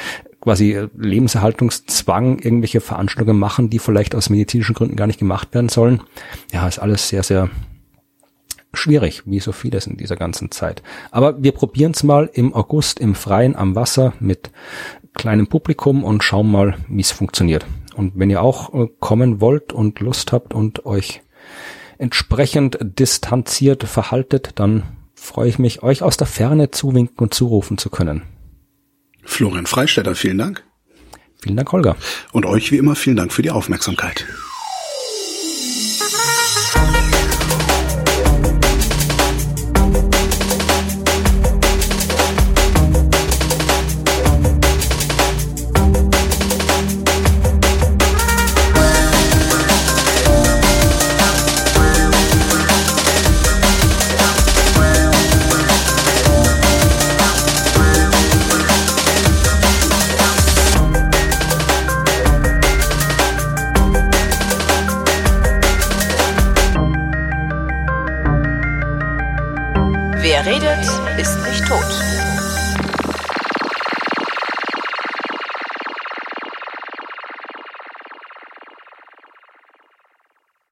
quasi 0.45 0.87
Lebenserhaltungszwang 0.95 2.39
irgendwelche 2.39 2.79
Veranstaltungen 2.79 3.39
machen, 3.39 3.69
die 3.69 3.79
vielleicht 3.79 4.15
aus 4.15 4.29
medizinischen 4.29 4.75
Gründen 4.75 4.95
gar 4.95 5.07
nicht 5.07 5.19
gemacht 5.19 5.53
werden 5.53 5.69
sollen. 5.69 6.01
Ja, 6.51 6.67
ist 6.67 6.79
alles 6.79 7.09
sehr, 7.09 7.23
sehr 7.23 7.49
schwierig, 8.75 9.23
wie 9.25 9.39
so 9.39 9.51
vieles 9.51 9.87
in 9.87 9.97
dieser 9.97 10.15
ganzen 10.15 10.51
Zeit. 10.51 10.83
Aber 11.11 11.41
wir 11.41 11.51
probieren 11.51 11.91
es 11.91 12.03
mal 12.03 12.29
im 12.33 12.53
August 12.53 12.99
im 12.99 13.15
Freien 13.15 13.55
am 13.55 13.75
Wasser 13.75 14.13
mit 14.19 14.51
kleinem 15.13 15.47
Publikum 15.47 16.03
und 16.03 16.23
schauen 16.23 16.51
mal, 16.51 16.77
wie 16.87 17.01
es 17.01 17.11
funktioniert. 17.11 17.65
Und 17.95 18.13
wenn 18.15 18.29
ihr 18.29 18.41
auch 18.41 18.73
äh, 18.73 18.87
kommen 18.99 19.41
wollt 19.41 19.73
und 19.73 19.99
Lust 19.99 20.31
habt 20.31 20.53
und 20.53 20.85
euch 20.85 21.21
entsprechend 21.97 22.77
distanziert 22.81 23.83
verhaltet, 23.83 24.51
dann 24.55 24.83
freue 25.13 25.49
ich 25.49 25.59
mich, 25.59 25.81
euch 25.81 26.03
aus 26.03 26.17
der 26.17 26.27
Ferne 26.27 26.71
zuwinken 26.71 27.17
und 27.19 27.33
zurufen 27.33 27.77
zu 27.77 27.89
können. 27.89 28.23
Florian 29.23 29.65
Freistetter, 29.65 30.13
vielen 30.13 30.37
Dank. 30.37 30.63
Vielen 31.41 31.57
Dank, 31.57 31.71
Holger. 31.71 31.95
Und 32.31 32.45
euch 32.45 32.71
wie 32.71 32.77
immer 32.77 32.95
vielen 32.95 33.15
Dank 33.15 33.33
für 33.33 33.41
die 33.41 33.51
Aufmerksamkeit. 33.51 34.25